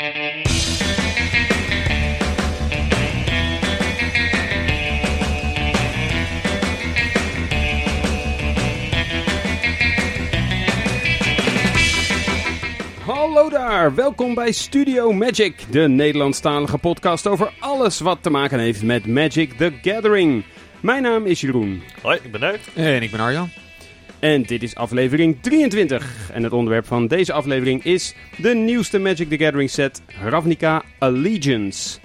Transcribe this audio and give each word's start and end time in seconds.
Hallo 0.00 0.08
daar, 13.48 13.94
welkom 13.94 14.34
bij 14.34 14.52
Studio 14.52 15.12
Magic, 15.12 15.54
de 15.70 15.88
Nederlandstalige 15.88 16.78
podcast 16.78 17.26
over 17.26 17.52
alles 17.58 18.00
wat 18.00 18.18
te 18.20 18.30
maken 18.30 18.58
heeft 18.58 18.82
met 18.82 19.06
Magic 19.06 19.52
the 19.52 19.72
Gathering. 19.82 20.44
Mijn 20.80 21.02
naam 21.02 21.26
is 21.26 21.40
Jeroen 21.40 21.82
Hoi, 22.02 22.18
ik 22.22 22.32
ben 22.32 22.40
Neut. 22.40 22.68
En 22.74 23.02
ik 23.02 23.10
ben 23.10 23.20
Arjan. 23.20 23.50
En 24.20 24.42
dit 24.42 24.62
is 24.62 24.74
aflevering 24.74 25.40
23. 25.40 26.30
En 26.32 26.42
het 26.42 26.52
onderwerp 26.52 26.86
van 26.86 27.06
deze 27.06 27.32
aflevering 27.32 27.84
is 27.84 28.14
de 28.36 28.54
nieuwste 28.54 28.98
Magic 28.98 29.28
the 29.28 29.38
Gathering 29.38 29.70
set 29.70 30.02
Ravnica 30.22 30.82
Allegiance. 30.98 31.98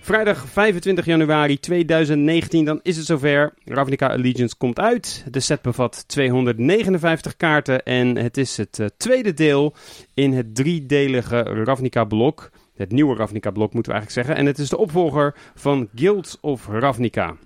Vrijdag 0.00 0.48
25 0.48 1.04
januari 1.04 1.60
2019, 1.60 2.64
dan 2.64 2.80
is 2.82 2.96
het 2.96 3.06
zover. 3.06 3.54
Ravnica 3.64 4.06
Allegiance 4.06 4.56
komt 4.56 4.78
uit. 4.78 5.24
De 5.30 5.40
set 5.40 5.62
bevat 5.62 6.04
259 6.08 7.36
kaarten 7.36 7.84
en 7.84 8.16
het 8.16 8.36
is 8.36 8.56
het 8.56 8.78
eh, 8.78 8.86
tweede 8.96 9.34
deel 9.34 9.74
in 10.14 10.32
het 10.32 10.54
driedelige 10.54 11.40
Ravnica-blok. 11.40 12.50
Het 12.76 12.92
nieuwe 12.92 13.16
Ravnica-blok 13.16 13.72
moeten 13.72 13.92
we 13.92 13.98
eigenlijk 13.98 14.26
zeggen. 14.26 14.44
En 14.44 14.50
het 14.52 14.58
is 14.58 14.68
de 14.68 14.78
opvolger 14.78 15.34
van 15.54 15.88
Guilds 15.94 16.38
of 16.40 16.66
Ravnica. 16.66 17.36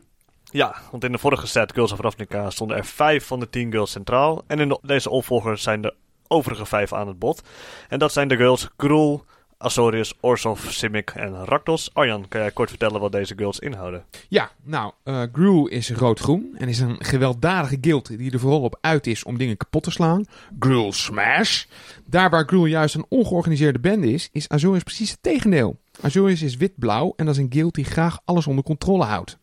Ja, 0.50 0.74
want 0.90 1.04
in 1.04 1.12
de 1.12 1.18
vorige 1.18 1.46
set 1.46 1.72
Girls 1.72 1.92
of 1.92 2.00
Ravnica 2.00 2.50
stonden 2.50 2.76
er 2.76 2.84
vijf 2.84 3.26
van 3.26 3.40
de 3.40 3.50
tien 3.50 3.70
girls 3.70 3.90
centraal. 3.90 4.42
En 4.46 4.58
in 4.58 4.68
de- 4.68 4.78
deze 4.82 5.10
opvolger 5.10 5.58
zijn 5.58 5.80
de 5.80 5.94
overige 6.28 6.66
vijf 6.66 6.92
aan 6.92 7.08
het 7.08 7.18
bod. 7.18 7.42
En 7.88 7.98
dat 7.98 8.12
zijn 8.12 8.28
de 8.28 8.36
girls 8.36 8.68
Gruul, 8.76 9.24
Azorius, 9.58 10.14
Orzhov, 10.20 10.70
Simic 10.70 11.10
en 11.10 11.44
Rakdos. 11.44 11.90
Arjan, 11.92 12.28
kan 12.28 12.40
jij 12.40 12.50
kort 12.50 12.68
vertellen 12.68 13.00
wat 13.00 13.12
deze 13.12 13.34
girls 13.36 13.58
inhouden? 13.58 14.04
Ja, 14.28 14.50
nou, 14.62 14.92
Gruul 15.32 15.66
is 15.66 15.90
rood-groen 15.90 16.54
en 16.58 16.68
is 16.68 16.78
een 16.80 16.96
gewelddadige 16.98 17.78
guild 17.80 18.18
die 18.18 18.32
er 18.32 18.40
vooral 18.40 18.60
op 18.62 18.78
uit 18.80 19.06
is 19.06 19.24
om 19.24 19.38
dingen 19.38 19.56
kapot 19.56 19.82
te 19.82 19.90
slaan. 19.90 20.24
Gruul 20.58 20.92
Smash. 20.92 21.64
Daar 22.06 22.30
waar 22.30 22.44
Gruul 22.46 22.64
juist 22.66 22.94
een 22.94 23.06
ongeorganiseerde 23.08 23.78
bende 23.78 24.12
is, 24.12 24.28
is 24.32 24.48
Azorius 24.48 24.82
precies 24.82 25.10
het 25.10 25.22
tegendeel. 25.22 25.78
Azorius 26.00 26.42
is 26.42 26.56
wit-blauw 26.56 27.12
en 27.16 27.24
dat 27.26 27.34
is 27.34 27.40
een 27.40 27.52
guild 27.52 27.74
die 27.74 27.84
graag 27.84 28.18
alles 28.24 28.46
onder 28.46 28.64
controle 28.64 29.04
houdt. 29.04 29.38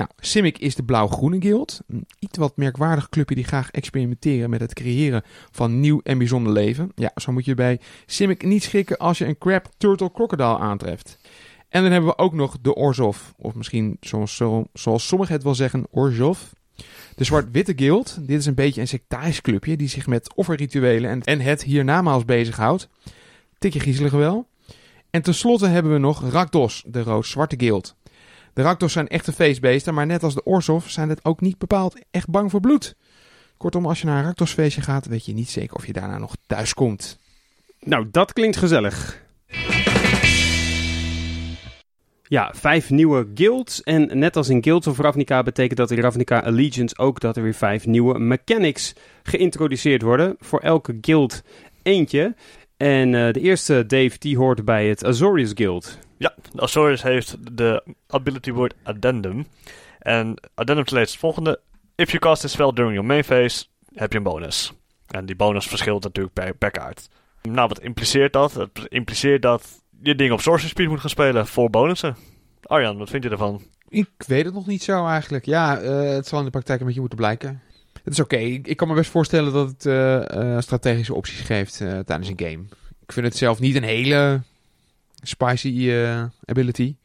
Nou, 0.00 0.12
Simic 0.20 0.58
is 0.58 0.74
de 0.74 0.82
blauw-groene 0.82 1.40
guild. 1.40 1.80
Een 1.88 2.06
iets 2.18 2.38
wat 2.38 2.56
merkwaardig 2.56 3.08
clubje 3.08 3.34
die 3.34 3.44
graag 3.44 3.70
experimenteren 3.70 4.50
met 4.50 4.60
het 4.60 4.74
creëren 4.74 5.22
van 5.50 5.80
nieuw 5.80 6.00
en 6.02 6.18
bijzonder 6.18 6.52
leven. 6.52 6.92
Ja, 6.94 7.10
zo 7.16 7.32
moet 7.32 7.44
je 7.44 7.54
bij 7.54 7.80
Simic 8.06 8.44
niet 8.44 8.62
schrikken 8.62 8.98
als 8.98 9.18
je 9.18 9.26
een 9.26 9.38
crab 9.38 9.68
turtle 9.76 10.12
crocodile 10.12 10.58
aantreft. 10.58 11.18
En 11.68 11.82
dan 11.82 11.92
hebben 11.92 12.10
we 12.10 12.18
ook 12.18 12.32
nog 12.32 12.56
de 12.60 12.74
Orzhov, 12.74 13.18
of 13.36 13.54
misschien 13.54 13.96
zoals, 14.00 14.36
zo- 14.36 14.64
zoals 14.72 15.06
sommigen 15.06 15.34
het 15.34 15.42
wel 15.42 15.54
zeggen, 15.54 15.86
Orzhov. 15.90 16.38
De 17.16 17.24
Zwart-Witte 17.24 17.72
Guild. 17.76 18.18
Dit 18.20 18.38
is 18.38 18.46
een 18.46 18.54
beetje 18.54 18.80
een 18.80 18.88
sectarisch 18.88 19.40
clubje 19.40 19.76
die 19.76 19.88
zich 19.88 20.06
met 20.06 20.34
offerrituelen 20.34 21.10
en, 21.10 21.22
en 21.22 21.40
het 21.40 21.62
hiernamaals 21.62 22.24
bezighoudt. 22.24 22.88
Tikje 23.58 23.80
griezelig 23.80 24.12
wel. 24.12 24.48
En 25.10 25.22
tenslotte 25.22 25.66
hebben 25.66 25.92
we 25.92 25.98
nog 25.98 26.30
Rakdos, 26.30 26.84
de 26.86 27.02
Rood-Zwarte 27.02 27.56
Guild. 27.58 27.94
De 28.52 28.62
Rakdos 28.62 28.92
zijn 28.92 29.08
echte 29.08 29.32
feestbeesten, 29.32 29.94
maar 29.94 30.06
net 30.06 30.22
als 30.22 30.34
de 30.34 30.44
Orzhov 30.44 30.86
zijn 30.86 31.08
het 31.08 31.24
ook 31.24 31.40
niet 31.40 31.58
bepaald 31.58 31.98
echt 32.10 32.30
bang 32.30 32.50
voor 32.50 32.60
bloed. 32.60 32.96
Kortom, 33.56 33.86
als 33.86 34.00
je 34.00 34.06
naar 34.06 34.18
een 34.18 34.24
Rakdos-feestje 34.24 34.80
gaat, 34.80 35.06
weet 35.06 35.24
je 35.24 35.32
niet 35.32 35.50
zeker 35.50 35.76
of 35.76 35.86
je 35.86 35.92
daarna 35.92 36.18
nog 36.18 36.36
thuis 36.46 36.74
komt. 36.74 37.18
Nou, 37.80 38.08
dat 38.10 38.32
klinkt 38.32 38.56
gezellig. 38.56 39.22
Ja, 42.22 42.52
vijf 42.54 42.90
nieuwe 42.90 43.28
guilds. 43.34 43.82
En 43.82 44.18
net 44.18 44.36
als 44.36 44.48
in 44.48 44.62
Guilds 44.62 44.86
of 44.86 44.98
Ravnica 44.98 45.42
betekent 45.42 45.78
dat 45.78 45.90
in 45.90 46.00
Ravnica 46.00 46.38
Allegiance 46.38 46.98
ook 46.98 47.20
dat 47.20 47.36
er 47.36 47.42
weer 47.42 47.54
vijf 47.54 47.86
nieuwe 47.86 48.18
mechanics 48.18 48.94
geïntroduceerd 49.22 50.02
worden. 50.02 50.36
Voor 50.38 50.60
elke 50.60 50.98
guild 51.00 51.42
eentje. 51.82 52.34
En 52.76 53.14
eh, 53.14 53.32
de 53.32 53.40
eerste, 53.40 53.86
Dave, 53.86 54.18
die 54.18 54.36
hoort 54.36 54.64
bij 54.64 54.88
het 54.88 55.04
Azorius 55.04 55.50
Guild. 55.54 55.98
Ja, 56.20 56.34
de 56.52 56.60
Azorius 56.60 57.02
heeft 57.02 57.56
de 57.56 57.82
ability 58.06 58.52
word 58.52 58.74
Addendum. 58.82 59.46
En 59.98 60.34
Addendum 60.54 60.84
leest 60.88 61.10
het 61.10 61.20
volgende. 61.20 61.60
If 61.94 62.10
you 62.10 62.18
cast 62.18 62.42
this 62.42 62.52
spell 62.52 62.72
during 62.72 62.92
your 62.92 63.06
main 63.06 63.24
phase, 63.24 63.64
heb 63.94 64.12
je 64.12 64.18
een 64.18 64.24
bonus. 64.24 64.72
En 65.06 65.26
die 65.26 65.36
bonus 65.36 65.66
verschilt 65.66 66.02
natuurlijk 66.02 66.34
per, 66.34 66.54
per 66.54 66.70
kaart. 66.70 67.08
Nou, 67.42 67.68
wat 67.68 67.80
impliceert 67.80 68.32
dat? 68.32 68.54
Het 68.54 68.86
impliceert 68.88 69.42
dat 69.42 69.82
je 70.02 70.14
dingen 70.14 70.32
op 70.32 70.40
Sorcery 70.40 70.68
Speed 70.68 70.88
moet 70.88 71.00
gaan 71.00 71.10
spelen 71.10 71.46
voor 71.46 71.70
bonussen. 71.70 72.16
Arjan, 72.62 72.98
wat 72.98 73.10
vind 73.10 73.24
je 73.24 73.30
ervan? 73.30 73.62
Ik 73.88 74.10
weet 74.26 74.44
het 74.44 74.54
nog 74.54 74.66
niet 74.66 74.82
zo 74.82 75.06
eigenlijk. 75.06 75.44
Ja, 75.44 75.80
eh, 75.80 76.14
het 76.14 76.26
zal 76.26 76.38
in 76.38 76.44
de 76.44 76.50
praktijk 76.50 76.80
een 76.80 76.86
beetje 76.86 77.00
moeten 77.00 77.18
blijken. 77.18 77.62
Het 78.02 78.12
is 78.12 78.20
oké. 78.20 78.36
Ik, 78.36 78.76
kan 78.76 78.88
me 78.88 78.94
best 78.94 79.10
voorstellen 79.10 79.52
dat 79.52 79.68
het 79.68 79.86
eh, 79.86 80.54
eh, 80.54 80.60
strategische 80.60 81.14
opties 81.14 81.40
geeft 81.40 81.76
tijdens 81.76 82.28
een 82.28 82.40
game. 82.40 82.64
Ik 83.02 83.12
vind 83.12 83.26
het 83.26 83.36
zelf 83.36 83.60
niet 83.60 83.76
een 83.76 83.82
hele 83.82 84.42
spicy 85.22 85.90
eh, 85.90 86.24
ability. 86.44 86.96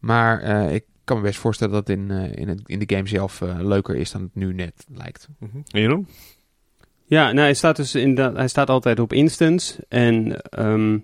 Maar 0.00 0.40
eh, 0.40 0.74
ik 0.74 0.84
kan 1.04 1.16
me 1.16 1.22
best 1.22 1.40
voorstellen 1.40 1.74
dat 1.74 1.88
het 1.88 1.98
in, 1.98 2.10
eh, 2.10 2.32
in, 2.34 2.48
het, 2.48 2.60
in 2.66 2.78
de 2.78 2.94
game 2.94 3.08
zelf 3.08 3.42
eh, 3.42 3.58
leuker 3.58 3.96
is 3.96 4.10
dan 4.10 4.22
het 4.22 4.34
nu 4.34 4.52
net 4.54 4.86
lijkt. 4.94 5.28
En 5.40 5.64
Jeroen? 5.80 6.08
Ja, 7.04 7.24
nou, 7.24 7.38
hij 7.38 7.54
staat 7.54 7.76
dus 7.76 7.94
inderdaad, 7.94 8.36
hij 8.36 8.48
staat 8.48 8.70
altijd 8.70 9.00
op 9.00 9.12
instance. 9.12 9.84
En 9.88 10.40
ehm, 10.40 10.98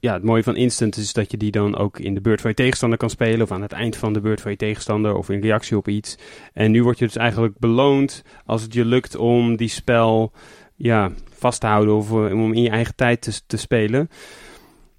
ja, 0.00 0.12
het 0.12 0.22
mooie 0.22 0.42
van 0.42 0.56
instance 0.56 1.00
is 1.00 1.12
dat 1.12 1.30
je 1.30 1.36
die 1.36 1.50
dan 1.50 1.76
ook 1.76 1.98
in 1.98 2.14
de 2.14 2.20
beurt 2.20 2.40
van 2.40 2.50
je 2.50 2.56
tegenstander 2.56 2.98
kan 2.98 3.10
spelen. 3.10 3.42
Of 3.42 3.50
aan 3.50 3.62
het 3.62 3.72
eind 3.72 3.96
van 3.96 4.12
de 4.12 4.20
beurt 4.20 4.40
van 4.40 4.50
je 4.50 4.56
tegenstander. 4.56 5.14
Of 5.14 5.28
in 5.28 5.40
reactie 5.40 5.76
op 5.76 5.88
iets. 5.88 6.18
En 6.52 6.70
nu 6.70 6.82
word 6.82 6.98
je 6.98 7.04
dus 7.04 7.16
eigenlijk 7.16 7.58
beloond 7.58 8.22
als 8.44 8.62
het 8.62 8.74
je 8.74 8.84
lukt 8.84 9.16
om 9.16 9.56
die 9.56 9.68
spel 9.68 10.32
ja, 10.76 11.10
vast 11.38 11.60
te 11.60 11.66
houden. 11.66 11.94
Of 11.94 12.10
om 12.10 12.52
in 12.52 12.62
je 12.62 12.70
eigen 12.70 12.94
tijd 12.94 13.20
te, 13.20 13.40
te 13.46 13.56
spelen. 13.56 14.10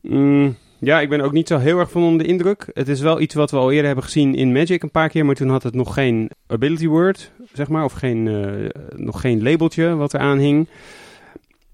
Mm, 0.01 0.57
ja, 0.79 1.01
ik 1.01 1.09
ben 1.09 1.21
ook 1.21 1.31
niet 1.31 1.47
zo 1.47 1.57
heel 1.57 1.79
erg 1.79 1.91
van 1.91 2.03
onder 2.03 2.23
de 2.23 2.31
indruk. 2.31 2.69
Het 2.73 2.87
is 2.87 3.01
wel 3.01 3.19
iets 3.19 3.35
wat 3.35 3.51
we 3.51 3.57
al 3.57 3.71
eerder 3.71 3.85
hebben 3.85 4.03
gezien 4.03 4.35
in 4.35 4.51
Magic 4.51 4.83
een 4.83 4.91
paar 4.91 5.09
keer. 5.09 5.25
Maar 5.25 5.35
toen 5.35 5.49
had 5.49 5.63
het 5.63 5.73
nog 5.73 5.93
geen 5.93 6.31
ability 6.47 6.87
word, 6.87 7.31
zeg 7.53 7.67
maar. 7.67 7.83
Of 7.83 7.93
geen, 7.93 8.27
eh, 8.27 8.81
nog 8.95 9.21
geen 9.21 9.43
labeltje 9.43 9.95
wat 9.95 10.13
eraan 10.13 10.37
hing. 10.37 10.67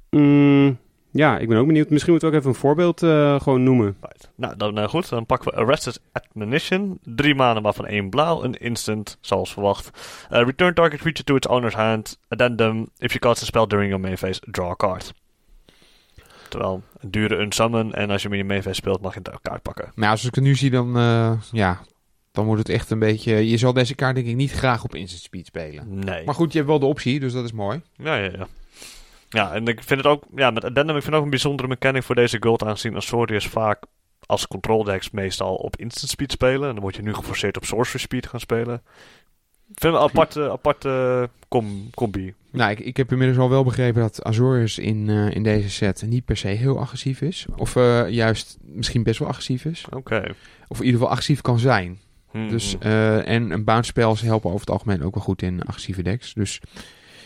Mm, 0.10 0.78
ja, 1.12 1.38
ik 1.38 1.48
ben 1.48 1.58
ook 1.58 1.68
benieuwd. 1.68 1.90
Misschien 1.90 2.12
moeten 2.12 2.30
we 2.30 2.36
ook 2.36 2.42
even 2.42 2.54
een 2.54 2.62
voorbeeld 2.62 3.04
eh, 3.04 3.40
gewoon 3.42 3.64
noemen. 3.64 3.98
Nou, 4.36 4.58
dan 4.58 4.78
eh, 4.78 4.88
goed. 4.88 5.10
Dan 5.10 5.26
pakken 5.26 5.52
we 5.52 5.58
Arrested 5.58 6.02
Admonition. 6.12 7.00
Drie 7.04 7.36
maanden, 7.36 7.64
waarvan 7.64 7.86
één 7.86 8.10
blauw. 8.10 8.44
Een 8.44 8.58
instant, 8.58 9.18
zoals 9.22 9.54
verwacht. 9.54 9.90
Return 10.30 10.74
target 10.74 11.00
creature 11.00 11.24
to 11.24 11.36
its 11.36 11.48
owner's 11.48 11.76
hand. 11.76 12.20
Addendum. 12.28 12.90
If 12.98 13.12
you 13.12 13.20
cast 13.20 13.42
a 13.42 13.46
spell 13.46 13.68
during 13.68 13.90
your 13.90 14.04
main 14.04 14.18
phase, 14.18 14.42
draw 14.52 14.72
a 14.72 14.76
card. 14.76 15.14
Terwijl 16.56 16.84
een 17.00 17.12
dure 17.12 17.36
unsummon. 17.36 17.94
En 17.94 18.10
als 18.10 18.22
je 18.22 18.44
main 18.44 18.62
phase 18.62 18.74
speelt, 18.74 19.02
mag 19.02 19.14
je 19.14 19.20
een 19.24 19.40
kaart 19.42 19.62
pakken. 19.62 19.92
Maar 19.96 20.10
als 20.10 20.26
ik 20.26 20.36
het 20.36 20.44
nu 20.44 20.56
zie, 20.56 20.70
dan, 20.70 20.98
eh, 20.98 21.32
ja, 21.52 21.80
dan 22.32 22.46
wordt 22.46 22.68
het 22.68 22.70
echt 22.70 22.90
een 22.90 23.00
beetje... 23.00 23.50
Je 23.50 23.58
zal 23.58 23.74
deze 23.74 23.96
kaart 23.96 24.16
denk 24.16 24.28
ik 24.28 24.36
niet 24.36 24.52
graag 24.52 24.84
op 24.84 24.96
instant 24.96 25.22
speed 25.22 25.46
spelen. 25.46 26.00
Nee. 26.00 26.26
Maar 26.26 26.36
goed, 26.36 26.52
je 26.52 26.58
hebt 26.58 26.70
wel 26.70 26.80
de 26.80 26.86
optie, 26.86 27.20
dus 27.20 27.34
dat 27.34 27.44
is 27.44 27.52
mooi. 27.52 27.82
Ja, 27.96 28.16
ja, 28.16 28.30
ja. 28.38 28.48
Ja, 29.30 29.54
en 29.54 29.68
ik 29.68 29.84
vind 29.84 30.04
het 30.04 30.10
ook, 30.10 30.24
ja, 30.36 30.52
met 30.52 30.64
Addendum, 30.64 30.96
ik 30.96 31.02
vind 31.02 31.06
het 31.06 31.16
ook 31.16 31.24
een 31.24 31.30
bijzondere 31.30 31.68
mechanic 31.68 32.04
voor 32.04 32.16
deze 32.16 32.38
gold, 32.40 32.64
aangezien 32.64 32.96
Azorius 32.96 33.48
vaak 33.48 33.84
als 34.26 34.48
control 34.48 34.84
decks 34.84 35.12
meestal 35.12 35.56
op 35.56 35.76
instant 35.76 36.12
speed 36.12 36.32
spelen. 36.32 36.68
En 36.68 36.74
dan 36.74 36.84
word 36.84 36.96
je 36.96 37.02
nu 37.02 37.14
geforceerd 37.14 37.58
op 37.58 37.66
sorcery 37.66 38.00
speed 38.00 38.28
gaan 38.28 38.40
spelen. 38.40 38.82
Ik 39.68 39.80
vind 39.80 39.94
het 39.94 40.04
een 40.04 40.10
aparte, 40.10 40.52
aparte 40.52 41.30
com 41.48 41.90
combi. 41.94 42.34
Nou, 42.56 42.72
ik, 42.72 42.80
ik 42.80 42.98
heb 42.98 43.12
inmiddels 43.12 43.40
al 43.40 43.50
wel 43.50 43.64
begrepen 43.64 44.02
dat 44.02 44.24
Azorius 44.24 44.78
in, 44.78 45.10
eh, 45.10 45.32
in 45.32 45.44
deze 45.44 45.70
set 45.70 46.04
niet 46.08 46.26
per 46.26 46.38
se 46.38 46.48
heel 46.48 46.80
agressief 46.80 47.22
is. 47.22 47.46
Of 47.56 47.76
eh, 47.76 48.10
juist 48.10 48.58
misschien 48.62 49.04
best 49.04 49.20
wel 49.20 49.28
agressief 49.28 49.66
is. 49.66 49.86
Oké. 49.90 50.24
Of 50.68 50.78
in 50.80 50.86
ieder 50.86 51.00
geval 51.00 51.10
agressief 51.14 51.42
kan 51.42 51.60
zijn. 51.60 52.00
Hmm, 52.32 52.50
Dus, 52.50 52.76
eh, 52.80 53.28
en 53.28 53.52
een 53.52 53.64
bounce 53.64 53.90
spells 53.90 54.22
helpen 54.22 54.50
over 54.50 54.60
het 54.60 54.70
algemeen 54.70 55.04
ook 55.04 55.16
wel 55.16 55.24
goed 55.24 55.42
in 55.42 55.62
agressieve 55.62 56.04
decks. 56.04 56.34
Dus 56.34 56.62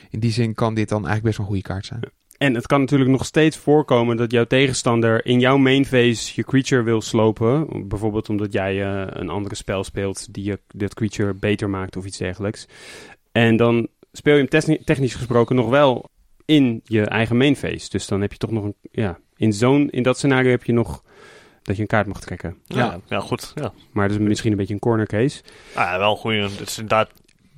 in 0.09 0.19
die 0.19 0.31
zin 0.31 0.53
kan 0.53 0.73
dit 0.73 0.89
dan 0.89 1.05
eigenlijk 1.07 1.25
best 1.25 1.37
wel 1.37 1.45
een 1.45 1.51
goede 1.51 1.73
kaart 1.73 1.85
zijn. 1.85 2.01
En 2.37 2.55
het 2.55 2.67
kan 2.67 2.79
natuurlijk 2.79 3.09
nog 3.09 3.25
steeds 3.25 3.57
voorkomen 3.57 4.17
dat 4.17 4.31
jouw 4.31 4.43
tegenstander 4.43 5.25
in 5.25 5.39
jouw 5.39 5.57
main 5.57 5.85
phase 5.85 6.31
je 6.35 6.43
creature 6.43 6.83
wil 6.83 7.01
slopen. 7.01 7.67
Bijvoorbeeld 7.87 8.29
omdat 8.29 8.53
jij 8.53 8.83
eh, 8.83 9.07
een 9.09 9.29
andere 9.29 9.55
spel 9.55 9.83
speelt 9.83 10.33
die 10.33 10.43
je 10.43 10.59
dat 10.67 10.93
creature 10.93 11.33
beter 11.33 11.69
maakt 11.69 11.97
of 11.97 12.05
iets 12.05 12.17
dergelijks. 12.17 12.67
En 13.31 13.57
dan 13.57 13.87
speel 14.11 14.33
je 14.33 14.39
hem 14.39 14.49
techni- 14.49 14.83
technisch 14.83 15.15
gesproken 15.15 15.55
nog 15.55 15.69
wel 15.69 16.09
in 16.45 16.81
je 16.83 17.05
eigen 17.05 17.37
main 17.37 17.55
phase. 17.55 17.89
Dus 17.89 18.07
dan 18.07 18.21
heb 18.21 18.31
je 18.31 18.37
toch 18.37 18.51
nog 18.51 18.63
een. 18.63 18.75
Ja, 18.91 19.19
in, 19.35 19.53
zo'n, 19.53 19.89
in 19.89 20.03
dat 20.03 20.17
scenario 20.17 20.49
heb 20.49 20.63
je 20.63 20.73
nog 20.73 21.03
dat 21.63 21.75
je 21.75 21.81
een 21.81 21.87
kaart 21.87 22.07
mag 22.07 22.19
trekken. 22.19 22.57
ja, 22.65 22.99
ja, 23.07 23.19
goed. 23.19 23.51
Ja. 23.55 23.73
Maar 23.91 24.07
dat 24.07 24.19
is 24.19 24.27
misschien 24.27 24.51
een 24.51 24.57
beetje 24.57 24.73
een 24.73 24.79
corner 24.79 25.07
case. 25.07 25.41
Ah, 25.73 25.97
wel 25.97 26.15
goed. 26.15 26.33
Het 26.33 26.67
is 26.67 26.77
inderdaad 26.77 27.09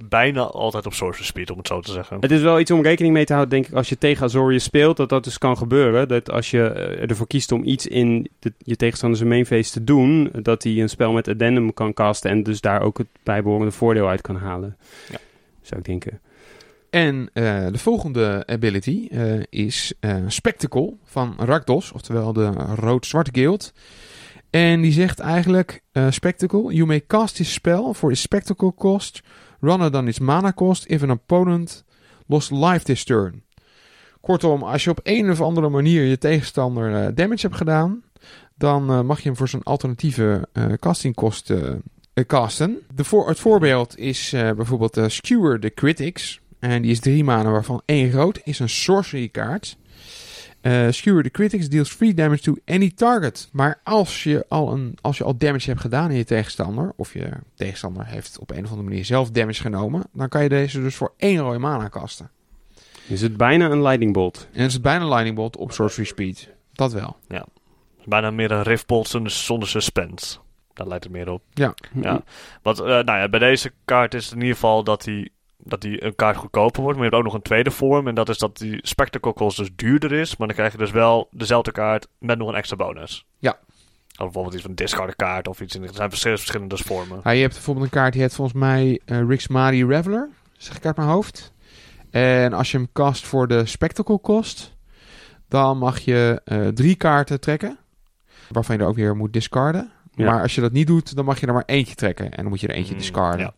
bijna 0.10 0.42
altijd 0.42 0.86
op 0.86 0.94
sorcery 0.94 1.26
speed, 1.26 1.50
om 1.52 1.58
het 1.58 1.68
zo 1.68 1.80
te 1.80 1.92
zeggen. 1.92 2.18
Het 2.20 2.32
is 2.32 2.42
wel 2.42 2.60
iets 2.60 2.72
om 2.72 2.82
rekening 2.82 3.14
mee 3.14 3.26
te 3.26 3.34
houden, 3.34 3.54
denk 3.54 3.68
ik, 3.68 3.74
als 3.74 3.90
je 3.90 3.98
tegen 3.98 4.26
Azorius 4.26 4.64
speelt, 4.64 4.98
dat 4.98 5.10
dat 5.10 5.24
dus 5.24 5.38
kan 5.38 5.58
gebeuren. 5.58 6.08
Dat 6.08 6.32
als 6.32 6.52
je 6.52 6.68
eh, 6.68 7.10
ervoor 7.10 7.28
kiest 7.28 7.52
om 7.52 7.64
iets 7.64 7.88
in 7.88 8.30
de, 8.40 8.54
je 8.58 8.76
tegenstander 8.76 9.18
zijn 9.18 9.30
mainface 9.30 9.72
te 9.72 9.84
doen, 9.84 10.30
dat 10.42 10.64
hij 10.64 10.82
een 10.82 10.90
spel 10.90 11.12
met 11.12 11.28
addendum 11.28 11.74
kan 11.74 11.94
casten 11.94 12.32
en 12.32 12.44
dus 12.44 12.62
daar 12.62 12.82
ook 12.82 12.98
het 12.98 13.08
bijbehorende 13.24 13.72
voordeel 13.72 14.08
uit 14.08 14.22
kan 14.22 14.36
halen. 14.36 14.78
Ja. 15.12 15.18
Zou 15.62 15.80
ik 15.80 15.86
denken. 15.86 16.20
En 16.92 17.30
eh, 17.34 17.66
de 17.72 17.78
volgende 17.78 18.44
ability 18.48 19.08
eh, 19.12 19.40
is 19.50 19.94
eh, 20.00 20.16
Spectacle 20.28 20.94
van 21.04 21.36
Rakdos, 21.38 21.92
oftewel 21.92 22.34
de 22.34 22.52
rood-zwarte 22.76 23.32
guild. 23.34 23.74
En 24.50 24.82
die 24.82 24.92
zegt 24.92 25.20
eigenlijk, 25.20 25.82
Spectacle, 26.10 26.74
you 26.74 26.86
may 26.86 27.06
cast 27.08 27.36
this 27.36 27.54
spell 27.54 27.94
for 27.94 28.12
its 28.12 28.22
spectacle 28.22 28.74
cost 28.74 29.22
rather 29.60 29.92
than 29.92 30.08
its 30.08 30.20
mana 30.20 30.54
cost 30.54 30.86
if 30.86 31.04
an 31.04 31.12
opponent 31.12 31.84
lost 32.28 32.52
life 32.52 32.84
this 32.84 33.04
turn. 33.04 33.44
Kortom, 34.22 34.64
als 34.64 34.84
je 34.84 34.90
op 34.90 35.00
een 35.04 35.32
of 35.32 35.42
andere 35.42 35.70
manier 35.70 36.04
je 36.04 36.18
tegenstander 36.18 37.16
damage 37.16 37.42
hebt 37.42 37.56
gedaan, 37.56 38.04
dan 38.56 39.06
mag 39.06 39.18
je 39.18 39.28
hem 39.28 39.38
voor 39.38 39.50
zijn 39.50 39.64
alternatieve 39.64 40.48
castingkosten 40.80 41.84
casten. 42.28 42.80
De 42.96 43.04
voor, 43.04 43.28
het 43.28 43.40
voorbeeld 43.40 43.98
is 43.98 44.30
bijvoorbeeld 44.32 45.00
Skewer 45.08 45.60
the 45.60 45.74
Critics. 45.74 46.41
En 46.62 46.82
die 46.82 46.92
is 46.92 47.00
drie 47.00 47.24
maanden, 47.24 47.52
waarvan 47.52 47.82
één 47.86 48.12
rood 48.12 48.42
is 48.44 48.60
een 48.60 48.70
sorcery 48.70 49.28
kaart. 49.28 49.78
Eh 50.62 50.88
Skewer 50.90 51.24
the 51.24 51.30
Critics 51.30 51.70
deals 51.70 51.96
3 51.96 52.14
damage 52.14 52.42
to 52.42 52.56
any 52.66 52.92
target. 52.96 53.50
Maar 53.52 53.80
als 53.84 54.24
je, 54.24 54.46
al 54.48 54.72
een, 54.72 54.98
als 55.02 55.18
je 55.18 55.24
al 55.24 55.38
damage 55.38 55.70
hebt 55.70 55.82
gedaan 55.82 56.12
in 56.12 56.18
je 56.18 56.24
tegenstander, 56.24 56.94
of 56.96 57.14
je 57.14 57.30
tegenstander 57.56 58.06
heeft 58.06 58.40
op 58.40 58.52
een 58.52 58.64
of 58.64 58.70
andere 58.70 58.90
manier 58.90 59.06
zelf 59.06 59.32
damage 59.32 59.62
genomen, 59.62 60.04
dan 60.14 60.30
kan 60.30 60.44
je 60.44 60.50
deze 60.50 60.82
dus 60.82 60.96
voor 60.96 61.14
één 61.18 61.38
rode 61.38 61.60
mana 61.60 61.88
kasten. 61.88 62.30
Is 63.08 63.22
het 63.22 63.38
bijna 63.38 63.70
een 63.70 63.82
lightning 63.82 64.14
bolt? 64.14 64.48
En 64.54 64.62
het 64.62 64.72
is 64.72 64.82
bijna 64.82 65.08
Lightning 65.08 65.36
Bolt 65.36 65.58
op 65.58 65.72
sorcery 65.72 66.06
speed. 66.06 66.50
Dat 66.74 66.94
wel. 66.94 67.18
Bijna 68.06 68.32
meer 68.32 68.52
een 68.52 68.64
riftbolt 68.64 69.08
zonder, 69.08 69.32
zonder 69.32 69.68
suspense. 69.68 70.38
Daar 70.74 70.88
lijkt 70.88 71.04
het 71.04 71.14
meer 71.14 71.30
op. 71.30 71.44
Ja. 71.54 71.74
Ja. 72.02 72.24
Want 72.62 72.80
eh, 72.80 72.86
nou 72.86 73.20
ja, 73.20 73.30
bij 73.30 73.40
deze 73.40 73.72
kaart 73.86 74.14
is 74.14 74.24
het 74.24 74.34
in 74.34 74.40
ieder 74.40 74.54
geval 74.54 74.84
dat 74.84 75.04
die, 75.04 75.32
dat 75.64 75.82
die 75.82 76.04
een 76.06 76.16
kaart 76.16 76.36
goedkoper 76.38 76.82
wordt. 76.82 76.98
Maar 76.98 77.06
je 77.08 77.12
hebt 77.12 77.24
ook 77.26 77.32
nog 77.32 77.38
een 77.42 77.48
tweede 77.48 77.72
vorm. 77.72 78.08
En 78.08 78.16
dat 78.16 78.30
is 78.30 78.38
dat 78.38 78.58
die 78.58 78.80
Spectacle 78.82 79.34
cost 79.34 79.58
dus 79.58 79.70
duurder 79.76 80.12
is. 80.12 80.38
Maar 80.38 80.48
dan 80.48 80.56
krijg 80.56 80.72
je 80.72 80.78
dus 80.78 80.92
wel 80.92 81.28
dezelfde 81.32 81.72
kaart 81.72 82.08
met 82.20 82.38
nog 82.38 82.48
een 82.48 82.56
extra 82.56 82.76
bonus. 82.76 83.26
Ja. 83.40 83.58
Of 84.12 84.18
bijvoorbeeld 84.18 84.54
iets 84.54 84.64
van 84.64 84.76
discard 84.76 85.16
kaart 85.16 85.48
of 85.48 85.62
iets. 85.62 85.76
Er 85.76 85.90
zijn 85.94 86.10
verschillende, 86.10 86.42
verschillende 86.44 86.78
vormen. 86.78 87.20
Ja, 87.24 87.32
je 87.32 87.42
hebt 87.42 87.54
bijvoorbeeld 87.54 87.86
een 87.86 87.92
kaart 87.92 88.14
die 88.14 88.22
heet 88.22 88.34
volgens 88.36 88.58
mij 88.58 89.00
eh 89.06 89.22
Rix 89.28 89.48
Mari 89.48 89.86
Reveler. 89.86 90.30
Zeg 90.58 90.78
ik 90.78 90.86
uit 90.86 90.96
mijn 90.98 91.10
hoofd. 91.10 91.54
En 92.10 92.54
als 92.54 92.72
je 92.72 92.78
hem 92.78 92.88
cast 92.94 93.26
voor 93.26 93.48
de 93.48 93.66
Spectacle 93.66 94.20
kost, 94.20 94.76
dan 95.48 95.78
mag 95.78 96.00
je 96.00 96.42
eh, 96.46 96.68
drie 96.68 96.96
kaarten 96.96 97.40
trekken. 97.40 97.78
Waarvan 98.50 98.76
je 98.76 98.82
er 98.82 98.88
ook 98.88 98.96
weer 98.96 99.16
moet 99.16 99.34
discarden. 99.34 99.92
Ja. 100.16 100.26
Maar 100.32 100.42
als 100.42 100.56
je 100.56 100.62
dat 100.62 100.72
niet 100.72 100.88
doet, 100.88 101.16
dan 101.16 101.26
mag 101.26 101.40
je 101.40 101.48
er 101.48 101.54
maar 101.54 101.64
eentje 101.66 101.96
trekken. 101.96 102.26
En 102.32 102.38
dan 102.42 102.48
moet 102.48 102.60
je 102.62 102.68
er 102.68 102.76
eentje 102.76 102.94
Mm, 102.94 103.00
discarden. 103.00 103.40
ja. 103.40 103.54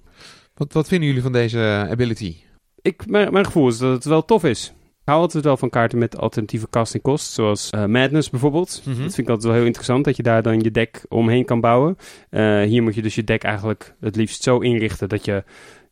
Wat, 0.53 0.73
wat 0.73 0.87
vinden 0.87 1.07
jullie 1.07 1.23
van 1.23 1.31
deze 1.31 1.87
ability? 1.89 2.35
Ik, 2.81 3.07
mijn, 3.07 3.33
mijn 3.33 3.45
gevoel 3.45 3.67
is 3.67 3.77
dat 3.77 3.93
het 3.93 4.05
wel 4.05 4.25
tof 4.25 4.43
is. 4.43 4.73
Ik 5.03 5.09
hou 5.09 5.21
altijd 5.21 5.43
wel 5.43 5.57
van 5.57 5.69
kaarten 5.69 5.97
met 5.97 6.17
alternatieve 6.17 6.69
casting 6.69 7.03
kost, 7.03 7.31
zoals 7.31 7.69
eh, 7.69 7.85
Madness 7.85 8.29
bijvoorbeeld. 8.29 8.81
Mhm. 8.85 9.01
Dat 9.01 9.13
vind 9.13 9.17
ik 9.17 9.27
altijd 9.27 9.43
wel 9.43 9.53
heel 9.53 9.65
interessant, 9.65 10.05
dat 10.05 10.15
je 10.15 10.23
daar 10.23 10.41
dan 10.41 10.59
je 10.59 10.71
deck 10.71 11.05
omheen 11.09 11.45
kan 11.45 11.61
bouwen. 11.61 11.97
Eh, 12.29 12.61
hier 12.61 12.83
moet 12.83 12.95
je 12.95 13.01
dus 13.01 13.15
je 13.15 13.23
deck 13.23 13.43
eigenlijk 13.43 13.95
het 13.99 14.15
liefst 14.15 14.43
zo 14.43 14.59
inrichten 14.59 15.09
dat 15.09 15.25
je 15.25 15.43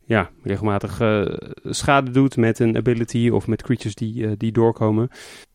ja, 0.04 0.30
regelmatig 0.42 1.00
eh, 1.00 1.22
schade 1.64 2.10
doet 2.10 2.36
met 2.36 2.58
een 2.58 2.76
ability 2.76 3.30
of 3.32 3.46
met 3.46 3.62
creatures 3.62 3.94
die, 3.94 4.36
die 4.36 4.52
doorkomen. 4.52 5.08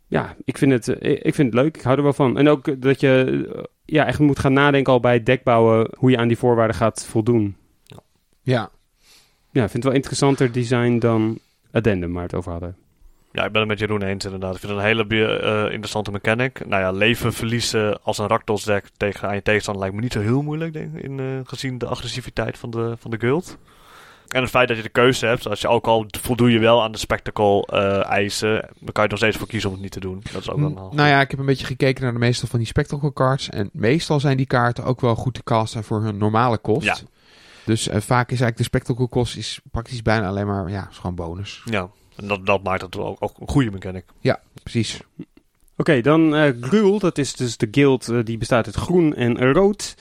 Ja, 0.07 0.35
ik 0.43 0.57
vind, 0.57 0.71
het, 0.71 0.87
ik 0.99 1.35
vind 1.35 1.53
het 1.53 1.63
leuk. 1.63 1.77
Ik 1.77 1.83
hou 1.83 1.97
er 1.97 2.03
wel 2.03 2.13
van. 2.13 2.37
En 2.37 2.47
ook 2.47 2.81
dat 2.81 2.99
je 2.99 3.65
ja, 3.85 4.05
echt 4.05 4.19
moet 4.19 4.39
gaan 4.39 4.53
nadenken 4.53 4.93
al 4.93 4.99
bij 4.99 5.13
het 5.13 5.25
deck 5.25 5.43
bouwen 5.43 5.89
hoe 5.97 6.11
je 6.11 6.17
aan 6.17 6.27
die 6.27 6.37
voorwaarden 6.37 6.75
gaat 6.75 7.05
voldoen. 7.05 7.55
Ja, 8.41 8.71
Ja, 9.57 9.63
ik 9.63 9.69
vind 9.69 9.83
het 9.83 9.91
wel 9.91 10.01
interessanter 10.01 10.51
design 10.51 10.99
dan 10.99 11.39
Addendum, 11.71 12.13
waar 12.13 12.21
we 12.21 12.27
het 12.27 12.35
over 12.35 12.51
hadden. 12.51 12.75
Ja, 13.31 13.45
ik 13.45 13.51
ben 13.51 13.61
het 13.61 13.69
met 13.69 13.79
Jeroen 13.79 14.01
eens 14.01 14.25
inderdaad. 14.25 14.53
Ik 14.53 14.59
vind 14.59 14.71
het 14.71 14.81
een 14.81 14.87
hele 14.87 15.37
eh, 15.39 15.63
interessante 15.63 16.11
mechanic. 16.11 16.65
Nou 16.67 16.81
ja, 16.81 16.91
leven 16.91 17.33
verliezen 17.33 18.03
als 18.03 18.17
een 18.17 18.27
Rakdos 18.27 18.63
deck 18.63 18.85
tegen 18.97 19.27
aan 19.27 19.35
je 19.35 19.41
tegenstander 19.41 19.81
lijkt 19.81 19.97
me 19.97 20.01
niet 20.03 20.13
zo 20.13 20.19
heel 20.19 20.41
moeilijk, 20.41 20.73
denk 20.73 20.95
ik, 20.95 21.03
in, 21.03 21.19
eh, 21.19 21.25
gezien 21.43 21.77
de 21.77 21.85
agressiviteit 21.85 22.57
van 22.57 22.69
de, 22.69 22.95
van 22.99 23.11
de 23.11 23.19
guild. 23.19 23.57
En 24.27 24.41
het 24.41 24.49
feit 24.49 24.67
dat 24.67 24.77
je 24.77 24.83
de 24.83 24.89
keuze 24.89 25.25
hebt, 25.25 25.47
als 25.47 25.61
je 25.61 25.67
ook 25.67 25.87
al 25.87 26.05
voldoe 26.21 26.51
je 26.51 26.59
wel 26.59 26.83
aan 26.83 26.91
de 26.91 26.97
spectacle 26.97 27.65
eh, 27.65 28.05
eisen, 28.05 28.69
dan 28.79 28.91
kan 28.91 28.93
je 28.93 29.01
er 29.01 29.09
nog 29.09 29.17
steeds 29.17 29.37
voor 29.37 29.47
kiezen 29.47 29.69
om 29.69 29.75
het 29.75 29.83
niet 29.83 29.93
te 29.93 29.99
doen. 29.99 30.21
Dat 30.31 30.41
is 30.41 30.49
ook 30.49 30.59
wel 30.59 30.69
nou 30.69 31.09
ja, 31.09 31.21
ik 31.21 31.31
heb 31.31 31.39
een 31.39 31.45
beetje 31.45 31.65
gekeken 31.65 32.03
naar 32.03 32.13
de 32.13 32.19
meeste 32.19 32.47
van 32.47 32.59
die 32.59 32.67
spectacle 32.67 33.13
cards. 33.13 33.49
En 33.49 33.69
meestal 33.73 34.19
zijn 34.19 34.37
die 34.37 34.45
kaarten 34.45 34.83
ook 34.83 35.01
wel 35.01 35.15
goed 35.15 35.33
te 35.33 35.43
casten 35.43 35.83
voor 35.83 36.01
hun 36.01 36.17
normale 36.17 36.57
kost. 36.57 36.85
Ja. 36.85 36.95
Dus 37.67 37.87
eh, 37.87 38.01
vaak 38.01 38.31
is 38.31 38.41
eigenlijk 38.41 38.57
de 38.57 38.63
spectacle 38.63 39.07
kost 39.07 39.37
is 39.37 39.59
praktisch 39.71 40.01
bijna 40.01 40.27
alleen 40.27 40.47
maar, 40.47 40.69
ja, 40.69 40.87
is 40.89 40.97
gewoon 40.97 41.15
bonus. 41.15 41.61
Ja, 41.65 41.89
en 42.15 42.27
dat, 42.27 42.45
dat 42.45 42.63
maakt 42.63 42.81
het 42.81 42.97
ook, 42.97 43.17
ook 43.19 43.39
een 43.39 43.47
goede 43.47 43.71
mechanic. 43.71 44.05
Precies. 44.63 45.01
Oké, 45.77 46.01
dan 46.01 46.35
eh 46.35 46.51
Gruul, 46.61 46.99
dat 46.99 47.17
is 47.17 47.35
dus 47.35 47.57
de 47.57 47.67
guild 47.71 48.09
eh, 48.09 48.19
die 48.23 48.37
bestaat 48.37 48.65
uit 48.65 48.75
groen 48.75 49.15
en 49.15 49.53
rood. 49.53 49.95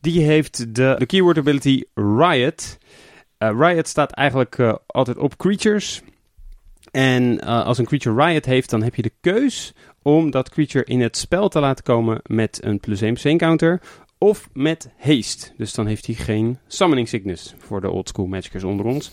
Die 0.00 0.22
heeft 0.22 0.74
de, 0.74 0.94
de 0.98 1.06
keyword 1.06 1.38
ability 1.38 1.82
Riot. 1.94 2.78
Eh, 3.38 3.50
Riot 3.58 3.88
staat 3.88 4.12
eigenlijk 4.12 4.78
altijd 4.86 5.16
op 5.16 5.36
creatures. 5.36 6.02
En 6.94 7.40
eh, 7.40 7.64
als 7.64 7.78
een 7.78 7.84
creature 7.84 8.24
Riot 8.24 8.44
heeft, 8.44 8.70
dan 8.70 8.82
heb 8.82 8.94
je 8.94 9.02
de 9.02 9.12
keus 9.20 9.72
om 10.02 10.30
dat 10.30 10.48
creature 10.48 10.84
in 10.84 11.00
het 11.00 11.16
spel 11.16 11.48
te 11.48 11.60
laten 11.60 11.84
komen 11.84 12.20
met 12.26 12.58
een 12.62 12.80
plus 12.80 13.00
1 13.00 13.12
plus 13.12 13.24
1 13.24 13.38
counter. 13.38 13.80
Of 14.18 14.48
met 14.52 14.90
haste. 14.96 15.50
Dus 15.56 15.74
dan 15.74 15.86
heeft 15.86 16.06
hij 16.06 16.14
geen 16.14 16.58
summoning 16.66 17.08
sickness 17.08 17.54
voor 17.58 17.80
de 17.80 17.90
oldschool 17.90 18.26
magicers 18.26 18.64
onder 18.64 18.86
ons. 18.86 19.12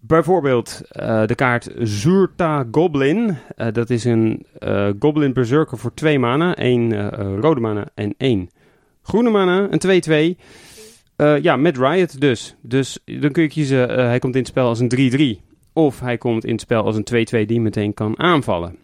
Bijvoorbeeld 0.00 0.80
eh, 0.88 1.26
de 1.26 1.34
kaart 1.34 1.70
Zurta 1.78 2.66
Goblin. 2.70 3.36
Eh, 3.56 3.72
dat 3.72 3.90
is 3.90 4.04
een 4.04 4.46
eh, 4.58 4.88
Goblin 4.98 5.32
Berserker 5.32 5.78
voor 5.78 5.94
twee 5.94 6.18
mana. 6.18 6.54
één 6.56 7.10
rode 7.40 7.60
mana 7.60 7.88
en 7.94 8.14
één 8.16 8.50
groene 9.02 9.30
mana. 9.30 9.68
Een 9.70 10.36
2-2. 10.36 10.38
Eh, 11.20 11.42
ja, 11.42 11.56
met 11.56 11.76
Riot 11.76 12.20
dus. 12.20 12.56
Dus 12.60 12.98
dan 13.04 13.32
kun 13.32 13.42
je 13.42 13.48
kiezen, 13.48 13.88
hij 13.88 14.18
komt 14.18 14.34
in 14.34 14.40
het 14.40 14.48
spel 14.48 14.66
als 14.66 14.80
een 14.80 15.38
3-3. 15.38 15.40
Of 15.72 16.00
hij 16.00 16.18
komt 16.18 16.44
in 16.44 16.52
het 16.52 16.60
spel 16.60 16.84
als 16.84 16.96
een 16.96 17.44
2-2 17.44 17.46
die 17.46 17.60
meteen 17.60 17.94
kan 17.94 18.18
aanvallen. 18.18 18.76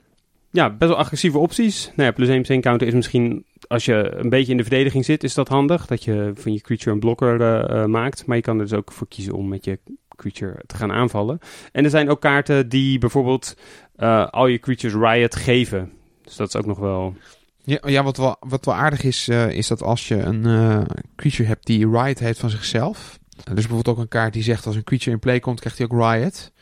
Ja, 0.57 0.71
best 0.71 0.91
wel 0.91 1.01
agressieve 1.01 1.39
opties. 1.39 1.91
Nou 1.95 2.13
plus 2.13 2.29
1 2.29 2.37
plus 2.37 2.49
1 2.49 2.61
counter 2.61 2.87
is 2.87 2.95
misschien, 2.95 3.45
als 3.69 3.85
je 3.85 4.15
een 4.17 4.29
beetje 4.29 4.51
in 4.51 4.57
de 4.57 4.63
verdediging 4.63 5.05
zit, 5.05 5.25
is 5.25 5.35
dat 5.35 5.49
handig. 5.49 5.87
Dat 5.87 6.05
je 6.05 6.33
van 6.35 6.53
je 6.53 6.61
creature 6.61 6.91
een 6.91 7.01
blokker 7.01 7.41
eh, 7.41 7.83
eh, 7.83 7.89
maakt. 7.89 8.27
Maar 8.27 8.37
je 8.37 8.43
kan 8.43 8.59
er 8.59 8.65
dus 8.65 8.79
ook 8.79 8.93
voor 8.93 9.09
kiezen 9.09 9.35
om 9.35 9.49
met 9.49 9.65
je 9.65 9.79
creature 10.17 10.63
te 10.67 10.77
gaan 10.77 10.93
aanvallen. 10.93 11.39
En 11.73 11.85
er 11.85 11.91
zijn 11.91 12.09
ook 12.09 12.21
kaarten 12.21 12.69
die 12.69 12.99
bijvoorbeeld 12.99 13.57
eh, 13.97 14.27
al 14.27 14.47
je 14.47 14.59
creatures 14.59 14.95
Riot 14.95 15.37
geven. 15.37 15.93
Dus 16.23 16.37
dat 16.37 16.49
is 16.49 16.57
ook 16.57 16.67
nog 16.67 16.79
wel... 16.79 17.15
Ja, 17.65 18.03
wat, 18.03 18.17
wel, 18.17 18.37
wat 18.41 18.69
aardig 18.69 19.03
is, 19.03 19.29
is 19.29 19.67
dat 19.67 19.83
als 19.83 20.09
je 20.09 20.17
een 20.17 20.43
creature 21.17 21.49
hebt 21.49 21.67
die 21.67 21.91
Riot 21.91 22.19
heeft 22.19 22.39
van 22.39 22.51
zichzelf. 22.51 23.19
Is 23.37 23.45
bijvoorbeeld 23.45 23.89
ook 23.89 23.99
een 23.99 24.09
kaart 24.09 24.33
die 24.33 24.43
zegt 24.43 24.67
als 24.67 24.77
een 24.77 24.85
creature 24.85 25.11
in 25.11 25.19
play 25.19 25.41
komt, 25.41 25.61
krijgt 25.61 25.79
hij 25.79 25.87
ook 25.91 26.13
Riot. 26.13 26.53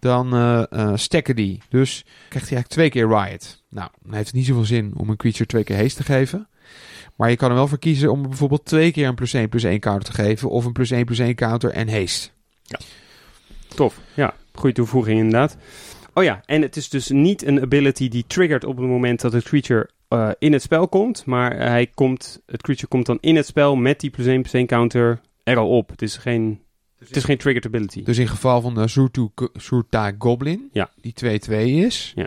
Dan 0.00 0.34
eh 0.34 0.62
eh, 0.70 0.92
stacken 0.94 1.36
die. 1.36 1.62
Dus 1.68 2.04
krijgt 2.28 2.48
hij 2.48 2.56
eigenlijk 2.56 2.68
twee 2.68 2.90
keer 2.90 3.08
Riot. 3.08 3.62
Nou, 3.68 3.90
dan 4.02 4.14
heeft 4.14 4.26
het 4.26 4.34
niet 4.34 4.46
zoveel 4.46 4.64
zin 4.64 4.92
om 4.96 5.10
een 5.10 5.16
creature 5.16 5.46
twee 5.46 5.64
keer 5.64 5.76
haste 5.76 5.96
te 5.96 6.12
geven. 6.12 6.48
Maar 7.16 7.30
je 7.30 7.36
kan 7.36 7.48
er 7.48 7.54
wel 7.54 7.68
voor 7.68 7.78
kiezen 7.78 8.12
om 8.12 8.22
bijvoorbeeld 8.22 8.64
twee 8.64 8.92
keer 8.92 9.06
een 9.06 9.14
plus 9.14 9.32
1 9.34 9.48
plus 9.48 9.64
1 9.64 9.80
counter 9.80 10.14
te 10.14 10.22
geven. 10.22 10.50
Of 10.50 10.64
een 10.64 10.72
plus 10.72 10.90
1 10.90 11.04
plus 11.04 11.18
1 11.18 11.34
counter 11.34 11.70
en 11.70 11.88
haste. 11.88 12.28
Tof. 13.74 14.00
Ja, 14.14 14.34
goede 14.54 14.74
toevoeging 14.74 15.18
inderdaad. 15.18 15.56
Oh 16.14 16.24
ja, 16.24 16.42
en 16.44 16.62
het 16.62 16.76
is 16.76 16.88
dus 16.88 17.08
niet 17.08 17.46
een 17.46 17.60
ability 17.60 18.08
die 18.08 18.24
triggert 18.26 18.64
op 18.64 18.76
het 18.76 18.86
moment 18.86 19.20
dat 19.20 19.32
het 19.32 19.44
creature 19.44 19.90
eh, 20.08 20.30
in 20.38 20.52
het 20.52 20.62
spel 20.62 20.88
komt. 20.88 21.26
Maar 21.26 21.56
hij 21.56 21.86
komt, 21.86 22.42
het 22.46 22.62
creature 22.62 22.88
komt 22.88 23.06
dan 23.06 23.18
in 23.20 23.36
het 23.36 23.46
spel 23.46 23.76
met 23.76 24.00
die 24.00 24.10
plus 24.10 24.26
1 24.26 24.40
plus 24.40 24.52
1 24.52 24.66
counter 24.66 25.20
er 25.42 25.56
al 25.56 25.68
op. 25.68 25.90
Het 25.90 26.02
is 26.02 26.16
geen, 26.16 26.60
het 26.98 27.16
is 27.16 27.24
geen 27.24 27.36
triggered 27.38 27.66
ability. 27.74 28.02
Dus 28.02 28.18
in 28.18 28.28
geval 28.28 28.60
van 28.60 28.74
de 28.74 28.88
Surtu, 28.88 29.28
Surta 29.54 30.12
Goblin, 30.18 30.68
Ja. 30.72 30.90
die 31.00 31.12
2-2 31.12 31.52
is. 31.84 32.12
Ja. 32.14 32.26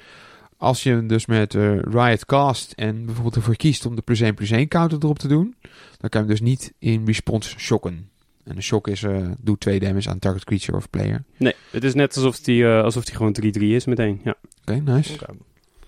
Als 0.57 0.83
je 0.83 0.89
hem 0.89 1.07
dus 1.07 1.25
met 1.25 1.55
eh, 1.55 1.79
Riot 1.79 2.25
cast 2.25 2.71
en 2.71 3.05
bijvoorbeeld 3.05 3.35
ervoor 3.35 3.55
kiest 3.55 3.85
om 3.85 3.95
de 3.95 4.01
plus 4.01 4.19
1 4.19 4.33
plus 4.33 4.51
1 4.51 4.67
counter 4.67 4.97
erop 5.01 5.19
te 5.19 5.27
doen, 5.27 5.55
dan 5.97 6.09
kan 6.09 6.21
je 6.21 6.27
hem 6.27 6.27
dus 6.27 6.41
niet 6.41 6.73
in 6.79 7.05
response 7.05 7.59
shocken. 7.59 8.09
En 8.43 8.55
de 8.55 8.61
shock 8.61 8.87
is, 8.87 9.03
eh 9.03 9.27
doet 9.39 9.59
2 9.59 9.79
damage 9.79 10.09
aan 10.09 10.19
target 10.19 10.43
creature 10.43 10.77
of 10.77 10.89
player. 10.89 11.23
Nee, 11.37 11.53
het 11.71 11.83
is 11.83 11.93
net 11.93 12.15
alsof 12.15 12.39
die, 12.39 12.65
eh, 12.67 12.83
alsof 12.83 13.05
die 13.05 13.15
gewoon 13.15 13.33
3-3 13.33 13.75
is 13.75 13.85
meteen. 13.85 14.21
Ja. 14.23 14.35
Oké, 14.61 14.75
nice. 14.75 15.13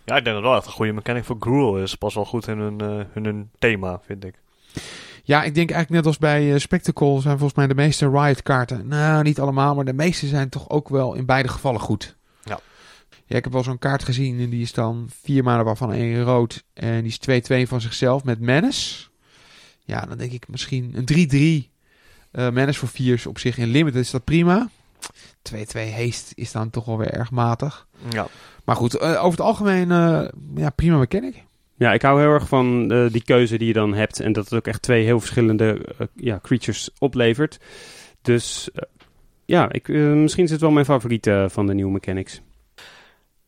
Ja, 0.06 0.16
ik 0.18 0.24
denk 0.24 0.36
dat 0.36 0.42
wel 0.46 0.56
echt 0.56 0.66
een 0.66 0.72
goede 0.72 0.92
mechanic 0.94 1.24
voor 1.24 1.36
Gruul 1.40 1.78
is. 1.82 1.96
Pas 1.96 2.14
wel 2.16 2.26
goed 2.26 2.48
in 2.48 2.58
hun, 2.58 2.80
eh, 2.82 3.00
hun 3.24 3.50
thema, 3.60 4.00
vind 4.06 4.26
ik. 4.26 4.36
Ja, 5.26 5.44
ik 5.44 5.56
denk 5.56 5.72
eigenlijk 5.72 5.90
net 5.90 6.06
als 6.06 6.18
bij 6.18 6.54
eh, 6.54 6.60
Spectacle 6.60 7.22
zijn 7.22 7.38
volgens 7.38 7.58
mij 7.58 7.68
de 7.68 7.76
meeste 7.76 8.10
Riot-kaarten. 8.10 8.88
Nou, 8.88 9.24
niet 9.24 9.40
allemaal, 9.40 9.76
maar 9.76 9.86
de 9.86 9.94
meeste 9.94 10.28
zijn 10.28 10.50
toch 10.50 10.70
ook 10.70 10.90
wel 10.90 11.14
in 11.14 11.26
beide 11.26 11.48
gevallen 11.50 11.80
goed. 11.80 12.16
Ja. 12.44 12.60
Ja, 13.26 13.38
ik 13.38 13.44
heb 13.44 13.54
wel 13.54 13.64
zo'n 13.64 13.80
kaart 13.80 14.04
gezien 14.04 14.40
en 14.40 14.50
die 14.50 14.62
is 14.62 14.74
dan 14.74 15.10
vier 15.22 15.44
maanden 15.44 15.66
waarvan 15.66 15.92
één 15.92 16.24
rood. 16.24 16.64
En 16.74 17.04
die 17.04 17.18
is 17.20 17.42
2-2 17.66 17.68
van 17.68 17.82
zichzelf 17.82 18.24
met 18.24 18.40
Menace. 18.40 19.08
Ja, 19.86 20.02
dan 20.02 20.18
denk 20.18 20.32
ik 20.32 20.48
misschien 20.48 20.94
een 20.96 21.68
3-3. 21.68 21.72
eh 22.32 22.50
Menace 22.50 22.80
voor 22.80 22.88
4 22.88 23.14
is 23.14 23.26
op 23.26 23.40
zich 23.40 23.58
in 23.58 23.68
limited 23.68 24.02
is 24.02 24.12
dat 24.12 24.24
prima. 24.24 24.70
2-2 25.54 25.56
haste 25.96 26.32
is 26.36 26.52
dan 26.52 26.70
toch 26.70 26.86
wel 26.86 26.98
weer 26.98 27.12
erg 27.14 27.32
matig. 27.32 27.88
Ja. 28.10 28.28
Maar 28.64 28.76
goed, 28.76 28.96
eh, 28.98 29.10
over 29.10 29.38
het 29.38 29.48
algemeen 29.48 29.92
eh, 29.92 30.28
ja, 30.56 30.70
prima 30.70 30.98
mechanic. 30.98 31.44
Ja, 31.84 31.94
ik 31.94 32.02
hou 32.02 32.20
heel 32.20 32.30
erg 32.30 32.48
van 32.48 32.92
eh, 32.92 33.12
die 33.12 33.24
keuze 33.24 33.58
die 33.58 33.68
je 33.68 33.74
dan 33.74 33.94
hebt. 33.94 34.20
En 34.20 34.34
dat 34.34 34.44
het 34.44 34.54
ook 34.54 34.68
echt 34.68 34.82
twee 34.82 35.04
heel 35.04 35.20
verschillende 35.20 35.96
eh, 35.98 36.08
ja, 36.16 36.40
creatures 36.42 36.90
oplevert. 37.00 37.60
Dus 38.22 38.72
eh, 38.72 38.82
ja, 39.46 39.72
ik, 39.72 39.88
misschien 39.88 40.44
is 40.44 40.52
het 40.52 40.62
wel 40.62 40.72
mijn 40.72 40.86
favoriet 40.86 41.32
van 41.48 41.68
de 41.68 41.74
nieuwe 41.74 41.92
mechanics. 41.92 42.42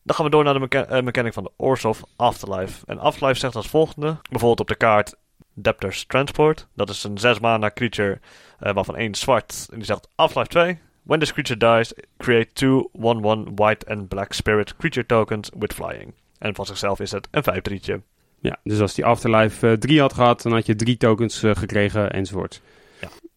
Dan 0.03 0.15
gaan 0.15 0.25
we 0.25 0.31
door 0.31 0.43
naar 0.43 0.53
de 0.53 0.59
mecha- 0.59 1.01
mechanic 1.01 1.33
van 1.33 1.43
de 1.43 1.51
Orzhov 1.55 2.01
Afterlife. 2.15 2.85
En 2.85 2.99
Afterlife 2.99 3.39
zegt 3.39 3.55
als 3.55 3.67
volgende. 3.67 4.17
Bijvoorbeeld 4.29 4.59
op 4.59 4.67
de 4.67 4.75
kaart 4.75 5.15
Depters 5.53 6.05
Transport. 6.05 6.67
Dat 6.73 6.89
is 6.89 7.03
een 7.03 7.17
6 7.17 7.39
mana 7.39 7.71
creature 7.73 8.19
waarvan 8.59 8.95
één 8.95 9.15
zwart. 9.15 9.67
En 9.71 9.77
die 9.77 9.85
zegt 9.85 10.09
Afterlife 10.15 10.51
2. 10.51 10.79
When 11.03 11.19
this 11.19 11.33
creature 11.33 11.77
dies, 11.77 11.93
create 12.17 12.53
two 12.53 12.89
1-1 12.93 13.53
white 13.55 13.85
and 13.87 14.07
black 14.07 14.33
spirit 14.33 14.75
creature 14.75 15.05
tokens 15.05 15.49
with 15.57 15.73
flying. 15.73 16.13
En 16.37 16.55
van 16.55 16.65
zichzelf 16.65 16.99
is 16.99 17.11
het 17.11 17.27
een 17.31 17.43
5-3'tje. 17.43 18.14
Ja, 18.45 18.57
dus 18.63 18.79
als 18.79 18.93
die 18.93 19.05
Afterlife 19.05 19.77
3 19.79 19.99
had 19.99 20.13
gehad, 20.13 20.41
dan 20.41 20.51
had 20.51 20.65
je 20.65 20.75
drie 20.75 20.97
tokens 20.97 21.43
eh, 21.43 21.55
gekregen 21.55 22.11
enzovoort. 22.11 22.61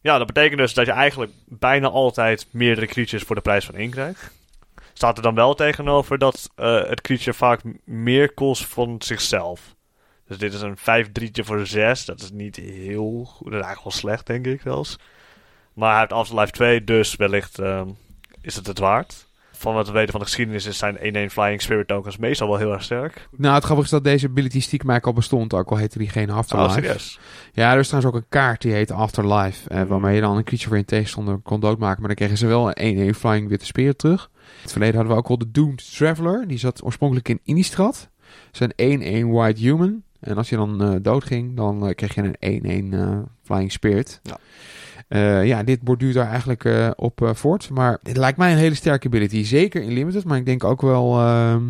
Ja, 0.01 0.19
dat 0.19 0.27
betekent 0.27 0.59
dus 0.59 0.75
dat 0.75 0.87
je 0.87 0.93
eigenlijk 0.93 1.33
bijna 1.47 1.89
altijd 1.89 2.47
meerdere 2.51 2.87
creatures 2.87 3.25
voor 3.25 3.35
de 3.37 3.43
prijs 3.43 3.65
van 3.65 3.75
één 3.75 3.91
krijgt. 3.91 4.31
Staat 4.93 5.17
er 5.17 5.23
dan 5.23 5.35
wel 5.35 5.55
tegenover 5.55 6.19
dat 6.19 6.51
eh, 6.55 6.85
het 6.85 7.01
creature 7.01 7.35
vaak 7.35 7.61
meer 7.85 8.33
kost 8.33 8.67
van 8.67 8.97
zichzelf. 8.99 9.75
Dus 10.27 10.39
dit 10.39 10.53
is 10.53 10.61
een 10.61 10.79
5-3'tje 10.79 11.45
voor 11.45 11.67
6. 11.67 12.05
Dat 12.05 12.21
is 12.21 12.31
niet 12.31 12.57
heel 12.57 13.25
goed. 13.25 13.51
Dat 13.51 13.61
is 13.61 13.67
eigenlijk 13.67 13.83
wel 13.83 13.93
slecht, 13.93 14.27
denk 14.27 14.47
ik 14.47 14.61
zelfs. 14.61 14.99
Maar 15.73 15.91
hij 15.91 15.99
heeft 16.01 16.13
Afterlife 16.13 16.53
2, 16.53 16.85
dus 16.85 17.17
wellicht 17.17 17.59
ehm, 17.59 17.89
is 18.41 18.57
het 18.57 18.67
het 18.67 18.79
waard. 18.79 19.28
Van 19.59 19.75
wat 19.75 19.87
we 19.87 19.93
weten 19.93 20.11
van 20.11 20.21
de 20.21 20.27
geschiedenis 20.27 20.67
is 20.67 20.79
zijn 20.79 21.29
1-1 21.29 21.33
Flying 21.33 21.63
Spirit 21.63 21.89
tokens 21.89 22.17
meestal 22.17 22.49
wel 22.49 22.57
heel 22.57 22.73
erg 22.73 22.83
sterk. 22.83 23.29
Nou, 23.37 23.55
het 23.55 23.65
grappige 23.65 23.87
is 23.87 23.93
dat 23.93 24.05
deze 24.05 24.27
ability 24.27 24.61
stiekem 24.61 24.91
eigenlijk 24.91 25.07
al 25.07 25.23
bestond. 25.23 25.55
Ook 25.55 25.71
al 25.71 25.77
heette 25.77 25.99
die 25.99 26.09
geen 26.09 26.31
Oh, 26.31 26.37
Afterlife. 26.37 26.73
serieus? 26.73 27.19
Ja, 27.53 27.73
er 27.73 27.79
is 27.79 27.89
trouwens 27.89 28.15
ook 28.15 28.21
een 28.21 28.29
kaart 28.29 28.63
die 28.63 28.73
heet 28.73 28.91
Afterlife. 28.91 29.69
Eh, 29.69 29.83
waarmee 29.83 30.15
je 30.15 30.21
dan 30.21 30.37
een 30.37 30.45
creature 30.45 30.69
voor 30.69 30.79
je 30.79 30.85
tegenstander 30.85 31.39
kon 31.39 31.61
doodmaken. 31.61 31.99
Maar 31.99 32.09
dan 32.09 32.17
kregen 32.17 32.37
ze 32.37 32.47
wel 32.47 32.69
een 32.69 33.11
1-1 33.13 33.15
Flying 33.15 33.49
Witte 33.49 33.67
Spear 33.67 33.97
terug. 33.97 34.31
In 34.33 34.45
het 34.63 34.71
verleden 34.73 34.95
hadden 34.97 35.13
we 35.15 35.19
ook 35.21 35.29
al 35.29 35.39
de 35.39 35.51
Doomed 35.51 35.97
Traveler. 35.97 36.49
Die 36.49 36.59
zat 36.59 36.85
oorspronkelijk 36.85 37.29
in 37.29 37.41
Innistrad. 37.45 38.09
Dat 38.51 38.71
is 38.71 38.75
een 38.77 39.25
1-1 39.27 39.31
White 39.33 39.61
Human. 39.61 40.03
En 40.21 40.37
als 40.37 40.49
je 40.49 40.57
dan 40.57 40.83
eh 40.83 40.95
doodging, 41.03 41.57
dan 41.57 41.87
eh, 41.89 41.95
kreeg 41.95 42.15
je 42.15 42.31
een 42.41 42.93
1-1 42.93 42.95
eh, 42.95 43.19
Flying 43.43 43.73
Spirit. 43.73 44.21
Ja. 44.23 44.39
Eh, 45.09 45.47
ja, 45.47 45.63
dit 45.63 45.83
borduurt 45.83 46.15
daar 46.15 46.29
eigenlijk 46.29 46.65
eh, 46.65 46.91
op 46.97 47.23
eh, 47.23 47.35
voort. 47.35 47.71
Maar 47.71 47.99
dit 48.03 48.17
lijkt 48.17 48.39
mij 48.39 48.53
een 48.53 48.59
hele 48.59 48.75
sterke 48.75 49.07
ability. 49.07 49.45
Zeker 49.45 49.83
in 49.83 49.93
Limited, 49.93 50.25
maar 50.25 50.39
ik 50.39 50.47
denk 50.47 50.65
ook 50.65 50.81
wel 50.81 51.19
ehm, 51.19 51.65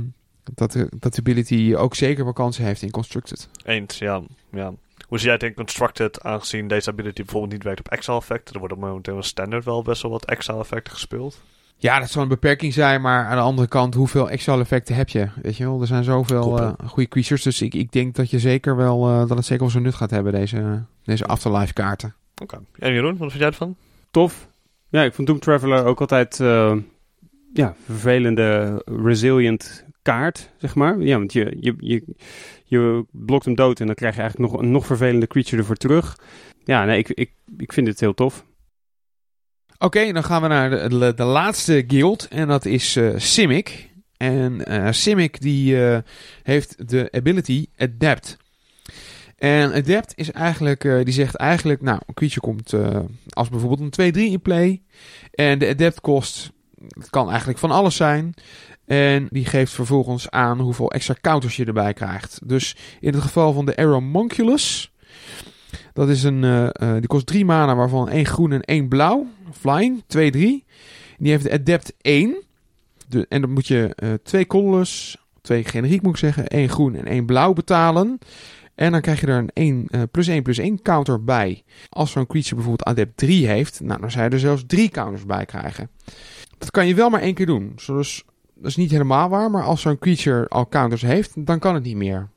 dat, 0.55 0.73
de, 0.73 0.89
dat 0.99 1.15
de 1.15 1.21
ability 1.21 1.75
ook 1.77 1.95
zeker 1.95 2.25
wel 2.25 2.33
kansen 2.33 2.65
heeft 2.65 2.83
in 2.83 2.91
Constructed. 2.91 3.49
Eens, 3.65 3.99
ja. 3.99 4.23
ja. 4.51 4.73
Hoe 5.09 5.19
zie 5.19 5.27
jij 5.27 5.35
het 5.35 5.43
in 5.43 5.55
Constructed, 5.55 6.23
aangezien 6.23 6.69
deze 6.69 6.91
ability 6.91 7.23
bijvoorbeeld 7.23 7.53
niet 7.53 7.63
werkt 7.63 7.81
op 7.81 7.89
exile 7.89 8.17
effecten? 8.17 8.55
Er 8.55 8.61
worden 8.61 8.79
momenteel 8.79 9.17
in 9.17 9.23
standard 9.23 9.65
wel 9.65 9.83
best 9.83 10.03
wel 10.03 10.11
wat 10.11 10.25
exile 10.25 10.59
effecten 10.59 10.93
gespeeld. 10.93 11.41
Ja, 11.77 12.01
dat 12.01 12.11
zal 12.11 12.23
een 12.23 12.29
beperking 12.29 12.73
zijn, 12.73 13.01
maar 13.01 13.27
aan 13.27 13.37
de 13.37 13.43
andere 13.43 13.69
kant, 13.69 13.95
hoeveel 13.95 14.31
exile 14.31 14.61
effecten 14.61 14.95
heb 14.95 15.09
je? 15.09 15.29
Weet 15.43 15.57
je 15.57 15.65
wel, 15.65 15.81
er 15.81 15.87
zijn 15.87 16.05
zoveel 16.05 16.75
goede 16.87 17.09
creatures, 17.09 17.43
dus 17.43 17.63
ik, 17.63 17.75
ik 17.75 17.93
denk 17.93 18.15
dat 18.15 18.31
je 18.31 18.39
zeker 18.39 18.77
wel, 18.77 19.01
dat 19.01 19.37
het 19.37 19.47
zeker 19.47 19.63
wel 19.63 19.71
zijn 19.71 19.83
nut 19.83 19.95
gaat 19.95 20.11
hebben, 20.11 20.33
deze, 20.33 20.83
deze 21.05 21.25
afterlife 21.25 21.73
kaarten. 21.73 22.15
Oké. 22.43 22.59
En 22.79 22.93
Jeroen, 22.93 23.17
wat 23.17 23.29
vind 23.31 23.43
jij 23.43 23.47
ervan? 23.47 23.77
Tof. 24.11 24.49
Ja, 24.89 25.03
ik 25.03 25.15
vond 25.15 25.29
Doom 25.29 25.39
Traveler 25.39 25.85
ook 25.85 26.01
altijd 26.01 26.41
eh, 26.41 26.77
ja, 27.53 27.75
vervelende, 27.85 28.83
resilient 28.85 29.85
kaart, 30.03 30.51
zeg 30.59 30.75
maar. 30.75 31.01
Ja, 31.01 31.19
want 31.19 31.33
je, 31.33 31.57
je, 31.61 31.75
je, 31.79 32.05
je 32.65 33.05
blokt 33.11 33.45
hem 33.45 33.55
dood 33.55 33.81
en 33.81 33.87
dan 33.87 33.95
krijg 33.95 34.15
je 34.15 34.21
eigenlijk 34.21 34.53
nog 34.53 34.61
een 34.61 34.71
nog 34.71 34.87
vervelende 34.87 35.27
creature 35.27 35.57
ervoor 35.57 35.77
terug. 35.77 36.19
Ja, 36.65 36.85
nee, 36.85 36.99
ik, 36.99 37.09
ik, 37.09 37.33
ik 37.57 37.73
vind 37.73 37.87
het 37.87 38.01
heel 38.01 38.15
tof. 38.15 38.45
Oké, 39.79 40.13
dan 40.13 40.25
gaan 40.25 40.43
we 40.43 40.49
naar 40.49 40.71
de, 40.71 40.99
de, 40.99 41.15
de 41.15 41.25
laatste 41.25 41.85
guild 41.87 42.29
en 42.29 42.49
dat 42.49 42.65
is 42.65 42.97
eh, 42.97 43.11
Simic. 43.17 43.91
En 44.17 44.65
eh 44.65 44.93
Simic 44.93 45.41
die 45.41 45.87
eh, 45.87 45.99
heeft 46.43 46.89
de 46.89 47.09
ability 47.11 47.67
Adapt. 47.77 48.37
En 49.39 49.73
Adapt 49.73 50.13
is 50.17 50.33
eigenlijk, 50.33 50.85
eh, 50.85 51.05
die 51.05 51.15
zegt 51.15 51.35
eigenlijk, 51.35 51.83
nou, 51.83 52.01
een 52.07 52.15
creature 52.15 52.41
komt 52.41 52.73
eh, 52.73 52.99
als 53.29 53.49
bijvoorbeeld 53.49 53.99
een 53.99 54.13
2-3 54.13 54.33
in 54.33 54.41
play. 54.41 54.83
En 55.31 55.59
de 55.59 55.69
Adapt 55.69 56.01
kost, 56.01 56.53
het 56.89 57.11
kan 57.11 57.29
eigenlijk 57.29 57.59
van 57.59 57.71
alles 57.71 57.97
zijn. 57.97 58.35
En 58.85 59.27
die 59.31 59.45
geeft 59.45 59.73
vervolgens 59.73 60.31
aan 60.31 60.61
hoeveel 60.61 60.93
extra 60.93 61.15
counters 61.21 61.57
je 61.57 61.65
erbij 61.65 61.93
krijgt. 61.93 62.41
Dus 62.45 62.77
in 63.01 63.13
het 63.13 63.23
geval 63.23 63.53
van 63.53 63.67
de 63.67 63.77
Aeromonculus, 63.77 64.93
dat 65.93 66.09
is 66.09 66.23
een, 66.23 66.45
eh, 66.45 66.93
die 66.93 67.07
kost 67.07 67.27
3 67.27 67.45
mana, 67.45 67.75
waarvan 67.75 68.09
één 68.09 68.27
groen 68.27 68.53
en 68.53 68.63
één 68.63 68.89
blauw. 68.89 69.27
Flying, 69.53 70.03
2-3. 70.07 70.65
Die 71.19 71.31
heeft 71.31 71.45
de 71.45 71.53
Adept 71.53 71.93
1. 72.01 72.43
De, 73.09 73.27
en 73.29 73.41
dan 73.41 73.51
moet 73.51 73.67
je 73.67 74.19
twee 74.23 74.47
colorless, 74.47 75.17
twee 75.41 75.65
generiek 75.65 76.03
moet 76.03 76.13
ik 76.13 76.19
zeggen, 76.19 76.47
één 76.47 76.69
groen 76.69 76.95
en 76.95 77.07
één 77.07 77.27
blauw 77.27 77.53
betalen. 77.53 78.19
En 78.79 78.93
dan 78.93 79.01
krijg 79.01 79.21
je 79.21 79.27
er 79.27 79.39
een 79.39 79.51
1, 79.53 79.87
eh, 79.91 80.03
plus 80.11 80.27
1 80.27 80.43
plus 80.43 80.59
1 80.59 80.83
counter 80.83 81.25
bij. 81.25 81.63
Als 81.89 82.11
zo'n 82.11 82.27
creature 82.27 82.55
bijvoorbeeld 82.55 82.89
Adept 82.89 83.17
3 83.17 83.47
heeft, 83.47 83.81
nou, 83.81 84.01
dan 84.01 84.11
zou 84.11 84.25
je 84.25 84.31
er 84.31 84.39
zelfs 84.39 84.65
drie 84.67 84.89
counters 84.89 85.27
bij 85.27 85.45
krijgen. 85.45 85.91
Dat 86.59 86.71
kan 86.71 86.87
je 86.87 86.95
wel 86.95 87.11
maar 87.11 87.21
één 87.21 87.35
keer 87.35 87.47
doen. 87.47 87.73
Dus 87.75 88.25
dat 88.55 88.71
is 88.71 88.77
niet 88.77 88.91
helemaal 88.91 89.29
waar, 89.29 89.51
maar 89.51 89.63
als 89.63 89.81
zo'n 89.81 89.99
creature 89.99 90.49
al 90.49 90.69
counters 90.69 91.03
heeft, 91.03 91.47
dan 91.47 91.59
kan 91.59 91.75
het 91.75 91.85
niet 91.85 91.97
meer. 91.97 92.29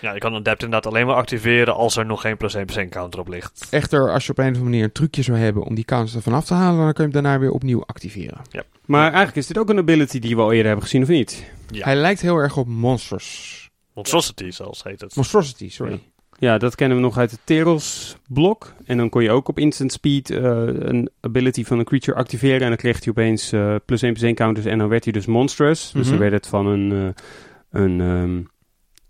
Ja, 0.00 0.12
je 0.12 0.18
kan 0.18 0.32
een 0.32 0.40
Adept 0.40 0.62
inderdaad 0.62 0.92
alleen 0.92 1.06
maar 1.06 1.14
activeren 1.14 1.74
als 1.74 1.96
er 1.96 2.06
nog 2.06 2.20
geen 2.20 2.36
plus 2.36 2.54
1 2.54 2.64
plus 2.64 2.76
1 2.76 2.88
counter 2.88 3.20
op 3.20 3.28
ligt. 3.28 3.66
Echter, 3.70 4.12
als 4.12 4.26
je 4.26 4.30
op 4.30 4.38
een 4.38 4.44
of 4.44 4.50
andere 4.50 4.70
manier 4.70 4.84
een 4.84 4.92
trucje 4.92 5.22
zou 5.22 5.38
hebben 5.38 5.62
om 5.62 5.74
die 5.74 5.84
counters 5.84 6.14
ervan 6.16 6.34
af 6.34 6.44
te 6.44 6.54
halen, 6.54 6.84
dan 6.84 6.92
kun 6.92 7.06
je 7.06 7.12
hem 7.12 7.22
daarna 7.22 7.38
weer 7.38 7.50
opnieuw 7.50 7.84
activeren. 7.84 8.40
Maar 8.84 9.06
eigenlijk 9.06 9.36
is 9.36 9.46
dit 9.46 9.58
ook 9.58 9.68
een 9.68 9.78
ability 9.78 10.18
die 10.18 10.36
we 10.36 10.42
al 10.42 10.50
eerder 10.50 10.66
hebben 10.66 10.84
gezien, 10.84 11.02
of 11.02 11.08
niet? 11.08 11.44
Ja. 11.70 11.84
Hij 11.84 11.96
lijkt 11.96 12.20
heel 12.20 12.36
erg 12.36 12.56
op 12.56 12.66
Monsters. 12.66 13.65
Monstrosity 13.96 14.50
zelfs 14.50 14.82
heet 14.82 15.00
het. 15.00 15.14
Monstrosity, 15.16 15.70
sorry. 15.70 16.00
Ja, 16.38 16.58
dat 16.58 16.74
kennen 16.74 16.96
we 16.96 17.02
nog 17.02 17.18
uit 17.18 17.30
het 17.30 17.40
Teros 17.44 18.16
blok. 18.28 18.72
En 18.84 18.96
dan 18.96 19.08
kon 19.08 19.22
je 19.22 19.30
ook 19.30 19.48
op 19.48 19.58
instant 19.58 19.92
speed 19.92 20.30
eh, 20.30 20.38
een 20.64 21.10
ability 21.20 21.64
van 21.64 21.78
een 21.78 21.84
creature 21.84 22.16
activeren. 22.18 22.60
En 22.60 22.68
dan 22.68 22.76
kreeg 22.76 22.98
hij 23.04 23.08
opeens 23.08 23.52
eh, 23.52 23.74
plus 23.86 24.02
1 24.02 24.12
plus 24.12 24.22
1 24.24 24.34
counters. 24.34 24.66
En 24.66 24.78
dan 24.78 24.88
werd 24.88 25.04
hij 25.04 25.12
dus 25.12 25.26
monstrous. 25.26 25.90
Dus 25.92 26.02
Mhm. 26.02 26.10
dan 26.10 26.18
werd 26.18 26.32
het 26.32 26.46
van 26.46 26.66
een, 26.66 26.92
eh, 26.92 27.80
een 27.82 28.00
ehm, 28.00 28.42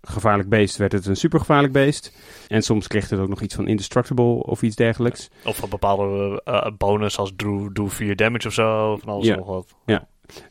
gevaarlijk 0.01 0.49
beest, 0.49 0.77
werd 0.77 0.91
het 0.91 1.05
een 1.05 1.15
supergevaarlijk 1.15 1.73
beest. 1.73 2.17
En 2.47 2.61
soms 2.61 2.87
kreeg 2.87 3.09
het 3.09 3.19
ook 3.19 3.29
nog 3.29 3.41
iets 3.41 3.55
van 3.55 3.67
indestructible 3.67 4.43
of 4.43 4.61
iets 4.61 4.75
dergelijks. 4.75 5.29
Of 5.43 5.61
een 5.61 5.69
bepaalde 5.69 6.41
bonus 6.77 7.17
als 7.17 7.31
doe, 7.35 7.73
doe 7.73 7.89
4 7.89 8.15
damage 8.15 8.47
of 8.47 8.53
zo. 8.53 8.97
Van 8.97 9.09
alles 9.13 9.25
Ja. 9.27 9.35
nog 9.35 9.47
wat. 9.47 9.75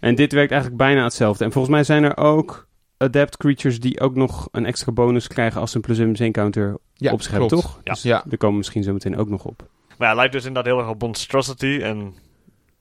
En 0.01 0.15
dit 0.15 0.33
werkt 0.33 0.51
eigenlijk 0.53 0.83
bijna 0.83 1.03
hetzelfde. 1.03 1.45
En 1.45 1.53
volgens 1.53 1.75
mij 1.75 1.85
zijn 1.85 2.05
er 2.05 2.17
ook 2.17 2.66
adept 2.99 3.37
creatures 3.37 3.81
die 3.81 4.01
ook 4.01 4.15
nog 4.15 4.49
een 4.53 4.67
extra 4.67 4.93
bonus 4.93 5.27
krijgen 5.27 5.61
als 5.61 5.71
ze 5.71 5.77
een 5.77 5.83
plus 5.83 5.99
1 5.99 6.07
plus 6.07 6.21
1 6.21 6.33
counter 6.33 6.77
Ja, 6.95 7.13
op 7.13 7.23
zich 7.23 7.31
hebben, 7.31 7.49
klopt. 7.49 7.65
toch? 7.65 7.81
Ja. 7.85 7.93
Dus 7.93 8.03
Ja. 8.03 8.25
er 8.31 8.39
komen 8.39 8.57
misschien 8.57 8.83
zo 8.83 8.93
meteen 8.93 9.17
ook 9.17 9.29
nog 9.29 9.45
op. 9.45 9.59
Maar 9.89 9.97
ja, 9.99 10.07
het 10.09 10.17
lijkt 10.17 10.33
dus 10.33 10.45
inderdaad 10.45 10.73
heel 10.73 10.81
erg 10.83 10.91
op 10.93 11.01
Monstrosity. 11.03 11.79
En 11.83 12.15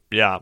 ja, 0.08 0.42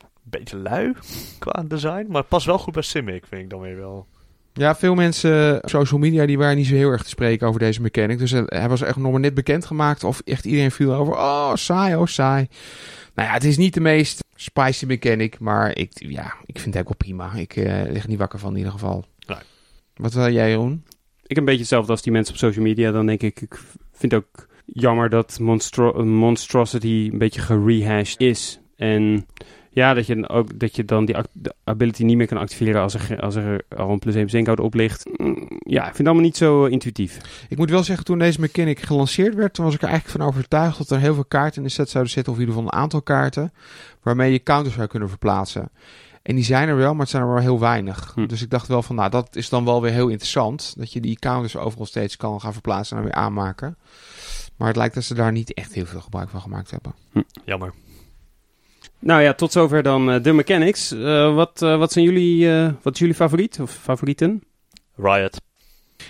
een 0.00 0.06
beetje 0.22 0.56
lui 0.56 0.92
qua 1.38 1.64
design. 1.68 2.06
Maar 2.08 2.20
het 2.20 2.28
past 2.28 2.46
wel 2.46 2.58
goed 2.58 2.72
bij 2.74 2.82
Simic, 2.82 3.26
vind 3.26 3.42
ik 3.42 3.50
dan 3.50 3.60
weer 3.60 3.76
wel. 3.76 4.06
Ja, 4.52 4.74
veel 4.76 4.94
mensen 4.94 5.62
op 5.62 5.68
social 5.68 6.00
media 6.00 6.26
die 6.26 6.38
waren 6.38 6.56
niet 6.56 6.66
zo 6.66 6.74
heel 6.74 6.90
erg 6.90 7.02
te 7.02 7.08
spreken 7.08 7.46
over 7.46 7.60
deze 7.60 7.82
mechanic. 7.82 8.18
Dus 8.18 8.32
eh, 8.32 8.42
hij 8.46 8.68
was 8.68 8.80
echt 8.82 8.96
nog 8.96 9.10
maar 9.10 9.20
net 9.20 9.34
bekendgemaakt 9.34 10.04
of 10.04 10.20
echt 10.24 10.44
iedereen 10.44 10.70
viel 10.70 10.94
over. 10.94 11.14
Oh, 11.14 11.54
saai, 11.54 11.94
oh, 11.96 12.06
saai. 12.06 12.48
Nou 13.14 13.28
ja, 13.28 13.34
het 13.34 13.44
is 13.44 13.56
niet 13.56 13.74
de 13.74 13.80
meest 13.80 14.24
spicy 14.40 14.86
mechanic, 14.86 15.38
maar 15.38 15.76
ik, 15.76 15.90
ja, 15.94 16.34
ik 16.46 16.58
vind 16.58 16.74
het 16.74 16.82
ook 16.82 16.88
wel 16.88 16.96
prima. 16.96 17.34
Ik 17.34 17.56
eh, 17.56 17.92
lig 17.92 18.02
er 18.02 18.08
niet 18.08 18.18
wakker 18.18 18.38
van 18.38 18.50
in 18.50 18.56
ieder 18.56 18.72
geval. 18.72 19.04
Nee. 19.26 19.38
Wat 19.94 20.12
wil 20.12 20.32
jij, 20.32 20.50
Jeroen? 20.50 20.84
Ik 21.22 21.36
heb 21.36 21.38
een 21.38 21.44
beetje 21.44 21.60
hetzelfde 21.60 21.92
als 21.92 22.02
die 22.02 22.12
mensen 22.12 22.34
op 22.34 22.40
social 22.40 22.64
media. 22.64 22.90
Dan 22.90 23.06
denk 23.06 23.22
ik, 23.22 23.40
ik 23.40 23.60
vind 23.92 24.14
ook 24.14 24.48
jammer 24.64 25.08
dat 25.08 25.38
monstro 25.40 26.04
monstrosity 26.04 27.08
een 27.12 27.18
beetje 27.18 27.40
gerehashed 27.40 28.20
is. 28.20 28.60
En 28.76 29.26
Ja, 29.72 29.94
dat 29.94 30.06
je, 30.06 30.14
dan 30.14 30.28
ook, 30.28 30.58
dat 30.58 30.76
je 30.76 30.84
dan 30.84 31.04
die 31.04 31.16
ability 31.64 32.04
niet 32.04 32.16
meer 32.16 32.26
kan 32.26 32.38
activeren 32.38 32.82
als 32.82 32.94
er, 32.94 33.20
als 33.20 33.34
er 33.34 33.62
al 33.76 33.90
een 33.90 33.98
plus 33.98 34.14
1 34.14 34.22
plus 34.22 34.34
1 34.34 34.44
code 34.44 34.62
op 34.62 34.74
ligt. 34.74 35.08
Mm, 35.16 35.48
Ja, 35.58 35.80
ik 35.80 35.84
vind 35.84 35.98
het 35.98 36.06
allemaal 36.06 36.24
niet 36.24 36.36
zo 36.36 36.64
eh, 36.64 36.72
intuïtief. 36.72 37.44
Ik 37.48 37.56
moet 37.58 37.70
wel 37.70 37.82
zeggen, 37.82 38.04
toen 38.04 38.18
deze 38.18 38.40
mechanic 38.40 38.80
gelanceerd 38.80 39.34
werd, 39.34 39.54
toen 39.54 39.64
was 39.64 39.74
ik 39.74 39.82
er 39.82 39.88
eigenlijk 39.88 40.18
van 40.18 40.28
overtuigd 40.28 40.78
dat 40.78 40.90
er 40.90 40.98
heel 40.98 41.14
veel 41.14 41.24
kaarten 41.24 41.56
in 41.56 41.62
de 41.62 41.74
set 41.74 41.90
zouden 41.90 42.12
zitten, 42.12 42.32
of 42.32 42.38
in 42.38 42.44
ieder 42.44 42.58
geval 42.58 42.72
een 42.72 42.80
aantal 42.82 43.02
kaarten, 43.02 43.52
waarmee 44.02 44.32
je 44.32 44.42
counters 44.42 44.74
zou 44.74 44.86
kunnen 44.86 45.08
verplaatsen. 45.08 45.70
En 46.22 46.34
die 46.34 46.44
zijn 46.44 46.68
er 46.68 46.76
wel, 46.76 46.92
maar 46.92 47.00
het 47.00 47.10
zijn 47.10 47.22
er 47.22 47.28
wel 47.28 47.38
heel 47.38 47.60
weinig. 47.60 48.12
Hm. 48.14 48.26
Dus 48.26 48.42
ik 48.42 48.50
dacht 48.50 48.66
wel 48.68 48.82
van, 48.82 48.96
nou, 48.96 49.10
dat 49.10 49.36
is 49.36 49.48
dan 49.48 49.64
wel 49.64 49.82
weer 49.82 49.92
heel 49.92 50.08
interessant, 50.08 50.74
dat 50.78 50.92
je 50.92 51.00
die 51.00 51.18
counters 51.18 51.56
overal 51.56 51.86
steeds 51.86 52.16
kan 52.16 52.40
gaan 52.40 52.52
verplaatsen 52.52 52.96
en 52.96 53.02
dan 53.02 53.12
weer 53.12 53.22
aanmaken. 53.22 53.76
Maar 54.56 54.68
het 54.68 54.76
lijkt 54.76 54.94
dat 54.94 55.04
ze 55.04 55.14
daar 55.14 55.32
niet 55.32 55.54
echt 55.54 55.72
heel 55.72 55.86
veel 55.86 56.00
gebruik 56.00 56.28
van 56.28 56.40
gemaakt 56.40 56.70
hebben. 56.70 56.94
Jammer. 57.44 57.72
Nou 59.00 59.22
ja, 59.22 59.32
tot 59.34 59.52
zover 59.52 59.82
dan 59.82 60.10
eh, 60.10 60.22
de 60.22 60.32
mechanics. 60.32 60.92
Eh, 60.92 61.34
wat, 61.34 61.62
eh, 61.62 61.78
wat 61.78 61.92
zijn 61.92 62.04
jullie, 62.04 62.50
eh, 62.52 62.70
wat 62.82 62.92
is 62.94 62.98
jullie 63.00 63.14
favoriet 63.14 63.60
of 63.60 63.70
favorieten? 63.82 64.42
Riot. 64.96 65.40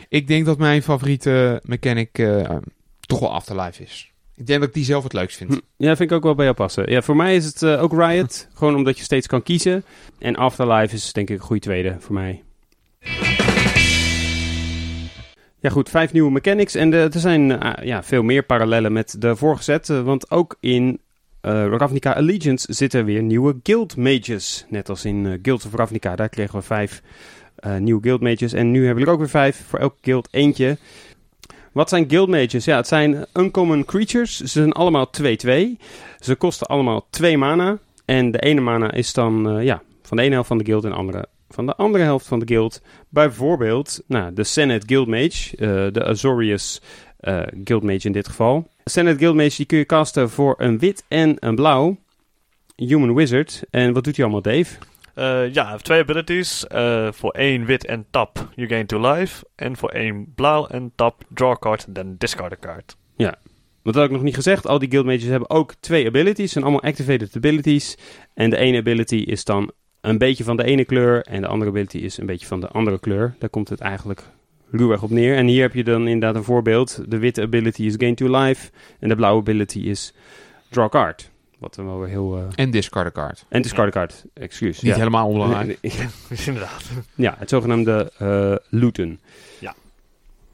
Ik 0.08 0.26
denk 0.28 0.46
dat 0.46 0.58
mijn 0.58 0.82
favoriete 0.82 1.60
mechanic 1.64 2.18
eh, 2.18 2.56
toch 3.00 3.20
wel 3.20 3.32
Afterlife 3.32 3.82
is. 3.82 4.12
Ik 4.36 4.46
denk 4.46 4.58
dat 4.60 4.68
ik 4.68 4.74
die 4.74 4.84
zelf 4.84 5.02
het 5.02 5.12
leukst 5.12 5.36
vind. 5.36 5.50
Hm, 5.50 5.58
Ja, 5.76 5.96
vind 5.96 6.10
ik 6.10 6.16
ook 6.16 6.22
wel 6.22 6.34
bij 6.34 6.44
jou 6.44 6.56
passen. 6.56 6.90
Ja, 6.90 7.02
voor 7.02 7.16
mij 7.16 7.36
is 7.36 7.44
het 7.44 7.64
ook 7.64 7.92
Riot. 7.92 8.48
gewoon 8.54 8.74
omdat 8.74 8.98
je 8.98 9.04
steeds 9.04 9.26
kan 9.26 9.42
kiezen. 9.42 9.84
En 10.18 10.36
Afterlife 10.36 10.94
is 10.94 11.12
denk 11.12 11.30
ik 11.30 11.36
een 11.38 11.44
goede 11.44 11.62
tweede 11.62 11.96
voor 11.98 12.14
mij. 12.14 12.42
Ja 15.60 15.70
goed, 15.70 15.88
vijf 15.88 16.12
nieuwe 16.12 16.30
mechanics. 16.30 16.74
En 16.74 16.90
de, 16.90 17.08
er 17.12 17.20
zijn 17.20 17.46
ja, 17.82 18.02
veel 18.02 18.22
meer 18.22 18.42
parallellen 18.42 18.92
met 18.92 19.14
de 19.18 19.36
vorige 19.36 19.62
set. 19.62 19.86
want 19.86 20.30
ook 20.30 20.56
in 20.60 21.00
eh, 21.40 21.66
Ravnica 21.66 22.12
Allegiance 22.12 22.72
zitten 22.72 23.04
weer 23.04 23.22
nieuwe 23.22 23.56
guild 23.62 23.96
mages. 23.96 24.64
Net 24.68 24.88
als 24.88 25.04
in 25.04 25.26
eh, 25.26 25.38
Guilds 25.42 25.66
of 25.66 25.74
Ravnica. 25.74 26.16
Daar 26.16 26.28
kregen 26.28 26.58
we 26.58 26.64
vijf 26.64 27.02
eh, 27.56 27.76
nieuwe 27.76 28.02
guild 28.02 28.20
mages. 28.20 28.52
En 28.52 28.70
nu 28.70 28.84
hebben 28.84 29.02
we 29.02 29.08
er 29.08 29.14
ook 29.14 29.20
weer 29.20 29.28
vijf. 29.28 29.64
Voor 29.68 29.78
elke 29.78 29.96
guild 30.00 30.28
eentje. 30.30 30.78
Wat 31.72 31.88
zijn 31.88 32.10
guild 32.10 32.28
mages? 32.28 32.64
Ja, 32.64 32.76
het 32.76 32.86
zijn 32.86 33.26
uncommon 33.34 33.84
creatures. 33.84 34.36
Ze 34.36 34.46
zijn 34.46 34.72
allemaal 34.72 35.10
2-2. 35.22 35.24
Ze 36.20 36.34
kosten 36.38 36.66
allemaal 36.66 37.06
2 37.10 37.38
mana. 37.38 37.78
En 38.04 38.30
de 38.30 38.38
ene 38.38 38.60
mana 38.60 38.92
is 38.92 39.12
dan 39.12 39.58
ja, 39.62 39.82
van 40.02 40.16
de 40.16 40.22
ene 40.22 40.32
helft 40.32 40.48
van 40.48 40.58
de 40.58 40.64
guild 40.64 40.84
en 40.84 40.90
de 40.90 40.96
andere 40.96 41.28
van 41.48 41.66
de 41.66 41.74
andere 41.74 42.04
helft 42.04 42.26
van 42.26 42.38
de 42.38 42.46
guild. 42.46 42.82
Bijvoorbeeld 43.08 44.02
nou, 44.06 44.32
de 44.32 44.44
Senate 44.44 44.86
Guild 44.86 45.06
Mage, 45.06 45.56
de 45.92 46.04
Azorius 46.04 46.80
Guild 47.64 47.82
Mage 47.82 48.06
in 48.06 48.12
dit 48.12 48.28
geval. 48.28 48.69
Senate 48.84 49.18
Guild 49.18 49.34
Mage 49.34 49.56
die 49.56 49.66
kun 49.66 49.78
je 49.78 49.86
casten 49.86 50.30
voor 50.30 50.54
een 50.58 50.78
wit 50.78 51.04
en 51.08 51.36
een 51.38 51.54
blauw. 51.54 51.96
Human 52.76 53.14
Wizard. 53.14 53.62
En 53.70 53.92
wat 53.92 54.04
doet 54.04 54.16
hij 54.16 54.24
allemaal, 54.24 54.42
Dave? 54.42 54.78
Eh, 55.14 55.52
ja, 55.52 55.62
hij 55.62 55.72
heeft 55.72 55.84
twee 55.84 56.00
abilities. 56.00 56.66
Eh, 56.66 57.12
voor 57.12 57.30
één 57.30 57.64
wit 57.64 57.86
en 57.86 58.06
tap, 58.10 58.48
you 58.54 58.68
gain 58.68 58.86
two 58.86 59.12
life. 59.12 59.44
En 59.54 59.76
voor 59.76 59.90
één 59.90 60.32
blauw 60.34 60.66
en 60.66 60.92
tap, 60.94 61.22
draw 61.28 61.50
a 61.50 61.56
card, 61.56 61.86
then 61.92 62.14
discard 62.18 62.52
a 62.52 62.56
card. 62.60 62.96
Want 63.82 63.94
dat 63.94 64.04
had 64.04 64.04
ik 64.04 64.10
nog 64.10 64.22
niet 64.22 64.34
gezegd. 64.34 64.66
Al 64.66 64.78
die 64.78 64.90
guild 64.90 65.06
mages 65.06 65.24
hebben 65.24 65.50
ook 65.50 65.74
twee 65.80 66.06
abilities. 66.06 66.52
zijn 66.52 66.64
allemaal 66.64 66.82
activated 66.82 67.36
abilities. 67.36 67.96
En 68.34 68.50
de 68.50 68.56
ene 68.56 68.78
ability 68.78 69.16
is 69.16 69.44
dan 69.44 69.72
een 70.00 70.18
beetje 70.18 70.44
van 70.44 70.56
de 70.56 70.64
ene 70.64 70.84
kleur. 70.84 71.22
En 71.22 71.40
de 71.40 71.46
andere 71.46 71.70
ability 71.70 71.98
is 71.98 72.18
een 72.18 72.26
beetje 72.26 72.46
van 72.46 72.60
de 72.60 72.68
andere 72.68 72.98
kleur. 72.98 73.34
Daar 73.38 73.50
komt 73.50 73.68
het 73.68 73.80
eigenlijk 73.80 74.22
ruwweg 74.70 75.02
op 75.02 75.10
neer. 75.10 75.36
En 75.36 75.46
hier 75.46 75.62
heb 75.62 75.74
je 75.74 75.84
dan 75.84 76.06
inderdaad 76.08 76.34
een 76.34 76.44
voorbeeld. 76.44 77.02
De 77.08 77.18
witte 77.18 77.42
ability 77.42 77.82
is 77.82 77.94
gain 77.96 78.14
to 78.14 78.38
life. 78.40 78.70
En 78.98 79.08
de 79.08 79.14
blauwe 79.16 79.40
ability 79.40 79.78
is 79.78 80.12
draw 80.68 80.90
card. 80.90 81.30
Wat 81.58 81.74
dan 81.74 81.84
wel 81.86 81.98
weer 81.98 82.08
heel... 82.08 82.36
eh, 82.36 82.42
En 82.54 82.70
discard 82.70 83.06
a 83.06 83.10
card. 83.10 83.44
En 83.48 83.62
discard 83.62 83.88
a 83.88 83.90
card, 83.98 84.24
excuus. 84.34 84.80
Niet 84.80 84.92
ja. 84.92 84.98
helemaal 84.98 85.26
onbelangrijk. 85.32 85.78
Inderdaad. 86.46 86.82
Ja, 87.14 87.34
het 87.38 87.48
zogenaamde 87.48 88.12
eh 88.18 88.54
looten. 88.80 89.20
Ja. 89.58 89.74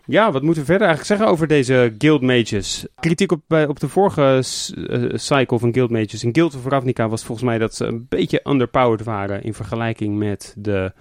Ja, 0.05 0.33
wat 0.33 0.43
moeten 0.43 0.61
we 0.63 0.69
verder 0.69 0.87
eigenlijk 0.87 1.17
zeggen 1.17 1.35
over 1.37 1.47
deze 1.47 1.95
guild 1.99 2.23
mages? 2.23 2.87
Kritiek 3.01 3.33
op, 3.33 3.41
bij, 3.47 3.67
op 3.67 3.81
de 3.81 3.89
vorige 3.89 4.43
eh, 4.89 5.03
cycle 5.15 5.59
van 5.59 5.73
guild 5.75 5.91
mages. 5.91 6.25
In 6.25 6.35
Guild 6.35 6.55
of 6.57 6.67
Ravnica 6.67 7.09
was 7.09 7.25
volgens 7.25 7.47
mij 7.47 7.59
dat 7.59 7.75
ze 7.75 7.85
een 7.85 8.07
beetje 8.09 8.41
underpowered 8.45 9.05
waren 9.05 9.43
in 9.43 9.55
vergelijking 9.55 10.19
met 10.19 10.55
de 10.59 10.93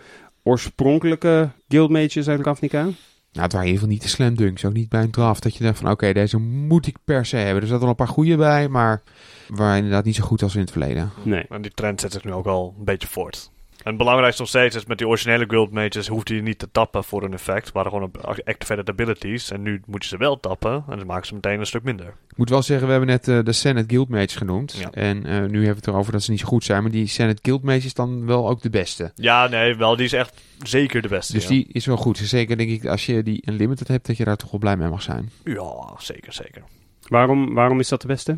oorspronkelijke 0.48 1.50
guild 1.68 1.90
mages 1.90 2.28
uit 2.28 2.46
Ravnica. 2.46 2.82
Nou, 2.82 3.48
het 3.48 3.54
waren 3.54 3.68
in 3.70 3.74
ieder 3.74 3.74
geval 3.74 3.88
niet 3.88 4.02
de 4.02 4.08
slam 4.08 4.36
dunks. 4.36 4.66
Ook 4.66 4.74
niet 4.74 4.90
bij 4.90 5.02
een 5.02 5.12
draft 5.12 5.44
dat 5.44 5.56
je 5.56 5.64
denkt 5.64 5.80
van 5.80 5.92
oké, 5.92 6.14
deze 6.14 6.38
moet 6.38 6.88
ik 6.88 6.98
per 7.04 7.26
se 7.26 7.36
hebben. 7.36 7.62
Er 7.62 7.68
zaten 7.68 7.80
wel 7.80 7.90
een 7.90 7.96
paar 7.96 8.08
goede 8.08 8.38
bij, 8.38 8.68
maar 8.70 9.04
waren 9.48 9.76
inderdaad 9.76 10.06
niet 10.06 10.16
zo 10.16 10.24
goed 10.24 10.44
als 10.44 10.56
in 10.56 10.62
het 10.62 10.72
verleden. 10.72 11.12
Nee. 11.24 11.46
En 11.50 11.62
die 11.62 11.72
trend 11.72 12.02
zet 12.02 12.12
zich 12.12 12.24
nu 12.24 12.32
ook 12.32 12.46
al 12.46 12.76
een 12.78 12.86
beetje 12.86 13.08
voort. 13.08 13.52
En 13.86 13.92
het 13.92 14.00
belangrijkste 14.00 14.42
nog 14.42 14.50
steeds 14.50 14.76
is 14.76 14.86
met 14.86 14.98
die 14.98 15.08
originele 15.08 15.46
guild 15.48 15.72
mages 15.72 16.08
hoefde 16.08 16.36
je 16.36 16.42
niet 16.42 16.60
te 16.60 16.72
tappen 16.72 17.04
voor 17.04 17.24
een 17.24 17.34
effect. 17.34 17.72
waren 17.72 17.92
gewoon 17.92 18.12
activated 18.46 18.90
abilities. 18.90 19.52
En 19.52 19.62
nu 19.62 19.82
moet 19.86 20.04
je 20.04 20.10
ze 20.10 20.18
wel 20.18 20.40
tappen 20.40 20.84
en 20.90 20.98
dan 20.98 21.06
maken 21.08 21.28
ze 21.28 21.34
meteen 21.34 21.60
een 21.60 21.66
stuk 21.66 21.84
minder. 21.84 22.06
Ik 22.06 22.38
moet 22.38 22.50
wel 22.50 22.62
zeggen, 22.62 22.86
we 22.86 22.92
hebben 22.92 23.10
net 23.10 23.28
eh, 23.28 23.40
de 23.44 23.52
Senate 23.52 23.88
Guild 23.88 24.10
Mage 24.10 24.38
genoemd. 24.38 24.76
Ja. 24.80 24.92
En 24.92 25.26
eh, 25.26 25.32
nu 25.32 25.38
hebben 25.38 25.62
we 25.62 25.68
het 25.68 25.88
erover 25.88 26.12
dat 26.12 26.24
ze 26.24 26.32
niet 26.32 26.40
zo 26.40 26.46
goed 26.46 26.64
zijn. 26.64 26.82
Maar 26.82 26.92
die 26.92 27.08
Senate 27.08 27.40
Guild 27.42 27.64
Mage 27.64 27.86
is 27.86 27.94
dan 27.94 28.26
wel 28.26 28.50
ook 28.50 28.62
de 28.62 28.70
beste. 28.70 29.12
Ja, 29.16 29.48
nee, 29.48 29.76
wel, 29.76 29.96
die 29.96 30.06
is 30.06 30.14
echt 30.14 30.42
zeker 30.64 31.02
de 31.02 31.08
beste. 31.08 31.34
Dus 31.34 31.44
ja. 31.44 31.50
die 31.50 31.68
is 31.72 31.86
wel 31.86 31.98
goed. 31.98 32.18
Dus 32.18 32.30
zeker 32.30 32.58
denk 32.58 32.70
ik, 32.70 32.86
als 32.86 33.06
je 33.06 33.24
die 33.24 33.44
Unlimited 33.50 33.88
hebt, 33.88 34.08
dat 34.08 34.18
je 34.18 34.26
daar 34.26 34.38
toch 34.38 34.52
wel 34.52 34.60
blij 34.60 34.78
mee 34.78 34.90
mag 34.90 35.02
zijn. 35.02 35.30
Ja, 35.44 35.96
zeker, 35.98 36.34
zeker. 36.34 36.64
Waarom, 37.08 37.54
waarom 37.54 37.80
is 37.80 37.90
dat 37.90 38.02
de 38.02 38.08
beste? 38.08 38.38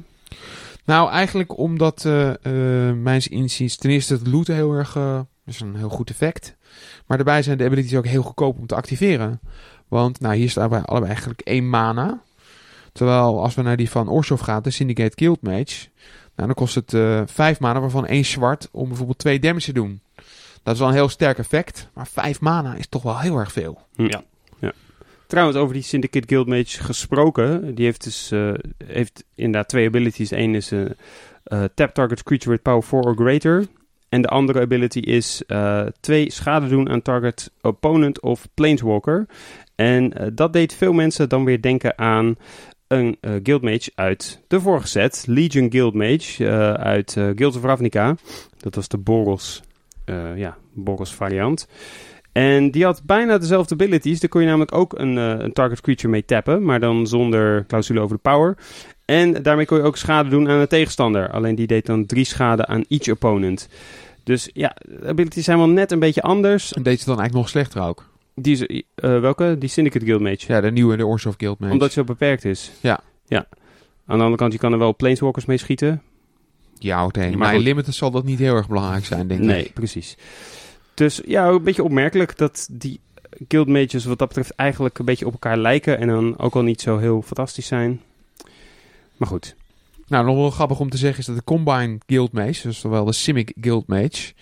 Nou, 0.85 1.09
eigenlijk 1.09 1.57
omdat 1.57 2.03
uh, 2.05 2.27
uh, 2.27 2.93
mijns 2.93 3.27
inziens 3.27 3.75
ten 3.75 3.89
eerste 3.89 4.13
het 4.13 4.27
looten 4.27 4.55
heel 4.55 4.71
erg... 4.71 4.97
Uh, 5.47 5.53
is 5.53 5.59
een 5.59 5.75
heel 5.75 5.89
goed 5.89 6.09
effect. 6.09 6.55
Maar 7.05 7.17
daarbij 7.17 7.41
zijn 7.41 7.57
de 7.57 7.65
abilities 7.65 7.95
ook 7.95 8.05
heel 8.05 8.23
goedkoop 8.23 8.59
om 8.59 8.67
te 8.67 8.75
activeren. 8.75 9.39
Want 9.87 10.19
nou, 10.19 10.35
hier 10.35 10.49
staan 10.49 10.69
wij 10.69 10.81
allebei 10.81 11.11
eigenlijk 11.11 11.41
één 11.41 11.69
mana. 11.69 12.21
Terwijl 12.91 13.41
als 13.41 13.55
we 13.55 13.61
naar 13.61 13.77
die 13.77 13.89
van 13.89 14.09
Orsov 14.09 14.41
gaan, 14.41 14.63
de 14.63 14.71
Syndicate 14.71 15.15
Guild 15.15 15.41
Mage... 15.41 15.87
Nou, 16.37 16.49
dan 16.49 16.57
kost 16.57 16.75
het 16.75 16.93
uh, 16.93 17.21
vijf 17.25 17.59
mana, 17.59 17.79
waarvan 17.79 18.05
één 18.05 18.25
zwart 18.25 18.69
om 18.71 18.87
bijvoorbeeld 18.87 19.17
twee 19.17 19.39
damage 19.39 19.65
te 19.65 19.73
doen. 19.73 20.01
Dat 20.63 20.73
is 20.73 20.79
wel 20.79 20.89
een 20.89 20.95
heel 20.95 21.09
sterk 21.09 21.37
effect. 21.37 21.89
Maar 21.93 22.07
vijf 22.07 22.39
mana 22.39 22.75
is 22.75 22.87
toch 22.87 23.03
wel 23.03 23.19
heel 23.19 23.37
erg 23.37 23.51
veel. 23.51 23.81
Hm. 23.95 24.05
Ja. 24.05 24.23
ja. 24.59 24.71
Trouwens, 25.27 25.57
over 25.57 25.73
die 25.73 25.83
Syndicate 25.83 26.27
Guild 26.27 26.47
Mage 26.47 26.83
gesproken. 26.83 27.75
Die 27.75 27.85
heeft 27.85 28.03
dus 28.03 28.31
uh, 28.31 28.53
heeft 28.85 29.23
inderdaad 29.35 29.69
twee 29.69 29.87
abilities. 29.87 30.31
Eén 30.31 30.55
is 30.55 30.71
uh, 30.71 30.81
uh, 31.45 31.63
tap 31.73 31.93
target 31.93 32.23
creature 32.23 32.51
with 32.51 32.61
power 32.61 32.83
4 32.83 32.99
or 32.99 33.15
greater. 33.15 33.67
En 34.09 34.21
de 34.21 34.27
andere 34.27 34.61
ability 34.61 34.99
is 34.99 35.43
uh, 35.47 35.85
twee 35.99 36.31
schade 36.31 36.67
doen 36.67 36.89
aan 36.89 37.01
target 37.01 37.51
opponent 37.61 38.21
of 38.21 38.47
planeswalker. 38.53 39.25
En 39.75 40.21
uh, 40.21 40.27
dat 40.33 40.53
deed 40.53 40.73
veel 40.73 40.93
mensen 40.93 41.29
dan 41.29 41.45
weer 41.45 41.61
denken 41.61 41.97
aan 41.97 42.35
een 42.87 43.17
uh, 43.21 43.31
guild 43.43 43.61
mage 43.61 43.91
uit 43.95 44.41
de 44.47 44.61
vorige 44.61 44.87
set. 44.87 45.23
Legion 45.27 45.71
Guild 45.71 45.93
Mage 45.93 46.43
uh, 46.43 46.73
uit 46.73 47.11
Guild 47.11 47.55
of 47.55 47.63
Ravnica. 47.63 48.15
Dat 48.57 48.75
was 48.75 48.87
de 48.87 48.97
Boros, 48.97 49.63
ja, 50.35 50.57
Boros 50.73 51.13
variant. 51.13 51.67
En 52.31 52.71
die 52.71 52.83
had 52.83 53.01
bijna 53.05 53.37
dezelfde 53.37 53.73
abilities. 53.73 54.19
Daar 54.19 54.29
kon 54.29 54.41
je 54.41 54.47
namelijk 54.47 54.75
ook 54.75 54.99
een, 54.99 55.15
een 55.15 55.53
target 55.53 55.81
creature 55.81 56.09
mee 56.09 56.25
tappen. 56.25 56.63
Maar 56.63 56.79
dan 56.79 57.07
zonder 57.07 57.65
clausule 57.65 57.99
over 57.99 58.15
de 58.15 58.21
power. 58.21 58.57
En 59.07 59.43
daarmee 59.43 59.65
kon 59.65 59.77
je 59.77 59.83
ook 59.83 59.97
schade 59.97 60.29
doen 60.29 60.49
aan 60.49 60.59
de 60.59 60.67
tegenstander. 60.67 61.31
Alleen 61.31 61.55
die 61.55 61.67
deed 61.67 61.85
dan 61.85 62.05
drie 62.05 62.25
schade 62.25 62.65
aan 62.65 62.83
each 62.87 63.09
opponent. 63.09 63.67
Dus 64.23 64.49
ja, 64.53 64.75
de 64.81 65.07
abilities 65.07 65.45
zijn 65.45 65.57
wel 65.57 65.69
net 65.69 65.91
een 65.91 65.99
beetje 65.99 66.21
anders. 66.21 66.73
En 66.73 66.83
deed 66.83 66.99
ze 66.99 67.05
dan 67.05 67.19
eigenlijk 67.19 67.45
nog 67.45 67.49
slechter 67.49 67.81
ook? 67.81 68.09
Die 68.35 68.53
is, 68.53 68.61
uh, 68.61 68.83
welke? 69.19 69.55
Die 69.59 69.69
Syndicate 69.69 70.05
Guild 70.05 70.21
Mage. 70.21 70.53
Ja, 70.53 70.61
de 70.61 70.71
nieuwe, 70.71 70.97
de 70.97 71.05
Orsov 71.05 71.35
Guild 71.37 71.59
Mage. 71.59 71.73
Omdat 71.73 71.87
ze 71.91 71.99
zo 71.99 72.03
beperkt 72.03 72.45
is. 72.45 72.71
Ja. 72.81 72.99
Ja. 73.27 73.47
Aan 74.05 74.17
de 74.17 74.23
andere 74.23 74.35
kant, 74.35 74.53
je 74.53 74.59
kan 74.59 74.71
er 74.71 74.79
wel 74.79 74.95
planeswalkers 74.95 75.45
mee 75.45 75.57
schieten. 75.57 76.01
Ja, 76.79 77.05
oké. 77.05 77.29
Maar 77.29 77.37
Maar 77.37 77.55
in. 77.55 77.61
Limited 77.61 77.95
zal 77.95 78.11
dat 78.11 78.23
niet 78.23 78.39
heel 78.39 78.55
erg 78.55 78.67
belangrijk 78.67 79.05
zijn, 79.05 79.27
denk 79.27 79.39
ik. 79.39 79.45
Nee, 79.45 79.71
precies. 79.73 80.17
Dus 80.93 81.21
ja, 81.25 81.47
een 81.47 81.63
beetje 81.63 81.83
opmerkelijk 81.83 82.37
dat 82.37 82.67
die 82.71 82.99
guild 83.47 83.67
mages 83.67 84.05
wat 84.05 84.19
dat 84.19 84.27
betreft 84.27 84.51
eigenlijk 84.55 84.99
een 84.99 85.05
beetje 85.05 85.25
op 85.25 85.31
elkaar 85.31 85.57
lijken. 85.57 85.97
En 85.99 86.07
dan 86.07 86.39
ook 86.39 86.55
al 86.55 86.61
niet 86.61 86.81
zo 86.81 86.97
heel 86.97 87.21
fantastisch 87.21 87.67
zijn. 87.67 88.01
Maar 89.17 89.27
goed. 89.27 89.55
Nou, 90.07 90.25
nog 90.25 90.35
wel 90.35 90.49
grappig 90.49 90.79
om 90.79 90.89
te 90.89 90.97
zeggen 90.97 91.19
is 91.19 91.25
dat 91.25 91.35
de 91.35 91.43
Combine 91.43 91.97
Guild 92.05 92.31
Mage, 92.31 92.67
dus 92.67 92.79
zowel 92.79 93.05
de 93.05 93.13
Simic 93.13 93.53
Guild 93.61 93.87
Mage, 93.87 94.33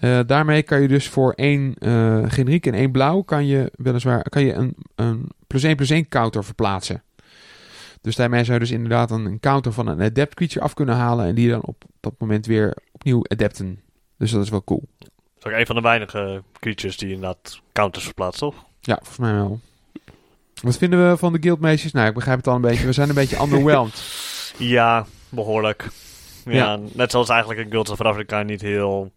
uh, 0.00 0.20
daarmee 0.26 0.62
kan 0.62 0.82
je 0.82 0.88
dus 0.88 1.08
voor 1.08 1.32
één 1.32 1.74
uh, 1.78 2.24
generiek 2.26 2.66
en 2.66 2.74
één 2.74 2.90
blauw 2.90 3.22
kan 3.22 3.46
je 3.46 3.72
weliswaar 3.76 4.22
kan 4.22 4.44
je 4.44 4.52
een, 4.52 4.76
een 4.94 5.28
plus 5.46 5.62
één 5.62 5.76
plus 5.76 5.90
één 5.90 6.08
counter 6.08 6.44
verplaatsen. 6.44 7.02
Dus 8.00 8.16
daarmee 8.16 8.44
zou 8.44 8.52
je 8.52 8.64
dus 8.64 8.70
inderdaad 8.70 9.10
een, 9.10 9.24
een 9.24 9.40
counter 9.40 9.72
van 9.72 9.86
een 9.86 10.02
adept 10.02 10.34
creature 10.34 10.64
af 10.64 10.74
kunnen 10.74 10.94
halen 10.94 11.26
en 11.26 11.34
die 11.34 11.48
dan 11.48 11.62
op 11.62 11.84
dat 12.00 12.14
moment 12.18 12.46
weer 12.46 12.76
opnieuw 12.92 13.24
adapten. 13.28 13.80
Dus 14.18 14.30
dat 14.30 14.42
is 14.42 14.50
wel 14.50 14.64
cool. 14.64 14.82
Dat 14.98 15.08
is 15.38 15.52
ook 15.52 15.58
een 15.58 15.66
van 15.66 15.76
de 15.76 15.82
weinige 15.82 16.42
creatures 16.60 16.96
die 16.96 17.08
inderdaad 17.08 17.60
counters 17.72 18.04
verplaatst, 18.04 18.38
toch? 18.38 18.64
Ja, 18.80 18.94
volgens 18.94 19.18
mij 19.18 19.32
wel. 19.32 19.60
Wat 20.62 20.76
vinden 20.76 21.10
we 21.10 21.16
van 21.16 21.32
de 21.32 21.38
guild 21.40 21.60
mages? 21.60 21.92
Nou, 21.92 22.08
ik 22.08 22.14
begrijp 22.14 22.36
het 22.36 22.46
al 22.46 22.54
een 22.54 22.60
beetje. 22.60 22.86
We 22.86 22.92
zijn 22.92 23.08
een 23.08 23.14
beetje 23.14 23.40
underwhelmed. 23.40 24.02
Ja, 24.58 25.06
behoorlijk. 25.28 25.88
Ja, 26.44 26.80
net 26.92 27.10
zoals 27.10 27.28
eigenlijk 27.28 27.60
in 27.60 27.70
Guilds 27.70 27.90
of 27.90 28.00
Africa 28.00 28.42
niet 28.42 28.60
heel 28.60 29.12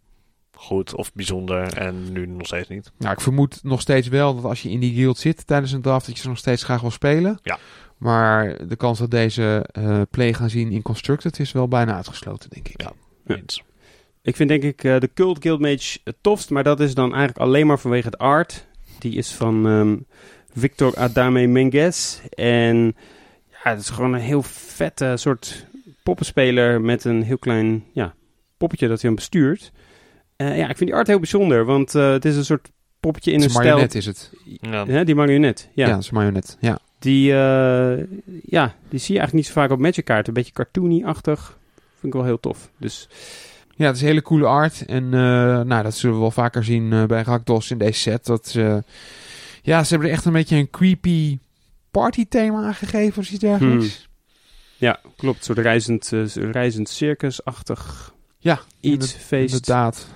goed 0.54 0.95
of 0.95 1.13
bijzonder 1.13 1.73
en 1.73 2.12
nu 2.12 2.28
nog 2.28 2.45
steeds 2.45 2.69
niet. 2.69 2.91
Nou, 2.97 3.13
ik 3.13 3.21
vermoed 3.21 3.60
nog 3.63 3.82
steeds 3.82 4.08
wel 4.08 4.36
dat 4.36 4.43
als 4.43 4.62
je 4.62 4.69
in 4.69 4.80
die 4.80 4.95
guild 4.95 5.17
zit 5.17 5.47
tijdens 5.47 5.71
een 5.71 5.82
draft, 5.82 6.06
dat 6.06 6.15
je 6.15 6.21
ze 6.21 6.28
nog 6.28 6.38
steeds 6.38 6.63
graag 6.63 6.82
wil 6.82 6.91
spelen. 6.91 7.39
Ja. 7.43 7.58
Maar 7.97 8.67
de 8.67 8.76
kans 8.76 9.00
dat 9.00 9.12
deze 9.12 9.65
eh, 9.71 10.02
play 10.10 10.34
gaan 10.34 10.50
zien 10.50 10.71
in 10.71 10.82
Constructed 10.82 11.39
is 11.39 11.52
wel 11.52 11.67
bijna 11.67 11.95
uitgesloten, 11.95 12.50
denk 12.50 12.67
ik. 12.67 12.82
Ja. 12.82 12.93
Ik 14.21 14.36
vind 14.36 14.50
denk 14.50 14.63
ik 14.63 14.84
eh, 14.84 15.00
de 15.00 15.10
Cult 15.13 15.41
Guildmage 15.41 16.00
het 16.04 16.15
tofst, 16.21 16.50
maar 16.50 16.63
dat 16.63 16.80
is 16.80 16.93
dan 16.93 17.10
eigenlijk 17.10 17.39
alleen 17.39 17.67
maar 17.67 17.80
vanwege 17.80 18.06
het 18.08 18.17
art. 18.17 18.67
Die 19.00 19.15
is 19.15 19.32
van 19.32 19.67
ehm, 19.67 19.95
Victor 20.58 20.96
Adame 20.96 21.48
Menges. 21.48 22.22
En 22.30 22.96
ja, 23.63 23.70
het 23.72 23.80
is 23.80 23.89
gewoon 23.89 24.13
een 24.13 24.20
heel 24.20 24.43
vette 24.43 25.13
soort 25.15 25.65
poppenspeler 26.04 26.82
met 26.82 27.04
een 27.04 27.24
heel 27.24 27.38
klein 27.38 27.84
ja, 27.93 28.13
poppetje 28.58 28.88
dat 28.88 29.02
hij 29.02 29.06
dan 29.10 29.15
bestuurt. 29.15 29.72
Eh, 30.36 30.58
ja, 30.58 30.70
ik 30.70 30.78
vind 30.78 30.89
die 30.89 30.96
art 30.96 31.08
heel 31.08 31.20
bijzonder, 31.20 31.65
want 31.65 31.96
eh, 31.96 32.12
het 32.12 32.26
is 32.26 32.36
een 32.36 32.46
soort 32.46 32.70
poppetje 33.00 33.32
in 33.32 33.41
Het 33.41 33.46
een 33.46 33.50
is 33.52 33.56
een 33.56 33.62
stijl... 33.62 33.78
marionet 33.78 33.96
is 33.96 34.06
het. 34.06 34.32
Ja. 34.62 34.86
Ja, 34.88 35.04
die 35.04 35.15
marionet. 35.15 35.70
Ja, 35.74 35.86
Ja, 35.88 35.93
het 35.93 36.04
is 36.04 36.10
een 36.10 36.15
marionet. 36.15 36.58
Ja. 36.60 36.80
Die, 37.00 37.32
eh, 37.32 37.98
ja, 38.43 38.76
die 38.89 39.00
zie 39.00 39.13
je 39.13 39.20
eigenlijk 39.20 39.34
niet 39.34 39.46
zo 39.46 39.52
vaak 39.52 39.72
op 39.72 39.80
Magic 39.80 40.06
kaarten. 40.06 40.28
Een 40.28 40.34
beetje 40.34 40.52
cartoony-achtig. 40.54 41.58
Vind 41.76 42.13
ik 42.13 42.13
wel 42.13 42.24
heel 42.24 42.39
tof. 42.39 42.72
Dus 42.78 43.10
ja, 43.76 43.86
het 43.86 43.96
is 43.96 44.02
een 44.02 44.08
hele 44.08 44.22
coole 44.22 44.46
art. 44.46 44.86
En 44.86 45.04
eh, 45.04 45.20
nou, 45.62 45.84
dat 45.84 45.96
zullen 45.96 46.15
we 46.15 46.22
wel 46.22 46.32
vaker 46.32 46.63
zien 46.63 47.08
bij 47.08 47.22
Rakdos 47.22 47.72
in 47.72 47.78
deze 47.78 48.00
set. 48.00 48.26
Dat, 48.26 48.48
ze- 48.48 48.84
ja, 49.67 49.84
ze 49.84 49.89
hebben 49.89 50.08
er 50.10 50.13
echt 50.13 50.25
een 50.25 50.32
beetje 50.34 50.56
een 50.56 50.69
creepy 50.69 51.38
party 51.91 52.25
thema 52.27 52.63
aan 52.65 52.73
gegeven 52.75 53.21
of 53.21 53.30
iets 53.30 53.39
dergelijks. 53.39 54.10
ja, 54.77 54.99
klopt. 55.17 55.43
Soort 55.43 55.58
reizend, 55.58 56.13
eh, 56.13 56.25
reizend 56.51 56.89
circus-achtig 56.89 58.13
Ja, 58.38 58.53
iets, 58.56 58.63
inderdaad- 58.82 59.10
feest. 59.12 59.53
Inderdaad. 59.53 60.08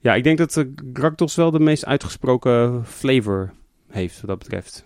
Ja, 0.00 0.14
ik 0.14 0.24
denk 0.24 0.38
dat 0.38 0.52
de 0.52 0.72
Rakdos 0.92 1.34
wel 1.34 1.50
de 1.50 1.60
meest 1.60 1.84
uitgesproken 1.84 2.84
flavor 2.86 3.52
heeft 3.90 4.20
wat 4.20 4.28
dat 4.30 4.38
betreft. 4.38 4.84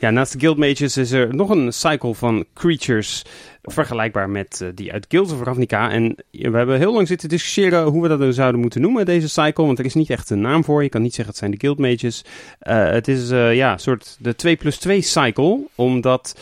Ja, 0.00 0.10
naast 0.10 0.32
de 0.32 0.38
Guild 0.38 0.56
Mages 0.56 0.96
is 0.96 1.10
er 1.10 1.34
nog 1.34 1.50
een 1.50 1.72
cycle 1.72 2.14
van 2.14 2.44
creatures 2.54 3.24
vergelijkbaar 3.62 4.30
met 4.30 4.60
eh, 4.60 4.68
die 4.74 4.92
uit 4.92 5.06
Guilds 5.08 5.32
of 5.32 5.42
Ravnica. 5.42 5.90
En 5.90 6.16
we 6.30 6.56
hebben 6.56 6.78
heel 6.78 6.92
lang 6.92 7.06
zitten 7.06 7.28
discussiëren 7.28 7.84
hoe 7.84 8.02
we 8.02 8.08
dat 8.08 8.18
nou 8.18 8.32
zouden 8.32 8.60
moeten 8.60 8.80
noemen, 8.80 9.04
deze 9.04 9.28
cycle. 9.28 9.64
Want 9.64 9.78
er 9.78 9.84
is 9.84 9.94
niet 9.94 10.10
echt 10.10 10.30
een 10.30 10.40
naam 10.40 10.64
voor. 10.64 10.82
Je 10.82 10.88
kan 10.88 11.02
niet 11.02 11.14
zeggen 11.14 11.28
het 11.28 11.36
zijn 11.36 11.50
de 11.50 11.60
Guild 11.60 11.78
Mages. 11.78 12.24
Eh, 12.58 12.90
het 12.90 13.08
is 13.08 13.30
eh, 13.30 13.54
ja, 13.54 13.72
een 13.72 13.78
soort 13.78 14.16
de 14.18 14.34
2 14.34 14.56
plus 14.56 14.78
2 14.78 15.00
cycle, 15.00 15.60
omdat 15.74 16.40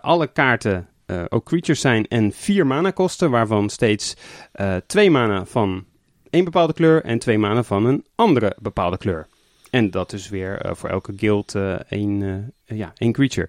alle 0.00 0.26
kaarten 0.26 0.86
ook 1.28 1.44
creatures 1.44 1.80
zijn 1.80 2.06
en 2.06 2.32
4 2.32 2.66
mana 2.66 2.90
kosten, 2.90 3.30
waarvan 3.30 3.70
steeds 3.70 4.16
eh 4.52 4.76
2 4.86 5.10
mana 5.10 5.44
van 5.44 5.84
één 6.30 6.44
bepaalde 6.44 6.72
kleur 6.72 7.04
en 7.04 7.18
2 7.18 7.38
mana 7.38 7.62
van 7.62 7.86
een 7.86 8.04
andere 8.14 8.56
bepaalde 8.60 8.98
kleur. 8.98 9.26
En 9.70 9.90
dat 9.90 10.12
is 10.12 10.28
weer 10.28 10.60
eh, 10.60 10.74
voor 10.74 10.88
elke 10.88 11.12
guild 11.16 11.54
eh, 11.54 11.74
één, 11.88 12.22
eh, 12.66 12.78
ja, 12.78 12.92
één 12.96 13.12
creature. 13.12 13.48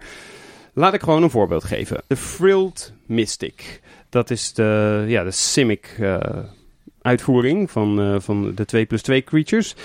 Laat 0.74 0.94
ik 0.94 1.02
gewoon 1.02 1.24
een 1.24 1.30
voorbeeld 1.30 1.64
geven. 1.64 2.04
De 2.08 2.16
Frilled 2.16 2.94
Mystic. 3.06 3.82
Dat 4.10 4.30
is 4.30 4.54
de, 4.54 5.04
ja, 5.08 5.24
de 5.24 5.32
Simic 5.32 6.02
uitvoering 7.02 7.72
van, 7.72 8.22
van 8.22 8.56
de 8.56 8.66
2 8.66 8.86
plus 8.86 9.02
2 9.02 9.24
creatures. 9.24 9.76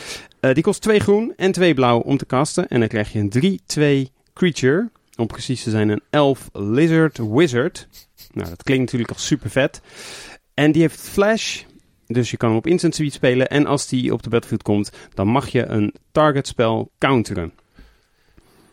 Die 0.41 0.63
kost 0.63 0.83
2 0.83 0.99
groen 0.99 1.33
en 1.37 1.53
2 1.53 1.75
blauw 1.75 1.99
om 1.99 2.17
te 2.17 2.27
casten. 2.27 2.69
En 2.69 2.79
dan 2.79 2.89
krijg 2.89 3.13
je 3.13 3.19
een 3.19 4.09
3-2 4.09 4.13
creature. 4.33 4.91
Om 5.17 5.27
precies 5.27 5.63
te 5.63 5.71
zijn 5.71 5.89
een 5.89 6.03
elf 6.11 6.51
lizard 6.53 7.19
wizard. 7.19 7.89
Nou, 8.33 8.49
dat 8.49 8.63
klinkt 8.63 8.85
natuurlijk 8.85 9.11
al 9.11 9.19
super 9.19 9.51
vet. 9.51 9.81
En 10.55 10.73
die 10.73 10.83
heeft 10.83 11.01
flash. 11.01 11.63
Dus 12.13 12.31
je 12.31 12.37
kan 12.37 12.49
hem 12.49 12.59
op 12.59 12.67
instant 12.67 12.95
speed 12.95 13.13
spelen. 13.13 13.49
En 13.49 13.67
als 13.67 13.89
die 13.89 14.13
op 14.13 14.23
de 14.23 14.29
battlefield 14.29 14.63
komt, 14.63 14.91
dan 15.15 15.27
mag 15.27 15.49
je 15.49 15.67
een 15.67 15.95
target 16.13 16.47
spel 16.47 16.91
counteren. 16.99 17.53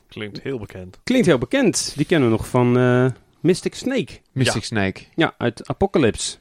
Klinkt 0.08 0.41
heel 0.41 0.60
bekend. 0.60 0.99
Klinkt 1.04 1.28
heel 1.28 1.38
bekend. 1.38 1.93
Die 1.95 2.06
kennen 2.06 2.30
we 2.30 2.36
nog 2.36 2.47
van 2.47 2.78
eh, 2.78 3.06
Mystic 3.39 3.75
Snake. 3.75 4.19
Mystic 4.32 4.63
Snake. 4.63 5.02
Ja, 5.15 5.34
uit 5.38 5.67
Apocalypse. 5.67 6.38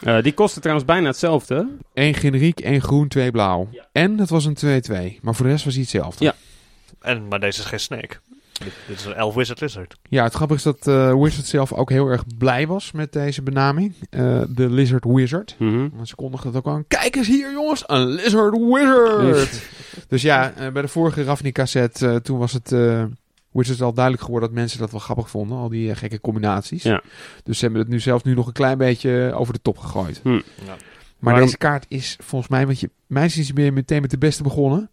Eh, 0.00 0.22
die 0.22 0.32
kostte 0.32 0.60
trouwens 0.60 0.86
bijna 0.86 1.06
hetzelfde. 1.06 1.68
Eén 1.94 2.14
generiek, 2.14 2.60
één 2.60 2.80
groen, 2.80 3.08
twee 3.08 3.30
blauw. 3.30 3.68
Ja. 3.70 3.88
En 3.92 4.18
het 4.18 4.30
was 4.30 4.44
een 4.44 4.56
2-2. 4.56 5.20
Maar 5.20 5.34
voor 5.34 5.44
de 5.44 5.50
rest 5.50 5.64
was 5.64 5.74
hij 5.74 5.82
hetzelfde. 5.82 6.24
Ja. 6.24 6.34
En, 7.00 7.28
maar 7.28 7.40
deze 7.40 7.60
is 7.60 7.66
geen 7.66 7.80
snake. 7.80 8.16
Dit, 8.58 8.72
dit 8.86 8.98
is 8.98 9.04
een 9.04 9.14
elf 9.14 9.34
wizard 9.34 9.60
lizard. 9.60 9.96
Ja, 10.08 10.24
het 10.24 10.34
grappige 10.34 10.58
is 10.58 10.76
dat 10.78 10.94
eh, 10.94 11.22
Wizard 11.22 11.46
zelf 11.46 11.72
ook 11.72 11.90
heel 11.90 12.06
erg 12.08 12.22
blij 12.38 12.66
was 12.66 12.92
met 12.92 13.12
deze 13.12 13.42
benaming. 13.42 13.94
Eh, 14.10 14.40
De 14.48 14.70
Lizard 14.70 15.04
Wizard. 15.04 15.54
Mhm. 15.58 15.88
Want 15.94 16.08
ze 16.08 16.14
kondigden 16.14 16.54
het 16.54 16.64
ook 16.66 16.72
aan. 16.74 16.84
Kijk 16.88 17.16
eens 17.16 17.26
hier 17.26 17.52
jongens, 17.52 17.84
een 17.86 18.06
Lizard 18.06 18.56
Wizard. 18.58 19.62
dus 20.08 20.22
ja, 20.22 20.52
eh, 20.52 20.72
bij 20.72 20.82
de 20.82 20.88
vorige 20.88 21.24
Ravnica 21.24 21.66
set, 21.66 22.02
eh, 22.02 22.14
toen 22.16 22.38
was 22.38 22.52
het... 22.52 22.72
eh 22.72 23.04
Wizard 23.50 23.80
al 23.80 23.92
duidelijk 23.92 24.24
geworden 24.24 24.48
dat 24.48 24.58
mensen 24.58 24.78
dat 24.78 24.90
wel 24.90 25.00
grappig 25.00 25.30
vonden. 25.30 25.58
Al 25.58 25.68
die 25.68 25.94
gekke 25.94 26.20
combinaties. 26.20 26.82
Ja. 26.82 27.02
Dus 27.42 27.58
ze 27.58 27.64
hebben 27.64 27.82
het 27.82 27.90
nu 27.90 28.00
zelfs 28.00 28.24
nu 28.24 28.34
nog 28.34 28.46
een 28.46 28.52
klein 28.52 28.78
beetje 28.78 29.32
over 29.34 29.52
de 29.52 29.62
top 29.62 29.78
gegooid. 29.78 30.20
Hm. 30.22 30.32
Ja. 30.64 30.76
Maar 31.18 31.40
deze 31.40 31.56
kaart 31.56 31.84
is 31.88 32.16
volgens 32.22 32.50
mij, 32.50 32.66
want 32.66 32.80
je, 32.80 32.90
mij 33.06 33.24
is 33.24 33.52
ben 33.52 33.64
je 33.64 33.72
meteen 33.72 34.00
met 34.00 34.10
de 34.10 34.18
beste 34.18 34.42
begonnen. 34.42 34.90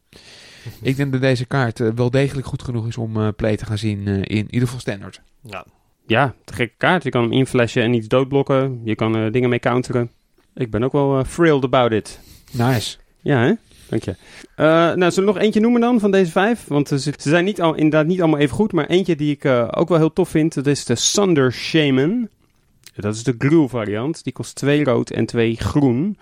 Ik 0.82 0.96
denk 0.96 1.12
dat 1.12 1.22
deze 1.22 1.46
kaart 1.46 1.80
eh, 1.80 1.90
wel 1.96 2.10
degelijk 2.10 2.48
goed 2.48 2.64
genoeg 2.64 2.88
is 2.88 2.98
om 2.98 3.18
eh, 3.18 3.28
play 3.36 3.58
te 3.58 3.66
gaan 3.66 3.78
zien 3.78 4.08
eh, 4.08 4.16
in 4.16 4.48
ieder 4.50 4.62
geval 4.62 4.80
standaard. 4.80 5.22
Ja. 5.42 5.66
Ja, 6.08 6.36
te 6.46 6.54
gekke 6.54 6.74
kaart. 6.78 7.04
Je 7.04 7.10
kan 7.10 7.24
hem 7.24 7.32
inflashen 7.32 7.84
en 7.84 7.94
iets 7.94 8.08
doodblokken. 8.08 8.82
Je 8.84 8.96
kan 8.96 9.32
dingen 9.32 9.50
mee 9.50 9.60
counteren. 9.60 10.12
Ik 10.56 10.72
ben 10.72 10.84
ook 10.84 10.92
wel 10.92 11.24
thrilled 11.24 11.64
about 11.64 11.92
it. 11.92 12.20
Nice. 12.52 12.98
Ja, 13.22 13.40
hè? 13.40 13.54
Dank 13.90 14.04
je. 14.04 14.16
Nou, 14.56 15.12
zullen 15.12 15.30
we 15.30 15.34
nog 15.34 15.38
eentje 15.38 15.60
noemen 15.60 15.82
dan 15.82 16.00
van 16.00 16.12
deze 16.12 16.32
vijf? 16.32 16.66
Want 16.68 16.88
ze, 16.88 17.14
zijn 17.18 17.46
niet 17.46 17.62
al, 17.62 17.76
inderdaad 17.76 18.06
niet 18.06 18.22
allemaal 18.22 18.40
even 18.40 18.56
goed. 18.56 18.72
Maar 18.72 18.86
eentje 18.86 19.16
die 19.16 19.32
ik 19.32 19.46
ook 19.72 19.90
wel 19.90 19.98
heel 19.98 20.14
tof 20.14 20.30
vind, 20.30 20.54
dat 20.54 20.68
is 20.68 20.86
de 20.86 20.96
Thunder 20.96 21.54
Shaman. 21.54 22.30
Dat 22.96 23.16
is 23.16 23.24
de 23.24 23.36
Gruul 23.38 23.68
variant. 23.68 24.24
Die 24.24 24.34
kost 24.34 24.56
2 24.56 24.84
rood 24.84 25.10
en 25.10 25.26
2 25.26 25.56
groen. 25.56 26.18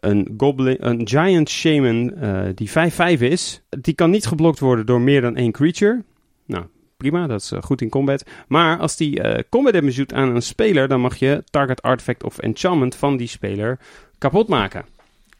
Een, 0.00 0.34
goblin, 0.36 0.76
een 0.78 1.08
Giant 1.08 1.48
Shaman 1.48 2.14
eh, 2.14 2.42
die 2.54 2.70
5-5 2.70 3.20
is. 3.20 3.62
Die 3.68 3.94
kan 3.94 4.10
niet 4.10 4.26
geblokt 4.26 4.58
worden 4.58 4.86
door 4.86 5.00
meer 5.00 5.20
dan 5.20 5.36
één 5.36 5.52
creature. 5.52 6.02
Nou, 6.46 6.64
prima. 6.96 7.26
Dat 7.26 7.40
is 7.40 7.52
eh, 7.52 7.62
goed 7.62 7.80
in 7.82 7.88
combat. 7.88 8.24
Maar 8.48 8.78
als 8.78 8.96
die 8.96 9.22
eh, 9.22 9.42
combat 9.48 9.72
damage 9.72 9.96
doet 9.96 10.12
aan 10.12 10.34
een 10.34 10.42
speler... 10.42 10.88
dan 10.88 11.00
mag 11.00 11.16
je 11.16 11.42
target 11.50 11.82
artifact 11.82 12.24
of 12.24 12.38
enchantment 12.38 12.94
van 12.94 13.16
die 13.16 13.26
speler 13.28 13.78
kapot 14.18 14.48
maken. 14.48 14.84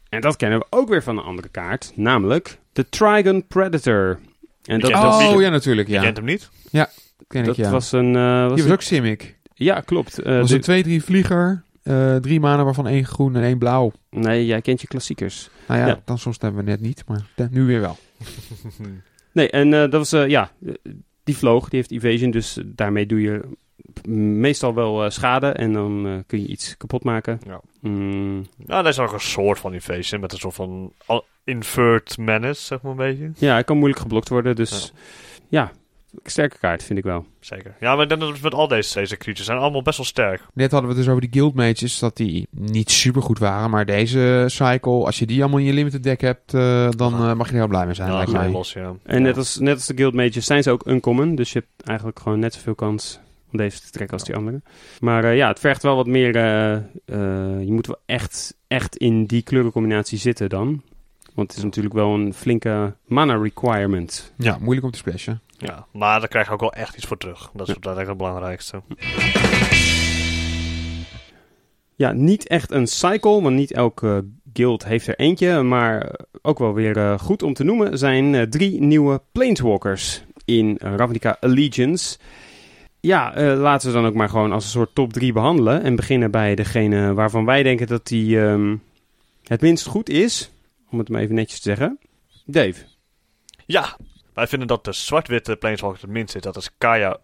En 0.08 0.20
dat 0.20 0.36
kennen 0.36 0.58
we 0.58 0.66
ook 0.70 0.88
weer 0.88 1.02
van 1.02 1.18
een 1.18 1.24
andere 1.24 1.48
kaart. 1.48 1.92
Namelijk 1.94 2.58
de 2.72 2.88
Trigon 2.88 3.46
Predator. 3.46 4.18
En 4.64 4.80
dat, 4.80 4.90
was, 4.92 5.24
oh 5.34 5.40
ja, 5.40 5.48
natuurlijk. 5.48 5.88
Je 5.88 5.94
Ja, 5.94 6.02
kent 6.02 6.16
hem 6.16 6.26
niet? 6.26 6.50
ken 7.28 7.40
ik 7.40 7.44
dat 7.44 7.56
ja. 7.56 7.70
was 7.70 7.92
een... 7.92 8.16
eh, 8.16 8.22
was 8.22 8.46
Die 8.46 8.48
was 8.56 8.64
een- 8.64 8.72
ook 8.72 8.82
Simic. 8.82 9.36
ja, 9.54 9.80
klopt. 9.80 10.18
Eh, 10.18 10.24
Dat 10.24 10.50
was 10.50 10.66
de- 10.66 10.72
een 10.84 11.00
2-3 11.00 11.04
vlieger. 11.04 11.62
Eh, 11.82 12.16
drie 12.16 12.40
manen 12.40 12.64
waarvan 12.64 12.86
één 12.86 13.04
groen 13.04 13.36
en 13.36 13.42
één 13.42 13.58
blauw. 13.58 13.92
nee, 14.10 14.46
jij 14.46 14.60
kent 14.60 14.80
je 14.80 14.86
klassiekers. 14.86 15.50
Nou 15.68 15.80
ja, 15.80 15.86
Ja. 15.86 16.00
dan 16.04 16.18
soms 16.18 16.36
hebben 16.40 16.64
we 16.64 16.70
net 16.70 16.80
niet, 16.80 17.04
maar 17.08 17.26
nu 17.50 17.64
weer 17.64 17.80
wel. 17.80 17.96
Nee, 19.32 19.50
en 19.50 19.72
eh, 19.74 19.80
dat 19.80 19.92
was, 19.92 20.12
eh, 20.12 20.26
ja, 20.28 20.50
die 21.24 21.36
vloog, 21.36 21.68
die 21.68 21.78
heeft 21.78 21.90
evasion, 22.04 22.30
dus 22.30 22.58
daarmee 22.64 23.06
doe 23.06 23.20
je 23.20 23.40
meestal 24.08 24.74
wel 24.74 25.04
eh, 25.04 25.10
schade 25.10 25.46
en 25.46 25.72
dan 25.72 26.06
eh, 26.06 26.12
kun 26.26 26.40
je 26.40 26.46
iets 26.46 26.76
kapot 26.76 27.04
maken. 27.04 27.40
Ja. 27.46 27.60
Mm, 27.80 28.46
Nou, 28.56 28.82
dat 28.82 28.86
is 28.92 28.98
ook 28.98 29.12
een 29.12 29.20
soort 29.20 29.58
van 29.58 29.72
evasion 29.72 30.20
met 30.20 30.32
een 30.32 30.38
soort 30.38 30.54
van 30.54 30.92
invert 31.44 32.18
menace, 32.18 32.62
zeg 32.62 32.82
maar 32.82 32.90
een 32.90 32.96
beetje. 32.96 33.30
ja, 33.36 33.52
hij 33.52 33.64
kan 33.64 33.76
moeilijk 33.76 34.00
geblokt 34.00 34.28
worden, 34.28 34.56
dus 34.56 34.92
ja, 35.48 35.72
sterke 36.24 36.58
kaart 36.58 36.82
vind 36.82 36.98
ik 36.98 37.04
wel. 37.04 37.26
Zeker. 37.40 37.74
Ja, 37.80 37.92
maar 37.94 38.02
ik 38.02 38.08
denk 38.08 38.20
dat 38.20 38.30
het 38.32 38.42
met 38.42 38.54
al 38.54 38.68
deze, 38.68 38.94
deze 38.94 39.16
creatures 39.16 39.46
zijn 39.46 39.58
allemaal 39.58 39.82
best 39.82 39.96
wel 39.96 40.06
sterk. 40.06 40.42
Net 40.54 40.70
hadden 40.70 40.90
we 40.90 40.96
het 40.96 41.04
dus 41.04 41.14
over 41.14 41.28
die 41.30 41.40
guild 41.40 41.54
mages, 41.54 41.98
dat 41.98 42.16
die 42.16 42.46
niet 42.50 42.90
super 42.90 43.22
goed 43.22 43.38
waren. 43.38 43.70
Maar 43.70 43.86
deze 43.86 44.44
cycle, 44.46 45.04
als 45.04 45.18
je 45.18 45.26
die 45.26 45.40
allemaal 45.40 45.58
in 45.60 45.66
je 45.66 45.72
limited 45.72 46.02
deck 46.02 46.20
hebt, 46.20 46.54
eh, 46.54 46.88
dan 46.90 47.12
eh, 47.14 47.32
mag 47.34 47.46
je 47.46 47.52
er 47.52 47.58
heel 47.58 47.68
blij 47.68 47.84
mee 47.86 47.94
zijn. 47.94 48.12
Ja, 48.12 48.26
mij. 48.30 48.50
los. 48.50 48.74
En 48.74 48.98
Ja. 49.04 49.18
net 49.18 49.36
als, 49.36 49.58
net 49.58 49.74
als 49.74 49.86
de 49.86 49.96
guild 49.96 50.14
mages 50.14 50.46
zijn 50.46 50.62
ze 50.62 50.70
ook 50.70 50.86
uncommon, 50.86 51.34
dus 51.34 51.52
je 51.52 51.58
hebt 51.58 51.88
eigenlijk 51.88 52.18
gewoon 52.20 52.38
net 52.38 52.54
zoveel 52.54 52.74
kans 52.74 53.20
om 53.52 53.58
deze 53.58 53.80
te 53.80 53.90
trekken 53.90 54.16
als 54.18 54.26
die 54.26 54.36
andere. 54.36 54.60
Maar 55.00 55.24
eh, 55.24 55.36
ja, 55.36 55.48
het 55.48 55.60
vergt 55.60 55.82
wel 55.82 55.96
wat 55.96 56.06
meer, 56.06 56.36
eh, 56.36 56.72
eh, 56.72 56.82
je 57.64 57.72
moet 57.72 57.86
wel 57.86 57.98
echt, 58.06 58.54
echt 58.68 58.96
in 58.96 59.24
die 59.26 59.42
kleurencombinatie 59.42 60.18
zitten 60.18 60.48
dan. 60.48 60.82
Want 61.34 61.48
het 61.48 61.56
is 61.58 61.64
natuurlijk 61.64 61.94
wel 61.94 62.14
een 62.14 62.34
flinke 62.34 62.94
mana 63.06 63.34
requirement. 63.36 64.32
Ja, 64.36 64.58
moeilijk 64.60 64.86
om 64.86 64.92
te 64.92 64.98
splashen. 64.98 65.40
Ja, 65.60 65.86
maar 65.92 66.20
daar 66.20 66.28
krijg 66.28 66.46
je 66.46 66.52
ook 66.52 66.60
wel 66.60 66.72
echt 66.72 66.96
iets 66.96 67.06
voor 67.06 67.16
terug. 67.16 67.50
Dat 67.52 67.68
is 67.68 67.74
uiteindelijk 67.74 68.08
het 68.08 68.18
belangrijkste. 68.18 68.82
Ja, 71.96 72.12
niet 72.12 72.46
echt 72.46 72.70
een 72.70 72.86
cycle, 72.86 73.42
want 73.42 73.56
niet 73.56 73.72
elke 73.72 74.24
guild 74.52 74.84
heeft 74.84 75.06
er 75.06 75.18
eentje. 75.18 75.62
Maar 75.62 76.14
ook 76.42 76.58
wel 76.58 76.74
weer 76.74 76.96
eh, 76.96 77.18
goed 77.18 77.42
om 77.42 77.54
te 77.54 77.64
noemen 77.64 77.98
zijn 77.98 78.34
eh, 78.34 78.42
drie 78.42 78.80
nieuwe 78.80 79.22
Planeswalkers 79.32 80.22
in 80.44 80.78
Ravnica 80.78 81.36
Allegiance. 81.40 82.18
Ja, 83.00 83.34
eh, 83.34 83.60
laten 83.60 83.88
we 83.88 83.94
dan 83.94 84.06
ook 84.06 84.14
maar 84.14 84.28
gewoon 84.28 84.52
als 84.52 84.64
een 84.64 84.70
soort 84.70 84.94
top 84.94 85.12
3 85.12 85.32
behandelen. 85.32 85.82
En 85.82 85.96
beginnen 85.96 86.30
bij 86.30 86.54
degene 86.54 87.14
waarvan 87.14 87.44
wij 87.44 87.62
denken 87.62 87.86
dat 87.86 88.06
die 88.06 88.40
ehm, 88.40 88.76
het 89.44 89.60
minst 89.60 89.86
goed 89.86 90.08
is. 90.08 90.50
Om 90.90 90.98
het 90.98 91.08
maar 91.08 91.20
even 91.20 91.34
netjes 91.34 91.60
te 91.60 91.68
zeggen. 91.68 91.98
Dave. 92.44 92.84
Ja, 93.66 93.96
wij 94.40 94.48
vinden 94.48 94.68
dat 94.68 94.84
de 94.84 94.92
zwart-witte 94.92 95.56
Planeswalker 95.56 96.00
het 96.00 96.10
minst 96.10 96.34
is. 96.34 96.42
Dat 96.42 96.56
is 96.56 96.70
Kaya 96.78 97.16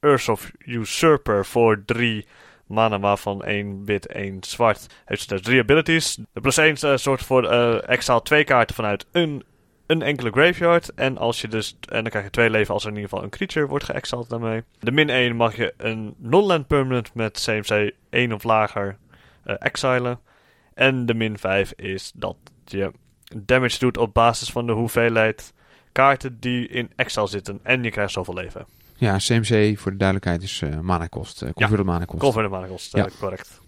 Earth 0.00 0.28
of 0.28 0.50
Usurper 0.58 1.46
voor 1.46 1.82
3 1.84 2.26
mana, 2.66 2.98
waarvan 2.98 3.42
1 3.42 3.84
wit, 3.84 4.06
1 4.06 4.36
zwart. 4.40 4.86
Heeft 5.04 5.28
dus 5.28 5.42
drie 5.42 5.60
abilities. 5.60 6.18
De 6.32 6.40
plus 6.40 6.56
1 6.56 6.76
uh, 6.84 6.96
zorgt 6.96 7.24
voor 7.24 7.44
uh, 7.44 7.88
exile 7.88 8.22
twee 8.22 8.44
kaarten 8.44 8.74
vanuit 8.74 9.06
een, 9.12 9.44
een 9.86 10.02
enkele 10.02 10.30
graveyard. 10.30 10.94
En, 10.94 11.18
als 11.18 11.40
je 11.40 11.48
dus, 11.48 11.78
en 11.88 12.02
dan 12.02 12.10
krijg 12.10 12.24
je 12.24 12.30
twee 12.30 12.50
leven 12.50 12.74
als 12.74 12.82
er 12.82 12.90
in 12.90 12.94
ieder 12.94 13.10
geval 13.10 13.24
een 13.24 13.30
creature 13.30 13.66
wordt 13.66 13.84
geexiled 13.84 14.28
daarmee. 14.28 14.62
De 14.78 14.90
min 14.90 15.10
1 15.10 15.36
mag 15.36 15.56
je 15.56 15.74
een 15.76 16.14
non-land 16.18 16.66
permanent 16.66 17.14
met 17.14 17.40
CMC 17.44 17.90
1 18.10 18.32
of 18.32 18.42
lager 18.42 18.96
uh, 19.46 19.54
exilen. 19.58 20.20
En 20.74 21.06
de 21.06 21.14
min 21.14 21.38
5 21.38 21.72
is 21.76 22.12
dat 22.14 22.36
je 22.64 22.92
damage 23.36 23.78
doet 23.78 23.98
op 23.98 24.14
basis 24.14 24.50
van 24.50 24.66
de 24.66 24.72
hoeveelheid 24.72 25.52
kaarten 25.94 26.40
die 26.40 26.68
in 26.68 26.90
exile 26.96 27.26
zitten. 27.26 27.60
En 27.62 27.82
je 27.82 27.90
krijgt 27.90 28.12
zoveel 28.12 28.34
leven. 28.34 28.66
Ja, 28.96 29.16
CMC 29.16 29.78
voor 29.78 29.90
de 29.90 29.96
duidelijkheid 29.96 30.42
is 30.42 30.60
uh, 30.60 30.80
mana 30.80 31.06
kost. 31.06 31.42
Uh, 31.42 31.50
converted 31.50 31.86
mana 31.86 32.04
kost. 32.04 32.22
Converted 32.22 32.50
mana 32.50 32.66
kost, 32.66 32.96
ja. 32.96 33.08
correct. 33.18 33.60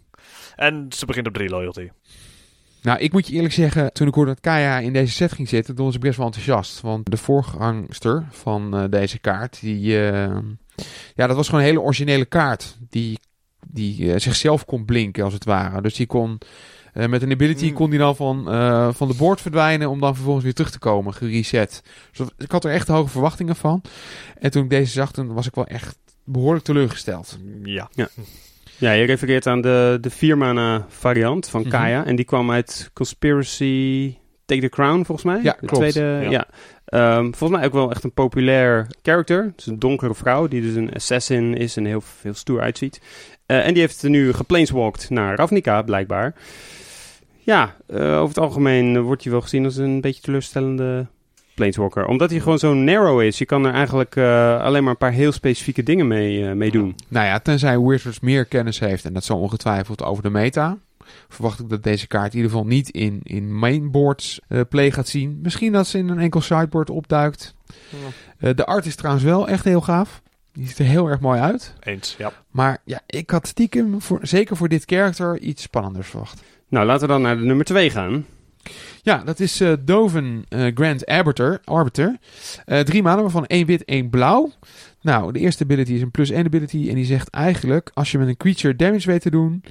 En 0.56 0.86
ze 0.88 1.06
begint 1.06 1.26
op 1.26 1.34
3 1.34 1.48
loyalty. 1.48 1.90
Nou, 2.82 2.98
ik 2.98 3.12
moet 3.12 3.26
je 3.26 3.34
eerlijk 3.34 3.54
zeggen, 3.54 3.92
toen 3.92 4.08
ik 4.08 4.14
hoorde 4.14 4.30
dat 4.30 4.40
Kaya 4.40 4.78
in 4.78 4.92
deze 4.92 5.12
set 5.12 5.32
ging 5.32 5.48
zitten, 5.48 5.74
toen 5.74 5.84
was 5.84 5.94
ik 5.94 6.00
best 6.00 6.16
wel 6.16 6.26
enthousiast. 6.26 6.80
Want 6.80 7.10
de 7.10 7.16
voorgangster 7.16 8.26
van 8.30 8.82
uh, 8.82 8.84
deze 8.90 9.18
kaart, 9.18 9.60
die, 9.60 9.92
ja, 11.14 11.26
dat 11.26 11.36
was 11.36 11.46
gewoon 11.46 11.60
een 11.60 11.66
hele 11.66 11.80
originele 11.80 12.24
kaart. 12.24 12.76
Die, 12.88 13.18
die 13.66 14.18
zichzelf 14.18 14.64
kon 14.64 14.84
blinken, 14.84 15.24
als 15.24 15.32
het 15.32 15.44
ware. 15.44 15.82
Dus 15.82 15.94
die 15.94 16.06
kon 16.06 16.38
uh, 16.96 17.06
met 17.06 17.22
een 17.22 17.32
ability 17.32 17.66
Mm. 17.68 17.72
kon 17.72 17.90
die 17.90 17.98
dan 17.98 18.16
van, 18.16 18.44
uh, 18.54 18.88
van 18.92 19.08
de 19.08 19.14
board 19.14 19.40
verdwijnen 19.40 19.90
om 19.90 20.00
dan 20.00 20.14
vervolgens 20.14 20.44
weer 20.44 20.54
terug 20.54 20.70
te 20.70 20.78
komen, 20.78 21.14
gereset. 21.14 21.82
Dus 22.12 22.26
ik 22.38 22.50
had 22.50 22.64
er 22.64 22.70
echt 22.72 22.88
hoge 22.88 23.08
verwachtingen 23.08 23.56
van. 23.56 23.82
En 24.38 24.50
toen 24.50 24.62
ik 24.64 24.70
deze 24.70 24.92
zag, 24.92 25.12
toen 25.12 25.32
was 25.34 25.46
ik 25.46 25.54
wel 25.54 25.66
echt 25.66 25.98
behoorlijk 26.24 26.64
teleurgesteld. 26.64 27.38
Ja. 27.62 27.88
Ja, 28.78 28.92
je 28.92 29.04
refereert 29.04 29.46
aan 29.46 29.60
de, 29.60 29.98
de 30.00 30.10
4 30.10 30.38
mana 30.38 30.86
variant 30.88 31.48
van 31.48 31.60
Mhm. 31.60 31.70
Kaya. 31.70 32.04
En 32.04 32.16
die 32.16 32.24
kwam 32.24 32.50
uit 32.50 32.90
Conspiracy 32.92 34.16
Take 34.46 34.60
the 34.60 34.68
Crown, 34.68 35.02
volgens 35.04 35.22
mij. 35.22 35.40
Ja, 35.42 35.56
de 35.60 35.66
klopt. 35.66 35.90
tweede. 35.90 36.18
Ja. 36.24 36.30
Ja. 36.30 36.46
Ehm, 36.84 37.22
volgens 37.32 37.50
mij 37.58 37.64
ook 37.64 37.72
wel 37.72 37.90
echt 37.90 38.04
een 38.04 38.12
populair 38.12 38.86
character. 39.02 39.42
Het 39.44 39.60
is 39.60 39.66
een 39.66 39.78
donkere 39.78 40.14
vrouw 40.14 40.48
die 40.48 40.62
dus 40.62 40.74
een 40.74 40.92
assassin 40.94 41.54
is 41.56 41.76
en 41.76 41.84
heel 41.84 42.00
veel 42.00 42.34
stoer 42.34 42.60
uitziet. 42.60 43.00
Eh, 43.46 43.66
en 43.66 43.72
die 43.72 43.82
heeft 43.82 44.02
nu 44.02 44.32
geplaneswalkt 44.32 45.10
naar 45.10 45.36
Ravnica, 45.36 45.82
blijkbaar. 45.82 46.34
Ja, 47.46 47.76
eh, 47.86 48.20
over 48.20 48.28
het 48.28 48.38
algemeen 48.38 49.00
wordt 49.00 49.22
hij 49.22 49.32
wel 49.32 49.40
gezien 49.40 49.64
als 49.64 49.76
een 49.76 50.00
beetje 50.00 50.22
teleurstellende 50.22 51.06
planeswalker. 51.54 52.06
Omdat 52.06 52.30
hij 52.30 52.40
gewoon 52.40 52.58
zo 52.58 52.74
narrow 52.74 53.20
is. 53.20 53.38
Je 53.38 53.44
kan 53.44 53.66
er 53.66 53.72
eigenlijk 53.72 54.16
eh, 54.16 54.60
alleen 54.60 54.82
maar 54.82 54.92
een 54.92 54.98
paar 54.98 55.12
heel 55.12 55.32
specifieke 55.32 55.82
dingen 55.82 56.06
mee, 56.06 56.48
eh, 56.48 56.52
mee 56.52 56.70
doen. 56.70 56.96
Nou 57.08 57.26
ja, 57.26 57.38
tenzij 57.38 57.80
Wizards 57.80 58.20
meer 58.20 58.44
kennis 58.44 58.78
heeft, 58.78 59.04
en 59.04 59.12
dat 59.12 59.24
zal 59.24 59.40
ongetwijfeld 59.40 60.02
over 60.02 60.22
de 60.22 60.30
meta, 60.30 60.78
verwacht 61.28 61.60
ik 61.60 61.68
dat 61.68 61.82
deze 61.82 62.06
kaart 62.06 62.30
in 62.32 62.36
ieder 62.36 62.50
geval 62.50 62.66
niet 62.66 62.90
in, 62.90 63.20
in 63.22 63.58
mainboards 63.58 64.40
eh, 64.48 64.60
play 64.68 64.90
gaat 64.90 65.08
zien. 65.08 65.38
Misschien 65.42 65.72
dat 65.72 65.86
ze 65.86 65.98
in 65.98 66.08
een 66.08 66.18
enkel 66.18 66.40
sideboard 66.40 66.90
opduikt. 66.90 67.54
Eh, 68.38 68.54
de 68.54 68.66
art 68.66 68.86
is 68.86 68.96
trouwens 68.96 69.24
wel 69.24 69.48
echt 69.48 69.64
heel 69.64 69.80
gaaf. 69.80 70.22
Die 70.52 70.66
ziet 70.66 70.78
er 70.78 70.84
heel 70.84 71.08
erg 71.08 71.20
mooi 71.20 71.40
uit. 71.40 71.74
Eens, 71.80 72.14
ja. 72.18 72.32
Maar 72.50 72.78
ja, 72.84 73.00
ik 73.06 73.30
had 73.30 73.46
stiekem, 73.46 74.00
voor, 74.00 74.18
zeker 74.22 74.56
voor 74.56 74.68
dit 74.68 74.84
karakter, 74.84 75.38
iets 75.38 75.62
spannenders 75.62 76.08
verwacht. 76.08 76.42
Nou, 76.68 76.86
laten 76.86 77.06
we 77.06 77.12
dan 77.12 77.22
naar 77.22 77.38
de 77.38 77.44
nummer 77.44 77.64
2 77.64 77.90
gaan. 77.90 78.26
Ja, 79.02 79.22
dat 79.24 79.40
is 79.40 79.60
eh 79.60 79.72
Doven 79.80 80.44
eh, 80.48 80.66
Grand 80.74 81.06
Arbiter. 81.06 81.60
Arbiter. 81.64 82.16
Eh, 82.64 82.80
drie 82.80 83.02
maanden, 83.02 83.22
waarvan 83.22 83.46
één 83.46 83.66
wit, 83.66 83.84
één 83.84 84.10
blauw. 84.10 84.52
Nou, 85.00 85.32
de 85.32 85.38
eerste 85.38 85.64
ability 85.64 85.92
is 85.92 86.00
een 86.00 86.10
plus 86.10 86.30
1 86.30 86.44
ability. 86.44 86.88
En 86.88 86.94
die 86.94 87.04
zegt 87.04 87.28
eigenlijk, 87.30 87.90
als 87.94 88.10
je 88.10 88.18
met 88.18 88.28
een 88.28 88.36
creature 88.36 88.76
damage 88.76 89.06
weet 89.06 89.20
te 89.20 89.30
doen 89.30 89.62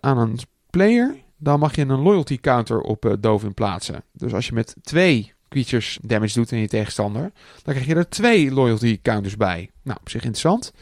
aan 0.00 0.18
een 0.18 0.38
player, 0.70 1.14
dan 1.36 1.58
mag 1.58 1.76
je 1.76 1.82
een 1.82 2.00
loyalty 2.00 2.40
counter 2.40 2.80
op 2.80 3.16
Doven 3.20 3.54
plaatsen. 3.54 4.02
Dus 4.12 4.32
als 4.32 4.46
je 4.46 4.52
met 4.52 4.76
twee 4.82 5.32
creatures 5.48 5.98
damage 6.02 6.34
doet 6.34 6.52
in 6.52 6.58
je 6.58 6.68
tegenstander, 6.68 7.32
dan 7.62 7.74
krijg 7.74 7.86
je 7.86 7.94
er 7.94 8.08
twee 8.08 8.50
loyalty 8.50 8.98
counters 9.02 9.36
bij. 9.36 9.70
Nou, 9.82 9.98
op 10.00 10.08
zich 10.08 10.22
interessant. 10.22 10.72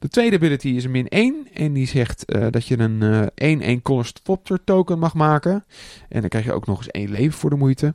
De 0.00 0.08
tweede 0.08 0.36
ability 0.36 0.68
is 0.68 0.84
een 0.84 0.90
min 0.90 1.08
1. 1.08 1.48
En 1.54 1.72
die 1.72 1.86
zegt 1.86 2.24
eh, 2.24 2.46
dat 2.50 2.66
je 2.66 2.78
een 2.78 3.30
eh 3.34 3.76
1-1 3.78 3.82
Color 3.82 4.12
token 4.64 4.98
mag 4.98 5.14
maken. 5.14 5.64
En 6.08 6.20
dan 6.20 6.28
krijg 6.28 6.44
je 6.44 6.52
ook 6.52 6.66
nog 6.66 6.78
eens 6.78 6.88
één 6.88 7.10
leven 7.10 7.38
voor 7.38 7.50
de 7.50 7.56
moeite. 7.56 7.94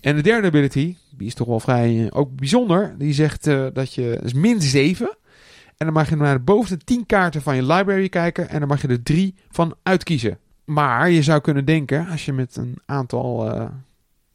En 0.00 0.16
de 0.16 0.22
derde 0.22 0.46
ability, 0.46 0.96
die 1.10 1.26
is 1.26 1.34
toch 1.34 1.46
wel 1.46 1.60
vrij 1.60 2.04
eh, 2.04 2.18
ook 2.18 2.36
bijzonder. 2.36 2.94
Die 2.98 3.12
zegt 3.12 3.46
eh, 3.46 3.66
dat 3.72 3.94
je 3.94 4.20
is 4.22 4.32
min 4.32 4.60
7. 4.60 5.16
En 5.76 5.86
dan 5.86 5.92
mag 5.92 6.08
je 6.08 6.16
naar 6.16 6.34
de 6.34 6.44
bovenste 6.44 6.78
10 6.78 7.06
kaarten 7.06 7.42
van 7.42 7.56
je 7.56 7.62
library 7.62 8.08
kijken. 8.08 8.48
En 8.48 8.58
dan 8.58 8.68
mag 8.68 8.82
je 8.82 8.88
er 8.88 9.02
drie 9.02 9.34
van 9.50 9.74
uitkiezen. 9.82 10.38
Maar 10.64 11.10
je 11.10 11.22
zou 11.22 11.40
kunnen 11.40 11.64
denken, 11.64 12.06
als 12.06 12.24
je 12.24 12.32
met 12.32 12.56
een 12.56 12.78
aantal 12.86 13.52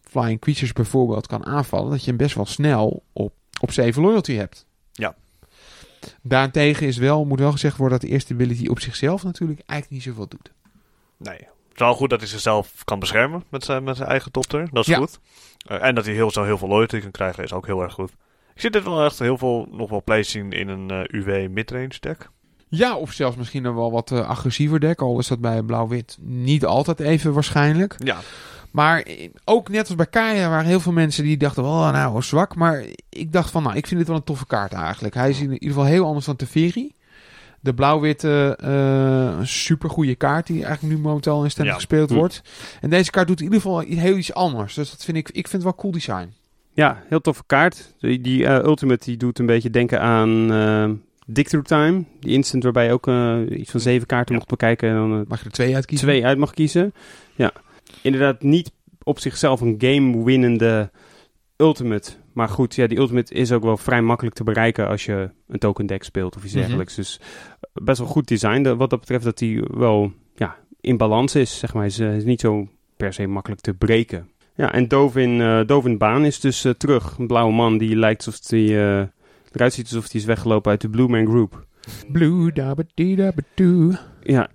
flying 0.01 0.39
creatures 0.39 0.73
bijvoorbeeld 0.73 1.27
kan 1.27 1.45
aanvallen, 1.45 1.89
dat 1.89 1.99
je 2.03 2.07
hem 2.07 2.17
best 2.17 2.35
wel 2.35 2.45
snel 2.45 3.03
op, 3.13 3.33
op 3.61 3.71
7 3.71 4.01
loyalty 4.01 4.33
hebt. 4.33 4.65
Ja. 6.01 6.07
Daarentegen 6.21 6.87
is 6.87 6.97
wel, 6.97 7.25
moet 7.25 7.39
wel 7.39 7.51
gezegd 7.51 7.77
worden 7.77 7.99
dat 7.99 8.07
de 8.07 8.13
eerste 8.13 8.33
ability 8.33 8.67
op 8.67 8.79
zichzelf 8.79 9.23
natuurlijk 9.23 9.61
eigenlijk 9.65 9.89
niet 9.89 10.13
zoveel 10.13 10.27
doet. 10.27 10.51
Nee. 11.17 11.35
Het 11.37 11.85
is 11.85 11.91
wel 11.91 11.93
goed 11.93 12.09
dat 12.09 12.19
hij 12.19 12.29
zichzelf 12.29 12.83
kan 12.83 12.99
beschermen 12.99 13.43
met 13.49 13.63
zijn, 13.63 13.83
met 13.83 13.95
zijn 13.97 14.09
eigen 14.09 14.31
topter. 14.31 14.67
Dat 14.71 14.87
is 14.87 14.93
Ja. 14.93 14.97
goed. 14.97 15.19
Eh, 15.67 15.83
en 15.83 15.95
dat 15.95 16.05
hij 16.05 16.13
heel, 16.13 16.31
zo 16.31 16.43
heel 16.43 16.57
veel 16.57 16.67
loyalty 16.67 16.99
kan 16.99 17.11
krijgen 17.11 17.43
is 17.43 17.53
ook 17.53 17.65
heel 17.65 17.81
erg 17.81 17.93
goed. 17.93 18.11
Ik 18.53 18.61
zie 18.61 18.69
dit 18.69 18.83
wel 18.83 19.03
echt 19.05 19.19
heel 19.19 19.37
veel 19.37 19.67
nog 19.71 19.89
wel 19.89 20.03
play 20.03 20.23
zien 20.23 20.51
in 20.51 20.67
een 20.67 20.91
eh, 20.91 21.01
UW 21.07 21.49
midrange 21.51 21.97
deck. 21.99 22.29
Ja, 22.69 22.95
of 22.95 23.11
zelfs 23.11 23.35
misschien 23.35 23.65
een 23.65 23.75
wel 23.75 23.91
wat 23.91 24.11
eh, 24.11 24.27
agressiever 24.29 24.79
deck. 24.79 25.01
Al 25.01 25.19
is 25.19 25.27
dat 25.27 25.39
bij 25.41 25.61
blauw-wit 25.61 26.17
niet 26.21 26.65
altijd 26.65 26.99
even 26.99 27.33
waarschijnlijk. 27.33 27.95
Ja. 27.97 28.17
Maar 28.77 29.01
eh, 29.01 29.29
ook 29.45 29.69
net 29.69 29.87
als 29.87 29.95
bij 29.95 30.05
Kaya 30.05 30.49
waren 30.49 30.65
heel 30.65 30.79
veel 30.79 30.91
mensen 30.91 31.23
die 31.23 31.37
dachten, 31.37 31.63
oh 31.63 31.91
nou 31.91 32.21
zwak. 32.23 32.55
Maar 32.55 32.83
ik 33.09 33.31
dacht 33.31 33.51
van, 33.51 33.63
nou 33.63 33.75
ik 33.75 33.87
vind 33.87 33.99
dit 33.99 34.07
wel 34.07 34.17
een 34.17 34.23
toffe 34.23 34.45
kaart 34.45 34.73
eigenlijk. 34.73 35.13
Hij 35.13 35.29
is 35.29 35.39
in 35.39 35.51
ieder 35.53 35.67
geval 35.67 35.85
heel 35.85 36.05
anders 36.05 36.25
dan 36.25 36.35
Teferi. 36.35 36.91
De 37.59 37.73
blauw-witte 37.73 38.59
uh, 38.63 39.45
supergoeie 39.45 40.15
kaart 40.15 40.47
die 40.47 40.65
eigenlijk 40.65 40.95
nu 40.95 41.01
momenteel 41.01 41.43
in 41.43 41.51
stem 41.51 41.65
Ja. 41.65 41.73
gespeeld 41.73 42.09
Hm. 42.09 42.15
wordt. 42.15 42.41
En 42.81 42.89
deze 42.89 43.11
kaart 43.11 43.27
doet 43.27 43.37
in 43.39 43.43
ieder 43.45 43.61
geval 43.61 43.79
heel 43.79 44.17
iets 44.17 44.33
anders. 44.33 44.73
Dus 44.73 44.91
dat 44.91 45.03
vind 45.03 45.17
ik, 45.17 45.27
ik 45.27 45.33
vind 45.47 45.51
het 45.51 45.63
wel 45.63 45.75
cool 45.75 45.93
design. 45.93 46.33
Ja, 46.73 47.03
heel 47.09 47.21
toffe 47.21 47.43
kaart. 47.45 47.93
Die, 47.99 48.21
die 48.21 48.45
eh, 48.45 48.63
Ultimate 48.65 49.05
die 49.05 49.17
doet 49.17 49.39
een 49.39 49.45
beetje 49.45 49.69
denken 49.69 50.01
aan 50.01 50.51
eh 50.53 50.89
Dig 51.29 51.47
Through 51.47 51.67
Time. 51.67 52.03
Die 52.19 52.33
instant 52.33 52.63
waarbij 52.63 52.85
je 52.85 52.91
ook 52.91 53.07
eh, 53.07 53.39
iets 53.49 53.71
van 53.71 53.79
zeven 53.79 54.07
kaarten 54.07 54.31
Ja. 54.33 54.37
mocht 54.39 54.49
bekijken 54.49 54.89
en 54.89 54.95
dan 54.95 55.19
eh, 55.21 55.27
Mag 55.27 55.39
je 55.39 55.45
er 55.45 55.51
twee 55.51 55.75
uitkiezen? 55.75 56.07
twee 56.07 56.25
uit 56.25 56.37
mag 56.37 56.53
kiezen. 56.53 56.93
Ja, 57.35 57.51
inderdaad 58.01 58.41
niet 58.41 58.71
op 59.03 59.19
zichzelf 59.19 59.61
een 59.61 59.75
game-winnende 59.77 60.91
Ultimate. 61.57 62.11
Maar 62.33 62.49
goed, 62.49 62.75
ja, 62.75 62.87
die 62.87 62.97
Ultimate 62.97 63.33
is 63.33 63.51
ook 63.51 63.63
wel 63.63 63.77
vrij 63.77 64.01
makkelijk 64.01 64.35
te 64.35 64.43
bereiken 64.43 64.87
als 64.87 65.05
je 65.05 65.29
een 65.47 65.59
token 65.59 65.85
deck 65.85 66.03
speelt 66.03 66.35
of 66.35 66.43
iets 66.43 66.51
Mhm. 66.53 66.61
dergelijks. 66.61 66.95
Dus 66.95 67.19
eh, 67.19 67.83
best 67.83 67.97
wel 67.99 68.07
goed 68.07 68.27
design. 68.27 68.61
De- 68.61 68.75
Wat 68.75 68.89
dat 68.89 68.99
betreft 68.99 69.23
dat 69.23 69.39
hij 69.39 69.63
wel 69.67 70.11
ja, 70.35 70.55
in 70.81 70.97
balans 70.97 71.35
is, 71.35 71.59
zeg 71.59 71.73
maar. 71.73 71.85
Is, 71.85 71.99
eh, 71.99 72.15
is 72.15 72.23
niet 72.23 72.39
zo 72.41 72.67
per 72.97 73.13
se 73.13 73.27
makkelijk 73.27 73.61
te 73.61 73.73
breken. 73.73 74.29
Ja, 74.55 74.71
en 74.73 74.87
Dovin, 74.87 75.41
eh 75.41 75.59
Dovin 75.65 75.97
Baan 75.97 76.25
is 76.25 76.39
dus 76.39 76.65
terug. 76.77 77.17
Een 77.17 77.27
blauwe 77.27 77.53
man 77.53 77.77
die 77.77 77.95
lijkt 77.95 78.25
alsof 78.25 78.49
hij 78.49 78.59
eruit 79.51 79.73
ziet 79.73 79.85
alsof 79.85 80.11
hij 80.11 80.21
is 80.21 80.25
weggelopen 80.27 80.71
uit 80.71 80.81
de 80.81 80.89
Blue 80.89 81.07
Man 81.07 81.25
Group. 81.25 81.65
Blue 82.11 82.51
dabba 82.51 82.83
dee 82.93 83.15
dabba 83.15 83.41
doo. 83.53 83.91
Ja, 84.23 84.49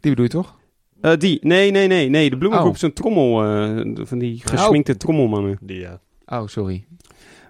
Die 0.00 0.10
bedoel 0.10 0.24
je 0.24 0.30
toch? 0.30 0.56
Eh, 1.00 1.12
die. 1.18 1.38
Nee, 1.42 1.70
nee, 1.70 1.86
nee, 1.86 2.08
nee. 2.08 2.30
De 2.30 2.36
Man 2.36 2.58
Oh. 2.58 2.74
Is 2.74 2.82
een 2.82 2.92
trommel. 2.92 3.44
eh, 3.44 4.04
van 4.06 4.18
die 4.18 4.40
gesminkte 4.44 4.96
trommelmannen. 4.96 5.58
Die, 5.60 5.86
eh, 5.86 5.92
Oh, 6.26 6.46
sorry. 6.46 6.84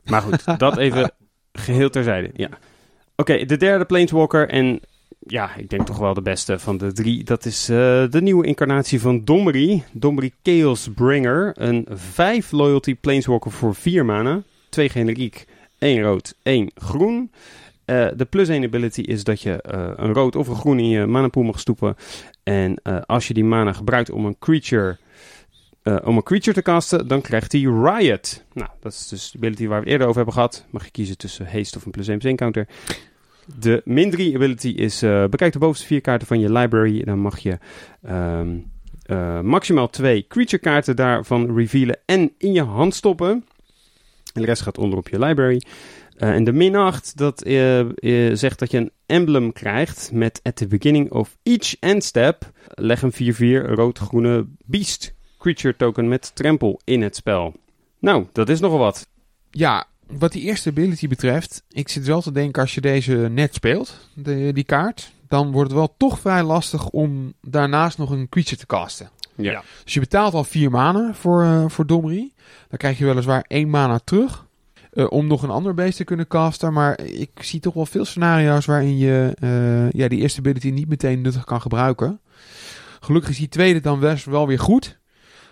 Maar 0.05 0.23
goed, 0.23 0.45
dat 0.59 0.77
even 0.77 1.13
geheel 1.53 1.91
terzijde. 1.91 2.31
Ja. 2.35 2.49
Oké, 3.17 3.45
de 3.45 3.57
derde 3.57 3.85
Planeswalker. 3.85 4.49
En 4.49 4.81
ja, 5.21 5.55
ik 5.57 5.71
denk 5.71 5.87
toch 5.87 5.99
wel 5.99 6.15
de 6.15 6.23
beste 6.23 6.59
van 6.59 6.77
de 6.79 6.93
drie. 6.93 7.25
Dat 7.25 7.45
is 7.45 7.69
eh, 7.69 7.77
de 8.11 8.21
nieuwe 8.23 8.47
incarnatie 8.47 9.01
van 9.01 9.25
Domri. 9.25 9.83
Domri 9.93 10.33
Chaos 10.43 10.89
Bringer. 10.95 11.53
Een 11.55 11.87
5 11.91 12.51
loyalty 12.53 12.95
Planeswalker 12.97 13.51
voor 13.51 13.75
4 13.75 14.05
mana. 14.05 14.43
2 14.69 14.89
generiek, 14.89 15.45
1 15.79 16.03
rood, 16.03 16.35
1 16.43 16.71
groen. 16.75 17.31
Eh, 17.87 18.07
de 18.17 18.25
plus 18.25 18.49
1 18.49 18.65
ability 18.65 19.01
is 19.01 19.25
dat 19.25 19.41
je 19.41 19.63
eh, 19.63 19.91
een 19.97 20.13
rood 20.13 20.37
of 20.37 20.49
een 20.49 20.57
groen 20.57 20.79
in 20.79 20.89
je 20.89 21.07
mana 21.07 21.29
pool 21.29 21.43
mag 21.43 21.61
stoepen. 21.61 21.97
En 22.43 22.81
eh, 22.83 23.01
als 23.07 23.29
je 23.29 23.35
die 23.35 23.45
mana 23.45 23.73
gebruikt 23.73 24.11
om 24.11 24.25
een 24.25 24.39
creature 24.39 24.99
om 26.05 26.17
een 26.17 26.23
creature 26.23 26.53
te 26.53 26.63
casten, 26.63 27.09
dan 27.09 27.21
krijgt 27.21 27.53
hij 27.53 27.61
Riot. 27.61 28.45
Nou, 28.53 28.69
dat 28.81 28.93
is 28.93 29.09
dus 29.09 29.31
de 29.31 29.39
ability 29.39 29.67
waar 29.67 29.79
we 29.79 29.83
het 29.83 29.93
eerder 29.93 30.07
over 30.07 30.17
hebben 30.17 30.35
gehad. 30.35 30.65
Mag 30.71 30.85
je 30.85 30.91
kiezen 30.91 31.17
tussen 31.17 31.47
haste 31.53 31.79
of 31.79 31.85
een 31.85 31.91
plus 31.91 32.09
1 32.09 32.19
plus 32.19 32.31
1 32.31 32.39
counter. 32.39 32.67
De 33.59 33.83
min 33.85 34.11
3 34.11 34.35
ability 34.35 34.69
is 34.69 34.99
bekijk 35.31 35.53
de 35.53 35.59
bovenste 35.59 35.87
vier 35.87 36.01
kaarten 36.01 36.27
van 36.27 36.41
je 36.41 36.53
library. 36.53 37.05
Dan 37.05 37.19
mag 37.19 37.39
je 37.39 37.59
uh, 39.07 39.41
maximaal 39.41 39.91
twee 39.91 40.27
creature 40.29 40.63
kaarten 40.63 40.97
daarvan 40.97 41.57
revealen 41.57 41.99
en 42.05 42.33
in 42.39 42.53
je 42.53 42.63
hand 42.63 42.95
stoppen. 42.95 43.45
En 44.33 44.41
de 44.41 44.47
rest 44.47 44.63
gaat 44.63 44.79
onder 44.79 44.99
op 44.99 45.09
je 45.09 45.19
library. 45.19 45.63
Uh, 46.19 46.29
en 46.31 46.45
de 46.45 46.53
min 46.53 46.77
8, 46.77 47.17
dat 47.17 47.41
zegt 48.33 48.59
dat 48.59 48.71
je 48.71 48.79
een 48.79 48.91
emblem 49.07 49.53
krijgt 49.53 50.11
met 50.13 50.41
at 50.43 50.57
the 50.57 50.67
beginning 50.67 51.11
of 51.11 51.37
each 51.43 51.79
end 51.79 52.05
step. 52.05 52.51
Leg 52.75 53.03
een 53.03 53.35
4-4 53.35 53.71
rood-groene 53.75 54.47
beast 54.65 55.15
creature 55.39 55.77
token 55.77 56.09
met 56.09 56.35
trempel 56.35 56.81
in 56.85 57.03
het 57.03 57.17
spel. 57.17 57.55
Nou, 57.99 58.27
dat 58.33 58.49
is 58.49 58.61
nogal 58.61 58.79
wat. 58.79 59.07
Ja, 59.51 59.87
wat 60.07 60.33
die 60.33 60.43
eerste 60.43 60.69
ability 60.69 61.09
betreft, 61.09 61.63
ik 61.69 61.89
zit 61.89 62.07
wel 62.07 62.21
te 62.21 62.33
denken 62.33 62.63
als 62.63 62.75
je 62.75 62.81
deze 62.81 63.15
net 63.15 63.55
speelt, 63.55 64.09
de, 64.15 64.51
die 64.53 64.65
kaart, 64.65 65.13
dan 65.29 65.53
wordt 65.53 65.71
het 65.71 65.79
wel 65.79 65.95
toch 65.97 66.19
vrij 66.19 66.43
lastig 66.43 66.89
om 66.89 67.33
daarnaast 67.41 67.99
nog 67.99 68.11
een 68.11 68.29
creature 68.29 68.57
te 68.57 68.67
casten. 68.67 69.11
Ja. 69.35 69.63
Dus 69.85 69.95
je 69.95 70.01
betaalt 70.01 70.35
al 70.35 70.45
vier 70.45 70.71
mana 70.71 71.15
voor, 71.15 71.71
voor 71.71 71.87
Domri. 71.87 72.33
Dan 72.69 72.79
krijg 72.79 72.99
je 72.99 73.05
weliswaar 73.05 73.45
één 73.49 73.71
mana 73.71 73.99
terug. 73.99 74.46
Uh, 74.97 75.07
om 75.09 75.27
nog 75.27 75.43
een 75.43 75.51
ander 75.51 75.75
beest 75.75 75.97
te 75.97 76.05
kunnen 76.05 76.27
casten. 76.27 76.73
Maar 76.73 77.01
ik 77.01 77.31
zie 77.35 77.61
toch 77.61 77.75
wel 77.75 77.87
veel 77.87 78.05
scenario's 78.05 78.67
waarin 78.67 78.99
je 78.99 79.37
uh, 79.41 79.91
ja, 79.91 80.09
die 80.09 80.21
eerste 80.21 80.39
ability 80.39 80.71
niet 80.71 80.89
meteen 80.89 81.21
nuttig 81.21 81.45
kan 81.45 81.61
gebruiken. 81.61 82.21
Gelukkig 83.01 83.31
is 83.31 83.39
die 83.39 83.49
tweede 83.49 83.81
dan 83.81 84.01
best 84.01 84.25
wel 84.25 84.47
weer 84.47 84.59
goed. 84.59 84.99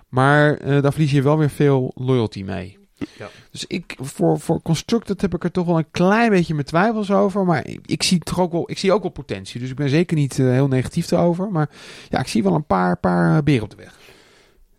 Maar 0.08 0.58
daar 0.80 0.92
verlies 0.92 1.10
je 1.10 1.22
wel 1.22 1.38
weer 1.38 1.50
veel 1.50 1.92
loyalty 1.94 2.42
mee. 2.42 2.78
Ja. 3.18 3.28
Dus 3.50 3.64
ik, 3.66 3.96
voor, 4.00 4.40
voor 4.40 4.62
Constructed 4.62 5.20
heb 5.20 5.34
ik 5.34 5.44
er 5.44 5.50
toch 5.50 5.66
wel 5.66 5.78
een 5.78 5.90
klein 5.90 6.30
beetje 6.30 6.54
mijn 6.54 6.66
twijfels 6.66 7.10
over. 7.10 7.44
Maar 7.44 7.66
ik, 7.66 7.80
ik 7.86 8.02
zie 8.02 8.18
toch 8.18 8.40
ook 8.40 8.52
wel, 8.52 8.70
ik 8.70 8.78
zie 8.78 8.92
ook 8.92 9.02
wel 9.02 9.10
potentie. 9.10 9.60
Dus 9.60 9.70
ik 9.70 9.76
ben 9.76 9.88
zeker 9.88 10.16
niet 10.16 10.38
uh, 10.38 10.50
heel 10.50 10.68
negatief 10.68 11.10
erover. 11.10 11.50
Maar 11.50 11.70
ja, 12.08 12.18
ik 12.18 12.28
zie 12.28 12.42
wel 12.42 12.54
een 12.54 12.66
paar, 12.66 12.96
paar 12.96 13.42
beren 13.42 13.62
op 13.62 13.70
de 13.70 13.76
weg. 13.76 13.98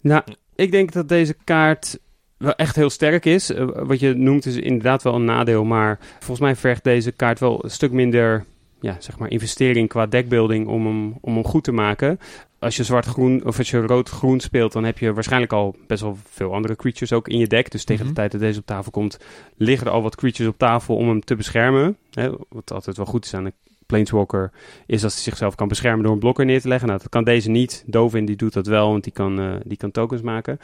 Nou, 0.02 0.24
ik 0.56 0.72
denk 0.72 0.92
dat 0.92 1.10
deze 1.10 1.36
kaart 1.44 2.00
wel 2.46 2.56
echt 2.56 2.76
heel 2.76 2.90
sterk 2.90 3.26
is. 3.26 3.52
Uh, 3.52 3.66
wat 3.74 4.00
je 4.00 4.14
noemt 4.14 4.46
is 4.46 4.56
inderdaad 4.56 5.04
wel 5.04 5.16
een 5.16 5.26
nadeel. 5.26 5.64
Maar 5.64 6.00
volgens 6.20 6.40
mij 6.40 6.56
vergt 6.56 6.84
deze 6.84 7.12
kaart 7.12 7.40
wel 7.40 7.64
een 7.64 7.72
stuk 7.72 7.92
minder 7.92 8.46
ja, 8.82 8.96
zeg 9.00 9.18
maar 9.18 9.30
investering 9.30 9.90
qua 9.90 10.06
deckbuilding 10.06 10.68
om 10.68 10.86
hem, 10.86 11.14
om 11.22 11.34
hem 11.34 11.46
goed 11.46 11.64
te 11.64 11.72
maken 11.72 12.20
als 12.66 12.76
je 12.76 12.84
zwart-groen 12.84 13.46
of 13.46 13.58
als 13.58 13.70
je 13.70 13.82
rood-groen 13.82 14.40
speelt, 14.40 14.72
dan 14.72 14.84
heb 14.84 14.98
je 14.98 15.14
waarschijnlijk 15.14 15.54
al 15.54 15.76
best 15.88 16.02
wel 16.02 16.18
veel 16.30 16.54
andere 16.54 16.76
creatures 16.76 17.14
ook 17.14 17.28
in 17.28 17.38
je 17.38 17.48
deck. 17.48 17.72
Dus 17.72 17.84
tegen 17.84 18.06
Mhm. 18.06 18.14
de 18.14 18.20
tijd 18.20 18.32
dat 18.32 18.42
deze 18.42 18.60
op 18.60 18.66
tafel 18.66 18.92
komt, 18.92 19.18
liggen 19.58 19.88
er 19.88 19.94
al 19.94 20.02
wat 20.02 20.16
creatures 20.16 20.52
op 20.52 20.58
tafel 20.58 20.96
om 20.96 21.08
hem 21.08 21.24
te 21.24 21.36
beschermen. 21.36 21.98
Hè, 22.12 22.30
wat 22.50 22.72
altijd 22.72 22.98
wel 22.98 23.06
goed 23.06 23.26
is 23.26 23.34
aan 23.34 23.46
een 23.46 23.54
Planeswalker, 23.86 24.52
is 24.86 25.02
dat 25.02 25.14
hij 25.14 25.22
zichzelf 25.22 25.56
kan 25.56 25.68
beschermen 25.68 26.04
door 26.04 26.14
een 26.14 26.20
blokker 26.20 26.46
neer 26.46 26.62
te 26.62 26.68
leggen. 26.68 26.88
Nou, 26.88 27.00
dat 27.00 27.10
kan 27.10 27.24
deze 27.24 27.50
niet. 27.50 27.84
Dovin 27.86 28.26
die 28.26 28.36
doet 28.36 28.54
dat 28.54 28.68
wel, 28.68 28.90
want 28.92 29.04
die 29.04 29.14
kan, 29.14 29.40
uh, 29.40 29.56
die 29.64 29.78
kan 29.78 29.92
tokens 29.92 30.22
maken. 30.22 30.60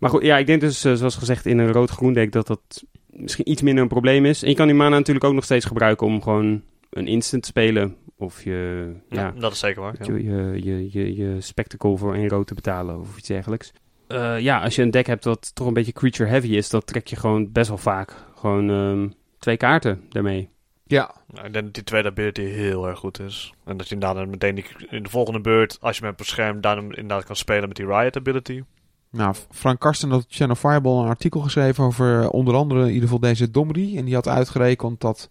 Maar 0.00 0.10
goed, 0.10 0.22
ja, 0.22 0.38
ik 0.38 0.46
denk 0.46 0.60
dus, 0.60 0.84
uh, 0.84 0.92
zoals 0.94 1.16
gezegd, 1.16 1.46
in 1.46 1.58
een 1.58 1.72
rood-groen 1.72 2.12
deck 2.12 2.32
dat 2.32 2.46
dat 2.46 2.84
misschien 3.06 3.50
iets 3.50 3.62
minder 3.62 3.82
een 3.82 3.88
probleem 3.88 4.24
is. 4.24 4.42
En 4.42 4.48
je 4.48 4.54
kan 4.54 4.66
die 4.66 4.76
mana 4.76 4.96
natuurlijk 4.96 5.24
ook 5.24 5.34
nog 5.34 5.44
steeds 5.44 5.64
gebruiken 5.64 6.06
om 6.06 6.22
gewoon 6.22 6.62
een 6.90 7.06
instant 7.06 7.42
te 7.42 7.48
spelen. 7.48 7.96
Of 8.16 8.44
je, 8.44 8.90
ja, 9.08 9.20
ja, 9.20 9.40
dat 9.40 9.52
is 9.52 9.58
zeker 9.58 9.82
waar. 9.82 9.94
je, 10.00 10.24
je, 10.24 10.64
je, 10.64 10.88
je, 10.92 11.16
je 11.16 11.40
spectacle 11.40 11.96
voor 11.96 12.14
één 12.14 12.28
rood 12.28 12.46
te 12.46 12.54
betalen 12.54 13.00
of 13.00 13.18
iets 13.18 13.28
dergelijks. 13.28 13.72
Uh, 14.08 14.40
ja, 14.40 14.60
als 14.60 14.74
je 14.74 14.82
een 14.82 14.90
deck 14.90 15.06
hebt 15.06 15.22
dat 15.22 15.54
toch 15.54 15.66
een 15.66 15.74
beetje 15.74 15.92
creature 15.92 16.28
heavy 16.28 16.48
is, 16.48 16.70
dan 16.70 16.84
trek 16.84 17.06
je 17.06 17.16
gewoon 17.16 17.52
best 17.52 17.68
wel 17.68 17.78
vaak 17.78 18.14
gewoon 18.34 18.68
um, 18.68 19.14
twee 19.38 19.56
kaarten 19.56 20.02
daarmee. 20.08 20.48
Ja. 20.84 21.14
Nou, 21.32 21.46
ik 21.46 21.52
denk 21.52 21.64
dat 21.64 21.74
die 21.74 21.84
tweede 21.84 22.08
ability 22.08 22.42
heel 22.42 22.88
erg 22.88 22.98
goed 22.98 23.20
is. 23.20 23.54
En 23.64 23.76
dat 23.76 23.88
je 23.88 23.94
inderdaad 23.94 24.26
meteen 24.26 24.54
die, 24.54 24.64
in 24.88 25.02
de 25.02 25.08
volgende 25.08 25.40
beurt, 25.40 25.78
als 25.80 25.98
je 25.98 26.04
met 26.04 26.16
beschermt, 26.16 26.62
dan 26.62 26.78
inderdaad 26.78 27.24
kan 27.24 27.36
spelen 27.36 27.68
met 27.68 27.76
die 27.76 27.86
Riot 27.86 28.16
ability. 28.16 28.62
Nou, 29.10 29.34
Frank 29.50 29.80
Karsten 29.80 30.10
had 30.10 30.24
Channel 30.28 30.56
Fireball 30.56 31.02
een 31.02 31.08
artikel 31.08 31.40
geschreven 31.40 31.84
over 31.84 32.30
onder 32.30 32.54
andere 32.54 32.80
in 32.80 32.86
ieder 32.86 33.02
geval 33.02 33.20
deze 33.20 33.50
Domri. 33.50 33.96
En 33.96 34.04
die 34.04 34.14
had 34.14 34.28
uitgerekend 34.28 35.00
dat 35.00 35.28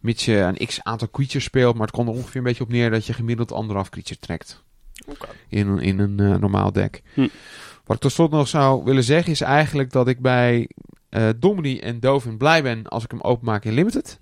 mits 0.00 0.24
je 0.24 0.36
een 0.36 0.66
x 0.66 0.82
aantal 0.82 1.10
creatures 1.10 1.44
speelt, 1.44 1.74
maar 1.74 1.86
het 1.86 1.96
komt 1.96 2.08
er 2.08 2.14
ongeveer 2.14 2.36
een 2.36 2.46
beetje 2.46 2.64
op 2.64 2.70
neer 2.70 2.90
dat 2.90 3.06
je 3.06 3.12
gemiddeld 3.12 3.52
anderhalf 3.52 3.88
creature 3.88 4.20
trekt. 4.20 4.62
Okay. 5.06 5.30
In, 5.48 5.78
in 5.78 5.98
een 5.98 6.20
uh, 6.20 6.36
normaal 6.36 6.72
deck. 6.72 7.02
Hm. 7.14 7.28
Wat 7.84 7.96
ik 7.96 8.02
tot 8.02 8.12
slot 8.12 8.30
nog 8.30 8.48
zou 8.48 8.84
willen 8.84 9.04
zeggen 9.04 9.32
is 9.32 9.40
eigenlijk 9.40 9.90
dat 9.90 10.08
ik 10.08 10.20
bij 10.20 10.68
uh, 11.10 11.28
Domri 11.36 11.78
en 11.78 12.00
Dovin 12.00 12.36
blij 12.36 12.62
ben 12.62 12.86
als 12.86 13.04
ik 13.04 13.10
hem 13.10 13.20
openmaak 13.20 13.64
in 13.64 13.72
Limited. 13.72 14.20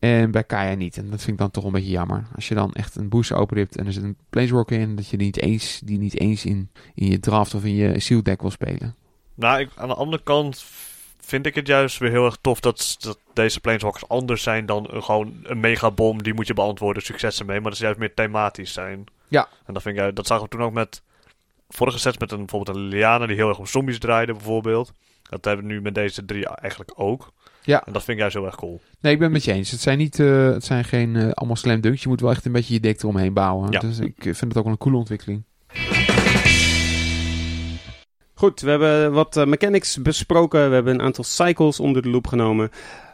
En 0.00 0.30
bij 0.30 0.44
Kaya 0.44 0.74
niet. 0.74 0.96
En 0.96 1.10
dat 1.10 1.18
vind 1.18 1.32
ik 1.32 1.38
dan 1.38 1.50
toch 1.50 1.64
een 1.64 1.72
beetje 1.72 1.90
jammer. 1.90 2.26
Als 2.34 2.48
je 2.48 2.54
dan 2.54 2.72
echt 2.72 2.96
een 2.96 3.08
booster 3.08 3.36
openript 3.36 3.76
en 3.76 3.86
er 3.86 3.92
zit 3.92 4.02
een 4.02 4.16
Planeswalker 4.30 4.80
in, 4.80 4.96
dat 4.96 5.08
je 5.08 5.16
die 5.16 5.26
niet 5.26 5.40
eens, 5.40 5.80
die 5.84 5.98
niet 5.98 6.20
eens 6.20 6.44
in, 6.44 6.70
in 6.94 7.06
je 7.06 7.20
draft 7.20 7.54
of 7.54 7.64
in 7.64 7.74
je 7.74 8.00
seal 8.00 8.22
deck 8.22 8.40
wil 8.40 8.50
spelen. 8.50 8.94
Nou, 9.34 9.60
ik, 9.60 9.70
aan 9.76 9.88
de 9.88 9.94
andere 9.94 10.22
kant 10.22 10.64
vind 11.18 11.46
ik 11.46 11.54
het 11.54 11.66
juist 11.66 11.98
weer 11.98 12.10
heel 12.10 12.24
erg 12.24 12.38
tof 12.40 12.60
dat, 12.60 12.96
dat 12.98 13.18
deze 13.32 13.60
planeswalkers 13.60 14.08
anders 14.08 14.42
zijn 14.42 14.66
dan 14.66 14.86
een, 14.90 15.02
gewoon 15.02 15.34
een 15.42 15.60
megabom. 15.60 16.22
Die 16.22 16.34
moet 16.34 16.46
je 16.46 16.54
beantwoorden, 16.54 17.02
successen 17.02 17.46
mee. 17.46 17.60
Maar 17.60 17.70
dat 17.70 17.78
ze 17.78 17.84
juist 17.84 17.98
meer 17.98 18.14
thematisch 18.14 18.72
zijn. 18.72 19.04
Ja. 19.28 19.48
En 19.66 19.74
dat, 19.74 19.82
vind 19.82 19.98
ik, 19.98 20.16
dat 20.16 20.26
zagen 20.26 20.44
we 20.44 20.50
toen 20.50 20.62
ook 20.62 20.72
met 20.72 21.02
vorige 21.68 21.98
sets 21.98 22.18
met 22.18 22.32
een, 22.32 22.38
bijvoorbeeld 22.38 22.76
een 22.76 22.82
Liliana 22.82 23.26
die 23.26 23.36
heel 23.36 23.48
erg 23.48 23.58
om 23.58 23.66
zombies 23.66 23.98
draaide 23.98 24.32
bijvoorbeeld. 24.32 24.92
Dat 25.22 25.44
hebben 25.44 25.66
we 25.66 25.72
nu 25.72 25.80
met 25.80 25.94
deze 25.94 26.24
drie 26.24 26.48
eigenlijk 26.48 26.92
ook. 26.94 27.32
Ja. 27.62 27.82
En 27.86 27.92
dat 27.92 28.04
vind 28.04 28.16
ik 28.16 28.18
juist 28.18 28.36
heel 28.36 28.46
erg 28.46 28.56
cool. 28.56 28.80
Nee, 29.00 29.12
ik 29.12 29.18
ben 29.18 29.32
het 29.32 29.36
met 29.36 29.44
je 29.44 29.52
eens. 29.52 29.70
Het 29.70 29.80
zijn, 29.80 29.98
niet, 29.98 30.18
uh, 30.18 30.50
het 30.52 30.64
zijn 30.64 30.84
geen 30.84 31.14
uh, 31.14 31.30
allemaal 31.30 31.56
slam 31.56 31.80
dunks. 31.80 32.02
Je 32.02 32.08
moet 32.08 32.20
wel 32.20 32.30
echt 32.30 32.44
een 32.44 32.52
beetje 32.52 32.74
je 32.74 32.80
deck 32.80 33.02
eromheen 33.02 33.32
bouwen. 33.32 33.70
Ja. 33.70 33.78
Dus 33.78 33.98
ik 33.98 34.14
vind 34.22 34.40
het 34.40 34.56
ook 34.56 34.64
wel 34.64 34.72
een 34.72 34.78
coole 34.78 34.96
ontwikkeling. 34.96 35.44
Goed, 38.34 38.60
we 38.60 38.70
hebben 38.70 39.12
wat 39.12 39.36
uh, 39.36 39.44
mechanics 39.44 40.02
besproken. 40.02 40.68
We 40.68 40.74
hebben 40.74 40.94
een 40.94 41.02
aantal 41.02 41.24
cycles 41.24 41.80
onder 41.80 42.02
de 42.02 42.08
loep 42.08 42.26
genomen. 42.26 42.70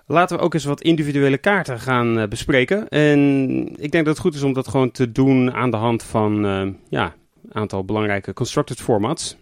Laten 0.07 0.37
we 0.37 0.43
ook 0.43 0.55
eens 0.55 0.65
wat 0.65 0.81
individuele 0.81 1.39
kaarten 1.39 1.81
gaan 1.81 2.19
uh, 2.19 2.27
bespreken. 2.27 2.89
En 2.89 3.31
ik 3.83 3.91
denk 3.91 4.05
dat 4.05 4.07
het 4.07 4.19
goed 4.19 4.35
is 4.35 4.43
om 4.43 4.53
dat 4.53 4.69
gewoon 4.69 4.91
te 4.91 5.13
doen 5.13 5.53
aan 5.53 5.71
de 5.71 5.77
hand 5.77 6.03
van 6.03 6.45
uh, 6.45 6.73
ja, 6.89 7.15
een 7.45 7.55
aantal 7.55 7.85
belangrijke 7.85 8.33
constructed 8.33 8.81
formats. 8.81 9.37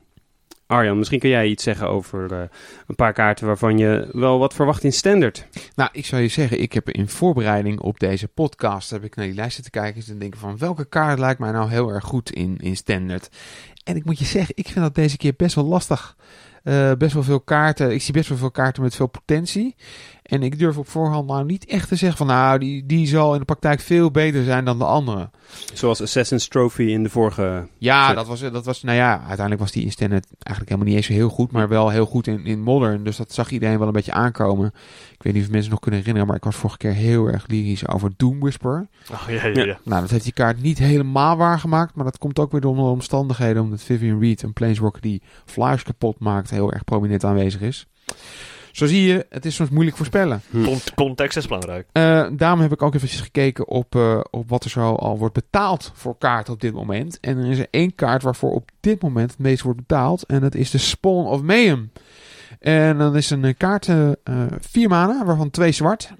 Arjan, 0.67 0.99
misschien 0.99 1.19
kun 1.19 1.29
jij 1.29 1.47
iets 1.47 1.63
zeggen 1.63 1.89
over 1.89 2.33
uh, 2.33 2.39
een 2.87 2.95
paar 2.95 3.13
kaarten 3.13 3.47
waarvan 3.47 3.79
je 3.79 4.09
wel 4.13 4.39
wat 4.39 4.55
verwacht 4.55 4.85
in 4.85 4.93
standard. 4.93 5.47
Nou, 5.75 5.91
ik 5.93 6.07
zou 6.07 6.23
je 6.23 6.29
zeggen, 6.29 6.61
ik 6.61 6.73
heb 6.73 6.91
in 6.91 7.09
voorbereiding 7.09 7.81
op 7.81 7.99
deze 7.99 8.29
podcast 8.29 8.91
heb 8.91 9.05
ik 9.05 9.17
naar 9.17 9.27
die 9.27 9.35
lijsten 9.35 9.65
te 9.65 9.71
kijken 9.71 10.03
en 10.09 10.19
denken 10.19 10.41
van 10.41 10.59
welke 10.59 10.85
kaart 10.85 11.19
lijkt 11.19 11.41
mij 11.41 11.53
nou 11.53 11.71
heel 11.71 11.89
erg 11.89 12.05
goed 12.05 12.31
in, 12.31 12.57
in 12.61 12.77
standard. 12.77 13.29
En 13.85 13.97
ik 13.97 14.05
moet 14.05 14.19
je 14.19 14.25
zeggen, 14.25 14.55
ik 14.57 14.67
vind 14.67 14.85
dat 14.85 14.95
deze 14.95 15.17
keer 15.17 15.35
best 15.37 15.55
wel 15.55 15.65
lastig. 15.65 16.17
Uh, 16.65 16.93
best 16.93 17.15
wel 17.15 17.23
veel 17.23 17.41
kaarten. 17.41 17.93
Ik 17.93 18.03
zie 18.03 18.13
best 18.13 18.29
wel 18.29 18.39
veel 18.39 18.51
kaarten 18.51 18.83
met 18.83 18.95
veel 18.95 19.07
potentie. 19.07 19.75
En 20.25 20.43
ik 20.43 20.59
durf 20.59 20.79
op 20.79 20.89
voorhand 20.89 21.27
nou 21.27 21.45
niet 21.45 21.67
echt 21.67 21.89
te 21.89 21.97
zeggen 21.97 22.19
van 22.19 22.27
nou, 22.27 22.59
die, 22.59 22.87
die 22.87 23.07
zal 23.07 23.33
in 23.33 23.39
de 23.39 23.45
praktijk 23.45 23.81
veel 23.81 24.11
beter 24.11 24.45
zijn 24.45 24.65
dan 24.65 24.79
de 24.79 24.85
andere. 24.85 25.31
Zoals 25.73 26.03
Assassin's 26.03 26.49
Trophy 26.49 26.83
in 26.83 27.03
de 27.03 27.09
vorige. 27.09 27.69
Ja, 27.79 28.15
dat 28.15 28.27
was, 28.27 28.41
dat 28.41 28.65
was, 28.65 28.83
nou 28.83 28.97
ja, 28.97 29.19
uiteindelijk 29.19 29.61
was 29.61 29.73
die 29.73 29.85
in 29.85 29.93
standard 29.93 30.27
eigenlijk 30.39 30.69
helemaal 30.69 30.87
niet 30.87 30.97
eens 30.97 31.07
zo 31.07 31.13
heel 31.13 31.29
goed, 31.29 31.53
maar 31.53 31.69
wel 31.69 31.91
heel 31.91 32.07
goed 32.07 32.27
in, 32.27 32.45
in 32.45 32.61
modern. 32.61 33.05
Dus 33.05 33.17
dat 33.17 33.33
zag 33.33 33.51
iedereen 33.51 33.79
wel 33.79 33.87
een 33.87 33.93
beetje 33.93 34.13
aankomen. 34.13 34.73
Ik 35.13 35.23
weet 35.23 35.33
niet 35.33 35.45
of 35.45 35.51
mensen 35.51 35.71
nog 35.71 35.81
kunnen 35.81 36.01
herinneren, 36.01 36.29
maar 36.29 36.39
ik 36.39 36.45
was 36.45 36.57
vorige 36.57 36.79
keer 36.79 36.93
heel 36.93 37.27
erg 37.27 37.47
lyrisch 37.47 37.89
over 37.89 38.11
Doom 38.17 38.41
Whisper. 38.41 38.89
Oh, 39.13 39.25
ja, 39.29 39.47
ja, 39.47 39.65
ja. 39.65 39.79
Nou, 39.83 40.01
dat 40.01 40.11
heeft 40.11 40.25
die 40.25 40.33
kaart 40.33 40.63
niet 40.63 40.79
helemaal 40.79 41.37
waargemaakt, 41.37 41.95
maar 41.95 42.05
dat 42.05 42.19
komt 42.19 42.39
ook 42.39 42.53
weer 42.53 42.61
door 42.61 42.75
de 42.75 42.81
omstandigheden, 42.81 43.63
omdat 43.63 43.83
Vivian 43.83 44.21
Reed, 44.21 44.43
een 44.43 44.53
planeswalker 44.53 45.01
die 45.01 45.23
flyers 45.45 45.83
kapot 45.83 46.19
maakt, 46.19 46.51
heel 46.51 46.73
erg 46.73 46.85
prominent 46.85 47.25
aanwezig 47.25 47.61
is. 47.61 47.87
Zo 48.75 48.87
zie 48.87 49.03
je, 49.03 49.27
het 49.29 49.45
is 49.45 49.55
soms 49.55 49.71
moeilijk 49.71 49.97
voorspellen. 49.97 50.43
Hm. 50.51 50.77
Context 50.95 51.37
is 51.37 51.47
belangrijk. 51.47 51.89
Uh, 51.93 52.27
daarom 52.33 52.61
heb 52.61 52.73
ik 52.73 52.83
ook 52.83 52.95
eventjes 52.95 53.21
gekeken 53.21 53.69
op, 53.69 53.95
uh, 53.95 54.21
op 54.31 54.49
wat 54.49 54.65
er 54.65 54.71
zo 54.71 54.95
al 54.95 55.19
wordt 55.19 55.35
betaald 55.35 55.93
voor 55.95 56.19
kaarten 56.19 56.53
op 56.53 56.61
dit 56.61 56.73
moment. 56.73 57.21
En 57.21 57.39
er 57.39 57.51
is 57.51 57.59
er 57.59 57.67
één 57.71 57.95
kaart 57.95 58.23
waarvoor 58.23 58.53
op 58.53 58.71
dit 58.81 59.03
moment 59.03 59.31
het 59.31 59.41
meest 59.41 59.63
wordt 59.63 59.79
betaald. 59.79 60.23
En 60.23 60.41
dat 60.41 60.55
is 60.55 60.71
de 60.71 60.79
Spawn 60.79 61.27
of 61.27 61.43
Mayhem. 61.43 61.93
En 62.61 62.99
dan 62.99 63.17
is 63.17 63.31
een 63.31 63.57
kaart 63.57 63.87
uh, 63.87 64.11
vier 64.59 64.89
mana, 64.89 65.25
waarvan 65.25 65.51
twee 65.51 65.73
zwart. 65.73 66.13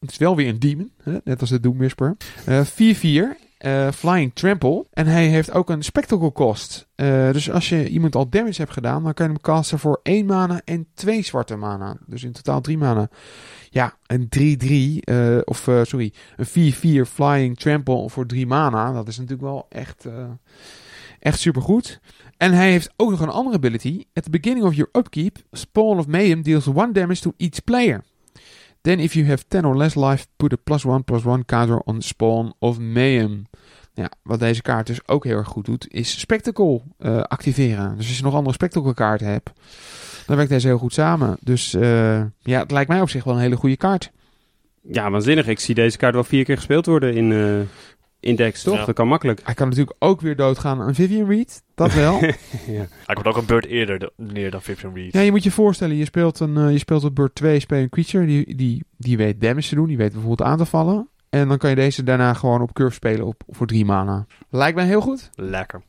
Het 0.00 0.10
is 0.10 0.18
wel 0.18 0.36
weer 0.36 0.48
een 0.48 0.58
demon, 0.58 0.92
hè? 1.02 1.16
net 1.24 1.40
als 1.40 1.50
de 1.50 1.60
Doom 1.60 1.78
Whisper. 1.78 2.16
4-4. 2.46 3.49
Uh, 3.66 3.90
Flying 3.90 4.34
Trample. 4.34 4.86
En 4.90 5.06
hij 5.06 5.26
heeft 5.26 5.52
ook 5.52 5.70
een 5.70 5.82
Spectacle 5.82 6.32
Cost. 6.32 6.88
Uh, 6.96 7.32
dus 7.32 7.50
als 7.50 7.68
je 7.68 7.88
iemand 7.88 8.14
al 8.14 8.28
damage 8.28 8.60
hebt 8.60 8.72
gedaan, 8.72 9.02
dan 9.02 9.14
kan 9.14 9.26
je 9.26 9.32
hem 9.32 9.40
casten 9.40 9.78
voor 9.78 10.00
1 10.02 10.26
mana 10.26 10.60
en 10.64 10.86
2 10.94 11.22
zwarte 11.22 11.56
mana. 11.56 11.96
Dus 12.06 12.24
in 12.24 12.32
totaal 12.32 12.60
3 12.60 12.78
mana. 12.78 13.08
Ja, 13.70 13.94
een 14.06 14.28
3-3, 15.08 15.12
uh, 15.14 15.38
of 15.44 15.58
sorry, 15.82 16.12
een 16.36 16.74
4-4 17.06 17.08
Flying 17.08 17.58
Trample 17.58 18.08
voor 18.08 18.26
3 18.26 18.46
mana. 18.46 18.92
Dat 18.92 19.08
is 19.08 19.16
natuurlijk 19.16 19.48
wel 19.48 19.66
echt, 19.68 20.08
echt 21.18 21.38
super 21.38 21.62
goed. 21.62 22.00
En 22.36 22.52
hij 22.52 22.70
heeft 22.70 22.92
ook 22.96 23.10
nog 23.10 23.20
een 23.20 23.28
andere 23.28 23.56
ability. 23.56 24.04
At 24.12 24.22
the 24.22 24.30
beginning 24.30 24.66
of 24.66 24.74
your 24.74 24.90
upkeep, 24.92 25.38
Spawn 25.52 25.98
of 25.98 26.06
Mayhem 26.06 26.42
deals 26.42 26.66
1 26.66 26.92
damage 26.92 27.20
to 27.20 27.32
each 27.36 27.64
player. 27.64 28.04
Then 28.80 28.98
if 28.98 29.12
you 29.12 29.26
have 29.26 29.44
10 29.48 29.64
or 29.64 29.76
less 29.76 29.94
life, 29.94 30.26
put 30.36 30.52
a 30.52 30.56
plus 30.64 30.84
1 30.84 31.04
plus 31.04 31.24
1 31.24 31.44
counter 31.44 31.78
on 31.78 32.02
Spawn 32.02 32.52
of 32.58 32.78
Mayhem. 32.78 33.46
Ja, 33.92 34.10
wat 34.22 34.38
deze 34.38 34.62
kaart 34.62 34.86
dus 34.86 35.08
ook 35.08 35.24
heel 35.24 35.36
erg 35.36 35.48
goed 35.48 35.64
doet, 35.64 35.92
is 35.92 36.20
Spectacle 36.20 36.80
eh, 36.98 37.20
activeren. 37.20 37.96
Dus 37.96 38.06
als 38.06 38.16
je 38.16 38.22
nog 38.22 38.34
andere 38.34 38.54
Spectacle 38.54 38.94
kaarten 38.94 39.26
hebt, 39.26 39.50
dan 40.26 40.36
werkt 40.36 40.50
deze 40.50 40.66
heel 40.66 40.78
goed 40.78 40.92
samen. 40.92 41.36
Dus 41.40 41.74
eh, 41.74 42.20
ja, 42.38 42.60
het 42.60 42.70
lijkt 42.70 42.88
mij 42.88 43.00
op 43.00 43.10
zich 43.10 43.24
wel 43.24 43.34
een 43.34 43.40
hele 43.40 43.56
goede 43.56 43.76
kaart. 43.76 44.10
Ja, 44.82 45.10
waanzinnig. 45.10 45.46
Ik 45.46 45.60
zie 45.60 45.74
deze 45.74 45.96
kaart 45.96 46.14
wel 46.14 46.24
vier 46.24 46.44
keer 46.44 46.56
gespeeld 46.56 46.86
worden 46.86 47.14
in, 47.14 47.32
eh 47.32 47.60
in 48.20 48.36
decks, 48.36 48.62
toch? 48.62 48.76
Ja. 48.78 48.84
Dat 48.84 48.94
kan 48.94 49.08
makkelijk. 49.08 49.40
Hij 49.44 49.54
kan 49.54 49.68
natuurlijk 49.68 49.96
ook 49.98 50.20
weer 50.20 50.36
doodgaan 50.36 50.80
aan 50.80 50.94
Vivian 50.94 51.28
Reed. 51.28 51.62
Dat 51.74 51.94
wel. 51.94 52.14
ja. 52.66 52.86
Hij 53.06 53.14
komt 53.14 53.26
ook 53.26 53.36
een 53.36 53.46
beurt 53.46 53.66
eerder 53.66 53.98
de- 53.98 54.12
neer 54.16 54.50
dan 54.50 54.62
Vivian 54.62 54.94
Reed. 54.94 55.12
ja, 55.12 55.20
je 55.20 55.30
moet 55.30 55.42
je 55.42 55.50
voorstellen, 55.50 55.96
je 55.96 56.04
speelt, 56.04 56.40
een, 56.40 56.56
eh, 56.56 56.70
je 56.72 56.78
speelt 56.78 57.04
op 57.04 57.14
beurt 57.14 57.34
2, 57.34 57.60
speel 57.60 57.78
een 57.78 57.88
creature. 57.88 58.26
Die, 58.26 58.56
die, 58.56 58.84
die 58.96 59.16
weet 59.16 59.40
damage 59.40 59.68
te 59.68 59.74
doen, 59.74 59.86
die 59.86 59.96
weet 59.96 60.12
bijvoorbeeld 60.12 60.48
aan 60.48 60.58
te 60.58 60.64
vallen. 60.66 61.08
En 61.30 61.48
dan 61.48 61.58
kan 61.58 61.70
je 61.70 61.76
deze 61.76 62.02
daarna 62.02 62.34
gewoon 62.34 62.62
op 62.62 62.72
curve 62.72 62.94
spelen 62.94 63.26
op, 63.26 63.42
voor 63.48 63.66
drie 63.66 63.84
mana. 63.84 64.26
Lijkt 64.48 64.76
mij 64.76 64.86
heel 64.86 65.00
goed. 65.00 65.30
Lekker. 65.34 65.82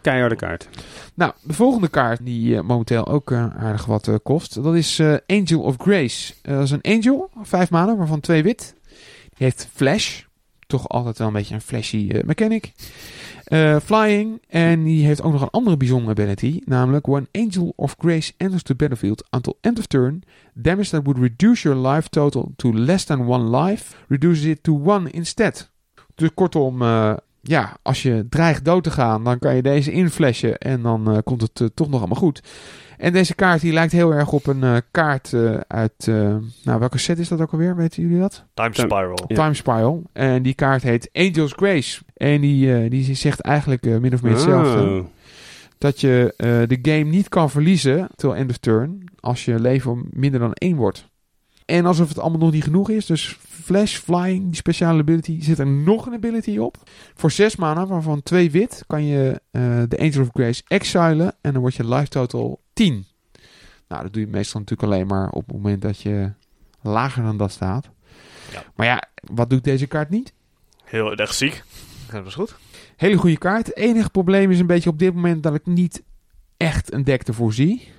Keiharde 0.00 0.36
kaart. 0.36 0.68
Nou, 1.14 1.32
de 1.42 1.52
volgende 1.52 1.88
kaart 1.88 2.24
die 2.24 2.56
eh, 2.56 2.62
momenteel 2.62 3.06
ook 3.06 3.30
eh, 3.30 3.56
aardig 3.56 3.84
wat 3.84 4.10
kost, 4.22 4.62
dat 4.62 4.74
is 4.74 4.98
eh, 4.98 5.14
Angel 5.26 5.60
of 5.60 5.74
Grace. 5.78 6.34
Dat 6.42 6.62
is 6.62 6.70
een 6.70 6.82
angel, 6.82 7.30
vijf 7.42 7.70
mana, 7.70 7.96
waarvan 7.96 8.20
twee 8.20 8.42
wit. 8.42 8.74
Die 9.36 9.46
heeft 9.46 9.68
flash, 9.74 10.22
toch 10.68 10.88
altijd 10.88 11.18
wel 11.18 11.26
een 11.26 11.32
beetje 11.32 11.54
een 11.54 11.60
flashy 11.60 12.08
eh, 12.10 12.22
mechanic. 12.24 12.72
Eh, 13.44 13.76
flying, 13.84 14.42
en 14.48 14.82
die 14.82 15.06
heeft 15.06 15.22
ook 15.22 15.32
nog 15.32 15.42
een 15.42 15.50
andere 15.50 15.76
bijzondere 15.76 16.10
ability, 16.10 16.60
namelijk 16.64 17.06
when 17.06 17.28
Angel 17.32 17.72
of 17.76 17.94
Grace 17.98 18.32
enters 18.36 18.62
the 18.62 18.74
battlefield 18.74 19.24
until 19.30 19.58
end 19.60 19.78
of 19.78 19.86
turn, 19.86 20.22
damage 20.54 20.90
that 20.90 21.04
would 21.04 21.18
reduce 21.20 21.68
your 21.68 21.88
life 21.88 22.08
total 22.08 22.52
to 22.56 22.72
less 22.72 23.04
than 23.04 23.26
one 23.26 23.62
life, 23.62 23.94
reduces 24.08 24.44
it 24.44 24.62
to 24.62 24.80
one 24.84 25.10
instead. 25.10 25.70
Dus 26.14 26.30
kortom, 26.34 26.82
eh, 26.82 27.12
ja, 27.40 27.76
als 27.82 28.02
je 28.02 28.26
dreigt 28.28 28.64
dood 28.64 28.82
te 28.84 28.90
gaan, 28.90 29.24
dan 29.24 29.38
kan 29.38 29.56
je 29.56 29.62
deze 29.62 29.92
inflashen 29.92 30.58
en 30.58 30.82
dan 30.82 31.20
komt 31.24 31.40
het 31.40 31.70
toch 31.74 31.88
nog 31.88 31.98
allemaal 31.98 32.18
goed. 32.18 32.42
En 32.98 33.12
deze 33.12 33.34
kaart 33.34 33.60
die 33.60 33.72
lijkt 33.72 33.92
heel 33.92 34.12
erg 34.12 34.32
op 34.32 34.46
een 34.46 34.62
eh, 34.62 34.76
kaart 34.90 35.32
eh, 35.32 35.54
uit, 35.68 36.08
eh, 36.08 36.36
nou 36.64 36.78
welke 36.78 36.98
set 36.98 37.18
is 37.18 37.28
dat 37.28 37.40
ook 37.40 37.52
alweer, 37.52 37.76
weten 37.76 38.02
jullie 38.02 38.18
dat? 38.18 38.44
Time 38.54 38.70
Spiral. 38.72 39.18
Ja. 39.26 39.34
Time 39.34 39.54
Spiral. 39.54 40.02
En 40.12 40.42
die 40.42 40.54
kaart 40.54 40.82
heet 40.82 41.10
Angel's 41.12 41.52
Grace. 41.56 42.00
En 42.18 42.40
die, 42.40 42.74
eh, 42.74 42.90
die 42.90 43.14
zegt 43.14 43.40
eigenlijk 43.40 43.86
eh, 43.86 43.98
min 43.98 44.14
of 44.14 44.22
meer 44.22 44.32
hetzelfde. 44.32 44.82
Oh. 44.82 45.04
Dat 45.78 46.00
je 46.00 46.34
eh, 46.36 46.48
de 46.66 46.78
game 46.82 47.10
niet 47.10 47.28
kan 47.28 47.50
verliezen 47.50 48.08
till 48.16 48.32
end 48.32 48.50
of 48.50 48.56
turn 48.56 49.04
als 49.20 49.44
je 49.44 49.60
leven 49.60 50.08
minder 50.10 50.40
dan 50.40 50.52
één 50.52 50.76
wordt. 50.76 51.07
En 51.68 51.86
alsof 51.86 52.08
het 52.08 52.18
allemaal 52.18 52.40
nog 52.40 52.52
niet 52.52 52.64
genoeg 52.64 52.90
is, 52.90 53.06
dus 53.06 53.38
Flash, 53.48 53.96
Flying, 53.96 54.44
die 54.44 54.56
speciale 54.56 55.00
ability, 55.00 55.42
zit 55.42 55.58
er 55.58 55.66
nog 55.66 56.06
een 56.06 56.12
ability 56.12 56.58
op. 56.58 56.76
Voor 57.14 57.30
zes 57.30 57.56
mana, 57.56 57.86
waarvan 57.86 58.22
twee 58.22 58.50
wit, 58.50 58.84
kan 58.86 59.04
je 59.04 59.40
eh, 59.50 59.82
de 59.88 59.98
Angel 59.98 60.20
of 60.20 60.28
Grace 60.32 60.62
exilen 60.66 61.34
en 61.40 61.52
dan 61.52 61.60
wordt 61.60 61.76
je 61.76 61.88
life 61.88 62.08
total 62.08 62.60
10. 62.72 63.04
Nou, 63.88 64.02
dat 64.02 64.12
doe 64.12 64.22
je 64.22 64.28
meestal 64.28 64.60
natuurlijk 64.60 64.92
alleen 64.92 65.06
maar 65.06 65.30
op 65.30 65.46
het 65.46 65.56
moment 65.56 65.82
dat 65.82 66.00
je 66.00 66.32
lager 66.82 67.22
dan 67.22 67.36
dat 67.36 67.50
staat. 67.50 67.88
Ja. 68.52 68.64
Maar 68.74 68.86
ja, 68.86 69.02
wat 69.32 69.50
doet 69.50 69.64
deze 69.64 69.86
kaart 69.86 70.10
niet? 70.10 70.32
Heel 70.84 71.14
erg 71.14 71.34
ziek. 71.34 71.64
Dat 72.12 72.26
is 72.26 72.34
goed. 72.34 72.56
Hele 72.96 73.16
goede 73.16 73.38
kaart. 73.38 73.66
Het 73.66 73.76
enige 73.76 74.10
probleem 74.10 74.50
is 74.50 74.58
een 74.58 74.66
beetje 74.66 74.90
op 74.90 74.98
dit 74.98 75.14
moment 75.14 75.42
dat 75.42 75.54
ik 75.54 75.66
niet 75.66 76.02
echt 76.56 76.92
een 76.92 77.04
deck 77.04 77.22
ervoor 77.22 77.52
zie. 77.52 77.96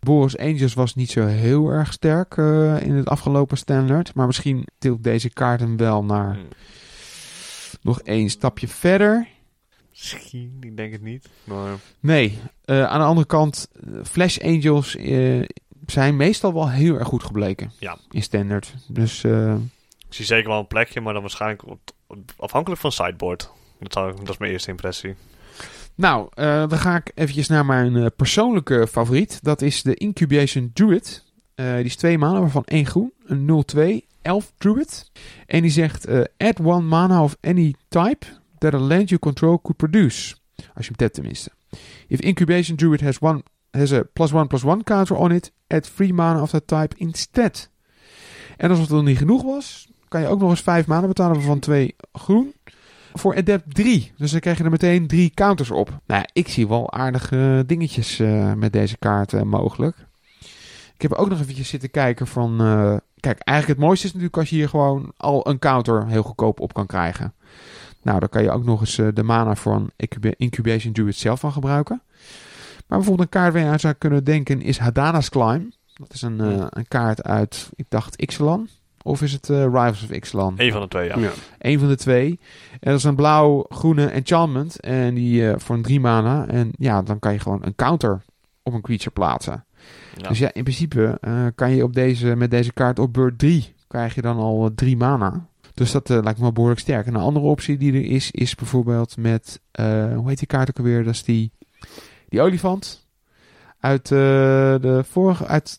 Boris 0.00 0.38
Angels 0.38 0.74
was 0.74 0.94
niet 0.94 1.10
zo 1.10 1.26
heel 1.26 1.68
erg 1.68 1.92
sterk 1.92 2.36
eh, 2.36 2.80
in 2.82 2.94
het 2.94 3.08
afgelopen 3.08 3.56
standard. 3.56 4.14
Maar 4.14 4.26
misschien 4.26 4.66
tilt 4.78 5.04
deze 5.04 5.30
kaart 5.30 5.60
hem 5.60 5.76
wel 5.76 6.04
naar 6.04 6.34
Hmm. 6.34 6.48
nog 7.82 8.00
één 8.00 8.30
stapje 8.30 8.68
verder. 8.68 9.26
Misschien, 9.90 10.56
ik 10.60 10.76
denk 10.76 10.92
het 10.92 11.02
niet. 11.02 11.28
Maar 11.44 11.74
Nee, 12.00 12.38
eh, 12.64 12.84
aan 12.84 12.98
de 13.00 13.04
andere 13.06 13.26
kant, 13.26 13.68
Flash 14.04 14.38
Angels 14.38 14.96
eh, 14.96 15.42
zijn 15.86 16.16
meestal 16.16 16.52
wel 16.54 16.70
heel 16.70 16.98
erg 16.98 17.08
goed 17.08 17.24
gebleken. 17.24 17.72
Ja. 17.78 17.98
In 18.10 18.22
standard. 18.22 18.74
Dus 18.88 19.24
eh, 19.24 19.54
ik 20.08 20.14
zie 20.14 20.24
zeker 20.24 20.48
wel 20.48 20.58
een 20.58 20.66
plekje, 20.66 21.00
maar 21.00 21.12
dan 21.12 21.22
waarschijnlijk 21.22 21.66
op- 21.66 21.90
op- 22.06 22.32
afhankelijk 22.36 22.80
van 22.80 22.92
sideboard. 22.92 23.50
Dat, 23.80 23.92
zou, 23.92 24.14
dat 24.16 24.28
is 24.28 24.38
mijn 24.38 24.52
eerste 24.52 24.70
impressie. 24.70 25.14
Nou, 25.94 26.28
eh, 26.34 26.68
dan 26.68 26.78
ga 26.78 26.96
ik 26.96 27.12
eventjes 27.14 27.48
naar 27.48 27.66
mijn 27.66 27.96
eh, 27.96 28.06
persoonlijke 28.16 28.86
favoriet. 28.90 29.38
Dat 29.42 29.62
is 29.62 29.82
de 29.82 29.94
Incubation 29.94 30.70
Druid. 30.72 31.24
Eh, 31.54 31.74
die 31.74 31.84
is 31.84 31.96
twee 31.96 32.18
mana, 32.18 32.40
waarvan 32.40 32.64
één 32.64 32.86
groen. 32.86 33.12
Een 33.24 33.44
0-2 33.44 34.06
elf 34.22 34.52
Druid. 34.58 35.10
En 35.46 35.62
die 35.62 35.70
zegt, 35.70 36.08
add 36.36 36.60
one 36.60 36.86
mana 36.86 37.22
of 37.22 37.36
any 37.40 37.74
type 37.88 38.26
that 38.58 38.74
a 38.74 38.78
land 38.78 39.08
you 39.08 39.20
control 39.20 39.60
could 39.60 39.76
produce. 39.76 40.34
Als 40.56 40.86
je 40.86 40.92
hem 40.92 40.96
tapt 40.96 41.14
tenminste. 41.14 41.50
If 42.06 42.20
Incubation 42.20 42.76
Druid 42.76 43.00
has, 43.00 43.18
one, 43.18 43.42
has 43.70 43.92
a 43.92 44.02
plus 44.12 44.32
one 44.32 44.46
plus 44.46 44.64
one 44.64 44.82
counter 44.82 45.16
on 45.16 45.32
it, 45.32 45.52
add 45.66 45.94
three 45.94 46.12
mana 46.12 46.42
of 46.42 46.50
that 46.50 46.66
type 46.66 46.94
instead. 46.96 47.70
En 48.56 48.70
als 48.70 48.78
het 48.78 48.88
dan 48.88 49.04
niet 49.04 49.18
genoeg 49.18 49.42
was, 49.42 49.88
kan 50.08 50.20
je 50.20 50.26
ook 50.26 50.40
nog 50.40 50.50
eens 50.50 50.60
vijf 50.60 50.86
mana 50.86 51.06
betalen 51.06 51.36
waarvan 51.36 51.58
twee 51.58 51.96
groen 52.12 52.54
voor 53.14 53.36
Adept 53.36 53.74
3. 53.74 54.12
Dus 54.16 54.30
dan 54.30 54.40
krijg 54.40 54.58
je 54.58 54.64
er 54.64 54.70
meteen 54.70 55.06
drie 55.06 55.30
counters 55.34 55.70
op. 55.70 55.88
Nou, 55.88 56.20
ja, 56.20 56.28
ik 56.32 56.48
zie 56.48 56.68
wel 56.68 56.92
aardige 56.92 57.62
dingetjes 57.66 58.18
eh, 58.18 58.52
met 58.52 58.72
deze 58.72 58.96
kaart 58.98 59.32
eh, 59.32 59.42
mogelijk. 59.42 59.96
Ik 60.94 61.02
heb 61.08 61.12
ook 61.12 61.28
nog 61.28 61.40
eventjes 61.40 61.68
zitten 61.68 61.90
kijken 61.90 62.26
van... 62.26 62.60
eh, 62.60 62.96
kijk, 63.20 63.38
eigenlijk 63.38 63.78
het 63.78 63.86
mooiste 63.88 64.06
is 64.06 64.12
natuurlijk 64.12 64.38
als 64.38 64.50
je 64.50 64.56
hier 64.56 64.68
gewoon 64.68 65.12
al 65.16 65.48
een 65.48 65.58
counter 65.58 66.06
heel 66.06 66.22
goedkoop 66.22 66.60
op 66.60 66.72
kan 66.74 66.86
krijgen. 66.86 67.34
Nou, 68.02 68.18
dan 68.20 68.28
kan 68.28 68.42
je 68.42 68.50
ook 68.50 68.64
nog 68.64 68.80
eens 68.80 68.98
eh, 68.98 69.08
de 69.14 69.22
mana 69.22 69.54
incuba- 69.96 70.34
Incubation 70.36 70.92
Druid 70.92 71.16
zelf 71.16 71.40
van 71.40 71.52
gebruiken. 71.52 72.02
Maar 72.86 72.98
bijvoorbeeld 72.98 73.34
een 73.34 73.40
kaart 73.40 73.52
waar 73.52 73.62
je 73.62 73.68
aan 73.68 73.80
zou 73.80 73.94
kunnen 73.94 74.24
denken 74.24 74.62
is 74.62 74.78
Hadana's 74.78 75.28
Climb. 75.28 75.72
Dat 75.94 76.12
is 76.12 76.22
een, 76.22 76.40
eh, 76.40 76.66
een 76.70 76.88
kaart 76.88 77.22
uit, 77.22 77.70
ik 77.74 77.84
dacht, 77.88 78.16
Ixalan. 78.20 78.68
Of 79.02 79.22
is 79.22 79.32
het 79.32 79.50
eh, 79.50 79.62
Rivals 79.62 80.02
of 80.02 80.10
Ixalan? 80.10 80.54
Eén 80.56 80.72
van 80.72 80.80
de 80.80 80.88
twee, 80.88 81.08
ja. 81.08 81.18
Ja. 81.18 81.30
Eén 81.58 81.78
van 81.78 81.88
de 81.88 81.96
twee. 81.96 82.38
En 82.70 82.90
dat 82.90 82.98
is 82.98 83.04
een 83.04 83.14
blauw-groene 83.14 84.06
enchantment. 84.06 84.80
En 84.80 85.14
die 85.14 85.48
eh, 85.48 85.58
voor 85.58 85.76
een 85.76 85.82
drie 85.82 86.00
mana. 86.00 86.46
En 86.46 86.70
ja, 86.78 87.02
dan 87.02 87.18
kan 87.18 87.32
je 87.32 87.38
gewoon 87.38 87.64
een 87.64 87.74
counter 87.74 88.22
op 88.62 88.72
een 88.72 88.82
creature 88.82 89.10
plaatsen. 89.10 89.64
Ja. 90.16 90.28
Dus 90.28 90.38
ja, 90.38 90.52
in 90.52 90.62
principe 90.62 91.18
eh, 91.20 91.46
kan 91.54 91.70
je 91.70 91.82
op 91.82 91.94
deze, 91.94 92.36
met 92.36 92.50
deze 92.50 92.72
kaart 92.72 92.98
op 92.98 93.12
beurt 93.12 93.38
3 93.38 93.74
krijg 93.90 94.14
je 94.14 94.22
dan 94.22 94.36
al 94.36 94.70
drie 94.74 94.96
mana. 94.96 95.48
Dus 95.74 95.90
dat 95.92 96.08
lijkt 96.08 96.36
me 96.36 96.40
wel 96.40 96.52
behoorlijk 96.52 96.80
sterk. 96.80 97.06
En 97.06 97.14
een 97.14 97.20
andere 97.20 97.46
optie 97.46 97.76
die 97.76 97.92
er 97.92 98.04
is, 98.04 98.30
is 98.30 98.54
bijvoorbeeld 98.54 99.16
met, 99.16 99.60
eh, 99.70 100.14
hoe 100.16 100.28
heet 100.28 100.38
die 100.38 100.46
kaart 100.46 100.68
ook 100.68 100.78
alweer? 100.78 101.04
Dat 101.04 101.14
is 101.14 101.24
die, 101.24 101.52
die 102.28 102.40
olifant. 102.40 103.06
Uit, 103.80 104.10
eh, 104.10 104.18
de 104.80 105.04
vorige, 105.08 105.46
uit 105.46 105.78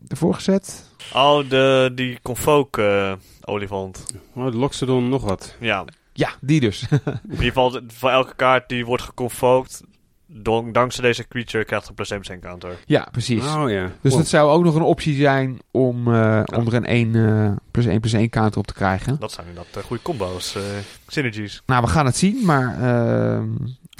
de 0.00 0.16
vorige 0.16 0.40
set. 0.40 0.93
Oh, 1.12 1.48
de, 1.48 1.92
die 1.94 2.18
Convoke 2.22 2.82
eh, 2.82 3.12
olifant. 3.52 4.04
Oh, 4.34 4.54
Loxodon 4.54 5.08
nog 5.08 5.22
wat. 5.22 5.56
Ja, 5.60 5.84
Ja, 6.12 6.30
die 6.40 6.60
dus. 6.60 6.86
in 6.90 6.98
ieder 7.30 7.44
geval 7.44 7.80
voor 7.88 8.10
elke 8.10 8.34
kaart 8.36 8.68
die 8.68 8.86
wordt 8.86 9.02
geconvoked, 9.02 9.82
don- 10.26 10.72
dankzij 10.72 11.02
deze 11.04 11.28
creature 11.28 11.64
krijgt 11.64 11.88
een 11.88 11.94
plus 11.94 12.12
1% 12.12 12.38
counter. 12.40 12.76
ja, 12.86 13.08
precies. 13.12 13.44
Oh 13.46 13.70
ja. 13.70 13.90
Dus 14.00 14.10
Wow. 14.12 14.20
dat 14.20 14.28
zou 14.28 14.50
ook 14.50 14.64
nog 14.64 14.74
een 14.74 14.82
optie 14.82 15.14
zijn 15.16 15.58
om, 15.70 16.14
eh, 16.14 16.42
om 16.56 16.66
er 16.66 16.74
een 16.74 16.86
1 16.86 17.14
eh, 17.14 17.52
plus 17.70 17.86
1 17.86 18.00
plus 18.00 18.12
1 18.12 18.28
counter 18.30 18.58
op 18.58 18.66
te 18.66 18.74
krijgen. 18.74 19.16
Dat 19.20 19.32
zijn 19.32 19.46
inderdaad 19.46 19.84
goede 19.84 20.02
combo's, 20.02 20.54
eh, 20.54 20.62
synergies. 21.06 21.62
Nou, 21.66 21.82
we 21.82 21.88
gaan 21.88 22.06
het 22.06 22.16
zien, 22.16 22.44
maar 22.44 22.80
ehm, 22.82 23.48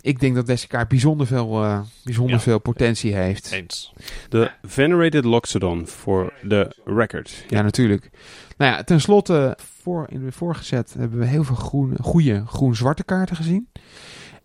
ik 0.04 0.20
denk 0.20 0.34
dat 0.34 0.46
deze 0.46 0.66
kaart 0.66 0.88
bijzonder 0.88 1.26
veel, 1.26 1.62
eh, 1.64 1.80
bijzonder 2.04 2.34
Ja. 2.34 2.40
veel 2.40 2.58
potentie 2.58 3.14
heeft. 3.14 3.52
Eens. 3.52 3.92
De 4.28 4.50
Venerated 4.62 5.24
Loxodon 5.24 5.86
voor 5.86 6.32
de 6.42 6.76
record. 6.84 7.44
Ja, 7.48 7.62
natuurlijk. 7.62 8.10
Nou 8.56 8.72
ja, 8.72 8.82
ten 8.82 9.00
slotte, 9.00 9.58
voor, 9.82 10.06
in 10.08 10.24
de 10.24 10.32
vorige 10.32 10.64
set 10.64 10.94
hebben 10.98 11.18
we 11.18 11.24
heel 11.26 11.44
veel 11.44 11.54
groen, 11.56 11.96
goede 12.00 12.42
groen-zwarte 12.46 13.04
kaarten 13.04 13.36
gezien. 13.36 13.68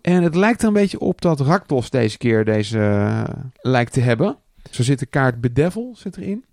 En 0.01 0.23
het 0.23 0.35
lijkt 0.35 0.61
er 0.61 0.67
een 0.67 0.73
beetje 0.73 0.99
op 0.99 1.21
dat 1.21 1.39
Rakdos 1.39 1.89
deze 1.89 2.17
keer 2.17 2.45
deze 2.45 2.79
eh, 2.79 3.23
lijkt 3.61 3.93
te 3.93 4.01
hebben. 4.01 4.37
Zo 4.71 4.83
zit 4.83 4.99
de 4.99 5.05
kaart 5.05 5.41
Bedevil 5.41 5.93
zit 5.97 6.17
erin. 6.17 6.45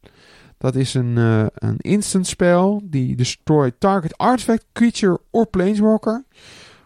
Dat 0.58 0.74
is 0.74 0.94
een, 0.94 1.16
eh, 1.18 1.46
een 1.54 1.76
instant 1.78 2.26
spel 2.26 2.80
die 2.84 3.16
destroy 3.16 3.72
target 3.78 4.16
artifact, 4.18 4.64
creature 4.72 5.18
or 5.30 5.46
planeswalker. 5.46 6.24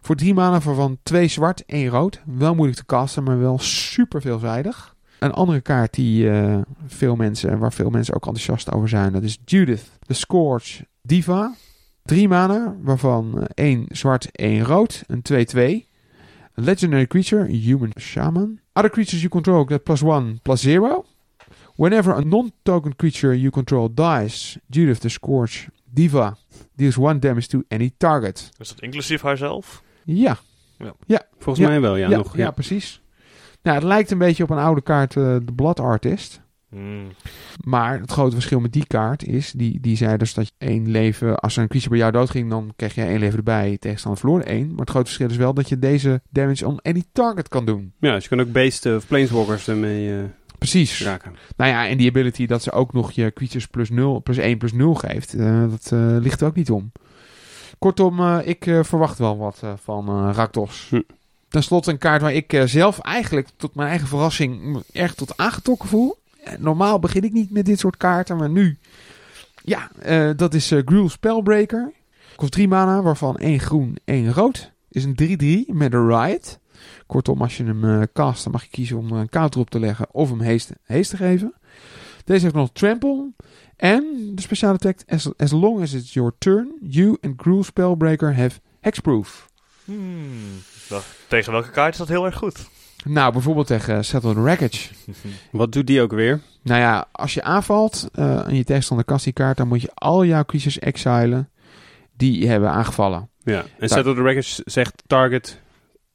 Voor 0.01 0.17
drie 0.17 0.35
maanden 0.35 0.63
van 0.63 0.99
twee 1.03 1.29
zwart, 1.29 1.65
één 1.67 1.89
rood. 1.89 2.23
Wel 2.25 2.55
moeilijk 2.55 2.79
te 2.79 2.87
casten, 2.87 3.23
maar 3.23 3.39
wel 3.39 3.59
super 3.59 4.21
veelzijdig. 4.21 4.97
Een 5.19 5.33
andere 5.33 5.61
kaart 5.61 5.95
die 5.95 6.31
eh, 6.31 6.59
veel 6.87 7.17
mensen, 7.17 7.59
waar 7.59 7.73
veel 7.73 7.91
mensen 7.91 8.15
ook 8.15 8.27
enthousiast 8.27 8.73
over 8.73 8.89
zijn, 8.89 9.13
dat 9.13 9.23
is 9.23 9.39
Judith, 9.45 9.85
the 10.07 10.15
Scourge 10.15 10.87
Diva. 11.03 11.55
Drie 12.03 12.29
mana, 12.29 12.77
waarvan 12.83 13.39
eh, 13.39 13.45
één 13.55 13.85
zwart, 13.89 14.31
één 14.33 14.65
rood, 14.65 15.03
een 15.07 15.23
2-2. 15.33 15.89
A 16.59 16.63
legendary 16.63 17.07
creature, 17.07 17.47
human 17.47 17.93
shaman. 17.99 18.61
Other 18.73 18.91
creatures 18.91 19.21
you 19.21 19.29
control 19.29 19.65
get 19.65 19.83
plus 19.83 20.03
one, 20.03 20.39
plus 20.43 20.61
zero. 20.61 21.05
Whenever 21.77 22.15
a 22.15 22.21
non-token 22.21 22.97
creature 22.97 23.39
you 23.39 23.51
control 23.51 23.95
dies, 23.95 24.59
Judith 24.67 25.01
the 25.01 25.09
Scourge 25.09 25.69
Diva 25.85 26.37
deals 26.77 26.97
one 26.97 27.19
damage 27.19 27.49
to 27.49 27.63
any 27.69 27.93
target. 27.97 28.51
Is 28.59 28.69
dat 28.69 28.81
inclusief 28.81 29.23
haarzelf? 29.23 29.83
Ja, 30.05 30.39
Volgens 31.39 31.65
Ja. 31.65 31.71
mij 31.71 31.81
wel, 31.81 31.97
ja. 31.97 32.09
ja, 32.09 32.17
nog, 32.17 32.37
ja, 32.37 32.43
ja. 32.45 32.51
precies. 32.51 33.03
Nou, 33.63 33.77
het 33.77 33.87
lijkt 33.87 34.11
een 34.11 34.19
beetje 34.19 34.43
op 34.43 34.51
een 34.51 34.59
oude 34.59 34.83
kaart, 34.83 35.17
eh, 35.17 35.23
de 35.23 35.53
Blood 35.55 35.81
Artist. 35.81 36.41
Hmm. 36.69 37.07
Maar 37.65 38.01
het 38.01 38.11
grote 38.11 38.35
verschil 38.35 38.61
met 38.61 38.73
die 38.73 38.87
kaart 38.87 39.25
is, 39.25 39.53
die, 39.53 39.81
die 39.81 39.97
zei 39.97 40.17
dus 40.17 40.35
dat 40.35 40.47
je 40.47 40.53
één 40.67 40.91
leven, 40.91 41.39
als 41.39 41.57
er 41.57 41.63
een 41.63 41.69
creature 41.69 41.91
bij 41.91 42.01
jou 42.01 42.13
doodging, 42.13 42.51
dan 42.51 42.73
kreeg 42.77 42.95
je 42.95 43.03
één 43.03 43.19
leven 43.19 43.37
erbij, 43.37 43.77
tegenstander 43.81 44.21
verloor 44.21 44.41
één. 44.41 44.69
Maar 44.69 44.79
het 44.81 44.91
grote 44.91 45.07
verschil 45.07 45.29
is 45.31 45.37
wel 45.37 45.55
dat 45.55 45.69
je 45.69 45.79
deze 45.79 46.21
damage 46.31 46.67
on 46.67 46.81
any 46.83 47.05
target 47.13 47.49
kan 47.49 47.65
doen. 47.65 47.93
Ja, 48.01 48.15
dus 48.15 48.23
je 48.23 48.29
kan 48.29 48.41
ook 48.41 48.53
beesten 48.53 48.97
of 48.97 49.07
planeswalkers 49.07 49.69
ermee 49.69 50.19
eh, 50.19 50.25
Precies. 50.59 51.03
raken. 51.03 51.35
Nou 51.57 51.71
ja, 51.71 51.89
en 51.89 51.97
die 51.99 52.09
ability 52.09 52.47
dat 52.47 52.63
ze 52.63 52.73
ook 52.73 52.93
nog 52.93 53.13
je 53.13 53.33
creatures 53.33 53.67
plus 53.67 53.91
0, 53.91 54.21
plus 54.23 54.37
1 54.37 54.59
plus 54.59 54.73
0 54.73 54.95
geeft, 54.95 55.35
eh, 55.35 55.65
dat 55.71 55.91
ligt 56.23 56.41
er 56.41 56.47
ook 56.47 56.57
niet 56.57 56.71
om. 56.71 56.93
Kortom, 57.81 58.21
eh, 58.21 58.39
ik 58.45 58.67
eh, 58.67 58.83
verwacht 58.83 59.19
wel 59.19 59.39
wat 59.39 59.59
eh, 59.63 59.73
van 59.83 60.33
Rakdos. 60.33 60.87
Hm. 60.91 61.01
Ten 61.49 61.63
slotte 61.63 61.91
een 61.91 61.99
kaart 61.99 62.23
waar 62.23 62.33
ik 62.33 62.63
zelf 62.65 62.99
eigenlijk 62.99 63.49
tot 63.57 63.75
mijn 63.75 63.89
eigen 63.89 64.09
verrassing 64.09 64.83
erg 64.93 65.15
tot 65.15 65.37
aangetrokken 65.37 65.89
voel. 65.89 66.19
Normaal 66.59 66.99
begin 66.99 67.23
ik 67.23 67.33
niet 67.33 67.51
met 67.51 67.65
dit 67.65 67.79
soort 67.79 67.97
kaarten, 67.97 68.37
maar 68.37 68.51
nu... 68.51 68.79
Ja, 69.63 69.91
dat 70.33 70.55
is 70.55 70.73
Gruul 70.85 71.09
Spellbreaker. 71.09 71.93
Kost 72.37 72.53
3 72.53 72.69
mana, 72.69 73.03
waarvan 73.03 73.37
1 73.37 73.61
groen, 73.61 73.97
1 74.05 74.33
rood. 74.33 74.73
Is 74.89 75.05
een 75.05 75.67
3-3 75.69 75.75
met 75.75 75.93
een 75.93 76.09
Riot. 76.09 76.59
Kortom, 77.07 77.43
als 77.43 77.57
je 77.57 77.65
hem 77.65 78.07
cast, 78.13 78.43
dan 78.43 78.53
mag 78.53 78.63
je 78.63 78.71
kiezen 78.71 78.99
om 78.99 79.13
er 79.13 79.19
een 79.19 79.29
counter 79.29 79.61
op 79.61 79.71
te 79.71 79.81
leggen 79.81 80.07
of 80.11 80.29
hem 80.29 80.43
haste, 80.43 80.77
haste 80.85 81.17
te 81.17 81.23
geven. 81.23 81.55
Deze 82.25 82.43
heeft 82.43 82.55
nog 82.55 82.71
Trample. 82.73 83.31
En 83.81 84.33
de 84.35 84.43
speciale 84.43 84.79
tekst, 84.79 85.05
as, 85.09 85.31
as 85.37 85.51
long 85.51 85.83
as 85.83 85.93
it's 85.93 86.13
your 86.13 86.33
turn, 86.39 86.73
you 86.81 87.17
and 87.21 87.35
Gruul 87.41 87.65
Spellbreaker 87.65 88.37
have 88.37 88.61
hexproof. 88.81 89.49
Hmm. 89.85 90.63
Nou, 90.91 91.03
tegen 91.27 91.53
welke 91.53 91.71
kaart 91.71 91.93
is 91.93 91.99
dat 91.99 92.09
heel 92.09 92.25
erg 92.25 92.37
goed? 92.37 92.69
Nou, 93.05 93.33
bijvoorbeeld 93.33 93.67
tegen 93.67 94.05
Settled 94.05 94.37
Wreckage. 94.37 94.89
Wat 95.51 95.73
doet 95.73 95.87
die 95.87 96.03
ook 96.03 96.13
weer? 96.13 96.41
Nou 96.63 96.81
ja, 96.81 97.09
als 97.13 97.35
je 97.35 97.43
aanvalt 97.43 98.09
eh 98.13 98.47
en 98.47 98.55
je 98.55 98.65
tegenstander 98.65 99.07
kast 99.07 99.25
die 99.25 99.33
kaart, 99.33 99.57
dan 99.57 99.69
moet 99.69 99.83
je 99.83 99.91
al 99.95 100.25
jouw 100.25 100.45
creatures 100.45 100.79
exilen 100.79 101.51
die 102.17 102.41
je 102.41 102.47
hebben 102.47 102.71
aangevallen. 102.71 103.29
Ja. 103.43 103.65
En 103.79 103.89
Settle 103.89 104.15
the 104.15 104.23
Records 104.23 104.57
zegt 104.65 105.03
target 105.07 105.61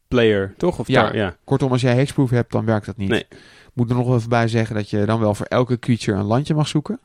player, 0.08 0.54
toch? 0.58 0.80
Of 0.80 0.88
Ja. 0.88 1.14
ja. 1.14 1.36
Kortom, 1.44 1.72
als 1.72 1.82
jij 1.82 1.96
hexproof 1.96 2.30
hebt, 2.30 2.52
dan 2.52 2.66
werkt 2.66 2.86
dat 2.86 2.98
niet. 2.98 3.10
Nee. 3.10 3.26
Moet 3.74 3.90
er 3.90 3.96
nog 3.96 4.16
even 4.16 4.30
bij 4.30 4.48
zeggen 4.48 4.76
dat 4.76 4.90
je 4.90 5.06
dan 5.06 5.20
wel 5.20 5.36
voor 5.36 5.46
elke 5.46 5.80
creature 5.80 6.18
een 6.18 6.26
landje 6.26 6.56
mag 6.56 6.68
zoeken. 6.68 7.00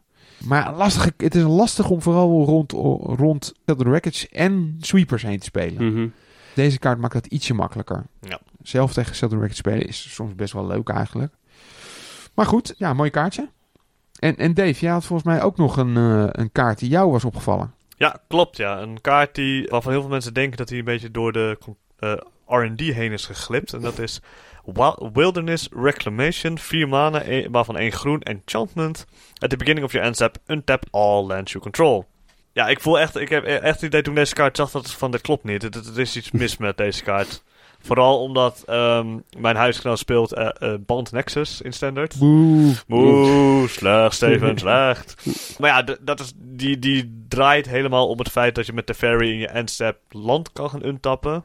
Maar 0.44 0.74
lastig, 0.74 1.10
het 1.16 1.34
is 1.34 1.42
lastig 1.42 1.90
om 1.90 2.02
vooral 2.02 2.44
rond, 2.44 2.72
rond 3.18 3.52
Settled 3.66 3.88
Wreckage 3.88 4.28
en 4.28 4.76
sweepers 4.80 5.22
heen 5.22 5.38
te 5.38 5.44
spelen. 5.44 5.92
Mhm. 5.92 6.08
Deze 6.54 6.78
kaart 6.78 6.98
maakt 6.98 7.12
dat 7.12 7.26
ietsje 7.26 7.54
makkelijker. 7.54 8.06
Ja. 8.20 8.40
Zelf 8.62 8.92
tegen 8.92 9.14
Settled 9.14 9.38
Wreckage 9.38 9.60
spelen 9.60 9.86
is 9.86 10.14
soms 10.14 10.34
best 10.34 10.52
wel 10.52 10.66
leuk 10.66 10.88
eigenlijk. 10.88 11.32
Maar 12.34 12.46
goed, 12.46 12.74
ja, 12.76 12.94
mooi 12.94 13.10
kaartje. 13.10 13.48
En, 14.18 14.36
en 14.36 14.54
Dave, 14.54 14.80
jij 14.80 14.90
had 14.90 15.04
volgens 15.04 15.28
mij 15.28 15.42
ook 15.42 15.56
nog 15.56 15.76
een, 15.76 15.96
eh, 15.96 16.26
een 16.30 16.52
kaart 16.52 16.78
die 16.78 16.88
jou 16.88 17.10
was 17.10 17.24
opgevallen. 17.24 17.74
Ja, 17.96 18.20
klopt 18.28 18.56
ja. 18.56 18.80
Een 18.80 19.00
kaart 19.00 19.34
die, 19.34 19.66
waarvan 19.68 19.92
heel 19.92 20.00
veel 20.00 20.10
mensen 20.10 20.34
denken 20.34 20.56
dat 20.56 20.68
hij 20.68 20.78
een 20.78 20.84
beetje 20.84 21.10
door 21.10 21.32
de 21.32 21.58
eh, 21.96 22.12
R&D 22.46 22.80
heen 22.80 23.12
is 23.12 23.26
geglipt. 23.26 23.72
En 23.72 23.80
dat 23.80 23.98
is 23.98 24.20
Wilderness 25.12 25.68
Reclamation. 25.72 26.58
4 26.58 26.88
mana, 26.88 27.22
e- 27.24 27.48
waarvan 27.50 27.76
1 27.76 27.92
groen 27.92 28.20
enchantment. 28.20 29.06
At 29.38 29.50
the 29.50 29.56
beginning 29.56 29.86
of 29.86 29.92
your 29.92 30.06
end 30.06 30.16
step, 30.16 30.36
untap 30.46 30.84
all 30.90 31.26
lands 31.26 31.52
you 31.52 31.62
control. 31.62 32.06
Ja, 32.52 32.68
ik 32.68 32.80
voel 32.80 32.98
echt, 32.98 33.16
ik 33.16 33.28
heb 33.28 33.44
echt 33.44 33.74
het 33.74 33.82
idee 33.82 34.02
toen 34.02 34.14
deze 34.14 34.34
kaart 34.34 34.56
zag 34.56 34.70
dat 34.70 34.82
het 34.82 34.92
van 34.92 35.10
dit 35.10 35.20
klopt 35.20 35.44
niet. 35.44 35.62
Het 35.62 35.96
is 35.96 36.16
iets 36.16 36.30
mis 36.40 36.56
met 36.56 36.76
deze 36.76 37.02
kaart. 37.02 37.42
Vooral 37.82 38.22
omdat 38.22 38.62
ehm, 38.66 39.18
mijn 39.38 39.56
huisgenoot 39.56 39.98
speelt 39.98 40.32
eh 40.32 40.48
eh, 40.58 40.80
Band 40.80 41.12
Nexus 41.12 41.60
in 41.60 41.72
standard. 41.72 42.18
Boe. 42.18 42.74
Moe, 42.86 43.68
slecht, 43.68 44.14
Steven, 44.14 44.58
slecht. 44.58 45.24
Maar 45.58 45.70
ja, 45.70 45.96
dat 46.00 46.20
is, 46.20 46.32
die, 46.36 46.78
die 46.78 47.24
draait 47.28 47.68
helemaal 47.68 48.08
om 48.08 48.18
het 48.18 48.30
feit 48.30 48.54
dat 48.54 48.66
je 48.66 48.72
met 48.72 48.86
de 48.86 48.94
ferry 48.94 49.30
in 49.30 49.38
je 49.38 49.48
endstep 49.48 49.98
land 50.08 50.52
kan 50.52 50.70
gaan 50.70 50.86
untappen. 50.86 51.44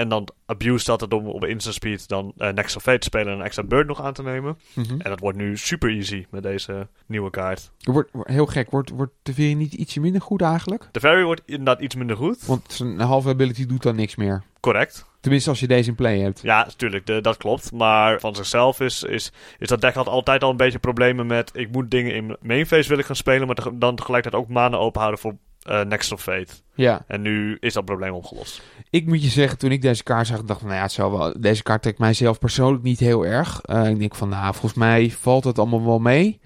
En 0.00 0.08
dan 0.08 0.28
abuse 0.46 0.84
dat 0.84 1.00
het 1.00 1.12
om 1.12 1.26
op 1.26 1.44
instant 1.44 1.74
speed 1.74 2.08
dan 2.08 2.32
eh 2.36 2.52
Next 2.52 2.76
of 2.76 2.82
Fate 2.82 2.98
te 2.98 3.04
spelen 3.04 3.32
en 3.32 3.38
een 3.38 3.44
extra 3.44 3.62
bird 3.62 3.86
nog 3.86 4.02
aan 4.02 4.12
te 4.12 4.22
nemen. 4.22 4.58
Mhm. 4.74 5.00
En 5.00 5.10
dat 5.10 5.20
wordt 5.20 5.38
nu 5.38 5.56
super 5.56 5.90
easy 5.90 6.26
met 6.30 6.42
deze 6.42 6.88
nieuwe 7.06 7.30
kaart. 7.30 7.70
Wordt, 7.78 8.10
wordt- 8.12 8.30
heel 8.30 8.46
gek, 8.46 8.70
wordt, 8.70 8.90
wordt 8.90 9.12
de 9.22 9.34
Veer 9.34 9.54
niet 9.54 9.72
ietsje 9.72 10.00
minder 10.00 10.20
goed 10.20 10.42
eigenlijk? 10.42 10.88
De 10.92 11.00
ferry 11.00 11.22
wordt 11.22 11.42
inderdaad 11.44 11.80
iets 11.80 11.94
minder 11.94 12.16
goed. 12.16 12.46
Want 12.46 12.72
zijn 12.72 13.00
halve 13.00 13.28
ability 13.28 13.66
doet 13.66 13.82
dan 13.82 13.96
niks 13.96 14.16
meer. 14.16 14.42
Correct. 14.60 15.06
Tenminste 15.20 15.50
als 15.50 15.60
je 15.60 15.66
deze 15.66 15.88
in 15.88 15.94
play 15.94 16.18
hebt. 16.18 16.42
Ja, 16.42 16.64
natuurlijk, 16.64 17.22
dat 17.24 17.36
klopt. 17.36 17.72
Maar 17.72 18.20
van 18.20 18.34
zichzelf 18.34 18.80
is, 18.80 19.02
is, 19.02 19.32
is 19.58 19.68
dat 19.68 19.80
deck 19.80 19.94
had 19.94 20.08
altijd 20.08 20.42
al 20.42 20.50
een 20.50 20.56
beetje 20.56 20.78
problemen 20.78 21.26
met... 21.26 21.50
Ik 21.54 21.70
moet 21.72 21.90
dingen 21.90 22.14
in 22.14 22.36
mainface 22.40 22.88
willen 22.88 23.04
gaan 23.04 23.16
spelen, 23.16 23.46
maar 23.46 23.56
dan 23.74 23.96
tegelijkertijd 23.96 24.42
ook 24.42 24.48
mana 24.48 24.76
openhouden 24.76 25.20
voor 25.20 25.36
eh, 25.62 25.80
Next 25.80 26.12
of 26.12 26.22
Fate. 26.22 26.52
Ja, 26.74 27.04
En 27.06 27.20
nu 27.20 27.56
is 27.60 27.72
dat 27.72 27.84
probleem 27.84 28.12
opgelost. 28.12 28.62
ik 28.90 29.06
moet 29.06 29.22
je 29.22 29.28
zeggen, 29.28 29.58
toen 29.58 29.70
ik 29.70 29.82
deze 29.82 30.02
kaart 30.02 30.26
zag, 30.26 30.42
dacht 30.42 30.60
ik, 30.60 30.66
nou 30.66 30.76
ja, 30.76 30.82
het 30.82 30.92
zou 30.92 31.12
wel, 31.12 31.34
deze 31.40 31.62
kaart 31.62 31.82
trekt 31.82 31.98
mijzelf 31.98 32.38
persoonlijk 32.38 32.82
niet 32.82 32.98
heel 32.98 33.26
erg. 33.26 33.60
Eh, 33.60 33.88
ik 33.88 33.98
denk 33.98 34.14
van, 34.14 34.28
nou, 34.28 34.52
volgens 34.52 34.74
mij 34.74 35.10
valt 35.10 35.44
het 35.44 35.58
allemaal 35.58 35.84
wel 35.84 35.98
mee. 35.98 36.40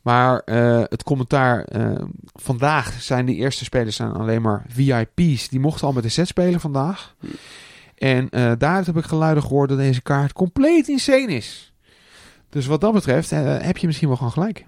Maar 0.00 0.40
eh, 0.40 0.82
het 0.88 1.02
commentaar, 1.02 1.66
vandaag 2.32 3.02
zijn 3.02 3.26
de 3.26 3.34
eerste 3.34 3.64
spelers 3.64 3.96
zijn 3.96 4.12
alleen 4.12 4.42
maar 4.42 4.64
VIP's. 4.68 5.48
Die 5.48 5.60
mochten 5.60 5.86
al 5.86 5.92
met 5.92 6.02
de 6.02 6.08
set 6.08 6.26
spelen 6.26 6.60
vandaag. 6.60 7.14
En 7.94 8.28
daaruit 8.58 8.86
heb 8.86 8.96
ik 8.96 9.04
geluiden 9.04 9.42
gehoord 9.42 9.68
dat 9.68 9.78
deze 9.78 10.02
kaart 10.02 10.32
compleet 10.32 10.88
insane 10.88 11.32
is. 11.34 11.72
Dus 12.48 12.66
wat 12.66 12.80
dat 12.80 12.92
betreft 12.92 13.30
heb 13.30 13.76
je 13.76 13.86
misschien 13.86 14.08
wel 14.08 14.16
gewoon 14.16 14.32
gelijk. 14.32 14.64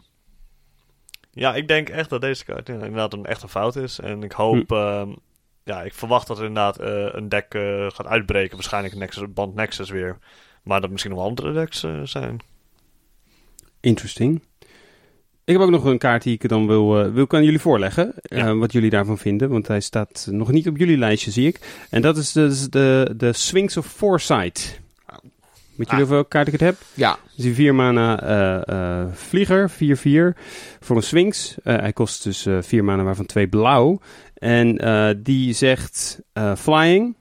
Ja, 1.34 1.54
ik 1.54 1.68
denk 1.68 1.88
echt 1.88 2.10
dat 2.10 2.20
deze 2.20 2.44
kaart 2.44 2.68
inderdaad 2.68 3.12
een 3.12 3.26
echte 3.26 3.48
fout 3.48 3.76
is. 3.76 4.00
En 4.00 4.22
ik 4.22 4.32
hoop... 4.32 4.72
ehm, 4.72 5.10
ja, 5.64 5.82
ik 5.82 5.94
verwacht 5.94 6.26
dat 6.26 6.38
er 6.38 6.44
inderdaad 6.44 6.78
eh, 6.78 7.08
een 7.10 7.28
deck 7.28 7.54
eh, 7.54 7.86
gaat 7.90 8.06
uitbreken. 8.06 8.56
Waarschijnlijk 8.56 8.94
Nexus, 8.94 9.32
Band 9.32 9.54
Nexus 9.54 9.90
weer. 9.90 10.18
Maar 10.62 10.80
dat 10.80 10.90
misschien 10.90 11.10
nog 11.12 11.20
wel 11.20 11.28
andere 11.28 11.52
decks 11.52 11.82
eh, 11.82 12.00
zijn. 12.04 12.38
Interesting. 13.80 14.42
Ik 15.44 15.52
heb 15.52 15.62
ook 15.62 15.70
nog 15.70 15.84
een 15.84 15.98
kaart 15.98 16.22
die 16.22 16.32
ik 16.32 16.48
dan 16.48 16.66
wil, 16.66 17.12
wil 17.12 17.24
ik 17.24 17.34
aan 17.34 17.44
jullie 17.44 17.60
voorleggen. 17.60 18.14
Ja. 18.22 18.54
wat 18.54 18.72
jullie 18.72 18.90
daarvan 18.90 19.18
vinden. 19.18 19.50
Want 19.50 19.68
hij 19.68 19.80
staat 19.80 20.28
nog 20.30 20.50
niet 20.50 20.68
op 20.68 20.76
jullie 20.76 20.98
lijstje, 20.98 21.30
zie 21.30 21.46
ik. 21.46 21.86
En 21.90 22.02
dat 22.02 22.16
is 22.16 22.32
de, 22.32 22.66
de, 22.70 23.14
de 23.16 23.32
Sphinx 23.32 23.76
of 23.76 23.86
Foresight. 23.86 24.80
Weet 25.76 25.90
jullie 25.90 26.04
Ah. 26.04 26.10
welke 26.10 26.28
kaart 26.28 26.46
ik 26.46 26.52
het 26.52 26.62
heb? 26.62 26.76
Ja, 26.94 27.18
Dus 27.34 27.44
die 27.44 27.54
4 27.54 27.74
mana 27.74 28.20
eh, 28.22 29.00
eh, 29.02 29.08
vlieger, 29.12 29.70
4-4, 29.70 30.36
voor 30.80 30.96
een 30.96 31.02
Sphinx. 31.02 31.54
Eh, 31.62 31.76
hij 31.76 31.92
kost 31.92 32.22
dus 32.24 32.46
eh 32.46 32.58
4 32.60 32.84
mana, 32.84 33.02
waarvan 33.02 33.26
2 33.26 33.48
blauw. 33.48 34.00
En 34.34 34.76
die 35.22 35.52
zegt 35.52 36.20
flying, 36.56 37.16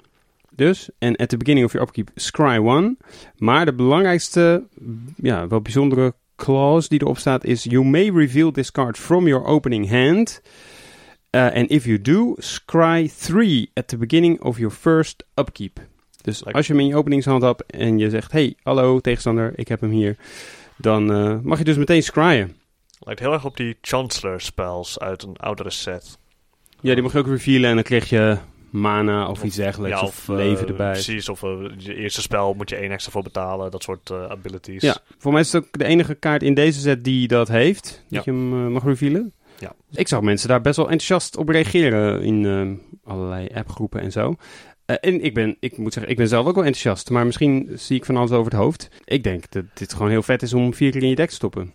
dus. 0.56 0.90
En 1.00 1.16
at 1.16 1.30
the 1.30 1.38
beginning 1.38 1.66
of 1.66 1.72
your 1.74 1.88
upkeep, 1.88 2.10
scry 2.16 2.58
one. 2.58 2.96
Maar 3.38 3.66
de 3.66 3.74
belangrijkste, 3.74 4.64
ja, 5.16 5.48
wel 5.48 5.62
bijzondere 5.62 6.14
clause 6.36 6.90
die 6.90 7.02
erop 7.02 7.18
staat 7.18 7.44
is... 7.44 7.64
You 7.64 7.86
may 7.86 8.10
reveal 8.12 8.52
this 8.52 8.72
card 8.72 8.98
from 8.98 9.28
your 9.28 9.46
opening 9.46 9.90
hand. 9.90 10.42
And 11.30 11.70
if 11.70 11.86
you 11.86 12.02
do, 12.02 12.36
scry 12.38 13.10
3 13.18 13.70
at 13.74 13.88
the 13.88 13.98
beginning 13.98 14.42
of 14.42 14.58
your 14.58 14.74
first 14.74 15.24
upkeep. 15.40 15.80
Dus 16.24 16.36
Lekker. 16.38 16.54
als 16.54 16.68
je 16.68 16.74
hem 16.74 16.82
in 16.82 16.88
je 16.88 16.96
openingshand 16.96 17.42
hebt 17.44 17.66
en 17.66 17.98
je 17.98 18.10
zegt... 18.10 18.32
Hey, 18.32 18.56
hallo 18.64 19.00
tegenstander, 19.00 19.54
ik 19.56 19.68
heb 19.68 19.82
hem 19.82 19.90
hier. 19.90 20.16
Dan 20.78 21.14
eh, 21.14 21.36
mag 21.42 21.58
je 21.58 21.64
dus 21.64 21.78
meteen 21.78 22.04
scryen. 22.04 22.56
Lijkt 23.00 23.20
heel 23.20 23.34
erg 23.34 23.46
op 23.46 23.58
die 23.58 23.78
Chancellor 23.82 24.42
spells 24.42 25.00
uit 25.00 25.24
een 25.24 25.38
oudere 25.38 25.70
set. 25.70 26.18
Ja, 26.82 26.94
die 26.94 27.04
mag 27.04 27.12
je 27.12 27.18
ook 27.18 27.28
revealen 27.28 27.70
en 27.70 27.76
dan 27.76 27.84
krijg 27.84 28.10
je 28.10 28.38
mana 28.70 29.28
of, 29.28 29.44
iets 29.44 29.56
dergelijks. 29.56 30.00
Ja, 30.00 30.06
of, 30.06 30.30
eh, 30.30 30.36
leven 30.36 30.68
erbij. 30.68 30.92
Precies, 30.92 31.30
of 31.30 31.44
eh, 31.44 31.50
je 31.78 31.96
eerste 31.96 32.22
spel 32.22 32.54
moet 32.54 32.70
je 32.70 32.76
één 32.76 32.92
extra 32.92 33.12
voor 33.12 33.24
betalen. 33.24 33.72
Dat 33.72 33.84
soort 33.84 34.12
abilities. 34.12 34.82
Ja, 34.82 34.98
voor 35.18 35.32
mij 35.32 35.42
is 35.42 35.52
het 35.52 35.64
ook 35.64 35.78
de 35.78 35.86
enige 35.86 36.14
kaart 36.16 36.44
in 36.44 36.54
deze 36.54 36.80
set 36.80 37.04
die 37.04 37.28
dat 37.28 37.48
heeft. 37.48 37.84
Dat 38.10 38.26
Ja. 38.26 38.34
je 38.34 38.40
hem 38.40 38.72
mag 38.72 38.84
revealen. 38.84 39.34
Ja. 39.60 39.74
Ik 39.92 40.08
zag 40.08 40.22
mensen 40.22 40.48
daar 40.48 40.62
best 40.62 40.76
wel 40.76 40.86
enthousiast 40.90 41.38
op 41.38 41.50
reageren 41.50 42.22
in 42.22 42.82
allerlei 43.04 43.48
appgroepen 43.54 44.02
en 44.02 44.12
zo. 44.12 44.36
Eh, 44.86 44.96
en 45.02 45.24
ik 45.24 45.34
ben, 45.34 45.58
ik 45.60 45.78
moet 45.78 45.94
zeggen, 45.94 46.12
ik 46.12 46.18
ben 46.18 46.28
zelf 46.28 46.48
ook 46.48 46.56
wel 46.56 46.66
enthousiast. 46.66 47.10
Maar 47.10 47.26
misschien 47.26 47.70
zie 47.76 47.98
ik 47.98 48.06
van 48.06 48.18
alles 48.18 48.32
over 48.32 48.52
het 48.52 48.62
hoofd. 48.62 48.90
Ik 49.04 49.24
denk 49.24 49.52
dat 49.52 49.66
dit 49.74 49.94
gewoon 49.94 50.10
heel 50.10 50.24
vet 50.24 50.42
is 50.42 50.54
om 50.54 50.74
vier 50.74 50.92
keer 50.92 51.04
in 51.04 51.10
je 51.10 51.16
deck 51.16 51.30
te 51.30 51.36
stoppen. 51.36 51.74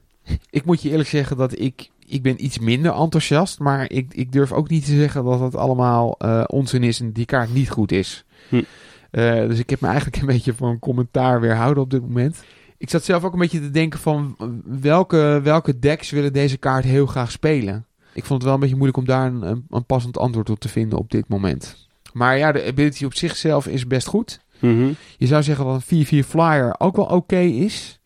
ik 0.50 0.64
moet 0.64 0.82
je 0.82 0.90
eerlijk 0.90 1.08
zeggen 1.08 1.36
dat 1.36 1.58
ik, 1.58 1.90
ik 2.06 2.22
ben 2.22 2.44
iets 2.44 2.58
minder 2.58 2.92
enthousiast. 2.92 3.58
Maar 3.58 3.90
ik, 3.90 4.14
ik 4.14 4.32
durf 4.32 4.52
ook 4.52 4.68
niet 4.68 4.84
te 4.84 4.94
zeggen 4.96 5.24
dat 5.24 5.40
het 5.40 5.56
allemaal 5.56 6.14
eh, 6.18 6.44
onzin 6.46 6.82
is 6.82 7.00
en 7.00 7.12
die 7.12 7.26
kaart 7.26 7.54
niet 7.54 7.70
goed 7.70 7.92
is. 7.92 8.24
Hm. 8.48 8.62
Eh, 9.10 9.46
dus 9.48 9.58
ik 9.58 9.70
heb 9.70 9.80
me 9.80 9.86
eigenlijk 9.86 10.16
een 10.16 10.26
beetje 10.34 10.54
van 10.54 10.78
commentaar 10.78 11.40
weerhouden 11.40 11.82
op 11.82 11.90
dit 11.90 12.02
moment. 12.02 12.44
Ik 12.78 12.90
zat 12.90 13.04
zelf 13.04 13.24
ook 13.24 13.32
een 13.32 13.38
beetje 13.38 13.60
te 13.60 13.70
denken 13.70 14.00
van 14.00 14.36
welke, 14.64 15.40
welke 15.42 15.78
decks 15.78 16.10
willen 16.10 16.32
deze 16.32 16.56
kaart 16.56 16.84
heel 16.84 17.06
graag 17.06 17.30
spelen. 17.30 17.86
Ik 18.14 18.24
vond 18.24 18.32
het 18.32 18.42
wel 18.42 18.54
een 18.54 18.60
beetje 18.60 18.76
moeilijk 18.76 18.98
om 18.98 19.04
daar 19.04 19.26
een, 19.26 19.42
een, 19.42 19.66
een 19.70 19.84
passend 19.84 20.18
antwoord 20.18 20.50
op 20.50 20.60
te 20.60 20.68
vinden 20.68 20.98
op 20.98 21.10
dit 21.10 21.28
moment. 21.28 21.90
Maar 22.12 22.38
ja, 22.38 22.52
de 22.52 22.64
ability 22.64 23.04
op 23.04 23.14
zichzelf 23.14 23.66
is 23.66 23.86
best 23.86 24.06
goed. 24.06 24.40
Mhm. 24.58 24.92
Je 25.16 25.26
zou 25.26 25.42
zeggen 25.42 25.64
dat 25.64 25.74
een 25.74 26.06
4-4 26.24 26.28
flyer 26.28 26.74
ook 26.78 26.96
wel 26.96 27.04
oké 27.04 27.38
is. 27.38 28.00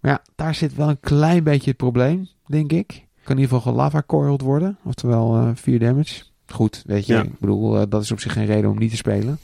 Maar 0.00 0.10
ja, 0.10 0.22
daar 0.34 0.54
zit 0.54 0.74
wel 0.74 0.88
een 0.88 1.00
klein 1.00 1.44
beetje 1.44 1.68
het 1.68 1.78
probleem, 1.78 2.28
denk 2.46 2.72
ik. 2.72 2.86
Kan 3.24 3.36
in 3.36 3.42
ieder 3.42 3.56
geval 3.56 3.74
lava 3.74 4.02
coiled 4.06 4.40
worden. 4.40 4.78
Oftewel 4.84 5.36
eh 5.36 5.50
4 5.54 5.78
damage. 5.78 6.22
Goed, 6.46 6.82
weet 6.86 7.06
je. 7.06 7.12
Ja. 7.12 7.22
Ik 7.22 7.38
bedoel, 7.38 7.80
eh, 7.80 7.82
dat 7.88 8.02
is 8.02 8.12
op 8.12 8.20
zich 8.20 8.32
geen 8.32 8.46
reden 8.46 8.70
om 8.70 8.78
niet 8.78 8.90
te 8.90 8.96
spelen. 8.96 9.38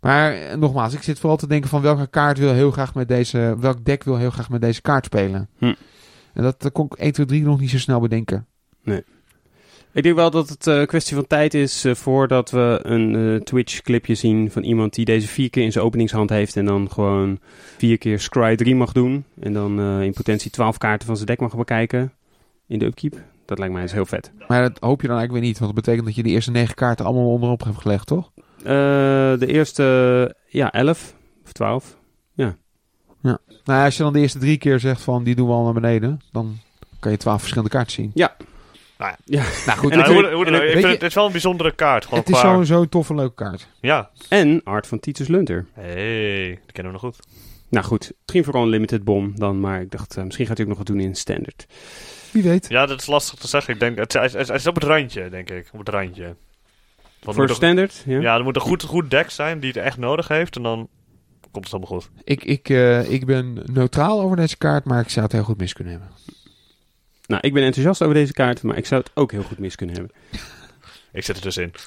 Maar 0.00 0.32
eh, 0.32 0.56
nogmaals, 0.56 0.94
ik 0.94 1.02
zit 1.02 1.18
vooral 1.18 1.38
te 1.38 1.46
denken 1.46 1.70
van 1.70 1.82
welke 1.82 2.06
kaart 2.06 2.38
wil 2.38 2.52
heel 2.52 2.70
graag 2.70 2.94
met 2.94 3.08
deze... 3.08 3.56
Welk 3.58 3.84
deck 3.84 4.04
wil 4.04 4.16
heel 4.16 4.30
graag 4.30 4.48
met 4.48 4.60
deze 4.60 4.80
kaart 4.80 5.04
spelen. 5.04 5.48
Hm. 5.58 5.74
En 6.32 6.42
dat, 6.42 6.70
kon 6.72 6.86
ik 6.86 6.92
1, 6.92 7.12
2, 7.12 7.26
3 7.26 7.42
nog 7.42 7.60
niet 7.60 7.70
zo 7.70 7.78
snel 7.78 8.00
bedenken. 8.00 8.46
Ik 9.98 10.04
denk 10.04 10.16
wel 10.16 10.30
dat 10.30 10.48
het 10.48 10.66
een 10.66 10.86
kwestie 10.86 11.14
van 11.16 11.26
tijd 11.26 11.54
is 11.54 11.84
eh, 11.84 11.94
voordat 11.94 12.50
we 12.50 12.80
een 12.82 13.14
eh, 13.14 13.40
Twitch-clipje 13.40 14.14
zien 14.14 14.50
van 14.50 14.62
iemand 14.62 14.94
die 14.94 15.04
deze 15.04 15.26
vier 15.26 15.50
keer 15.50 15.62
in 15.62 15.72
zijn 15.72 15.84
openingshand 15.84 16.30
heeft 16.30 16.56
en 16.56 16.64
dan 16.64 16.90
gewoon 16.90 17.38
vier 17.76 17.98
keer 17.98 18.20
Scry 18.20 18.56
3 18.56 18.74
mag 18.74 18.92
doen. 18.92 19.24
En 19.40 19.52
dan 19.52 19.80
eh, 19.80 20.02
in 20.02 20.12
potentie 20.12 20.50
12 20.50 20.78
kaarten 20.78 21.06
van 21.06 21.16
zijn 21.16 21.26
deck 21.26 21.40
mag 21.40 21.56
bekijken 21.56 22.12
in 22.66 22.78
de 22.78 22.84
upkeep. 22.84 23.22
Dat 23.44 23.58
lijkt 23.58 23.72
mij 23.72 23.82
eens 23.82 23.92
heel 23.92 24.06
vet. 24.06 24.32
Maar 24.48 24.62
dat 24.62 24.78
hoop 24.80 25.00
je 25.00 25.06
dan 25.06 25.16
eigenlijk 25.16 25.32
weer 25.32 25.52
niet. 25.52 25.58
Want 25.58 25.74
dat 25.74 25.84
betekent 25.84 26.06
dat 26.06 26.16
je 26.16 26.22
de 26.22 26.28
eerste 26.28 26.50
9 26.50 26.74
kaarten 26.74 27.04
allemaal 27.04 27.30
onderop 27.30 27.64
hebt 27.64 27.80
gelegd, 27.80 28.06
toch? 28.06 28.30
Eh, 28.58 28.64
de 29.38 29.46
eerste, 29.46 30.34
ja, 30.48 30.72
11 30.72 31.14
of 31.44 31.52
12. 31.52 31.96
Nou, 33.20 33.38
ja, 33.64 33.84
als 33.84 33.96
je 33.96 34.02
dan 34.02 34.12
de 34.12 34.20
eerste 34.20 34.38
drie 34.38 34.58
keer 34.58 34.80
zegt 34.80 35.00
van 35.00 35.24
die 35.24 35.34
doen 35.34 35.46
we 35.46 35.52
al 35.52 35.64
naar 35.64 35.80
beneden, 35.80 36.20
dan 36.32 36.58
kan 37.00 37.10
je 37.12 37.18
12 37.18 37.38
verschillende 37.38 37.70
kaarten 37.70 37.92
zien. 37.92 38.10
Ja. 38.14 38.36
Nou 38.98 39.14
ja. 39.24 39.42
Nou 39.66 39.78
goed, 39.78 39.94
hoe, 39.94 40.32
hoe 40.32 40.46
en- 40.46 40.54
ik 40.54 40.70
vind 40.70 40.82
je- 40.84 40.86
het, 40.88 41.02
is 41.02 41.14
wel 41.14 41.26
een 41.26 41.32
bijzondere 41.32 41.74
kaart. 41.74 42.04
Gewoon 42.04 42.18
het 42.20 42.28
is 42.28 42.38
qua- 42.40 42.50
sowieso 42.52 42.80
een 42.82 42.88
toffe 42.88 43.14
leuke 43.14 43.34
kaart. 43.34 43.68
Ja. 43.80 44.10
En 44.28 44.60
art 44.64 44.86
van 44.86 45.00
Titus 45.00 45.28
Lunter. 45.28 45.66
hey, 45.72 46.46
die 46.46 46.72
kennen 46.72 46.92
we 46.92 46.98
nog 47.02 47.14
goed. 47.14 47.26
Nou 47.68 47.84
goed, 47.86 48.04
het 48.06 48.16
ging 48.30 48.44
vooral 48.44 48.62
een 48.62 48.68
limited 48.68 49.04
bom 49.04 49.32
dan, 49.36 49.60
maar 49.60 49.80
ik 49.80 49.90
dacht 49.90 50.16
eh, 50.16 50.24
misschien 50.24 50.46
gaat 50.46 50.56
hij 50.56 50.64
ook 50.66 50.70
nog 50.76 50.78
wat 50.78 50.86
doen 50.96 51.00
in 51.00 51.14
standard. 51.14 51.66
Wie 52.30 52.42
weet. 52.42 52.66
Ja, 52.68 52.86
dat 52.86 53.00
is 53.00 53.06
lastig 53.06 53.38
te 53.38 53.48
zeggen. 53.48 53.74
Ik 53.74 53.80
denk, 53.80 53.98
het, 53.98 54.12
het 54.12 54.48
is 54.50 54.66
op 54.66 54.74
het 54.74 54.84
randje, 54.84 55.28
denk 55.28 55.50
ik. 55.50 55.68
Op 55.72 55.78
het 55.78 55.88
randje. 55.88 56.34
Want 57.22 57.36
Voor 57.36 57.48
een- 57.48 57.54
standard, 57.54 58.02
ja. 58.06 58.20
ja, 58.20 58.36
er 58.36 58.44
moet 58.44 58.56
een 58.56 58.62
goed, 58.62 58.82
goed 58.82 59.10
deck 59.10 59.30
zijn 59.30 59.60
die 59.60 59.68
het 59.72 59.78
echt 59.82 59.96
nodig 59.96 60.28
heeft. 60.28 60.56
En 60.56 60.62
dan 60.62 60.88
komt 61.50 61.64
het 61.64 61.74
allemaal 61.74 61.98
goed. 62.00 62.10
Ik, 62.24 62.44
ik, 62.44 62.68
eh, 62.68 63.10
ik 63.10 63.26
ben 63.26 63.62
neutraal 63.72 64.20
over 64.20 64.36
deze 64.36 64.56
kaart, 64.56 64.84
maar 64.84 65.00
ik 65.00 65.08
zou 65.08 65.24
het 65.24 65.34
heel 65.34 65.44
goed 65.44 65.58
mis 65.58 65.72
kunnen 65.72 65.92
hebben. 65.92 66.10
Nou, 67.28 67.40
ik 67.46 67.52
ben 67.52 67.62
enthousiast 67.62 68.02
over 68.02 68.14
deze 68.14 68.32
kaart, 68.32 68.62
maar 68.62 68.76
ik 68.76 68.86
zou 68.86 69.00
het 69.00 69.10
ook 69.14 69.32
heel 69.32 69.42
goed 69.42 69.58
mis 69.58 69.74
kunnen 69.74 69.96
hebben. 69.96 70.14
Ik 71.12 71.24
zit 71.24 71.36
er 71.36 71.42
dus 71.42 71.56
in. 71.56 71.72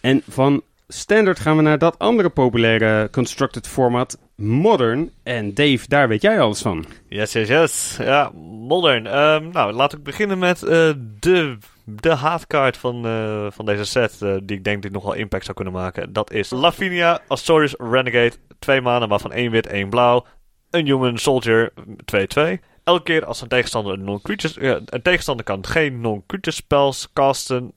En 0.00 0.22
van 0.28 0.62
standard 0.88 1.40
gaan 1.40 1.56
we 1.56 1.62
naar 1.62 1.78
dat 1.78 1.98
andere 1.98 2.28
populaire 2.28 3.08
constructed 3.10 3.68
format, 3.68 4.18
modern. 4.36 5.10
En 5.22 5.54
Dave, 5.54 5.88
daar 5.88 6.08
weet 6.08 6.22
jij 6.22 6.40
alles 6.40 6.62
van. 6.62 6.84
Yes, 7.08 7.32
yes, 7.32 7.48
yes. 7.48 7.96
Ja, 8.00 8.30
modern. 8.68 9.06
Ehm, 9.06 9.48
nou, 9.48 9.72
laat 9.72 9.92
ik 9.92 10.02
beginnen 10.02 10.38
met 10.38 10.62
eh, 10.62 10.90
de, 11.20 11.58
de 11.84 12.14
haatkaart 12.14 12.76
van, 12.76 13.06
eh, 13.06 13.46
van 13.50 13.64
deze 13.64 13.84
set. 13.84 14.22
eh, 14.22 14.34
die 14.42 14.56
ik 14.56 14.64
denk 14.64 14.82
dit 14.82 14.92
nog 14.92 15.02
wel 15.02 15.12
impact 15.14 15.44
zou 15.44 15.56
kunnen 15.56 15.74
maken. 15.74 16.12
Dat 16.12 16.32
is 16.32 16.50
Lavinia 16.50 17.20
Azorius 17.28 17.74
Renegade. 17.78 18.32
Twee 18.58 18.80
manen, 18.80 19.08
waarvan 19.08 19.32
één 19.32 19.50
wit, 19.50 19.66
één 19.66 19.88
blauw. 19.88 20.26
Een 20.72 20.86
human 20.86 21.18
soldier, 21.18 21.72
2-2. 21.74 22.58
Elke 22.84 23.02
keer 23.02 23.24
als 23.24 23.40
een 23.40 23.48
tegenstander 23.48 23.92
een 23.92 24.04
non-creature... 24.04 24.74
eh, 24.74 24.82
een 24.84 25.02
tegenstander 25.02 25.44
kan 25.44 25.66
geen 25.66 26.00
non-creature 26.00 26.56
spells 26.56 27.08
casten... 27.12 27.72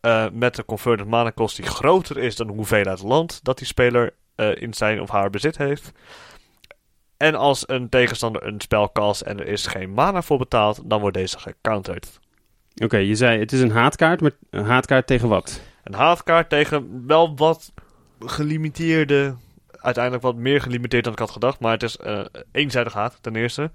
eh, 0.00 0.26
met 0.32 0.58
een 0.58 0.64
converted 0.64 1.06
mana 1.06 1.32
cost 1.32 1.56
die 1.56 1.66
groter 1.66 2.18
is 2.18 2.36
dan 2.36 2.46
de 2.46 2.52
hoeveelheid 2.52 3.02
land 3.02 3.40
dat 3.44 3.58
die 3.58 3.66
speler 3.66 4.14
eh, 4.34 4.62
in 4.62 4.74
zijn 4.74 5.00
of 5.00 5.10
haar 5.10 5.30
bezit 5.30 5.58
heeft. 5.58 5.92
En 7.16 7.34
als 7.34 7.68
een 7.68 7.88
tegenstander 7.88 8.46
een 8.46 8.60
spel 8.60 8.92
cast 8.92 9.20
en 9.20 9.40
er 9.40 9.46
is 9.46 9.66
geen 9.66 9.92
mana 9.92 10.22
voor 10.22 10.38
betaald, 10.38 10.80
dan 10.84 11.00
wordt 11.00 11.16
deze 11.16 11.38
gecounterd. 11.38 12.20
Oké, 12.82 12.96
je 12.96 13.14
zei 13.14 13.38
het 13.38 13.52
is 13.52 13.60
een 13.60 13.70
haatkaart, 13.70 14.20
maar 14.20 14.30
een 14.50 14.64
haatkaart 14.64 15.06
tegen 15.06 15.28
wat? 15.28 15.60
Een 15.84 15.94
haatkaart 15.94 16.48
tegen 16.48 17.06
wel 17.06 17.36
wat 17.36 17.72
gelimiteerde, 18.18 19.34
uiteindelijk 19.84 20.24
wat 20.24 20.36
meer 20.36 20.60
gelimiteerd 20.60 21.04
dan 21.04 21.12
ik 21.12 21.18
had 21.18 21.30
gedacht, 21.30 21.60
maar 21.60 21.72
het 21.72 21.82
is 21.82 21.96
eh, 21.96 22.20
eenzijdig 22.52 22.92
haat 22.92 23.18
ten 23.20 23.36
eerste. 23.36 23.70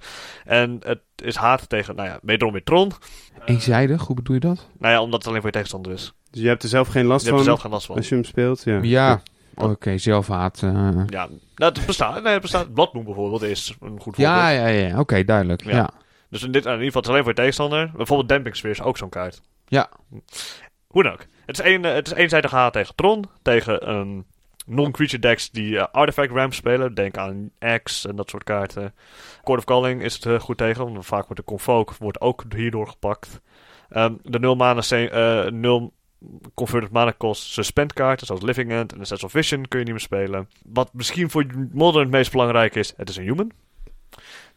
En 0.46 0.80
het 0.84 1.00
is 1.16 1.36
haat 1.36 1.70
tegen, 1.70 1.96
nou 1.96 2.08
ja, 2.08 2.20
wederom 2.22 2.54
weer 2.54 2.64
Tron. 2.64 2.92
Eenzijdig, 3.46 4.02
hoe 4.06 4.16
bedoel 4.16 4.34
je 4.34 4.40
dat? 4.42 4.68
Nou 4.80 4.94
ja, 4.94 5.02
omdat 5.02 5.20
het 5.20 5.28
alleen 5.28 5.38
voor 5.42 5.50
je 5.50 5.56
tegenstander 5.56 5.92
is. 5.92 6.14
Dus 6.32 6.42
je 6.42 6.48
hebt 6.48 6.64
er 6.64 6.70
zelf 6.70 6.88
geen 6.88 7.06
last 7.06 7.26
Je 7.26 7.32
hebt 7.32 7.42
van 7.44 7.52
er 7.52 7.52
zelf 7.52 7.62
geen 7.62 7.72
last 7.72 7.86
van. 7.86 7.96
als 7.96 8.10
je 8.10 8.16
hem 8.16 8.24
speelt? 8.24 8.64
Ja. 8.64 8.80
Ja, 8.82 9.22
oké, 9.56 9.98
zelfhaat. 9.98 10.64
eh. 10.64 10.72
Ja, 11.08 11.28
nou, 11.56 11.74
het 11.74 11.86
bestaat. 11.86 12.24
Nee, 12.24 12.34
het 12.34 12.42
bestaat. 12.42 12.74
Bloodmoon 12.74 13.04
bijvoorbeeld 13.04 13.42
is 13.42 13.68
een 13.82 13.88
goed 13.90 14.16
voorbeeld. 14.16 14.28
ja, 14.28 14.50
ja, 14.50 14.68
ja, 14.68 15.00
oké, 15.00 15.24
duidelijk. 15.24 15.64
Ja. 15.64 15.72
Ja. 15.72 15.90
Dus 16.30 16.44
in, 16.44 16.52
dit, 16.52 16.66
in 16.66 16.72
ieder 16.72 16.86
geval, 16.86 17.02
het 17.02 17.10
is 17.10 17.10
alleen 17.10 17.24
voor 17.24 17.32
je 17.34 17.38
tegenstander. 17.40 17.92
Bijvoorbeeld 17.96 18.30
Damping 18.30 18.56
Sphere 18.56 18.74
is 18.74 18.82
ook 18.82 18.98
zo'n 18.98 19.10
kaart. 19.10 19.42
Ja. 19.68 19.90
Hoe 20.88 21.04
dan 21.04 21.12
ook. 21.12 21.26
Het 21.46 21.60
is, 21.60 21.66
een, 21.66 21.86
eh, 21.86 21.94
het 21.94 22.08
is 22.08 22.14
eenzijdig 22.14 22.52
haat 22.52 22.74
tegen 22.74 22.96
Tron. 22.96 23.26
Tegen 23.42 23.90
een 23.90 24.26
non-creature 24.70 25.20
decks 25.22 25.50
die 25.52 25.78
eh, 25.80 25.86
Artifact 25.92 26.32
Ramp 26.32 26.54
spelen. 26.54 26.94
Denk 26.94 27.18
aan 27.18 27.52
X 27.84 28.06
en 28.06 28.16
dat 28.16 28.30
soort 28.30 28.44
kaarten. 28.44 28.94
Court 29.44 29.60
of 29.60 29.66
Calling 29.66 30.02
is 30.04 30.14
het 30.14 30.26
eh, 30.26 30.40
goed 30.40 30.58
tegen. 30.58 30.94
Want 30.94 31.06
vaak 31.06 31.24
wordt 31.24 31.38
de 31.38 31.44
Convoke 31.44 31.94
wordt 32.00 32.22
ook 32.22 32.44
hierdoor 32.56 32.88
gepakt. 32.88 33.42
Ehm, 33.90 34.14
de 34.24 34.40
0 34.40 34.56
mana, 34.56 34.82
se- 34.82 35.10
eh, 35.10 35.52
0 35.52 35.94
converted 36.54 36.92
mana 36.92 37.14
cost 37.18 37.44
suspend 37.44 37.94
kaarten. 37.94 38.28
Zoals 38.28 38.42
Living 38.42 38.72
End 38.72 38.94
en 38.94 39.00
Essential 39.02 39.30
Vision 39.30 39.68
kun 39.68 39.80
je 39.80 39.86
niet 39.86 39.94
meer 39.94 40.04
spelen. 40.04 40.50
Wat 40.66 40.94
misschien 40.94 41.30
voor 41.30 41.46
Modern 41.72 42.04
het 42.04 42.12
meest 42.12 42.32
belangrijk 42.32 42.76
is. 42.76 42.94
Het 42.98 43.10
is 43.10 43.16
een 43.18 43.24
human. 43.24 43.52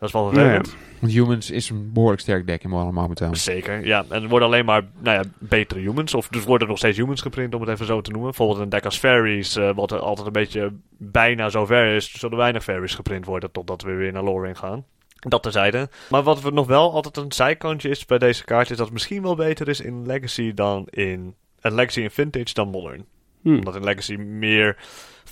Dat 0.02 0.14
is 0.14 0.20
wel 0.20 0.28
vervelend. 0.28 0.76
Want 0.98 1.12
Humans 1.12 1.50
is 1.50 1.70
een 1.70 1.92
behoorlijk 1.92 2.20
sterk 2.20 2.46
deck 2.46 2.62
in 2.62 2.70
Modern 2.70 2.94
momenteel. 2.94 3.36
Zeker, 3.36 3.86
ja. 3.86 4.04
En 4.08 4.22
er 4.22 4.28
worden 4.28 4.48
alleen 4.48 4.64
maar 4.64 4.82
nou 4.98 5.16
ja, 5.16 5.30
betere 5.38 5.80
humans. 5.80 6.14
Of 6.14 6.28
dus 6.28 6.44
worden 6.44 6.68
nog 6.68 6.78
steeds 6.78 6.96
humans 6.96 7.20
geprint, 7.20 7.54
om 7.54 7.60
het 7.60 7.70
even 7.70 7.86
zo 7.86 8.00
te 8.00 8.10
noemen. 8.10 8.28
Bijvoorbeeld 8.28 8.60
een 8.60 8.68
deck 8.68 8.84
als 8.84 8.98
fairies, 8.98 9.56
eh, 9.56 9.74
wat 9.74 9.90
er 9.90 9.98
altijd 9.98 10.26
een 10.26 10.32
beetje 10.32 10.72
bijna 10.96 11.48
zover 11.48 11.94
is. 11.94 12.12
Zullen 12.12 12.38
weinig 12.38 12.62
fairies 12.62 12.94
geprint 12.94 13.24
worden, 13.24 13.52
totdat 13.52 13.82
we 13.82 13.92
weer 13.92 14.12
naar 14.12 14.22
Loring 14.22 14.58
gaan. 14.58 14.84
Dat 15.16 15.42
terzijde. 15.42 15.88
Maar 16.08 16.22
wat 16.22 16.40
we 16.40 16.50
nog 16.50 16.66
wel 16.66 16.92
altijd 16.92 17.16
een 17.16 17.32
zijkantje 17.32 17.88
is 17.88 18.04
bij 18.04 18.18
deze 18.18 18.44
kaart, 18.44 18.70
is 18.70 18.76
dat 18.76 18.84
het 18.86 18.94
misschien 18.94 19.22
wel 19.22 19.34
beter 19.34 19.68
is 19.68 19.80
in 19.80 20.06
Legacy 20.06 20.54
dan 20.54 20.86
in... 20.90 21.34
En 21.60 21.74
Legacy 21.74 22.00
in 22.00 22.10
Vintage 22.10 22.54
dan 22.54 22.68
Modern. 22.68 23.04
Hm. 23.42 23.54
Omdat 23.54 23.76
in 23.76 23.84
Legacy 23.84 24.14
meer... 24.14 24.76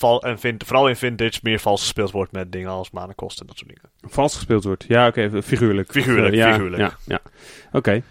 Val, 0.00 0.22
en 0.22 0.38
vin- 0.38 0.60
vooral 0.66 0.88
in 0.88 0.96
Vintage 0.96 1.38
meer 1.42 1.58
vals 1.58 1.80
gespeeld 1.80 2.10
wordt 2.10 2.32
met 2.32 2.52
dingen 2.52 2.68
als 2.70 2.90
manakosten 2.90 3.40
en 3.40 3.46
dat 3.46 3.56
soort 3.58 3.70
dingen. 3.70 4.12
Vals 4.14 4.34
gespeeld 4.34 4.64
wordt. 4.64 4.84
Ja, 4.88 5.06
oké, 5.06 5.42
figuurlijk. 5.42 5.90
Figuurlijk, 5.90 6.34
ja, 6.34 6.52
figuurlijk. 6.52 6.82
Ja, 6.82 6.96
ja. 7.04 7.20
oké. 7.72 8.02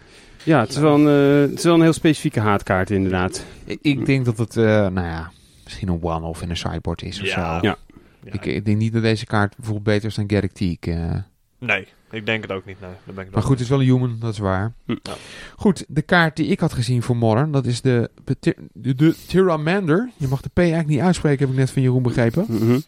Ja, 0.43 0.59
het 0.59 0.69
is, 0.69 0.77
wel 0.77 0.95
een, 0.99 1.07
eh, 1.43 1.49
het 1.49 1.57
is 1.57 1.63
wel 1.63 1.73
een 1.75 1.81
heel 1.81 1.93
specifieke 1.93 2.39
haatkaart 2.39 2.89
inderdaad. 2.89 3.45
Ik, 3.65 3.79
ik 3.81 4.05
denk 4.05 4.25
dat 4.25 4.37
het, 4.37 4.57
eh, 4.57 4.63
nou 4.65 5.07
ja, 5.07 5.31
misschien 5.63 5.87
een 5.89 5.99
one-off 6.03 6.41
in 6.41 6.49
een 6.49 6.57
sideboard 6.57 7.01
is 7.01 7.19
of 7.21 7.27
Ja. 7.27 7.59
zo. 7.59 7.67
Ja. 7.67 7.75
Ja, 8.23 8.31
Ik, 8.33 8.45
ik 8.45 8.65
denk 8.65 8.77
niet 8.77 8.93
dat 8.93 9.01
deze 9.01 9.25
kaart 9.25 9.55
bijvoorbeeld 9.55 9.85
beter 9.85 10.07
is 10.09 10.15
dan 10.15 10.29
Garrick 10.29 10.51
Teak. 10.51 10.85
eh. 10.85 11.15
Nee, 11.59 11.87
ik 12.11 12.25
denk 12.25 12.41
het 12.41 12.51
ook 12.51 12.65
niet. 12.65 12.81
Nee, 12.81 12.91
daar 13.05 13.15
ben 13.15 13.25
ik 13.25 13.31
Maar 13.31 13.41
goed, 13.41 13.51
het 13.51 13.59
is 13.59 13.69
wel 13.69 13.79
een 13.79 13.85
human, 13.85 14.17
dat 14.19 14.33
is 14.33 14.39
waar. 14.39 14.73
Hm. 14.85 14.95
Ja. 15.01 15.13
Goed, 15.55 15.85
de 15.87 16.01
kaart 16.01 16.35
die 16.35 16.47
ik 16.47 16.59
had 16.59 16.73
gezien 16.73 17.01
voor 17.01 17.17
Modern, 17.17 17.51
dat 17.51 17.65
is 17.65 17.81
de, 17.81 18.09
de, 18.23 18.55
de, 18.73 18.95
de 18.95 19.15
Tyramander. 19.27 20.09
Je 20.17 20.27
mag 20.27 20.41
de 20.41 20.49
P 20.53 20.57
eigenlijk 20.57 20.89
niet 20.89 20.99
uitspreken, 20.99 21.39
heb 21.39 21.49
ik 21.49 21.59
net 21.59 21.71
van 21.71 21.81
Jeroen 21.81 22.03
begrepen. 22.03 22.45
Mhm. 22.47 22.79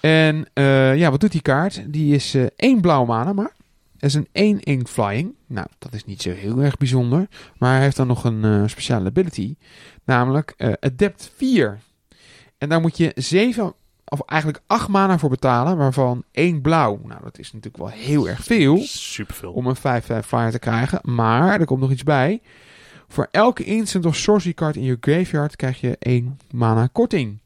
En 0.00 0.46
eh, 0.52 0.96
ja, 0.96 1.10
wat 1.10 1.20
doet 1.20 1.32
die 1.32 1.42
kaart? 1.42 1.82
Die 1.86 2.14
is 2.14 2.34
eh, 2.34 2.46
één 2.56 2.80
blauwe 2.80 3.06
mana 3.06 3.32
maar. 3.32 3.52
Dat 3.98 4.10
is 4.10 4.14
een 4.14 4.28
1 4.32 4.60
ink 4.60 4.88
flying. 4.88 5.34
Nou, 5.46 5.66
dat 5.78 5.92
is 5.92 6.04
niet 6.04 6.22
zo 6.22 6.30
heel 6.30 6.62
erg 6.62 6.76
bijzonder. 6.76 7.28
Maar 7.58 7.74
hij 7.74 7.82
heeft 7.82 7.96
dan 7.96 8.06
nog 8.06 8.24
een 8.24 8.44
eh, 8.44 8.62
speciale 8.66 9.08
ability. 9.08 9.56
Namelijk 10.04 10.54
eh, 10.56 10.72
Adept 10.80 11.30
4. 11.36 11.78
En 12.58 12.68
daar 12.68 12.80
moet 12.80 12.96
je 12.96 13.12
7, 13.14 13.74
of 14.08 14.20
eigenlijk 14.20 14.62
8 14.66 14.88
mana 14.88 15.18
voor 15.18 15.30
betalen. 15.30 15.76
Waarvan 15.76 16.24
één 16.32 16.60
blauw. 16.60 17.00
Nou, 17.04 17.20
dat 17.22 17.38
is 17.38 17.52
natuurlijk 17.52 17.82
wel 17.82 17.92
heel 17.92 18.28
erg 18.28 18.44
veel. 18.44 18.78
Superveel. 18.78 19.52
Om 19.52 19.66
een 19.66 19.76
5-5 19.76 20.26
flyer 20.26 20.50
te 20.50 20.58
krijgen. 20.58 20.98
Maar, 21.02 21.60
er 21.60 21.66
komt 21.66 21.80
nog 21.80 21.90
iets 21.90 22.02
bij. 22.02 22.40
Voor 23.08 23.28
elke 23.30 23.64
instant 23.64 24.06
of 24.06 24.16
sorcery 24.16 24.54
card 24.54 24.76
in 24.76 24.82
je 24.82 24.96
graveyard 25.00 25.56
krijg 25.56 25.80
je 25.80 25.96
1 25.98 26.38
mana 26.50 26.88
korting. 26.92 27.38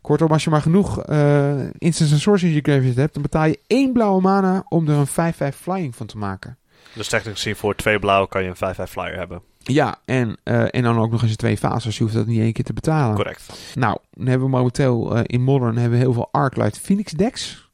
Kortom, 0.00 0.30
als 0.30 0.44
je 0.44 0.50
maar 0.50 0.62
genoeg 0.62 1.02
eh 1.02 1.58
instants 1.78 2.12
en 2.12 2.20
sorceries 2.20 2.56
in 2.56 2.62
je 2.62 2.72
graveyard 2.72 2.96
hebt, 2.96 3.12
dan 3.12 3.22
betaal 3.22 3.46
je 3.46 3.60
één 3.66 3.92
blauwe 3.92 4.20
mana 4.20 4.64
om 4.68 4.88
er 4.88 4.94
een 4.94 5.52
5-5 5.52 5.56
flying 5.56 5.96
van 5.96 6.06
te 6.06 6.18
maken. 6.18 6.56
Dus 6.94 7.08
technisch 7.08 7.34
gezien 7.34 7.56
voor 7.56 7.74
twee 7.74 7.98
blauw 7.98 8.26
kan 8.26 8.42
je 8.42 8.48
een 8.48 8.74
5-5 8.88 8.90
flyer 8.90 9.16
hebben. 9.16 9.42
Ja, 9.68 9.98
en, 10.04 10.36
eh, 10.42 10.64
en 10.70 10.82
dan 10.82 10.98
ook 10.98 11.10
nog 11.10 11.22
eens 11.22 11.30
in 11.30 11.36
twee 11.36 11.56
fases. 11.56 11.96
Je 11.96 12.02
hoeft 12.02 12.14
dat 12.14 12.26
niet 12.26 12.40
één 12.40 12.52
keer 12.52 12.64
te 12.64 12.72
betalen. 12.72 13.14
Correct. 13.14 13.52
Nou, 13.74 13.98
dan 14.10 14.26
hebben 14.26 14.50
we 14.50 14.56
momenteel 14.56 15.16
eh, 15.16 15.22
in 15.26 15.42
Modern 15.42 15.76
hebben 15.76 15.98
we 15.98 16.04
heel 16.04 16.12
veel 16.12 16.28
Arclight 16.30 16.78
Phoenix 16.78 17.12
decks. 17.12 17.70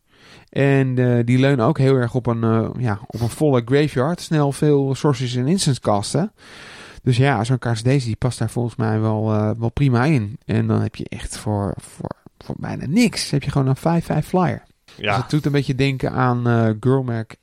En 0.49 0.99
eh, 0.99 1.25
die 1.25 1.39
leunen 1.39 1.67
ook 1.67 1.79
heel 1.79 1.95
erg 1.95 2.15
op 2.15 2.27
een, 2.27 2.73
ja, 2.79 2.99
op 3.07 3.21
een 3.21 3.29
volle 3.29 3.63
graveyard. 3.65 4.21
Snel 4.21 4.53
veel 4.53 4.95
sources 4.95 5.35
en 5.35 5.47
instance 5.47 5.81
casten. 5.81 6.33
Dus 7.03 7.17
ja, 7.17 7.45
zo'n 7.45 7.59
kaart 7.59 7.75
als 7.75 7.85
deze 7.85 8.07
die 8.07 8.17
past 8.17 8.39
daar 8.39 8.51
volgens 8.51 8.77
mij 8.77 9.01
wel, 9.01 9.25
wel 9.59 9.71
prima 9.71 10.05
in. 10.05 10.39
En 10.45 10.67
dan 10.67 10.81
heb 10.81 10.97
je 10.97 11.07
echt 11.09 11.39
voor, 11.39 11.75
voor, 11.81 12.17
voor 12.39 12.55
bijna 12.59 12.87
niks. 12.87 13.31
Heb 13.31 13.43
je 13.43 13.51
gewoon 13.51 13.77
een 13.83 14.03
5-5 14.03 14.27
flyer. 14.27 14.63
Dus 14.85 14.95
Ja, 14.97 15.17
het 15.17 15.31
doet 15.31 15.47
een 15.47 15.53
beetje 15.53 15.75
denken 15.75 16.13
aan 16.13 16.49
eh 16.49 16.71
Girlmac 16.81 17.35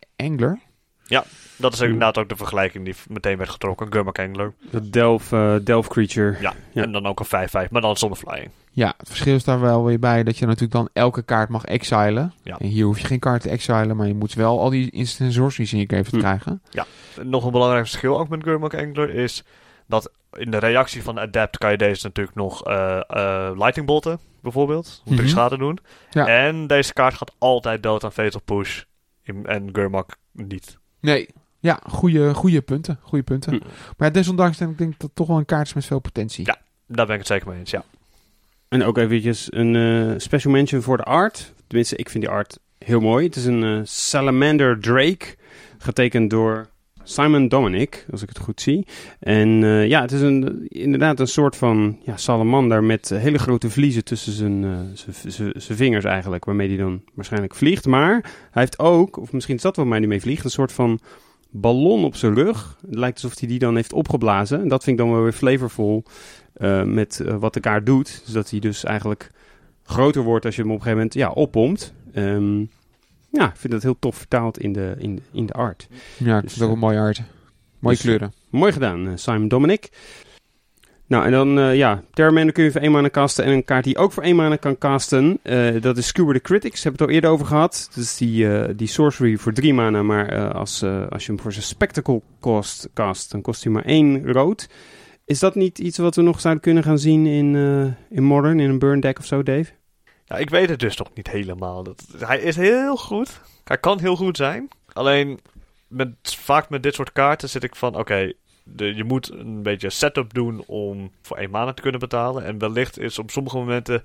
Angler. 1.19 1.33
dat 1.57 1.73
is 1.73 1.79
inderdaad 1.79 2.17
ook 2.17 2.29
de 2.29 2.35
vergelijking 2.35 2.85
die 2.85 2.95
meteen 3.07 3.37
werd 3.37 3.49
getrokken. 3.49 3.91
Gurmak 3.91 4.19
Angler. 4.19 4.53
Dat 4.71 4.91
Delph, 4.91 5.31
eh, 5.31 5.55
Delph 5.63 5.87
Creature. 5.87 6.37
Ja. 6.41 6.53
Ja. 6.71 6.83
En 6.83 6.91
dan 6.91 7.05
ook 7.05 7.19
een 7.19 7.25
5-5, 7.25 7.69
maar 7.71 7.81
dan 7.81 7.97
zonder 7.97 8.17
flying. 8.17 8.49
Ja, 8.73 8.93
het 8.97 9.07
verschil 9.07 9.35
is 9.35 9.43
daar 9.43 9.59
wel 9.59 9.83
weer 9.85 9.99
bij 9.99 10.23
dat 10.23 10.37
je 10.37 10.45
natuurlijk 10.45 10.73
dan 10.73 10.89
elke 10.93 11.21
kaart 11.23 11.49
mag 11.49 11.65
exilen. 11.65 12.33
Ja. 12.43 12.57
En 12.59 12.67
hier 12.67 12.85
hoef 12.85 12.99
je 12.99 13.07
geen 13.07 13.19
kaart 13.19 13.41
te 13.41 13.49
exilen, 13.49 13.95
maar 13.95 14.07
je 14.07 14.13
moet 14.13 14.33
wel 14.33 14.59
al 14.59 14.69
die 14.69 14.91
instant 14.91 15.33
sorceries 15.33 15.73
in 15.73 15.79
je 15.79 15.85
game 15.89 16.05
Hm. 16.09 16.17
krijgen. 16.17 16.61
Nog 17.21 17.45
een 17.45 17.51
belangrijk 17.51 17.87
verschil 17.87 18.19
ook 18.19 18.29
met 18.29 18.43
Gurmak 18.43 18.73
Angler 18.73 19.09
is 19.09 19.43
dat 19.87 20.11
in 20.33 20.51
de 20.51 20.57
reactie 20.57 21.03
van 21.03 21.19
Adapt 21.19 21.57
kan 21.57 21.71
je 21.71 21.77
deze 21.77 22.05
natuurlijk 22.05 22.35
nog 22.35 22.63
eh 22.65 23.51
Lightning 23.55 23.87
Bolten, 23.87 24.19
bijvoorbeeld. 24.41 25.01
Drie 25.05 25.19
Mhm. 25.19 25.27
schade 25.29 25.49
te 25.49 25.57
doen. 25.61 25.77
Ja. 26.09 26.27
En 26.27 26.67
deze 26.67 26.93
kaart 26.93 27.13
gaat 27.13 27.35
altijd 27.37 27.83
dood 27.83 28.03
aan 28.03 28.11
Fatal 28.11 28.41
Push. 28.45 28.81
In- 29.23 29.45
En 29.45 29.69
Gurmak 29.71 30.15
niet. 30.31 30.77
Nee. 31.01 31.27
Ja, 31.59 31.79
goede, 31.87 32.33
goede 32.33 32.61
punten. 32.61 32.99
Goede 33.01 33.23
punten. 33.23 33.53
Hm. 33.53 33.59
Maar 33.97 34.07
ja, 34.07 34.13
desondanks 34.13 34.57
denk 34.57 34.71
ik 34.71 34.77
dat 34.77 35.01
het 35.01 35.15
toch 35.15 35.27
wel 35.27 35.37
een 35.37 35.45
kaart 35.45 35.67
is 35.67 35.73
met 35.73 35.85
veel 35.85 35.99
potentie. 35.99 36.45
Ja. 36.45 36.57
Daar 36.87 37.05
ben 37.05 37.13
ik 37.13 37.21
het 37.21 37.29
zeker 37.29 37.47
mee 37.47 37.59
eens, 37.59 37.71
ja. 37.71 37.83
En 38.67 38.83
ook 38.83 38.97
eventjes 38.97 39.47
een 39.49 39.75
eh, 39.75 40.19
special 40.19 40.53
mention 40.53 40.81
voor 40.81 40.97
de 40.97 41.03
art. 41.03 41.53
Tenminste, 41.67 41.95
ik 41.95 42.09
vind 42.09 42.23
die 42.23 42.33
art 42.33 42.59
heel 42.77 42.99
mooi. 42.99 43.25
Het 43.25 43.35
is 43.35 43.45
een 43.45 43.63
eh, 43.63 43.79
Salamander 43.83 44.79
Drake, 44.79 45.35
getekend 45.77 46.29
door 46.29 46.69
Simon 47.03 47.47
Dominic, 47.47 48.05
als 48.11 48.21
ik 48.21 48.29
het 48.29 48.37
goed 48.37 48.61
zie. 48.61 48.87
En 49.19 49.63
eh, 49.63 49.87
ja, 49.87 50.01
het 50.01 50.11
is 50.11 50.21
een, 50.21 50.67
inderdaad 50.67 51.19
een 51.19 51.27
soort 51.27 51.55
van 51.55 51.97
ja, 52.05 52.17
salamander 52.17 52.83
met 52.83 53.11
eh, 53.11 53.19
hele 53.19 53.39
grote 53.39 53.69
vliezen 53.69 54.03
tussen 54.03 54.33
zijn, 54.33 54.63
eh, 54.63 55.29
zijn- 55.31 55.77
vingers 55.77 56.05
eigenlijk, 56.05 56.45
waarmee 56.45 56.67
hij 56.67 56.77
dan 56.77 57.01
waarschijnlijk 57.13 57.55
vliegt. 57.55 57.85
Maar 57.85 58.11
hij 58.51 58.61
heeft 58.61 58.79
ook, 58.79 59.17
of 59.17 59.33
misschien 59.33 59.55
is 59.55 59.61
dat 59.61 59.75
wel 59.75 59.87
waar 59.87 59.97
hij 59.97 60.07
mee 60.07 60.21
vliegt, 60.21 60.43
een 60.43 60.49
soort 60.49 60.71
van 60.71 60.99
ballon 61.49 62.03
op 62.03 62.15
zijn 62.15 62.33
rug. 62.33 62.77
Het 62.87 62.95
lijkt 62.95 63.23
alsof 63.23 63.39
hij 63.39 63.47
die 63.47 63.59
dan 63.59 63.75
heeft 63.75 63.93
opgeblazen. 63.93 64.61
En 64.61 64.67
dat 64.67 64.83
vind 64.83 64.99
ik 64.99 65.05
dan 65.05 65.13
wel 65.13 65.23
weer 65.23 65.31
flavorvol 65.31 66.03
met 66.85 67.23
wat 67.39 67.53
de 67.53 67.59
kaart 67.59 67.85
doet. 67.85 68.21
Dus 68.25 68.33
dat 68.33 68.49
hij 68.49 68.59
dus 68.59 68.83
eigenlijk 68.83 69.31
groter 69.83 70.23
wordt 70.23 70.45
als 70.45 70.55
je 70.55 70.61
hem 70.61 70.71
op 70.71 70.77
een 70.77 70.83
gegeven 70.83 71.03
moment 71.03 71.19
ja, 71.19 71.29
oppompt. 71.29 71.93
Ehm, 72.13 72.63
ja, 73.31 73.49
ik 73.49 73.55
vind 73.57 73.73
dat 73.73 73.81
heel 73.83 73.99
tof 73.99 74.15
vertaald 74.15 74.59
in 74.59 74.73
de, 74.73 74.95
in 74.97 75.21
in 75.31 75.45
de 75.45 75.53
art. 75.53 75.87
Ja, 76.17 76.35
ik 76.37 76.41
Dus, 76.43 76.51
vind 76.53 76.53
het 76.53 76.61
ook 76.63 76.79
wel 76.79 76.89
mooi 76.89 76.97
art. 76.97 77.21
Mooie 77.79 77.95
dus, 77.95 78.03
kleuren. 78.05 78.33
Mooi 78.49 78.71
gedaan, 78.71 79.07
eh, 79.07 79.11
Simon 79.15 79.47
Dominic. 79.47 79.89
Nou, 81.07 81.25
en 81.25 81.31
dan, 81.31 81.59
eh 81.59 81.75
ja, 81.75 82.03
Terramander 82.13 82.53
kun 82.53 82.63
je 82.63 82.71
voor 82.71 82.81
één 82.81 82.91
mana 82.91 83.09
casten. 83.09 83.43
En 83.45 83.51
een 83.51 83.63
kaart 83.65 83.83
die 83.83 83.93
je 83.93 83.99
ook 83.99 84.11
voor 84.11 84.23
één 84.23 84.35
mana 84.35 84.55
kan 84.55 84.77
casten, 84.77 85.39
eh, 85.43 85.81
dat 85.81 85.97
is 85.97 86.07
Skewer 86.07 86.33
the 86.33 86.41
Critics. 86.41 86.83
Hebben 86.83 86.99
we 86.99 87.05
het 87.05 87.09
al 87.09 87.15
eerder 87.15 87.29
over 87.29 87.45
gehad. 87.45 87.89
Dat 87.95 88.03
is 88.03 88.17
die, 88.17 88.53
eh, 88.57 88.73
die 88.75 88.87
sorcery 88.87 89.37
voor 89.37 89.53
drie 89.53 89.73
mana, 89.73 90.03
maar 90.03 90.27
eh, 90.29 90.49
als, 90.49 90.81
eh, 90.81 91.07
als 91.07 91.25
je 91.25 91.31
hem 91.31 91.41
voor 91.41 91.51
zijn 91.53 91.65
spectacle 91.65 92.21
cost 92.39 92.89
cast, 92.93 93.31
dan 93.31 93.41
kost 93.41 93.63
hij 93.63 93.73
maar 93.73 93.85
één 93.85 94.31
rood. 94.31 94.69
Is 95.25 95.39
dat 95.39 95.55
niet 95.55 95.79
iets 95.79 95.97
wat 95.97 96.15
we 96.15 96.21
nog 96.21 96.39
zouden 96.39 96.63
kunnen 96.63 96.83
gaan 96.83 96.99
zien 96.99 97.25
in, 97.25 97.55
eh, 97.55 98.17
in 98.17 98.23
Modern, 98.23 98.59
in 98.59 98.69
een 98.69 98.79
burn 98.79 98.99
deck 98.99 99.19
of 99.19 99.25
zo, 99.25 99.43
Dave? 99.43 99.71
Ja, 100.31 100.37
ik 100.37 100.49
weet 100.49 100.69
het 100.69 100.79
dus 100.79 100.97
nog 100.97 101.07
niet 101.13 101.29
helemaal. 101.29 101.83
Dat, 101.83 102.03
hij 102.17 102.39
is 102.39 102.55
heel 102.55 102.95
goed. 102.97 103.41
Hij 103.63 103.77
kan 103.77 103.99
heel 103.99 104.15
goed 104.15 104.37
zijn. 104.37 104.67
Alleen, 104.93 105.39
met, 105.87 106.09
vaak 106.23 106.69
met 106.69 106.83
dit 106.83 106.93
soort 106.95 107.11
kaarten 107.11 107.49
zit 107.49 107.63
ik 107.63 107.75
van... 107.75 107.95
Oké, 107.95 108.31
je 108.75 109.03
moet 109.03 109.31
een 109.31 109.63
beetje 109.63 109.89
setup 109.89 110.33
doen 110.33 110.63
om 110.67 111.11
voor 111.21 111.37
één 111.37 111.49
mana 111.49 111.73
te 111.73 111.81
kunnen 111.81 111.99
betalen. 111.99 112.43
En 112.45 112.57
wellicht 112.57 112.99
is 112.99 113.19
op 113.19 113.31
sommige 113.31 113.57
momenten... 113.57 114.03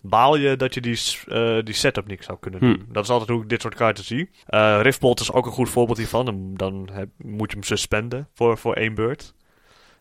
baal 0.00 0.36
je 0.36 0.56
dat 0.56 0.74
je 0.74 0.80
die, 0.80 1.00
eh, 1.26 1.58
die 1.64 1.74
setup 1.74 2.06
niet 2.06 2.24
zou 2.24 2.38
kunnen 2.40 2.60
Hm. 2.60 2.66
doen. 2.66 2.86
Dat 2.88 3.04
is 3.04 3.10
altijd 3.10 3.28
hoe 3.30 3.42
ik 3.42 3.48
dit 3.48 3.60
soort 3.62 3.74
kaarten 3.74 4.04
zie. 4.04 4.30
Eh 4.46 4.78
Riftbolt 4.82 5.20
is 5.20 5.32
ook 5.32 5.46
een 5.46 5.52
goed 5.52 5.70
voorbeeld 5.70 5.98
hiervan. 5.98 6.24
Dan, 6.24 6.54
dan 6.54 6.88
heb- 6.92 7.08
moet 7.16 7.50
je 7.50 7.56
hem 7.56 7.66
suspenden 7.66 8.28
voor, 8.34 8.58
voor 8.58 8.74
één 8.74 8.94
beurt. 8.94 9.34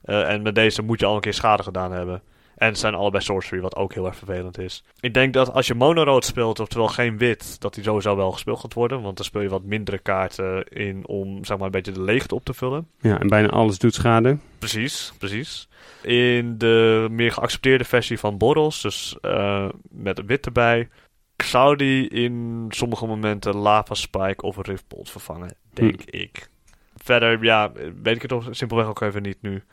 Eh, 0.02 0.30
en 0.30 0.42
met 0.42 0.56
deze 0.56 0.82
moet 0.82 1.00
je 1.00 1.06
al 1.06 1.16
een 1.16 1.22
keer 1.22 1.34
schade 1.34 1.64
gedaan 1.64 1.92
hebben. 1.92 2.22
En 2.62 2.76
zijn 2.76 2.96
allebei 2.96 3.24
sorcery, 3.24 3.62
wat 3.62 3.76
ook 3.76 3.94
heel 3.94 4.06
erg 4.06 4.16
vervelend 4.16 4.58
is. 4.58 4.84
Ik 5.00 5.14
denk 5.14 5.34
dat 5.34 5.54
als 5.54 5.68
je 5.68 5.76
monorood 5.76 6.26
speelt, 6.26 6.60
oftewel 6.60 6.88
geen 6.88 7.18
wit, 7.18 7.62
dat 7.62 7.74
die 7.74 7.84
sowieso 7.84 8.16
wel 8.16 8.32
gespeeld 8.32 8.60
gaat 8.60 8.74
worden. 8.74 9.02
Want 9.02 9.18
dan 9.18 9.26
speel 9.26 9.42
je 9.42 9.50
wat 9.50 9.64
mindere 9.64 9.98
kaarten 9.98 10.68
in 10.68 11.08
om 11.08 11.46
zeg 11.46 11.58
maar, 11.58 11.66
een 11.66 11.72
beetje 11.72 11.92
de 11.92 12.02
leegte 12.02 12.36
op 12.36 12.46
te 12.46 12.54
vullen. 12.54 12.88
Ja, 13.00 13.20
en 13.20 13.28
bijna 13.28 13.48
alles 13.48 13.78
doet 13.78 13.94
schade. 13.94 14.38
Precies, 14.60 15.14
precies. 15.18 15.68
In 16.02 16.58
de 16.58 17.08
meer 17.12 17.32
geaccepteerde 17.32 17.84
versie 17.84 18.20
van 18.20 18.38
Boros, 18.38 18.82
dus 18.82 19.18
eh, 19.22 19.70
met 19.90 20.26
wit 20.26 20.46
erbij, 20.46 20.90
zou 21.38 21.76
die 21.76 22.10
in 22.10 22.66
sommige 22.70 23.06
momenten 23.06 23.56
Lava 23.56 23.94
Spike 23.94 24.42
of 24.42 24.58
Riftbolt 24.58 25.10
vervangen, 25.10 25.56
denk 25.74 26.02
ik. 26.02 26.50
Verder, 26.96 27.44
ja, 27.44 27.72
weet 28.02 28.16
ik 28.16 28.22
het 28.22 28.32
toch 28.32 28.48
simpelweg 28.52 28.88
ook 28.88 29.02
even 29.02 29.22
niet 29.22 29.42
nu. 29.42 29.64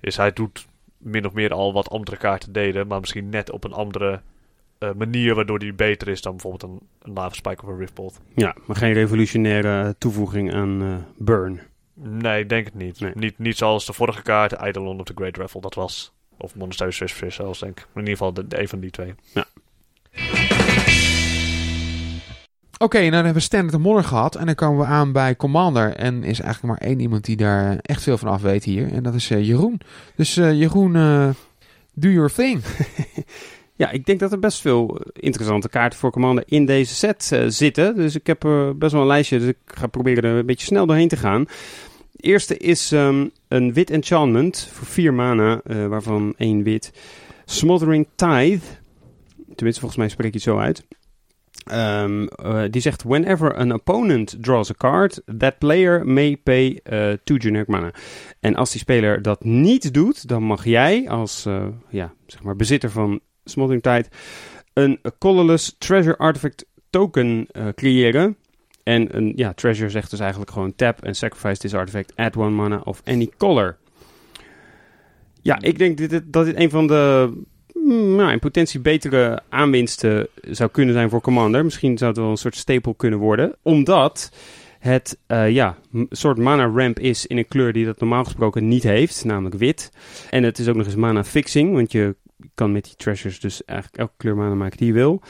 Is 0.00 0.16
hij 0.16 0.32
doet 0.32 0.66
min 0.98 1.26
of 1.26 1.32
meer 1.32 1.52
al 1.52 1.72
wat 1.72 1.90
andere 1.90 2.16
kaarten 2.16 2.52
deden, 2.52 2.86
maar 2.86 3.00
misschien 3.00 3.28
net 3.28 3.50
op 3.50 3.64
een 3.64 3.72
andere 3.72 4.20
eh, 4.78 4.92
manier 4.92 5.34
waardoor 5.34 5.58
die 5.58 5.72
beter 5.72 6.08
is 6.08 6.22
dan 6.22 6.32
bijvoorbeeld 6.32 6.62
een, 6.62 6.80
een 7.02 7.12
Lava 7.12 7.34
Spike 7.34 7.62
of 7.62 7.68
een 7.68 7.78
Riftbolt. 7.78 8.20
Ja, 8.34 8.54
maar 8.64 8.76
geen 8.76 8.92
revolutionaire 8.92 9.94
toevoeging 9.98 10.54
aan 10.54 10.82
eh, 10.82 10.94
burn. 11.16 11.60
Nee, 11.94 12.42
ik 12.42 12.48
denk 12.48 12.64
het 12.64 12.74
niet. 12.74 13.00
Nee. 13.00 13.12
Niet, 13.14 13.38
niet 13.38 13.56
zoals 13.56 13.86
de 13.86 13.92
vorige 13.92 14.22
kaart, 14.22 14.52
Eidolon 14.52 14.98
of 14.98 15.04
the 15.04 15.12
Great 15.14 15.36
Raffle, 15.36 15.60
dat 15.60 15.74
was. 15.74 16.12
Of 16.38 16.54
Monastery 16.54 16.90
Swiss 16.90 17.14
Fish 17.14 17.36
zelfs, 17.36 17.58
denk 17.60 17.78
ik. 17.78 17.86
Maar 17.92 18.02
in 18.02 18.08
ieder 18.08 18.16
geval 18.16 18.32
de, 18.32 18.46
de 18.46 18.60
een 18.60 18.68
van 18.68 18.80
die 18.80 18.90
twee. 18.90 19.14
Oké, 22.78 22.98
nou 22.98 23.10
dan 23.10 23.14
hebben 23.14 23.34
we 23.34 23.40
Standard 23.40 23.74
en 23.74 23.80
Modern 23.80 24.04
gehad. 24.04 24.34
En 24.34 24.46
dan 24.46 24.54
komen 24.54 24.78
we 24.78 24.92
aan 24.92 25.12
bij 25.12 25.36
Commander. 25.36 25.94
En 25.94 26.24
is 26.24 26.40
eigenlijk 26.40 26.80
maar 26.80 26.88
één 26.88 27.00
iemand 27.00 27.24
die 27.24 27.36
daar 27.36 27.78
echt 27.82 28.02
veel 28.02 28.18
van 28.18 28.28
af 28.28 28.42
weet 28.42 28.64
hier. 28.64 28.92
En 28.92 29.02
dat 29.02 29.14
is 29.14 29.30
eh, 29.30 29.46
Jeroen. 29.46 29.80
Dus 30.16 30.36
eh, 30.36 30.52
Jeroen, 30.52 30.96
eh 30.96 31.28
do 31.94 32.08
your 32.08 32.32
thing. 32.32 32.62
Ja, 33.76 33.90
ik 33.90 34.06
denk 34.06 34.20
dat 34.20 34.32
er 34.32 34.38
best 34.38 34.60
veel 34.60 35.00
interessante 35.12 35.68
kaarten 35.68 35.98
voor 35.98 36.10
Commander 36.10 36.44
in 36.46 36.66
deze 36.66 36.94
set 36.94 37.32
eh, 37.32 37.44
zitten. 37.46 37.94
Dus 37.96 38.14
ik 38.14 38.26
heb 38.26 38.44
eh, 38.44 38.70
best 38.76 38.92
wel 38.92 39.00
een 39.00 39.06
lijstje, 39.06 39.38
dus 39.38 39.48
ik 39.48 39.56
ga 39.66 39.86
proberen 39.86 40.24
er 40.24 40.38
een 40.38 40.46
beetje 40.46 40.66
snel 40.66 40.86
doorheen 40.86 41.08
te 41.08 41.16
gaan. 41.16 41.44
De 42.12 42.22
eerste 42.22 42.56
is 42.56 42.92
ehm, 42.92 43.28
een 43.48 43.72
wit 43.72 43.90
enchantment 43.90 44.68
voor 44.72 44.86
vier 44.86 45.14
mana, 45.14 45.60
eh, 45.64 45.86
waarvan 45.86 46.34
één 46.36 46.62
wit. 46.62 46.92
Smothering 47.44 48.06
Tithe. 48.14 48.66
Tenminste, 49.54 49.80
volgens 49.80 49.96
mij 49.96 50.08
spreek 50.08 50.30
je 50.32 50.38
het 50.38 50.46
zo 50.46 50.58
uit. 50.58 50.84
Ehm, 51.66 52.26
eh, 52.26 52.62
die 52.70 52.80
zegt: 52.80 53.02
Whenever 53.02 53.56
an 53.56 53.72
opponent 53.72 54.36
draws 54.40 54.70
a 54.70 54.74
card, 54.74 55.22
that 55.38 55.58
player 55.58 56.06
may 56.06 56.36
pay 56.36 56.80
eh 56.82 57.12
two 57.24 57.36
generic 57.38 57.68
mana. 57.68 57.90
En 58.40 58.54
als 58.54 58.70
die 58.70 58.80
speler 58.80 59.22
dat 59.22 59.44
niet 59.44 59.94
doet, 59.94 60.28
dan 60.28 60.42
mag 60.42 60.64
jij 60.64 61.08
als 61.08 61.46
eh, 61.46 61.66
ja, 61.88 62.14
zeg 62.26 62.42
maar 62.42 62.56
bezitter 62.56 62.90
van 62.90 63.20
Smothering 63.44 63.82
Tide 63.82 64.06
een 64.72 65.00
colorless 65.18 65.76
treasure 65.78 66.16
artifact 66.16 66.66
token 66.90 67.46
creëren. 67.74 68.36
En 68.82 69.16
een 69.16 69.32
ja, 69.36 69.52
treasure 69.52 69.90
zegt 69.90 70.10
dus 70.10 70.20
eigenlijk 70.20 70.50
gewoon 70.50 70.74
tap 70.74 71.02
en 71.02 71.14
sacrifice 71.14 71.60
this 71.60 71.74
artifact, 71.74 72.16
add 72.16 72.36
one 72.36 72.50
mana 72.50 72.80
of 72.84 73.02
any 73.04 73.30
color. 73.36 73.76
Ja, 75.42 75.60
ik 75.60 75.78
denk 75.78 75.96
dit, 75.96 76.22
dat 76.32 76.44
dit 76.44 76.56
een 76.56 76.70
van 76.70 76.86
de 76.86 77.32
nou, 77.88 78.32
in 78.32 78.38
potentie 78.38 78.80
betere 78.80 79.40
aanwinsten 79.48 80.28
zou 80.50 80.70
kunnen 80.70 80.94
zijn 80.94 81.10
voor 81.10 81.20
Commander. 81.20 81.64
Misschien 81.64 81.98
zou 81.98 82.10
het 82.10 82.20
wel 82.20 82.30
een 82.30 82.36
soort 82.36 82.56
stapel 82.56 82.94
kunnen 82.94 83.18
worden. 83.18 83.54
Omdat 83.62 84.30
het 84.78 85.18
eh, 85.26 85.50
ja, 85.50 85.76
een 85.92 86.06
soort 86.10 86.38
mana 86.38 86.66
ramp 86.66 86.98
is 86.98 87.26
in 87.26 87.36
een 87.36 87.48
kleur 87.48 87.72
die 87.72 87.84
dat 87.84 88.00
normaal 88.00 88.24
gesproken 88.24 88.68
niet 88.68 88.82
heeft, 88.82 89.24
namelijk 89.24 89.54
wit. 89.54 89.90
En 90.30 90.42
het 90.42 90.58
is 90.58 90.68
ook 90.68 90.76
nog 90.76 90.86
eens 90.86 90.94
mana 90.94 91.24
fixing, 91.24 91.72
want 91.72 91.92
je 91.92 92.16
kan 92.54 92.72
met 92.72 92.84
die 92.84 92.94
treasures 92.96 93.40
dus 93.40 93.64
eigenlijk 93.64 93.98
elke 94.00 94.14
kleur 94.16 94.36
mana 94.36 94.54
maken 94.54 94.76
die 94.78 94.86
je 94.86 94.92
wil. 94.92 95.20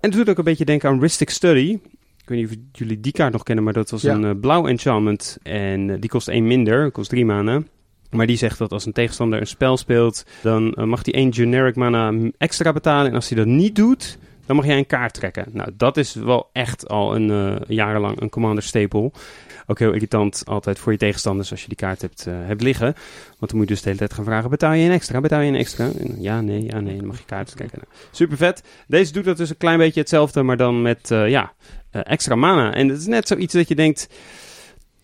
En 0.00 0.10
het 0.10 0.12
doet 0.12 0.28
ook 0.28 0.38
een 0.38 0.44
beetje 0.44 0.64
denken 0.64 0.88
aan 0.88 1.00
Ristic 1.00 1.30
Study. 1.30 1.78
Ik 2.22 2.28
weet 2.30 2.38
niet 2.38 2.48
of 2.48 2.56
jullie 2.72 3.00
die 3.00 3.12
kaart 3.12 3.32
nog 3.32 3.42
kennen, 3.42 3.64
maar 3.64 3.72
dat 3.72 3.90
was 3.90 4.02
Ja. 4.02 4.14
een 4.14 4.24
eh, 4.24 4.40
blauw 4.40 4.66
enchantment. 4.66 5.38
En 5.42 5.90
eh, 5.90 5.96
die 6.00 6.10
kost 6.10 6.28
één 6.28 6.46
minder, 6.46 6.90
kost 6.90 7.10
drie 7.10 7.24
mana. 7.24 7.62
Maar 8.14 8.26
die 8.26 8.36
zegt 8.36 8.58
dat 8.58 8.72
als 8.72 8.86
een 8.86 8.92
tegenstander 8.92 9.40
een 9.40 9.46
spel 9.46 9.76
speelt, 9.76 10.24
dan 10.42 10.72
eh, 10.72 10.84
mag 10.84 11.04
hij 11.04 11.14
één 11.14 11.34
generic 11.34 11.76
mana 11.76 12.12
extra 12.38 12.72
betalen. 12.72 13.10
En 13.10 13.14
als 13.14 13.28
hij 13.28 13.38
dat 13.38 13.46
niet 13.46 13.76
doet, 13.76 14.18
dan 14.46 14.56
mag 14.56 14.66
jij 14.66 14.78
een 14.78 14.86
kaart 14.86 15.14
trekken. 15.14 15.46
Nou, 15.52 15.70
dat 15.76 15.96
is 15.96 16.14
wel 16.14 16.50
echt 16.52 16.88
al 16.88 17.14
een 17.14 17.28
uh, 17.28 17.56
jarenlang 17.68 18.20
een 18.20 18.28
commander 18.28 18.62
staple. 18.62 19.10
Ook 19.66 19.78
heel 19.78 19.92
irritant 19.92 20.42
altijd 20.46 20.78
voor 20.78 20.92
je 20.92 20.98
tegenstanders 20.98 21.50
als 21.50 21.60
je 21.60 21.68
die 21.68 21.76
kaart 21.76 22.00
hebt, 22.00 22.26
uh, 22.28 22.34
hebt 22.38 22.62
liggen. 22.62 22.94
Want 23.38 23.50
dan 23.50 23.58
moet 23.58 23.68
je 23.68 23.74
dus 23.74 23.82
de 23.82 23.86
hele 23.86 23.98
tijd 23.98 24.12
gaan 24.12 24.24
vragen, 24.24 24.50
betaal 24.50 24.72
je 24.72 24.86
een 24.86 24.92
extra, 24.92 25.20
betaal 25.20 25.40
je 25.40 25.48
een 25.48 25.56
extra? 25.56 25.90
En 25.98 26.22
ja, 26.22 26.40
nee, 26.40 26.64
ja, 26.64 26.80
nee, 26.80 26.96
dan 26.96 27.06
mag 27.06 27.18
je 27.18 27.24
kaart 27.24 27.56
trekken. 27.56 27.78
Nou, 27.82 28.02
super 28.10 28.36
vet. 28.36 28.62
Deze 28.86 29.12
doet 29.12 29.24
dat 29.24 29.36
dus 29.36 29.50
een 29.50 29.56
klein 29.56 29.78
beetje 29.78 30.00
hetzelfde, 30.00 30.42
maar 30.42 30.56
dan 30.56 30.82
met, 30.82 31.08
ja, 31.08 31.52
extra 31.90 32.34
mana. 32.34 32.74
En 32.74 32.88
het 32.88 32.98
is 32.98 33.06
net 33.06 33.28
zoiets 33.28 33.54
dat 33.54 33.68
je 33.68 33.74
denkt, 33.74 34.08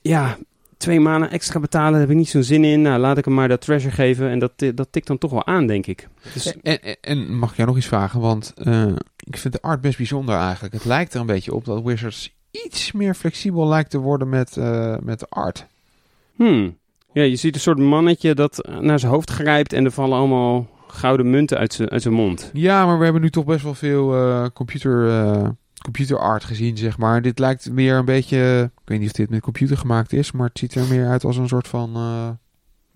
ja, 0.00 0.38
twee 0.80 1.00
maanden 1.00 1.30
extra 1.30 1.60
betalen, 1.60 1.90
daar 1.90 2.00
heb 2.00 2.10
ik 2.10 2.16
niet 2.16 2.28
zo'n 2.28 2.42
zin 2.42 2.64
in. 2.64 2.82
Nou, 2.82 2.98
laat 2.98 3.18
ik 3.18 3.24
hem 3.24 3.34
maar 3.34 3.48
dat 3.48 3.60
treasure 3.60 3.94
geven. 3.94 4.28
En 4.28 4.38
dat, 4.38 4.52
dat 4.74 4.88
tikt 4.90 5.06
dan 5.06 5.18
toch 5.18 5.30
wel 5.30 5.46
aan, 5.46 5.66
denk 5.66 5.86
ik. 5.86 6.08
Dus... 6.32 6.60
En, 6.60 6.82
en, 6.82 6.96
en, 7.00 7.38
mag 7.38 7.50
ik 7.50 7.56
jou 7.56 7.68
nog 7.68 7.76
iets 7.76 7.86
vragen? 7.86 8.20
Want 8.20 8.52
uh, 8.64 8.86
ik 9.18 9.36
vind 9.36 9.54
de 9.54 9.62
art 9.62 9.80
best 9.80 9.96
bijzonder 9.96 10.34
eigenlijk. 10.34 10.74
Het 10.74 10.84
lijkt 10.84 11.14
er 11.14 11.20
een 11.20 11.26
beetje 11.26 11.54
op 11.54 11.64
dat 11.64 11.82
Wizards 11.82 12.34
iets 12.50 12.92
meer 12.92 13.14
flexibel 13.14 13.68
lijkt 13.68 13.90
te 13.90 13.98
worden 13.98 14.28
met, 14.28 14.56
uh, 14.56 14.96
met 15.02 15.18
de 15.18 15.26
art. 15.28 15.66
Hmm. 16.36 16.78
Ja, 17.12 17.22
je 17.22 17.36
ziet 17.36 17.54
een 17.54 17.60
soort 17.60 17.78
mannetje 17.78 18.34
dat 18.34 18.68
naar 18.80 18.98
zijn 18.98 19.12
hoofd 19.12 19.30
grijpt 19.30 19.72
en 19.72 19.84
er 19.84 19.90
vallen 19.90 20.18
allemaal 20.18 20.68
gouden 20.86 21.30
munten 21.30 21.58
uit 21.58 21.72
zijn, 21.72 21.90
uit 21.90 22.02
zijn 22.02 22.14
mond. 22.14 22.50
Ja, 22.52 22.86
maar 22.86 22.98
we 22.98 23.04
hebben 23.04 23.22
nu 23.22 23.30
toch 23.30 23.44
best 23.44 23.62
wel 23.62 23.74
veel 23.74 24.16
uh, 24.16 24.46
computer 24.54 25.06
computer 25.82 26.18
art 26.18 26.44
gezien, 26.44 26.76
zeg 26.76 26.98
maar. 26.98 27.22
Dit 27.22 27.38
lijkt 27.38 27.70
meer 27.70 27.94
een 27.94 28.04
beetje... 28.04 28.70
Ik 28.82 28.88
weet 28.88 28.98
niet 28.98 29.08
of 29.08 29.14
dit 29.14 29.30
met 29.30 29.40
computer 29.40 29.76
gemaakt 29.76 30.12
is, 30.12 30.32
maar 30.32 30.48
het 30.48 30.58
ziet 30.58 30.74
er 30.74 30.86
meer 30.86 31.08
uit 31.08 31.24
als 31.24 31.36
een 31.36 31.48
soort 31.48 31.68
van 31.68 31.96
uh, 31.96 32.28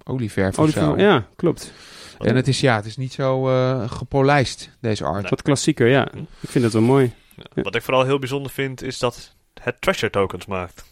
olieverf 0.04 0.58
of 0.58 0.70
zo. 0.70 0.96
Ja, 0.96 1.26
klopt. 1.36 1.72
En 2.18 2.36
het 2.36 2.48
is, 2.48 2.60
ja, 2.60 2.76
het 2.76 2.84
is 2.84 2.96
niet 2.96 3.12
zo 3.12 3.48
uh, 3.50 3.90
gepolijst, 3.90 4.70
deze 4.80 5.04
art. 5.04 5.30
Wat 5.30 5.42
klassieker, 5.42 5.88
ja. 5.88 6.12
Ik 6.40 6.48
vind 6.48 6.64
het 6.64 6.72
wel 6.72 6.82
mooi. 6.82 7.12
Ja. 7.36 7.62
Wat 7.62 7.74
ik 7.74 7.82
vooral 7.82 8.04
heel 8.04 8.18
bijzonder 8.18 8.52
vind, 8.52 8.82
is 8.82 8.98
dat 8.98 9.34
het 9.62 9.80
treasure 9.80 10.12
tokens 10.12 10.46
maakt. 10.46 10.84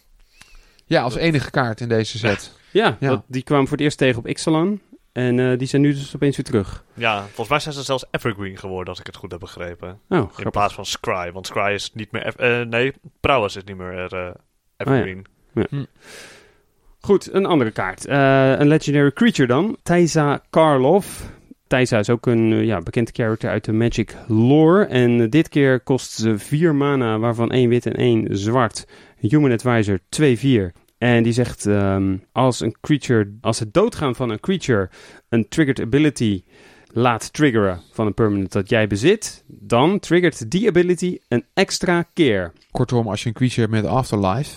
Ja, 0.84 1.02
als 1.02 1.14
enige 1.14 1.50
kaart 1.50 1.80
in 1.80 1.88
deze 1.88 2.18
set. 2.18 2.52
Ja, 2.70 2.96
ja. 3.00 3.08
Dat, 3.08 3.22
die 3.26 3.42
kwamen 3.42 3.66
voor 3.66 3.76
het 3.76 3.86
eerst 3.86 3.98
tegen 3.98 4.18
op 4.18 4.26
Ixalan. 4.26 4.80
En 5.12 5.38
uh, 5.38 5.58
die 5.58 5.66
zijn 5.66 5.82
nu 5.82 5.92
dus 5.92 6.14
opeens 6.14 6.36
weer 6.36 6.44
terug. 6.44 6.84
Ja, 6.94 7.20
volgens 7.20 7.48
mij 7.48 7.58
zijn 7.58 7.74
ze 7.74 7.82
zelfs 7.82 8.04
evergreen 8.10 8.58
geworden, 8.58 8.88
als 8.88 9.00
ik 9.00 9.06
het 9.06 9.16
goed 9.16 9.30
heb 9.30 9.40
begrepen. 9.40 10.00
Oh, 10.08 10.30
In 10.36 10.50
plaats 10.50 10.74
van 10.74 10.86
Scry, 10.86 11.32
want 11.32 11.46
Scry 11.46 11.72
is 11.72 11.90
niet 11.94 12.12
meer... 12.12 12.34
Uh, 12.40 12.66
nee, 12.66 12.92
Prowess 13.20 13.56
is 13.56 13.64
niet 13.64 13.76
meer 13.76 14.12
uh, 14.12 14.30
evergreen. 14.76 15.18
Oh, 15.18 15.24
ja. 15.52 15.60
Ja. 15.60 15.66
Hm. 15.70 15.84
Goed, 17.00 17.32
een 17.32 17.46
andere 17.46 17.70
kaart. 17.70 18.06
een 18.08 18.68
legendary 18.68 19.12
creature 19.12 19.48
dan. 19.48 19.76
Thaisa 19.82 20.42
Karlov. 20.50 21.06
Thaisa 21.66 21.98
is 21.98 22.10
ook 22.10 22.26
een 22.26 22.64
ja, 22.64 22.80
bekend 22.80 23.10
character 23.12 23.50
uit 23.50 23.64
de 23.64 23.72
Magic 23.72 24.16
lore. 24.28 24.84
En 24.84 25.30
dit 25.30 25.48
keer 25.48 25.80
kost 25.80 26.10
ze 26.10 26.38
4 26.38 26.74
mana, 26.74 27.18
waarvan 27.18 27.50
1 27.50 27.68
wit 27.68 27.86
en 27.86 27.94
1 27.94 28.26
zwart. 28.30 28.86
Human 29.16 29.52
Advisor 29.52 29.98
2-4. 29.98 30.81
En 31.02 31.22
die 31.22 31.32
zegt, 31.32 31.64
um, 31.64 32.24
als 32.32 32.60
een 32.60 32.76
creature, 32.80 33.32
als 33.40 33.58
het 33.58 33.74
doodgaan 33.74 34.14
van 34.14 34.30
een 34.30 34.40
creature 34.40 34.90
een 35.28 35.48
triggered 35.48 35.80
ability 35.80 36.42
laat 36.92 37.32
triggeren 37.32 37.80
van 37.92 38.06
een 38.06 38.14
permanent 38.14 38.52
dat 38.52 38.68
jij 38.68 38.86
bezit, 38.86 39.44
dan 39.46 39.98
triggert 39.98 40.50
die 40.50 40.68
ability 40.68 41.18
een 41.28 41.44
extra 41.54 42.04
keer. 42.12 42.52
Kortom, 42.70 43.08
als 43.08 43.22
je 43.22 43.28
een 43.28 43.34
creature 43.34 43.68
met 43.68 43.84
Afterlife, 43.84 44.54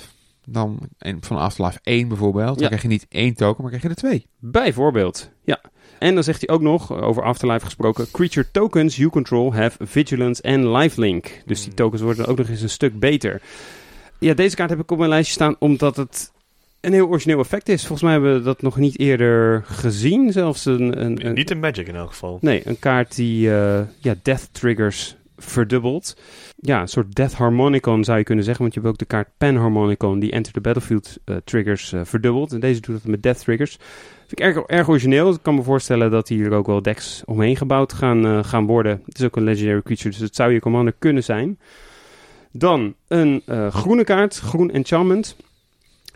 dan 0.47 0.79
van 1.19 1.37
Afterlife 1.37 1.79
1 1.83 2.07
bijvoorbeeld, 2.07 2.59
dan 2.59 2.67
krijg 2.67 2.81
je 2.81 2.87
niet 2.87 3.05
één 3.09 3.33
token, 3.33 3.61
maar 3.61 3.71
krijg 3.71 3.83
je 3.83 3.89
er 3.89 4.09
twee. 4.09 4.27
Bijvoorbeeld, 4.39 5.29
ja. 5.43 5.61
En 5.99 6.13
dan 6.13 6.23
zegt 6.23 6.45
hij 6.45 6.55
ook 6.55 6.61
nog, 6.61 6.93
over 6.93 7.23
Afterlife 7.23 7.65
gesproken, 7.65 8.11
creature 8.11 8.51
tokens 8.51 8.95
you 8.95 9.09
control 9.09 9.53
have 9.53 9.85
vigilance 9.85 10.41
en 10.41 10.71
lifelink. 10.71 11.41
Dus 11.45 11.63
die 11.63 11.73
tokens 11.73 12.01
worden 12.01 12.25
ook 12.25 12.37
nog 12.37 12.49
eens 12.49 12.61
een 12.61 12.69
stuk 12.69 12.99
beter. 12.99 13.41
Ja, 14.19 14.33
deze 14.33 14.55
kaart 14.55 14.69
heb 14.69 14.79
ik 14.79 14.91
op 14.91 14.97
mijn 14.97 15.09
lijstje 15.09 15.33
staan 15.33 15.55
omdat 15.59 15.95
het 15.95 16.33
een 16.85 16.93
heel 16.93 17.07
origineel 17.07 17.39
effect 17.39 17.69
is. 17.69 17.79
Volgens 17.81 18.01
mij 18.01 18.11
hebben 18.11 18.33
we 18.33 18.41
dat 18.41 18.61
nog 18.61 18.77
niet 18.77 18.99
eerder 18.99 19.63
gezien. 19.65 20.31
Zelfs 20.31 20.65
een... 20.65 21.05
een, 21.05 21.25
een 21.25 21.33
niet 21.33 21.51
in 21.51 21.59
Magic 21.59 21.87
in 21.87 21.95
elk 21.95 22.09
geval. 22.09 22.37
Nee, 22.41 22.61
een 22.67 22.79
kaart 22.79 23.15
die 23.15 23.47
uh, 23.47 23.79
ja, 23.99 24.15
death 24.21 24.49
triggers 24.51 25.15
verdubbelt. 25.37 26.17
Ja, 26.55 26.81
een 26.81 26.87
soort 26.87 27.15
Death 27.15 27.33
Harmonicon 27.33 28.03
zou 28.03 28.17
je 28.17 28.23
kunnen 28.23 28.43
zeggen. 28.43 28.63
Want 28.63 28.75
je 28.75 28.79
hebt 28.79 28.91
ook 28.91 28.99
de 28.99 29.05
kaart 29.05 29.27
Pen 29.37 29.55
Harmonicon 29.55 30.19
die 30.19 30.31
Enter 30.31 30.53
the 30.53 30.61
Battlefield 30.61 31.17
uh, 31.25 31.35
triggers 31.43 31.93
uh, 31.93 32.01
verdubbelt. 32.03 32.53
En 32.53 32.59
deze 32.59 32.81
doet 32.81 32.95
dat 32.95 33.11
met 33.11 33.23
Death 33.23 33.39
triggers. 33.39 33.77
Vind 34.27 34.31
ik 34.31 34.39
erg, 34.39 34.57
erg 34.57 34.89
origineel. 34.89 35.33
Ik 35.33 35.39
kan 35.41 35.55
me 35.55 35.63
voorstellen 35.63 36.11
dat 36.11 36.27
hier 36.27 36.51
ook 36.51 36.67
wel 36.67 36.81
decks 36.81 37.23
omheen 37.25 37.55
gebouwd 37.55 37.93
gaan, 37.93 38.45
gaan 38.45 38.65
worden. 38.65 39.01
Het 39.05 39.19
is 39.19 39.25
ook 39.25 39.35
een 39.35 39.43
legendary 39.43 39.81
creature, 39.81 40.09
dus 40.09 40.19
het 40.19 40.35
zou 40.35 40.51
je 40.51 40.59
commander 40.59 40.93
kunnen 40.99 41.23
zijn. 41.23 41.59
Dan 42.51 42.95
een 43.07 43.43
groene 43.69 44.03
kaart, 44.03 44.37
groen 44.37 44.71
enchantment. 44.71 45.35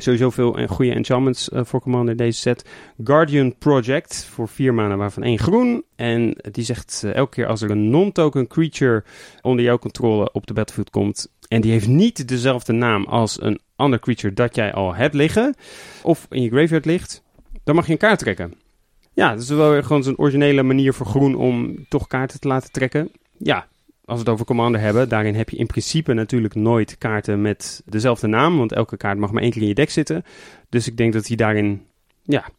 Sowieso 0.01 0.29
veel 0.29 0.67
goede 0.67 0.93
enchantments 0.93 1.49
uh, 1.49 1.61
voor 1.63 1.81
Commander 1.81 2.15
deze 2.15 2.39
set. 2.39 2.69
Guardian 3.03 3.57
Project 3.57 4.25
voor 4.25 4.47
vier 4.47 4.73
maanden, 4.73 4.97
waarvan 4.97 5.23
één 5.23 5.39
groen. 5.39 5.83
En 5.95 6.35
die 6.51 6.63
zegt 6.63 7.01
uh, 7.05 7.13
elke 7.13 7.31
keer 7.31 7.47
als 7.47 7.61
er 7.61 7.71
een 7.71 7.89
non-token 7.89 8.47
creature 8.47 9.03
onder 9.41 9.65
jouw 9.65 9.77
controle 9.77 10.31
op 10.31 10.47
de 10.47 10.53
battlefield 10.53 10.89
komt. 10.89 11.31
En 11.47 11.61
die 11.61 11.71
heeft 11.71 11.87
niet 11.87 12.27
dezelfde 12.27 12.73
naam 12.73 13.05
als 13.05 13.41
een 13.41 13.59
ander 13.75 13.99
creature 13.99 14.33
dat 14.33 14.55
jij 14.55 14.73
al 14.73 14.95
hebt 14.95 15.13
liggen. 15.13 15.55
Of 16.03 16.25
in 16.29 16.41
je 16.41 16.49
graveyard 16.49 16.85
ligt. 16.85 17.23
Dan 17.63 17.75
mag 17.75 17.85
je 17.85 17.91
een 17.91 17.97
kaart 17.97 18.19
trekken. 18.19 18.53
Ja, 19.13 19.33
dat 19.33 19.41
is 19.41 19.49
wel 19.49 19.83
gewoon 19.83 20.03
zo'n 20.03 20.17
originele 20.17 20.63
manier 20.63 20.93
voor 20.93 21.05
groen 21.05 21.35
om 21.35 21.85
toch 21.87 22.07
kaarten 22.07 22.39
te 22.39 22.47
laten 22.47 22.71
trekken. 22.71 23.11
Ja, 23.37 23.67
als 24.09 24.19
we 24.19 24.25
het 24.25 24.33
over 24.33 24.45
Commander 24.45 24.81
hebben, 24.81 25.09
daarin 25.09 25.35
heb 25.35 25.49
je 25.49 25.57
in 25.57 25.65
principe 25.65 26.13
natuurlijk 26.13 26.55
nooit 26.55 26.97
kaarten 26.97 27.41
met 27.41 27.81
dezelfde 27.85 28.27
naam. 28.27 28.57
Want 28.57 28.71
elke 28.71 28.97
kaart 28.97 29.17
mag 29.17 29.31
maar 29.31 29.41
één 29.41 29.51
keer 29.51 29.61
in 29.61 29.67
je 29.67 29.73
deck 29.73 29.89
zitten. 29.89 30.23
Dus 30.69 30.87
ik 30.87 30.97
denk 30.97 31.13
dat 31.13 31.27
hij 31.27 31.35
daarin 31.35 31.85
ja, 32.23 32.49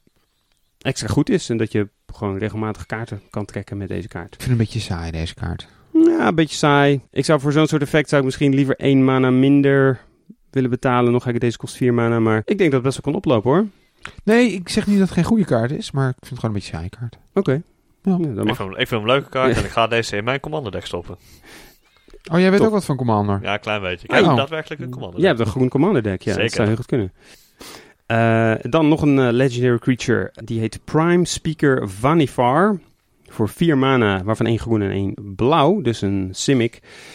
extra 0.79 1.09
goed 1.09 1.31
is. 1.31 1.51
En 1.51 1.57
dat 1.57 1.73
je 1.73 1.89
gewoon 2.07 2.39
regelmatig 2.39 2.87
kaarten 2.87 3.21
kan 3.31 3.45
trekken 3.45 3.77
met 3.77 3.89
deze 3.89 4.09
kaart. 4.09 4.35
Ik 4.35 4.41
vind 4.41 4.51
het 4.51 4.51
een 4.51 4.67
beetje 4.67 4.81
saai, 4.81 5.11
deze 5.11 5.35
kaart. 5.35 5.69
Ja, 5.93 6.29
een 6.29 6.35
beetje 6.35 6.57
saai. 6.57 7.01
Ik 7.11 7.25
zou 7.25 7.41
voor 7.41 7.53
zo'n 7.53 7.67
soort 7.67 7.83
effect 7.83 8.09
zou 8.09 8.21
ik 8.21 8.27
misschien 8.27 8.55
liever 8.55 8.77
één 8.77 9.05
mana 9.05 9.31
minder 9.31 10.01
willen 10.51 10.71
betalen. 10.71 11.13
Nog 11.13 11.23
ga 11.23 11.31
ik 11.31 11.41
deze 11.41 11.57
kost 11.57 11.77
vier 11.77 11.95
mana. 11.95 12.21
Maar 12.21 12.43
ik 12.45 12.59
denk 12.59 12.71
dat 12.71 12.73
het 12.73 12.83
best 12.83 12.95
wel 12.95 13.13
kan 13.13 13.15
oplopen 13.15 13.51
hoor. 13.51 13.67
Nee, 14.25 14.53
ik 14.53 14.69
zeg 14.69 14.87
niet 14.87 14.99
dat 14.99 15.07
het 15.07 15.17
geen 15.17 15.25
goede 15.25 15.45
kaart 15.45 15.71
is. 15.71 15.91
Maar 15.91 16.09
ik 16.09 16.15
vind 16.19 16.31
het 16.31 16.39
gewoon 16.39 16.55
een 16.55 16.61
beetje 16.61 16.77
saai 16.77 16.89
kaart. 16.89 17.19
Oké. 17.35 17.39
Okay. 17.39 17.63
Ja. 18.03 18.17
Ik, 18.17 18.25
vind 18.35 18.59
hem, 18.59 18.71
ik 18.71 18.77
vind 18.77 18.91
hem 18.91 19.01
een 19.01 19.07
leuke 19.07 19.29
kaart 19.29 19.57
en 19.57 19.65
ik 19.65 19.71
ga 19.71 19.87
deze 19.87 20.17
in 20.17 20.25
mijn 20.25 20.41
commander 20.41 20.73
deck 20.73 20.87
stoppen. 20.87 21.19
Oh, 22.33 22.39
jij 22.39 22.51
weet 22.51 22.59
Top. 22.59 22.67
ook 22.67 22.73
wat 22.73 22.85
van 22.85 22.97
Commander? 22.97 23.39
Ja, 23.43 23.53
een 23.53 23.61
klein 23.61 23.81
beetje. 23.81 24.07
Ik 24.07 24.15
heb 24.15 24.25
oh. 24.25 24.37
daadwerkelijk 24.37 24.81
een 24.81 24.91
Commander 24.91 25.21
Jij 25.21 25.29
hebt 25.29 25.41
een 25.41 25.47
groen 25.47 25.69
Commander 25.69 26.03
deck, 26.03 26.23
ja. 26.23 26.33
Zeker. 26.33 26.43
Dat 26.43 26.53
zou 26.53 26.67
heel 26.67 26.77
goed 26.77 26.87
kunnen. 26.87 27.13
Uh, 28.07 28.55
dan 28.71 28.89
nog 28.89 29.03
een 29.03 29.17
uh, 29.17 29.29
legendary 29.31 29.79
creature. 29.79 30.33
Die 30.45 30.61
heet 30.61 30.81
Prime 30.85 31.25
Speaker 31.25 31.89
Vanifar. 31.89 32.81
Voor 33.27 33.49
vier 33.49 33.79
mana, 33.79 34.25
waarvan 34.25 34.47
één 34.47 34.59
groen 34.59 34.83
en 34.83 34.91
één 34.91 35.35
blauw. 35.37 35.81
Dus 35.81 36.01
een 36.01 36.29
Simic. 36.33 36.73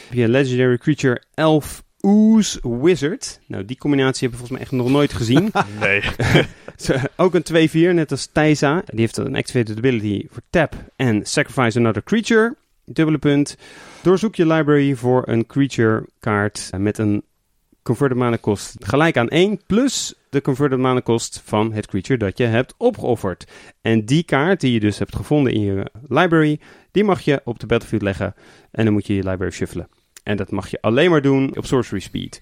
Heb 0.07 0.17
je 0.17 0.23
een 0.23 0.29
legendary 0.29 0.77
creature 0.77 1.21
Elf 1.33 1.83
Ooze 2.07 2.59
Wizard. 2.81 3.39
Nou, 3.47 3.65
die 3.65 3.77
combinatie 3.77 4.29
hebben 4.29 4.39
we 4.39 4.47
volgens 4.47 4.51
mij 4.51 4.61
echt 4.61 4.71
nog 4.71 4.89
nooit 4.89 5.13
gezien. 5.13 5.51
nee. 5.79 6.01
ook 7.15 7.33
een 7.33 7.69
2-4, 7.91 7.93
net 7.93 8.11
als 8.11 8.25
Thaisa. 8.25 8.83
Die 8.85 8.99
heeft 8.99 9.17
een 9.17 9.35
activated 9.35 9.77
ability 9.77 10.27
voor 10.29 10.41
tap 10.49 10.75
en 10.95 11.25
sacrifice 11.25 11.79
another 11.79 12.03
creature. 12.03 12.55
Dubbele 12.85 13.17
punt. 13.17 13.57
Doorzoek 14.01 14.35
je 14.35 14.47
library 14.47 14.95
voor 14.95 15.27
een 15.27 15.45
creature 15.45 16.05
kaart 16.19 16.69
met 16.77 16.97
een 16.97 17.23
converted 17.83 18.17
mana 18.17 18.35
kost 18.35 18.75
gelijk 18.79 19.17
aan 19.17 19.29
1 19.29 19.61
plus 19.65 20.13
de 20.29 20.41
converted 20.41 20.79
mana 20.79 20.99
kost 20.99 21.41
van 21.45 21.73
het 21.73 21.87
creature 21.87 22.19
dat 22.19 22.37
je 22.37 22.45
hebt 22.45 22.73
opgeofferd. 22.77 23.51
En 23.81 24.05
die 24.05 24.23
kaart 24.23 24.59
die 24.59 24.71
je 24.71 24.79
dus 24.79 24.97
hebt 24.97 25.15
gevonden 25.15 25.53
in 25.53 25.61
je 25.61 25.91
library, 26.07 26.59
die 26.91 27.03
mag 27.03 27.21
je 27.21 27.41
op 27.43 27.59
de 27.59 27.65
battlefield 27.65 28.01
leggen 28.01 28.35
en 28.71 28.83
dan 28.83 28.93
moet 28.93 29.07
je 29.07 29.15
je 29.15 29.23
library 29.29 29.51
shuffelen. 29.51 29.87
En 30.25 30.37
dat 30.37 30.51
mag 30.51 30.67
je 30.67 30.81
alleen 30.81 31.09
maar 31.09 31.21
doen 31.21 31.57
op 31.57 31.65
sorcery 31.65 32.01
speed. 32.01 32.41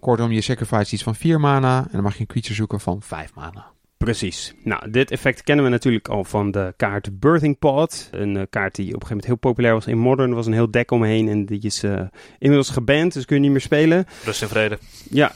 Kortom, 0.00 0.32
je 0.32 0.40
sacrifice 0.40 0.94
iets 0.94 1.02
van 1.02 1.14
4 1.14 1.40
mana 1.40 1.78
en 1.78 1.88
dan 1.92 2.02
mag 2.02 2.14
je 2.14 2.20
een 2.20 2.26
creature 2.26 2.54
zoeken 2.54 2.80
van 2.80 3.02
5 3.02 3.34
mana. 3.34 3.66
Precies. 3.96 4.54
Nou, 4.64 4.90
dit 4.90 5.10
effect 5.10 5.42
kennen 5.42 5.64
we 5.64 5.70
natuurlijk 5.70 6.08
al 6.08 6.24
van 6.24 6.50
de 6.50 6.74
kaart 6.76 7.20
Birthing 7.20 7.58
Pod. 7.58 8.08
Een 8.10 8.34
uh, 8.34 8.42
kaart 8.50 8.74
die 8.74 8.86
op 8.86 9.00
een 9.00 9.06
gegeven 9.06 9.08
moment 9.08 9.26
heel 9.26 9.36
populair 9.36 9.74
was 9.74 9.86
in 9.86 9.98
Modern. 9.98 10.30
Er 10.30 10.36
was 10.36 10.46
een 10.46 10.52
heel 10.52 10.70
deck 10.70 10.90
omheen 10.90 11.28
en 11.28 11.46
die 11.46 11.60
is 11.60 11.84
uh, 11.84 12.00
inmiddels 12.38 12.70
geband, 12.70 13.12
dus 13.12 13.24
kun 13.24 13.36
je 13.36 13.42
niet 13.42 13.50
meer 13.50 13.60
spelen. 13.60 14.06
Rust 14.24 14.42
in 14.42 14.48
vrede. 14.48 14.78
Ja. 15.10 15.32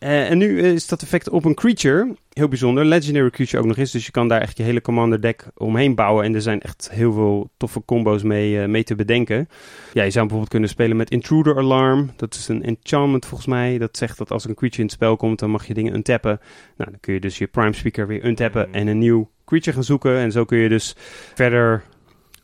Uh, 0.00 0.30
en 0.30 0.38
nu 0.38 0.60
is 0.60 0.86
dat 0.86 1.02
effect 1.02 1.28
op 1.28 1.44
een 1.44 1.54
creature 1.54 2.14
heel 2.32 2.48
bijzonder. 2.48 2.84
Legendary 2.84 3.30
creature 3.30 3.58
ook 3.62 3.68
nog 3.68 3.76
eens. 3.76 3.90
Dus 3.90 4.04
je 4.04 4.10
kan 4.10 4.28
daar 4.28 4.40
echt 4.40 4.56
je 4.56 4.62
hele 4.62 4.80
commander 4.80 5.20
deck 5.20 5.46
omheen 5.54 5.94
bouwen. 5.94 6.24
En 6.24 6.34
er 6.34 6.42
zijn 6.42 6.60
echt 6.60 6.90
heel 6.92 7.12
veel 7.12 7.50
toffe 7.56 7.82
combo's 7.84 8.22
mee, 8.22 8.52
uh, 8.52 8.66
mee 8.66 8.84
te 8.84 8.94
bedenken. 8.94 9.48
Ja, 9.92 10.02
je 10.02 10.10
zou 10.10 10.18
bijvoorbeeld 10.20 10.50
kunnen 10.50 10.68
spelen 10.68 10.96
met 10.96 11.10
Intruder 11.10 11.58
Alarm. 11.58 12.10
Dat 12.16 12.34
is 12.34 12.48
een 12.48 12.62
enchantment 12.62 13.26
volgens 13.26 13.48
mij. 13.48 13.78
Dat 13.78 13.96
zegt 13.96 14.18
dat 14.18 14.30
als 14.30 14.44
een 14.44 14.54
creature 14.54 14.80
in 14.80 14.86
het 14.86 14.94
spel 14.94 15.16
komt, 15.16 15.38
dan 15.38 15.50
mag 15.50 15.66
je 15.66 15.74
dingen 15.74 15.94
untappen. 15.94 16.40
Nou, 16.76 16.90
dan 16.90 17.00
kun 17.00 17.14
je 17.14 17.20
dus 17.20 17.38
je 17.38 17.46
Prime 17.46 17.72
Speaker 17.72 18.06
weer 18.06 18.24
untappen 18.24 18.68
mm. 18.68 18.74
en 18.74 18.86
een 18.86 18.98
nieuw 18.98 19.30
creature 19.44 19.72
gaan 19.72 19.84
zoeken. 19.84 20.16
En 20.16 20.32
zo 20.32 20.44
kun 20.44 20.58
je 20.58 20.68
dus 20.68 20.96
verder 21.34 21.82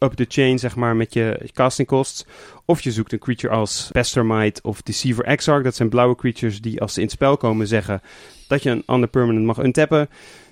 up 0.03 0.13
the 0.13 0.25
chain, 0.29 0.59
zeg 0.59 0.77
maar, 0.77 0.97
met 0.97 1.15
je 1.15 1.51
casting 1.53 1.89
costs. 1.89 2.27
Of 2.65 2.81
je 2.81 2.93
zoekt 2.93 3.13
een 3.13 3.19
creature 3.19 3.55
als 3.55 3.89
Pestermite 3.93 4.63
of 4.63 4.83
Deceiver 4.83 5.25
Exarch. 5.25 5.63
Dat 5.63 5.75
zijn 5.75 5.89
blauwe 5.89 6.17
creatures 6.17 6.61
die 6.61 6.81
als 6.81 6.93
ze 6.93 6.99
in 6.99 7.05
het 7.05 7.15
spel 7.15 7.37
komen 7.37 7.67
zeggen 7.67 8.01
dat 8.49 8.63
je 8.63 8.71
een 8.71 8.83
ander 8.87 9.09
permanent 9.09 9.45
mag 9.45 9.63
untappen. 9.63 10.09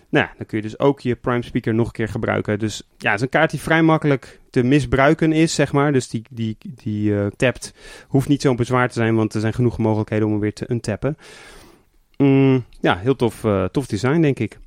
Nou, 0.09 0.27
ja, 0.27 0.33
dan 0.37 0.47
kun 0.47 0.57
je 0.57 0.63
dus 0.63 0.79
ook 0.79 1.01
je 1.01 1.17
Prime 1.17 1.43
Speaker 1.43 1.75
nog 1.75 1.87
een 1.87 1.93
keer 1.93 2.09
gebruiken. 2.09 2.59
Dus 2.59 2.83
ja, 2.99 3.11
het 3.11 3.19
is 3.19 3.25
een 3.25 3.29
kaart 3.29 3.51
die 3.51 3.61
vrij 3.61 3.83
makkelijk 3.83 4.41
te 4.51 4.63
misbruiken 4.63 5.33
is, 5.33 5.55
zeg 5.55 5.73
maar. 5.73 5.93
Dus 5.93 6.09
die, 6.09 6.23
die, 6.31 6.57
die 6.61 7.11
uh, 7.11 7.27
tapt 7.37 7.73
hoeft 8.09 8.29
niet 8.29 8.43
zo'n 8.43 8.57
bezwaar 8.57 8.89
te 8.89 8.95
zijn, 8.95 9.15
want 9.15 9.35
er 9.35 9.41
zijn 9.41 9.53
genoeg 9.53 9.79
mogelijkheden 9.79 10.27
om 10.27 10.33
hem 10.33 10.41
weer 10.41 10.53
te 10.53 10.71
untappen. 10.71 11.17
Mm, 12.17 12.65
ja, 12.81 12.97
heel 12.97 13.17
tof, 13.17 13.45
uh, 13.45 13.65
tof 13.65 13.87
design, 13.87 14.21
denk 14.21 14.39
ik. 14.39 14.59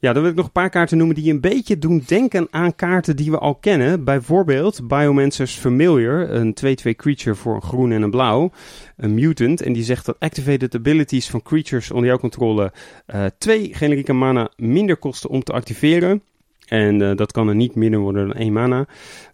Ja, 0.00 0.12
dan 0.12 0.22
wil 0.22 0.30
ik 0.30 0.36
nog 0.36 0.46
een 0.46 0.52
paar 0.52 0.70
kaarten 0.70 0.96
noemen 0.96 1.16
die 1.16 1.32
een 1.32 1.40
beetje 1.40 1.78
doen 1.78 2.02
denken 2.06 2.46
aan 2.50 2.74
kaarten 2.74 3.16
die 3.16 3.30
we 3.30 3.38
al 3.38 3.54
kennen. 3.54 4.04
Bijvoorbeeld 4.04 4.88
Biomancer's 4.88 5.54
Familiar, 5.54 6.30
een 6.30 6.56
2-2 6.66 6.96
creature 6.96 7.34
voor 7.34 7.54
een 7.54 7.62
groen 7.62 7.92
en 7.92 8.02
een 8.02 8.10
blauw. 8.10 8.50
Een 8.96 9.14
mutant. 9.14 9.62
En 9.62 9.72
die 9.72 9.82
zegt 9.82 10.06
dat 10.06 10.16
activated 10.18 10.74
abilities 10.74 11.30
van 11.30 11.42
creatures 11.42 11.90
onder 11.90 12.08
jouw 12.08 12.18
controle 12.18 12.72
uh, 13.06 13.24
twee 13.38 13.74
generieke 13.74 14.12
mana 14.12 14.50
minder 14.56 14.96
kosten 14.96 15.30
om 15.30 15.42
te 15.42 15.52
activeren. 15.52 16.22
En 16.66 17.00
uh, 17.00 17.16
dat 17.16 17.32
kan 17.32 17.48
er 17.48 17.54
niet 17.54 17.74
minder 17.74 18.00
worden 18.00 18.28
dan 18.28 18.36
1 18.36 18.52
mana. 18.52 18.86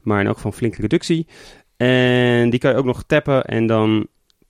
Maar 0.03 0.21
in 0.21 0.27
elk 0.27 0.35
geval 0.35 0.51
een 0.51 0.57
flinke 0.57 0.81
reductie. 0.81 1.27
En 1.77 2.51
die 2.51 2.59
kan 2.59 2.71
je 2.71 2.77
ook 2.77 2.85
nog 2.85 3.05
tappen. 3.07 3.45
En 3.45 3.67
dan 3.67 4.07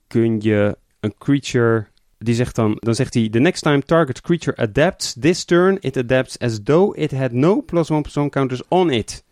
kun 0.07 0.41
je 0.41 0.77
een 0.99 1.13
creature 1.17 1.85
die 2.25 2.35
zegt 2.35 2.55
dan, 2.55 2.77
dan 2.79 2.95
zegt 2.95 3.13
hij, 3.13 3.29
the 3.29 3.39
next 3.39 3.63
time 3.63 3.81
target 3.81 4.21
creature 4.21 4.57
adapts 4.57 5.15
this 5.19 5.43
turn, 5.43 5.77
it 5.79 5.97
adapts 5.97 6.39
as 6.39 6.59
though 6.63 6.99
it 6.99 7.11
had 7.11 7.31
no 7.31 7.61
plus 7.61 7.89
one 7.89 8.01
plus 8.01 8.29
counters 8.29 8.61
on 8.67 8.89
it. 8.89 9.23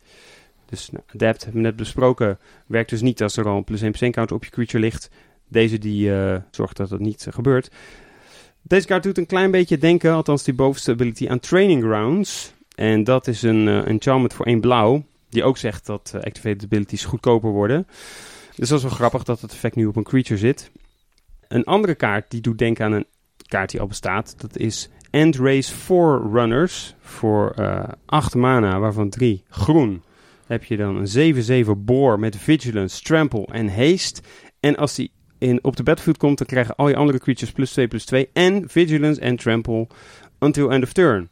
Dus 0.66 0.90
nou, 0.90 1.04
adapt 1.14 1.44
hebben 1.44 1.62
we 1.62 1.68
net 1.68 1.76
besproken, 1.76 2.40
werkt 2.66 2.90
dus 2.90 3.02
niet 3.02 3.22
als 3.22 3.38
er 3.38 3.48
al 3.48 3.58
een 3.58 3.64
plus 3.64 3.82
1 3.82 3.90
plus 3.90 4.02
1 4.02 4.12
counter 4.12 4.36
op 4.36 4.44
je 4.44 4.50
creature 4.50 4.80
ligt. 4.80 5.10
Deze 5.48 5.78
die 5.78 6.10
uh, 6.10 6.36
zorgt 6.52 6.78
dat 6.78 6.90
dat 6.90 7.00
niet 7.00 7.26
uh, 7.28 7.34
gebeurt. 7.34 7.72
Deze 8.62 8.88
kaart 8.88 9.04
doet 9.04 9.18
een 9.18 9.26
klein 9.26 9.52
beetje 9.52 9.78
denken, 9.78 10.12
althans 10.12 10.44
die 10.44 10.54
bovenste 10.54 10.92
ability, 10.92 11.28
aan 11.28 11.40
Training 11.40 11.84
Grounds. 11.84 12.54
En 12.76 13.04
dat 13.04 13.28
is 13.28 13.42
een 13.42 13.68
uh, 13.68 13.88
enchantment 13.88 14.34
voor 14.34 14.46
één 14.46 14.62
blauw, 14.62 15.04
die 15.30 15.44
ook 15.44 15.58
zegt 15.58 15.86
dat 15.86 16.12
activated 16.16 16.64
abilities 16.64 17.06
goedkoper 17.06 17.50
worden. 17.50 17.88
Dus 18.56 18.70
dat 18.70 18.78
is 18.78 18.84
wel 18.84 18.94
grappig 18.94 19.24
dat 19.24 19.42
het 19.42 19.52
effect 19.52 19.76
nu 19.76 19.86
op 19.86 19.96
een 19.96 20.04
creature 20.04 20.40
zit. 20.40 20.72
Een 21.54 21.64
andere 21.64 21.96
kaart 21.96 22.32
die 22.32 22.42
doet 22.42 22.58
denken 22.58 22.86
aan 22.86 22.92
een 22.92 23.06
kaart 23.48 23.72
die 23.72 23.80
al 23.80 23.88
bestaat. 23.88 24.36
Dat 24.38 24.58
is 24.58 24.90
End 25.10 25.36
Race 25.36 25.74
Runners 26.32 26.96
voor 27.00 27.54
uh, 27.60 27.84
8 28.06 28.36
mana, 28.36 28.80
waarvan 28.80 29.10
3 29.10 29.44
groen. 29.50 30.04
Heb 30.48 30.64
je 30.64 30.78
dan 30.78 30.96
een 30.96 31.66
7-7 31.66 31.70
boor 31.78 32.20
met 32.20 32.38
Vigilance, 32.38 33.04
Trample 33.04 33.46
en 33.46 33.76
Haste. 33.76 34.22
En 34.60 34.76
als 34.76 34.96
die 34.96 35.12
in, 35.38 35.64
op 35.64 35.76
de 35.76 35.84
battlefield 35.84 36.18
komt, 36.18 36.38
dan 36.38 36.48
krijgen 36.48 36.76
al 36.76 36.90
je 36.90 36.96
andere 36.96 37.20
creatures 37.20 37.54
plus 37.54 37.72
2 37.72 37.88
plus 37.88 38.06
2 38.06 38.30
en 38.34 38.70
Vigilance 38.70 39.22
en 39.22 39.36
Trample 39.36 39.88
until 40.40 40.72
end 40.72 40.84
of 40.84 40.94
turn. 40.94 41.30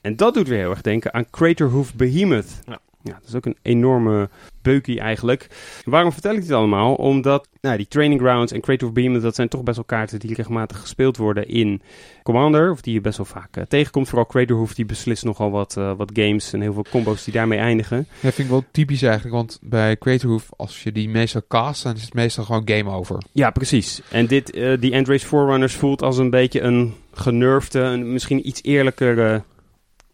En 0.00 0.16
dat 0.16 0.34
doet 0.34 0.48
weer 0.48 0.58
heel 0.58 0.70
erg 0.70 0.80
denken 0.80 1.14
aan 1.14 1.30
Craterhoof 1.30 1.94
Behemoth. 1.94 2.60
Ja, 3.08 3.14
dat 3.20 3.28
is 3.28 3.34
ook 3.34 3.46
een 3.46 3.56
enorme 3.62 4.28
beukie 4.62 5.00
eigenlijk. 5.00 5.46
Waarom 5.84 6.12
vertel 6.12 6.34
ik 6.34 6.40
dit 6.40 6.52
allemaal? 6.52 6.94
Omdat 6.94 7.48
nou, 7.60 7.76
die 7.76 7.88
Training 7.88 8.20
Grounds 8.20 8.52
en 8.52 8.60
Creative 8.60 8.92
Beam, 8.92 9.20
dat 9.20 9.34
zijn 9.34 9.48
toch 9.48 9.62
best 9.62 9.76
wel 9.76 9.84
kaarten 9.84 10.18
die 10.18 10.34
regelmatig 10.34 10.80
gespeeld 10.80 11.16
worden 11.16 11.48
in 11.48 11.82
Commander. 12.22 12.70
Of 12.70 12.80
die 12.80 12.94
je 12.94 13.00
best 13.00 13.16
wel 13.16 13.26
vaak 13.26 13.56
uh, 13.56 13.64
tegenkomt. 13.64 14.08
Vooral 14.08 14.26
Craterhoof, 14.26 14.74
die 14.74 14.84
beslist 14.84 15.24
nogal 15.24 15.50
wat, 15.50 15.76
uh, 15.78 15.92
wat 15.96 16.10
games 16.12 16.52
en 16.52 16.60
heel 16.60 16.72
veel 16.72 16.86
combo's 16.90 17.24
die 17.24 17.32
daarmee 17.32 17.58
eindigen. 17.58 17.96
Ja, 17.96 18.32
vind 18.32 18.38
ik 18.38 18.48
wel 18.48 18.64
typisch 18.70 19.02
eigenlijk. 19.02 19.34
Want 19.34 19.58
bij 19.62 19.96
Craterhoof, 19.96 20.48
als 20.56 20.82
je 20.82 20.92
die 20.92 21.08
meestal 21.08 21.42
cast, 21.48 21.82
dan 21.82 21.94
is 21.94 22.02
het 22.02 22.14
meestal 22.14 22.44
gewoon 22.44 22.62
game 22.64 22.90
over. 22.90 23.22
Ja, 23.32 23.50
precies. 23.50 24.02
En 24.10 24.26
dit, 24.26 24.56
uh, 24.56 24.80
die 24.80 24.92
Endrace 24.92 25.26
Forerunners 25.26 25.74
voelt 25.74 26.02
als 26.02 26.18
een 26.18 26.30
beetje 26.30 26.60
een 26.60 26.94
genurfde, 27.12 27.80
een 27.80 28.12
misschien 28.12 28.48
iets 28.48 28.62
eerlijkere 28.62 29.42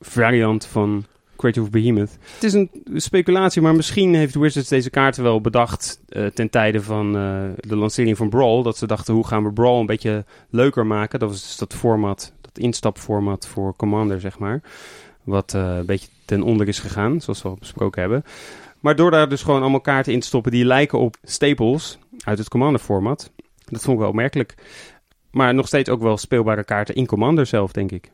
variant 0.01 0.67
van 0.67 1.05
Creative 1.45 1.71
Behemoth. 1.71 2.19
Het 2.35 2.43
is 2.45 2.53
een 2.53 2.71
speculatie, 2.95 3.63
maar 3.63 3.75
misschien 3.75 4.15
heeft 4.15 4.35
Wizards 4.35 4.69
deze 4.69 4.91
kaarten 4.91 5.23
wel 5.23 5.41
bedacht 5.41 6.01
uh, 6.09 6.27
ten 6.27 6.51
tijde 6.51 6.83
van 6.83 7.17
uh, 7.17 7.43
de 7.57 7.77
lancering 7.77 8.17
van 8.17 8.29
Brawl. 8.29 8.63
Dat 8.63 8.77
ze 8.77 8.87
dachten, 8.87 9.15
hoe 9.15 9.27
gaan 9.27 9.45
we 9.45 9.53
Brawl 9.53 9.81
een 9.81 9.87
beetje 9.87 10.25
leuker 10.51 10.87
maken? 10.87 11.19
Dat 11.19 11.29
was 11.29 11.43
dus 11.43 11.57
dat 11.57 11.75
format, 11.75 12.33
dat 12.41 12.59
instapformat 12.59 13.47
voor 13.47 13.77
Commander, 13.77 14.21
zeg 14.21 14.39
maar. 14.39 14.63
Wat 15.23 15.55
uh, 15.55 15.77
een 15.77 15.87
beetje 15.87 16.09
ten 16.25 16.43
onder 16.43 16.69
is 16.69 16.79
gegaan, 16.79 17.21
zoals 17.21 17.43
we 17.43 17.49
al 17.49 17.57
besproken 17.59 18.01
hebben. 18.01 18.25
Maar 18.81 18.97
door 18.97 19.11
daar 19.11 19.29
dus 19.29 19.43
gewoon 19.43 19.61
allemaal 19.61 19.81
kaarten 19.81 20.13
in 20.13 20.21
te 20.21 20.27
stoppen 20.27 20.53
die 20.53 20.65
lijken 20.65 20.99
op 20.99 21.17
staples 21.23 21.99
uit 22.25 22.39
het 22.39 22.49
Commander 22.49 22.81
format. 22.81 23.33
Dat 23.65 23.83
vond 23.83 23.93
ik 23.93 23.99
wel 23.99 24.09
opmerkelijk. 24.09 24.55
Maar 25.31 25.55
nog 25.55 25.67
steeds 25.67 25.89
ook 25.89 26.01
wel 26.03 26.17
speelbare 26.17 26.65
kaarten 26.65 26.95
in 26.95 27.07
Commander 27.07 27.47
zelf, 27.47 27.73
denk 27.73 27.93
ik. 27.93 28.13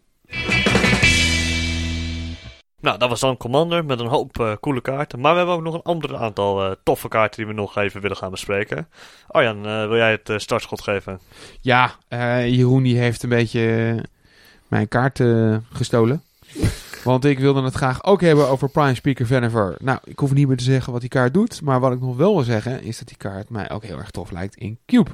Nou, 2.81 2.99
dat 2.99 3.09
was 3.09 3.21
dan 3.21 3.37
Commander 3.37 3.85
met 3.85 4.01
een 4.01 4.07
hoop 4.07 4.39
uh, 4.39 4.53
coole 4.61 4.81
kaarten. 4.81 5.21
Maar 5.21 5.33
we 5.33 5.39
hebben 5.39 5.57
ook 5.57 5.63
nog 5.63 5.75
een 5.75 5.83
ander 5.83 6.17
aantal 6.17 6.65
uh, 6.65 6.73
toffe 6.83 7.09
kaarten 7.09 7.39
die 7.39 7.55
we 7.55 7.61
nog 7.61 7.77
even 7.77 8.01
willen 8.01 8.17
gaan 8.17 8.31
bespreken. 8.31 8.89
Arjan, 9.27 9.57
uh, 9.57 9.87
wil 9.87 9.97
jij 9.97 10.21
het 10.23 10.43
startschot 10.43 10.81
geven? 10.81 11.21
Ja, 11.61 11.95
Jeroen 12.45 12.83
die 12.83 12.99
heeft 12.99 13.23
een 13.23 13.29
beetje 13.29 14.05
mijn 14.69 14.89
kaarten 14.89 15.67
gestolen. 15.73 16.23
Want 17.05 17.25
ik 17.25 17.39
wilde 17.39 17.63
het 17.63 17.75
graag 17.75 18.05
ook 18.05 18.21
hebben 18.21 18.49
over 18.49 18.71
Prime 18.71 18.95
Speaker 18.95 19.27
Venever. 19.27 19.77
Nou, 19.79 19.99
ik 20.05 20.19
hoef 20.19 20.33
niet 20.33 20.49
meer 20.49 20.57
te 20.57 20.65
zeggen 20.65 20.93
wat 20.93 21.01
die 21.01 21.11
kaart 21.11 21.35
doet. 21.35 21.63
Maar 21.63 21.81
wat 21.81 21.93
ik 21.93 22.01
nog 22.01 22.17
wel 22.17 22.35
wil 22.35 22.45
zeggen 22.45 22.83
is 22.83 22.99
dat 22.99 23.09
die 23.09 23.17
kaart 23.17 23.51
mij 23.51 23.71
ook 23.71 23.85
heel 23.85 23.99
erg 23.99 24.11
tof 24.11 24.31
lijkt 24.31 24.57
in 24.57 24.79
Cube. 24.87 25.11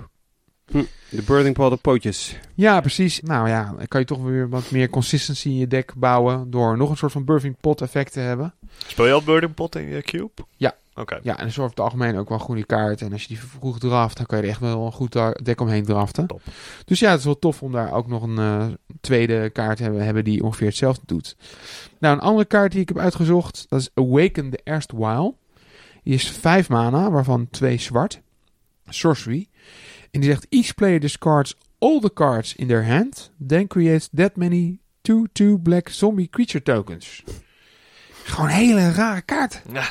Hm, 0.71 0.83
de 1.09 1.23
birthing 1.23 1.55
pod 1.55 1.73
op 1.73 1.83
pootjes. 1.83 2.39
Ja, 2.55 2.81
precies. 2.81 3.21
Nou 3.21 3.49
ja, 3.49 3.75
dan 3.77 3.89
kan 3.89 4.01
je 4.01 4.07
toch 4.07 4.23
weer 4.23 4.49
wat 4.49 4.71
meer 4.71 4.89
consistency 4.89 5.49
in 5.49 5.57
je 5.57 5.67
deck 5.67 5.93
bouwen 5.97 6.51
door 6.51 6.77
nog 6.77 6.91
een 6.91 6.97
soort 6.97 7.13
van 7.13 7.25
birthing 7.25 7.57
pot 7.61 7.81
effect 7.81 8.13
te 8.13 8.21
hebben. 8.21 8.55
Speel 8.87 9.07
je 9.07 9.13
al 9.13 9.23
birthing 9.23 9.55
pot 9.55 9.77
in 9.77 9.89
je 9.89 10.03
cube? 10.03 10.31
Ja. 10.57 10.75
Oké. 10.91 11.01
Okay. 11.01 11.21
Ja, 11.23 11.39
en 11.39 11.53
zo 11.53 11.61
over 11.61 11.77
het 11.77 11.85
algemeen 11.85 12.17
ook 12.17 12.29
wel 12.29 12.39
een 12.39 12.45
goede 12.45 12.65
kaart. 12.65 13.03
En 13.03 13.13
als 13.13 13.23
je 13.23 13.29
die 13.29 13.41
vroeg 13.41 13.79
draft, 13.79 14.17
dan 14.17 14.27
kan 14.27 14.39
je 14.39 14.45
er 14.45 14.51
echt 14.51 14.61
wel 14.61 14.87
een 14.87 14.93
goed 14.93 15.19
deck 15.43 15.61
omheen 15.61 15.85
draften. 15.85 16.27
Top. 16.27 16.43
Dus 16.85 16.99
ja, 16.99 17.11
het 17.11 17.19
is 17.19 17.25
wel 17.25 17.39
tof 17.39 17.63
om 17.63 17.73
daar 17.73 17.93
ook 17.93 18.07
nog 18.07 18.23
een 18.23 18.39
uh, 18.39 18.67
tweede 19.01 19.51
kaart 19.51 19.77
te 19.77 19.83
hebben, 19.83 20.05
hebben 20.05 20.25
die 20.25 20.43
ongeveer 20.43 20.67
hetzelfde 20.67 21.03
doet. 21.07 21.37
Nou, 21.99 22.15
een 22.15 22.21
andere 22.21 22.45
kaart 22.45 22.73
die 22.73 22.81
ik 22.81 22.89
heb 22.89 22.99
uitgezocht, 22.99 23.67
dat 23.69 23.81
is 23.81 23.91
Awaken 23.95 24.51
the 24.51 24.61
Erstwhile. 24.65 25.35
Die 26.03 26.15
is 26.15 26.31
5 26.31 26.69
mana, 26.69 27.11
waarvan 27.11 27.49
2 27.51 27.79
zwart. 27.79 28.21
Sorcery. 28.89 29.47
En 30.17 30.23
die 30.23 30.31
zegt: 30.31 30.47
Each 30.49 30.75
player 30.75 31.01
discards 31.01 31.55
all 31.79 32.01
the 32.01 32.13
cards 32.13 32.55
in 32.55 32.67
their 32.67 32.87
hand, 32.87 33.31
then 33.47 33.67
creates 33.67 34.09
that 34.15 34.37
many 34.37 34.79
2-2 35.11 35.45
black 35.63 35.89
zombie 35.89 36.29
creature 36.29 36.63
tokens. 36.63 37.23
Gewoon 38.25 38.47
een 38.47 38.55
hele 38.55 38.93
rare 38.93 39.23
kaart. 39.23 39.63
Ja, 39.73 39.85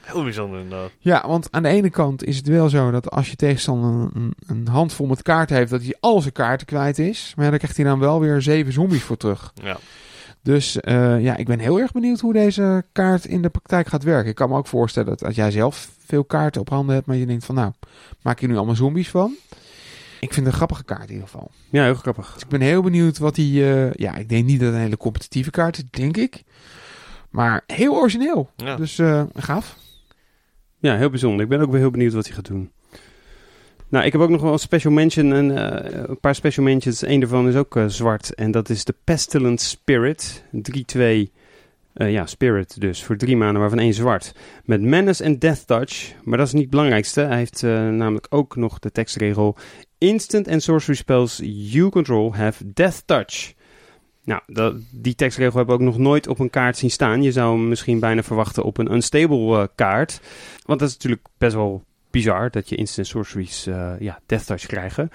heel 0.00 0.22
bijzonder 0.22 0.60
inderdaad. 0.60 0.90
Ja, 0.98 1.26
want 1.26 1.48
aan 1.50 1.62
de 1.62 1.68
ene 1.68 1.90
kant 1.90 2.24
is 2.24 2.36
het 2.36 2.46
wel 2.46 2.68
zo 2.68 2.90
dat 2.90 3.10
als 3.10 3.30
je 3.30 3.36
tegenstander 3.36 4.10
een, 4.14 4.34
een 4.46 4.68
handvol 4.68 5.06
met 5.06 5.22
kaarten 5.22 5.56
heeft, 5.56 5.70
dat 5.70 5.82
hij 5.82 5.96
al 6.00 6.20
zijn 6.20 6.32
kaarten 6.32 6.66
kwijt 6.66 6.98
is. 6.98 7.32
Maar 7.36 7.44
ja, 7.44 7.50
dan 7.50 7.58
krijgt 7.58 7.76
hij 7.76 7.86
dan 7.86 7.98
wel 7.98 8.20
weer 8.20 8.42
zeven 8.42 8.72
zombies 8.72 9.02
voor 9.02 9.16
terug. 9.16 9.52
Ja. 9.62 9.78
Dus 10.42 10.78
uh, 10.82 11.22
ja, 11.22 11.36
ik 11.36 11.46
ben 11.46 11.58
heel 11.58 11.80
erg 11.80 11.92
benieuwd 11.92 12.20
hoe 12.20 12.32
deze 12.32 12.84
kaart 12.92 13.24
in 13.24 13.42
de 13.42 13.50
praktijk 13.50 13.86
gaat 13.86 14.02
werken. 14.02 14.30
Ik 14.30 14.34
kan 14.34 14.48
me 14.48 14.56
ook 14.56 14.66
voorstellen 14.66 15.08
dat 15.08 15.24
als 15.24 15.34
jij 15.34 15.50
zelf 15.50 15.90
veel 16.06 16.24
kaarten 16.24 16.60
op 16.60 16.68
handen 16.68 16.94
hebt, 16.94 17.06
maar 17.06 17.16
je 17.16 17.26
denkt 17.26 17.44
van 17.44 17.54
nou, 17.54 17.72
maak 18.22 18.40
je 18.40 18.46
nu 18.46 18.56
allemaal 18.56 18.74
zombies 18.74 19.10
van? 19.10 19.36
Ik 20.22 20.32
vind 20.32 20.46
het 20.46 20.46
een 20.46 20.60
grappige 20.60 20.84
kaart 20.84 21.08
in 21.08 21.12
ieder 21.12 21.28
geval. 21.28 21.50
Ja, 21.70 21.84
heel 21.84 21.94
grappig. 21.94 22.32
Dus 22.32 22.42
ik 22.42 22.48
ben 22.48 22.60
heel 22.60 22.82
benieuwd 22.82 23.18
wat 23.18 23.34
die... 23.34 23.62
Uh, 23.62 23.92
ja, 23.92 24.16
ik 24.16 24.28
denk 24.28 24.44
niet 24.44 24.58
dat 24.58 24.68
het 24.68 24.76
een 24.76 24.82
hele 24.82 24.96
competitieve 24.96 25.50
kaart 25.50 25.76
is, 25.76 25.84
denk 25.90 26.16
ik. 26.16 26.42
Maar 27.30 27.62
heel 27.66 27.94
origineel. 27.94 28.50
Ja. 28.56 28.76
Dus 28.76 28.98
uh, 28.98 29.22
gaaf. 29.34 29.76
Ja, 30.78 30.96
heel 30.96 31.10
bijzonder. 31.10 31.42
Ik 31.42 31.48
ben 31.48 31.60
ook 31.60 31.70
wel 31.70 31.80
heel 31.80 31.90
benieuwd 31.90 32.12
wat 32.12 32.26
hij 32.26 32.34
gaat 32.34 32.46
doen. 32.46 32.70
Nou, 33.88 34.04
ik 34.04 34.12
heb 34.12 34.20
ook 34.20 34.28
nog 34.28 34.42
wel 34.42 34.52
een 34.52 34.58
special 34.58 34.92
mention. 34.92 35.32
En, 35.32 35.50
uh, 35.50 36.02
een 36.08 36.20
paar 36.20 36.34
special 36.34 36.64
mentions. 36.64 37.02
Eén 37.02 37.20
daarvan 37.20 37.48
is 37.48 37.54
ook 37.54 37.76
uh, 37.76 37.86
zwart. 37.86 38.34
En 38.34 38.50
dat 38.50 38.68
is 38.68 38.84
de 38.84 38.94
Pestilent 39.04 39.60
Spirit. 39.60 40.44
3-2... 40.96 41.00
Uh, 41.94 42.12
ja, 42.12 42.26
Spirit 42.26 42.80
dus, 42.80 43.04
voor 43.04 43.16
drie 43.16 43.36
maanden, 43.36 43.60
waarvan 43.60 43.78
één 43.78 43.94
zwart. 43.94 44.34
Met 44.64 44.80
Menace 44.80 45.24
en 45.24 45.38
Death 45.38 45.66
Touch. 45.66 46.14
Maar 46.24 46.38
dat 46.38 46.46
is 46.46 46.52
niet 46.52 46.62
het 46.62 46.70
belangrijkste. 46.70 47.20
Hij 47.20 47.36
heeft 47.36 47.62
uh, 47.62 47.88
namelijk 47.88 48.26
ook 48.30 48.56
nog 48.56 48.78
de 48.78 48.92
tekstregel... 48.92 49.56
Instant 50.02 50.48
and 50.48 50.62
sorcery 50.62 50.96
spells 50.96 51.40
you 51.44 51.90
control 51.90 52.34
have 52.34 52.72
Death 52.72 53.02
Touch. 53.06 53.54
Nou, 54.24 54.40
die 54.90 55.14
tekstregel 55.14 55.56
hebben 55.56 55.76
we 55.76 55.82
ook 55.82 55.88
nog 55.88 55.98
nooit 55.98 56.28
op 56.28 56.38
een 56.38 56.50
kaart 56.50 56.76
zien 56.76 56.90
staan. 56.90 57.22
Je 57.22 57.32
zou 57.32 57.58
hem 57.58 57.68
misschien 57.68 58.00
bijna 58.00 58.22
verwachten 58.22 58.62
op 58.62 58.78
een 58.78 58.92
unstable 58.92 59.58
uh, 59.58 59.64
kaart. 59.74 60.20
Want 60.64 60.78
dat 60.78 60.88
is 60.88 60.94
natuurlijk 60.94 61.26
best 61.38 61.54
wel 61.54 61.84
bizar 62.10 62.50
dat 62.50 62.68
je 62.68 62.76
instant 62.76 63.06
sorceries 63.06 63.66
uh, 63.66 63.92
ja, 63.98 64.20
Death 64.26 64.46
Touch 64.46 64.66
krijgen. 64.66 65.10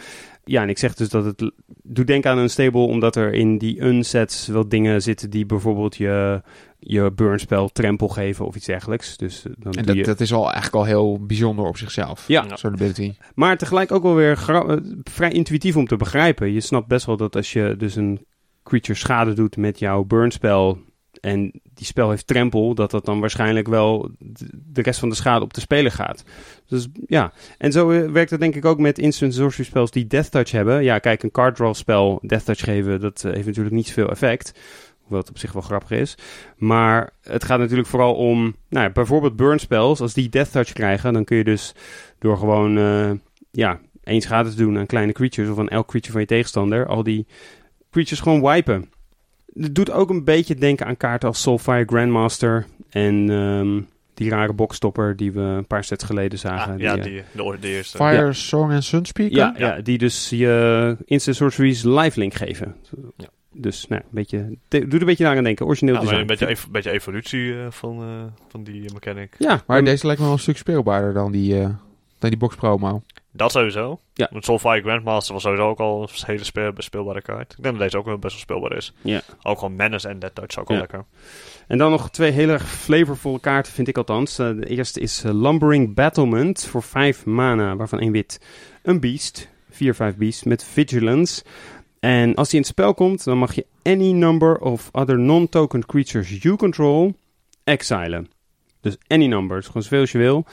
Ja, 0.47 0.61
en 0.61 0.69
ik 0.69 0.77
zeg 0.77 0.93
dus 0.93 1.09
dat 1.09 1.25
het 1.25 1.51
doet 1.83 2.07
denken 2.07 2.31
aan 2.31 2.37
een 2.37 2.49
stable, 2.49 2.79
omdat 2.79 3.15
er 3.15 3.33
in 3.33 3.57
die 3.57 3.81
unsets 3.81 4.47
wel 4.47 4.69
dingen 4.69 5.01
zitten 5.01 5.29
die 5.29 5.45
bijvoorbeeld 5.45 5.95
je, 5.95 6.41
je 6.79 7.11
burnspel 7.11 7.69
trempel 7.69 8.07
geven 8.07 8.45
of 8.45 8.55
iets 8.55 8.65
dergelijks. 8.65 9.17
Dus 9.17 9.45
eh, 9.45 9.53
dan 9.57 9.73
En 9.73 9.85
dat, 9.85 9.95
je... 9.95 10.03
dat 10.03 10.19
is 10.19 10.33
al 10.33 10.43
eigenlijk 10.43 10.75
al 10.75 10.85
heel 10.85 11.25
bijzonder 11.25 11.65
op 11.65 11.77
zichzelf. 11.77 12.27
Ja. 12.27 12.57
Zo'n 12.57 12.73
ability. 12.73 13.13
Maar 13.35 13.57
tegelijk 13.57 13.91
ook 13.91 14.03
wel 14.03 14.15
weer 14.15 14.43
eh, 14.47 14.77
vrij 15.03 15.31
intuïtief 15.31 15.75
om 15.75 15.87
te 15.87 15.95
begrijpen. 15.95 16.51
Je 16.51 16.61
snapt 16.61 16.87
best 16.87 17.05
wel 17.05 17.17
dat 17.17 17.35
als 17.35 17.53
je 17.53 17.75
dus 17.77 17.95
een 17.95 18.25
creature 18.63 18.97
schade 18.97 19.33
doet 19.33 19.57
met 19.57 19.79
jouw 19.79 20.03
burnspel 20.03 20.79
en 21.27 21.51
die 21.73 21.85
spel 21.85 22.09
heeft 22.09 22.27
trempel, 22.27 22.75
dat 22.75 22.91
dat 22.91 23.05
dan 23.05 23.19
waarschijnlijk 23.19 23.67
wel 23.67 24.11
de 24.51 24.81
rest 24.81 24.99
van 24.99 25.09
de 25.09 25.15
schade 25.15 25.43
op 25.43 25.53
de 25.53 25.61
speler 25.61 25.91
gaat. 25.91 26.23
Dus 26.67 26.87
ja, 27.07 27.31
en 27.57 27.71
zo 27.71 27.89
eh, 27.89 28.11
werkt 28.11 28.29
het 28.29 28.39
denk 28.39 28.55
ik 28.55 28.65
ook 28.65 28.79
met 28.79 28.99
instant 28.99 29.33
sorcery 29.33 29.65
spels 29.65 29.91
die 29.91 30.07
Death 30.07 30.31
Touch 30.31 30.51
hebben. 30.51 30.83
Ja, 30.83 30.99
kijk, 30.99 31.23
een 31.23 31.31
card 31.31 31.55
draw 31.55 31.73
spel 31.73 32.19
Death 32.21 32.45
Touch 32.45 32.63
geven, 32.63 32.99
dat 32.99 33.23
eh, 33.23 33.33
heeft 33.33 33.45
natuurlijk 33.45 33.75
niet 33.75 33.87
zoveel 33.87 34.09
effect. 34.09 34.53
Hoewel 34.99 35.19
het 35.19 35.29
op 35.29 35.37
zich 35.37 35.51
wel 35.51 35.61
grappig 35.61 35.91
is. 35.91 36.17
Maar 36.57 37.13
het 37.21 37.43
gaat 37.43 37.59
natuurlijk 37.59 37.87
vooral 37.87 38.15
om, 38.15 38.55
nou 38.69 38.85
ja, 38.85 38.91
bijvoorbeeld 38.91 39.35
burn 39.35 39.59
spells. 39.59 40.01
Als 40.01 40.13
die 40.13 40.29
Death 40.29 40.51
Touch 40.51 40.73
krijgen, 40.73 41.13
dan 41.13 41.23
kun 41.23 41.37
je 41.37 41.43
dus 41.43 41.75
door 42.19 42.37
gewoon, 42.37 42.77
eh, 42.77 43.11
ja, 43.51 43.79
één 44.03 44.21
schade 44.21 44.49
te 44.49 44.55
doen 44.55 44.77
aan 44.77 44.85
kleine 44.85 45.11
creatures 45.11 45.49
of 45.49 45.59
aan 45.59 45.69
elk 45.69 45.87
creature 45.87 46.11
van 46.11 46.21
je 46.21 46.27
tegenstander, 46.27 46.87
al 46.87 47.03
die 47.03 47.27
creatures 47.91 48.19
gewoon 48.19 48.41
wipen. 48.41 48.89
Het 49.59 49.75
doet 49.75 49.91
ook 49.91 50.09
een 50.09 50.23
beetje 50.23 50.55
denken 50.55 50.85
aan 50.85 50.97
kaarten 50.97 51.27
als 51.27 51.41
Soulfire 51.41 51.85
Grandmaster 51.85 52.65
en 52.89 53.29
ehm, 53.29 53.81
die 54.13 54.29
rare 54.29 54.53
bokstopper 54.53 55.15
die 55.15 55.31
we 55.31 55.39
een 55.41 55.67
paar 55.67 55.83
sets 55.83 56.03
geleden 56.03 56.39
zagen. 56.39 56.73
Ah, 56.73 56.79
ja, 56.79 56.93
Die, 56.97 57.01
eh, 57.19 57.23
die, 57.51 57.59
de, 57.59 57.67
eerste. 57.67 57.97
Fire, 57.97 58.33
Song 58.33 58.71
en 58.71 58.83
Sunspeaker? 58.83 59.37
ja, 59.37 59.53
ja. 59.57 59.81
die 59.81 59.97
dus 59.97 60.29
je 60.29 60.97
instant 61.05 61.35
sorceries 61.35 61.83
lifelink 61.83 62.33
geven. 62.33 62.75
Ja. 63.17 63.27
Dus 63.53 63.87
nou, 63.87 64.01
een 64.01 64.07
beetje, 64.11 64.57
doet 64.67 64.93
een 64.93 65.05
beetje 65.05 65.23
daar 65.23 65.37
aan 65.37 65.43
denken. 65.43 65.65
Origineel 65.65 65.93
Ja, 65.95 65.99
maar 66.01 66.09
design. 66.09 66.31
een 66.31 66.37
beetje, 66.37 66.53
ev- 66.53 66.67
beetje 66.71 66.91
evolutie 66.91 67.59
eh, 67.59 67.65
van, 67.69 68.01
eh, 68.01 68.07
van 68.49 68.63
die 68.63 68.93
mechanic. 68.93 69.35
Ja, 69.37 69.61
Maar 69.67 69.83
deze 69.83 70.05
lijkt 70.05 70.19
me 70.21 70.25
wel 70.27 70.35
een 70.35 70.41
stuk 70.41 70.57
speelbaarder 70.57 71.13
dan 71.13 71.31
die, 71.31 71.59
eh 71.59 71.69
dan 72.19 72.29
die 72.29 72.37
box 72.39 72.55
promo. 72.55 73.03
Dat 73.37 73.51
sowieso. 73.51 73.99
Ja. 74.13 74.27
Want 74.31 74.45
Soulfire 74.45 74.81
Grandmaster 74.81 75.33
was 75.33 75.43
sowieso 75.43 75.67
ook 75.69 75.79
al 75.79 76.01
een 76.01 76.09
hele 76.25 76.43
speel- 76.43 76.71
speelbare 76.77 77.21
kaart. 77.21 77.51
Ik 77.57 77.63
denk 77.63 77.75
dat 77.75 77.83
deze 77.83 77.97
ook 77.97 78.05
wel 78.05 78.17
best 78.17 78.33
wel 78.33 78.41
speelbaar 78.41 78.77
is. 78.77 78.93
Ja. 79.01 79.21
Ook 79.43 79.59
gewoon 79.59 79.75
Menace 79.75 80.07
en 80.07 80.19
Dead 80.19 80.35
Touch 80.35 80.59
ook 80.59 80.67
Ja. 80.67 80.73
wel 80.73 80.77
lekker. 80.77 81.05
En 81.67 81.77
dan 81.77 81.91
nog 81.91 82.09
twee 82.09 82.31
heel 82.31 82.49
erg 82.49 82.69
flavorvolle 82.69 83.39
kaarten, 83.39 83.73
vind 83.73 83.87
ik 83.87 83.97
althans. 83.97 84.39
Eh, 84.39 84.47
de 84.47 84.65
eerste 84.67 84.99
is 84.99 85.23
eh, 85.23 85.33
Lumbering 85.33 85.95
Battlement 85.95 86.65
voor 86.65 86.83
5 86.83 87.25
mana, 87.25 87.75
waarvan 87.75 87.99
één 87.99 88.11
wit. 88.11 88.41
Een 88.83 88.99
beast, 88.99 89.49
4-5 89.69 90.17
beast 90.17 90.45
met 90.45 90.63
vigilance. 90.63 91.43
En 91.99 92.35
als 92.35 92.47
die 92.49 92.55
in 92.59 92.61
het 92.65 92.71
spel 92.71 92.93
komt, 92.93 93.23
dan 93.23 93.37
mag 93.37 93.53
je 93.55 93.65
any 93.83 94.11
number 94.11 94.57
of 94.59 94.89
other 94.91 95.19
non-token 95.19 95.85
creatures 95.85 96.41
you 96.41 96.55
control 96.55 97.13
exilen. 97.63 98.29
Dus 98.81 98.97
any 99.07 99.25
number, 99.27 99.57
dus 99.57 99.65
gewoon 99.67 99.83
zoveel 99.83 99.99
als 99.99 100.11
je 100.11 100.17
wil. 100.17 100.45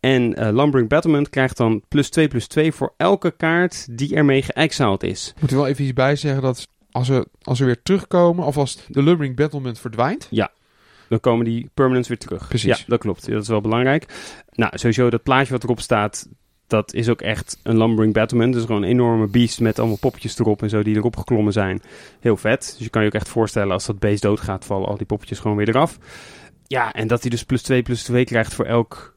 En 0.00 0.34
eh, 0.34 0.52
Lumbering 0.52 0.88
Battlement 0.88 1.28
krijgt 1.28 1.56
dan 1.56 1.82
plus 1.88 2.10
2 2.10 2.28
plus 2.28 2.46
2 2.46 2.72
voor 2.72 2.94
elke 2.96 3.30
kaart 3.30 3.98
die 3.98 4.14
ermee 4.14 4.42
geëxiled 4.42 5.02
is. 5.02 5.34
Moet 5.40 5.50
er 5.50 5.56
wel 5.56 5.66
even 5.66 5.84
iets 5.84 5.92
bij 5.92 6.16
zeggen 6.16 6.42
dat 6.42 6.68
als 6.90 7.08
we, 7.08 7.26
als 7.42 7.58
we 7.58 7.64
weer 7.64 7.82
terugkomen, 7.82 8.44
of 8.44 8.56
als 8.56 8.84
de 8.88 9.02
Lumbering 9.02 9.36
Battlement 9.36 9.78
verdwijnt, 9.78 10.26
Dan 11.08 11.20
komen 11.20 11.44
die 11.44 11.70
permanents 11.74 12.08
weer 12.08 12.18
terug. 12.18 12.48
Precies. 12.48 12.78
Ja, 12.78 12.84
dat 12.86 12.98
klopt. 12.98 13.30
Dat 13.30 13.42
is 13.42 13.48
wel 13.48 13.60
belangrijk. 13.60 14.06
Nou, 14.52 14.78
sowieso 14.78 15.10
dat 15.10 15.22
plaatje 15.22 15.52
wat 15.52 15.62
erop 15.62 15.80
staat, 15.80 16.28
dat 16.66 16.94
is 16.94 17.08
ook 17.08 17.20
echt 17.20 17.58
een 17.62 17.78
Lumbering 17.78 18.12
Battlement. 18.12 18.52
Dus 18.52 18.64
gewoon 18.64 18.82
een 18.82 18.88
enorme 18.88 19.26
beast 19.26 19.60
met 19.60 19.78
allemaal 19.78 19.96
poppetjes 19.96 20.38
erop 20.38 20.62
en 20.62 20.68
zo 20.68 20.82
die 20.82 20.96
erop 20.96 21.16
geklommen 21.16 21.52
zijn. 21.52 21.82
Heel 22.20 22.36
vet. 22.36 22.74
Dus 22.76 22.84
je 22.84 22.90
kan 22.90 23.02
je 23.02 23.08
ook 23.08 23.14
echt 23.14 23.28
voorstellen 23.28 23.72
als 23.72 23.86
dat 23.86 23.98
beest 23.98 24.22
doodgaat, 24.22 24.64
vallen 24.64 24.88
al 24.88 24.96
die 24.96 25.06
poppetjes 25.06 25.38
gewoon 25.38 25.56
weer 25.56 25.68
eraf. 25.68 25.98
Ja, 26.66 26.92
en 26.92 27.06
dat 27.06 27.20
hij 27.20 27.30
dus 27.30 27.44
plus 27.44 27.62
2 27.62 27.82
plus 27.82 28.02
2 28.02 28.24
krijgt 28.24 28.54
voor 28.54 28.64
elk 28.64 29.16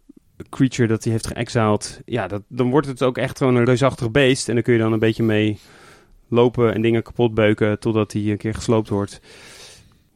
creature 0.49 0.87
dat 0.87 1.03
hij 1.03 1.11
heeft 1.11 1.27
geëxiled. 1.27 2.01
Ja, 2.05 2.27
dat, 2.27 2.41
dan 2.47 2.69
wordt 2.69 2.87
het 2.87 3.03
ook 3.03 3.17
echt 3.17 3.37
gewoon 3.37 3.55
een 3.55 3.65
reusachtig 3.65 4.11
beest. 4.11 4.47
En 4.47 4.53
dan 4.53 4.63
kun 4.63 4.73
je 4.73 4.79
dan 4.79 4.93
een 4.93 4.99
beetje 4.99 5.23
mee 5.23 5.59
lopen 6.27 6.73
en 6.73 6.81
dingen 6.81 7.03
kapot 7.03 7.33
beuken 7.33 7.79
totdat 7.79 8.13
hij 8.13 8.21
een 8.21 8.37
keer 8.37 8.53
gesloopt 8.53 8.89
wordt. 8.89 9.21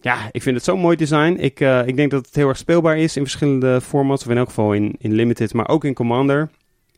Ja, 0.01 0.30
ik 0.32 0.41
vind 0.41 0.55
het 0.55 0.65
zo'n 0.65 0.80
mooi 0.80 0.95
design. 0.95 1.36
Ik, 1.39 1.59
eh, 1.59 1.88
ik 1.88 1.95
denk 1.95 2.11
dat 2.11 2.26
het 2.26 2.36
heel 2.36 2.47
erg 2.47 2.57
speelbaar 2.57 2.97
is 2.97 3.17
in 3.17 3.21
verschillende 3.21 3.82
formats. 3.82 4.23
Of 4.23 4.32
in 4.32 4.38
elk 4.38 4.47
geval 4.47 4.73
in, 4.73 4.95
in 4.97 5.13
Limited, 5.13 5.53
maar 5.53 5.67
ook 5.67 5.84
in 5.84 5.93
Commander. 5.93 6.49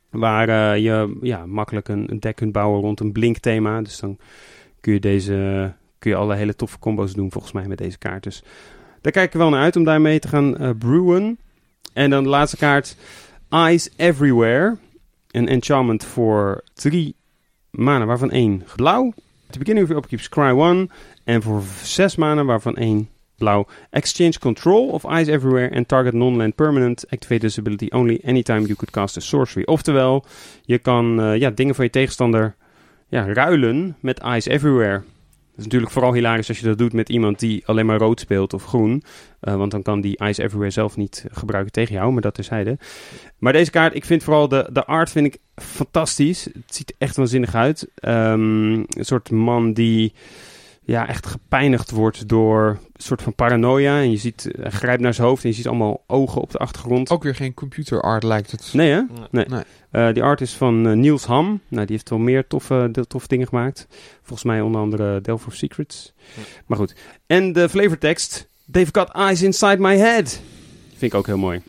Waar 0.09 0.49
eh, 0.49 0.83
je 0.83 1.17
ja, 1.21 1.45
makkelijk 1.45 1.87
een, 1.87 2.11
een 2.11 2.19
deck 2.19 2.35
kunt 2.35 2.51
bouwen 2.51 2.81
rond 2.81 2.99
een 2.99 3.11
blink 3.11 3.37
thema. 3.37 3.81
Dus 3.81 3.99
dan 3.99 4.17
kun 4.81 4.93
je, 4.93 4.99
deze, 4.99 5.73
kun 5.99 6.11
je 6.11 6.17
alle 6.17 6.35
hele 6.35 6.55
toffe 6.55 6.79
combo's 6.79 7.13
doen 7.13 7.31
volgens 7.31 7.53
mij 7.53 7.67
met 7.67 7.77
deze 7.77 7.97
kaart. 7.97 8.23
Dus 8.23 8.43
daar 9.01 9.11
kijk 9.11 9.33
ik 9.33 9.39
wel 9.39 9.49
naar 9.49 9.61
uit 9.61 9.75
om 9.75 9.83
daarmee 9.83 10.19
te 10.19 10.27
gaan 10.27 10.57
eh 10.57 10.69
brewen. 10.77 11.39
En 11.97 12.09
dan 12.09 12.23
de 12.23 12.29
laatste 12.29 12.57
kaart. 12.57 12.95
Eyes 13.49 13.89
Everywhere. 13.95 14.77
Een 15.31 15.47
enchantment 15.47 16.03
voor 16.03 16.63
drie 16.73 17.15
mana, 17.69 18.05
waarvan 18.05 18.31
één 18.31 18.63
blauw. 18.75 19.07
At 19.07 19.51
the 19.51 19.59
beginning 19.59 19.85
of 19.85 19.91
your 19.91 20.03
upkeep, 20.03 20.21
scry 20.21 20.51
one. 20.51 20.89
En 21.23 21.41
voor 21.41 21.63
zes 21.83 22.15
mana, 22.15 22.43
waarvan 22.43 22.75
één 22.75 23.09
blauw. 23.37 23.67
Exchange 23.89 24.39
control 24.39 24.87
of 24.87 25.03
Eyes 25.03 25.27
Everywhere 25.27 25.75
and 25.75 25.87
target 25.87 26.13
non-land 26.13 26.55
permanent. 26.55 27.05
Activate 27.09 27.41
this 27.41 27.59
ability 27.59 27.87
only 27.89 28.21
anytime 28.25 28.61
you 28.61 28.75
could 28.75 28.91
cast 28.91 29.17
a 29.17 29.21
sorcery. 29.21 29.65
Oftewel, 29.65 30.25
je 30.65 30.77
kan 30.77 31.21
eh, 31.21 31.35
ja, 31.35 31.49
dingen 31.49 31.75
van 31.75 31.85
je 31.85 31.91
tegenstander 31.91 32.55
ja, 33.07 33.33
ruilen 33.33 33.95
met 33.99 34.19
Eyes 34.19 34.45
Everywhere. 34.45 35.03
Is 35.57 35.63
natuurlijk 35.63 35.91
vooral 35.91 36.13
hilarisch 36.13 36.47
als 36.47 36.59
je 36.59 36.65
dat 36.65 36.77
doet 36.77 36.93
met 36.93 37.09
iemand 37.09 37.39
die 37.39 37.63
alleen 37.65 37.85
maar 37.85 37.97
rood 37.97 38.19
speelt 38.19 38.53
of 38.53 38.65
groen. 38.65 39.03
Eh, 39.39 39.55
want 39.55 39.71
dan 39.71 39.81
kan 39.81 40.01
die 40.01 40.17
Eyes 40.17 40.37
Everywhere 40.37 40.71
zelf 40.71 40.95
niet 40.97 41.25
gebruiken 41.31 41.71
tegen 41.71 41.93
jou, 41.93 42.11
maar 42.11 42.21
dat 42.21 42.33
terzijde. 42.33 42.77
Maar 43.37 43.53
deze 43.53 43.71
kaart, 43.71 43.95
ik 43.95 44.05
vind 44.05 44.23
vooral 44.23 44.47
de, 44.47 44.69
de 44.71 44.85
art 44.85 45.09
vind 45.09 45.25
ik 45.25 45.37
fantastisch. 45.55 46.43
Het 46.43 46.75
ziet 46.75 46.93
echt 46.97 47.15
waanzinnig 47.15 47.55
uit. 47.55 47.87
Ehm, 47.95 48.73
een 48.73 48.87
soort 48.99 49.31
man 49.31 49.73
die 49.73 50.13
ja, 50.87 51.07
echt 51.07 51.25
gepijnigd 51.25 51.91
wordt 51.91 52.27
door 52.29 52.67
een 52.69 52.77
soort 53.01 53.21
van 53.21 53.33
paranoia. 53.35 53.99
En 53.99 54.11
je 54.11 54.17
ziet, 54.17 54.49
hij 54.59 54.71
grijpt 54.71 55.01
naar 55.01 55.13
zijn 55.13 55.27
hoofd 55.27 55.43
en 55.43 55.49
je 55.49 55.55
ziet 55.55 55.67
allemaal 55.67 56.03
ogen 56.07 56.41
op 56.41 56.51
de 56.51 56.57
achtergrond. 56.57 57.09
ook 57.09 57.23
weer 57.23 57.35
geen 57.35 57.53
computer 57.53 58.01
art 58.01 58.23
lijkt 58.23 58.51
het. 58.51 58.69
Nee 58.73 58.91
hè? 58.91 59.01
Nee. 59.31 59.45
Nee. 59.47 59.63
Eh, 59.91 60.13
die 60.13 60.23
art 60.23 60.41
is 60.41 60.53
van 60.53 60.87
eh, 60.87 60.93
Niels 60.95 61.25
Ham. 61.25 61.61
Nou, 61.67 61.85
die 61.85 61.95
heeft 61.95 62.09
wel 62.09 62.19
meer 62.19 62.47
toffe, 62.47 62.89
de- 62.91 63.07
toffe 63.07 63.27
dingen 63.27 63.47
gemaakt. 63.47 63.87
Volgens 64.21 64.43
mij 64.43 64.61
onder 64.61 64.81
andere 64.81 65.21
Delver 65.21 65.47
of 65.47 65.53
Secrets. 65.55 66.13
Ja. 66.35 66.41
Maar 66.65 66.77
goed. 66.77 66.95
En 67.25 67.53
de 67.53 67.69
flavortekst. 67.69 68.47
They've 68.71 68.91
got 68.93 69.09
eyes 69.11 69.41
inside 69.41 69.77
my 69.77 69.97
head. 69.97 70.39
Vind 70.89 71.11
ik 71.11 71.13
ook 71.13 71.25
heel 71.25 71.37
mooi. 71.37 71.61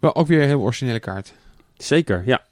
Wel 0.00 0.14
ook 0.14 0.26
weer 0.26 0.40
een 0.42 0.48
heel 0.48 0.60
originele 0.60 1.00
kaart. 1.00 1.32
Zeker, 1.76 2.22
ja. 2.26 2.42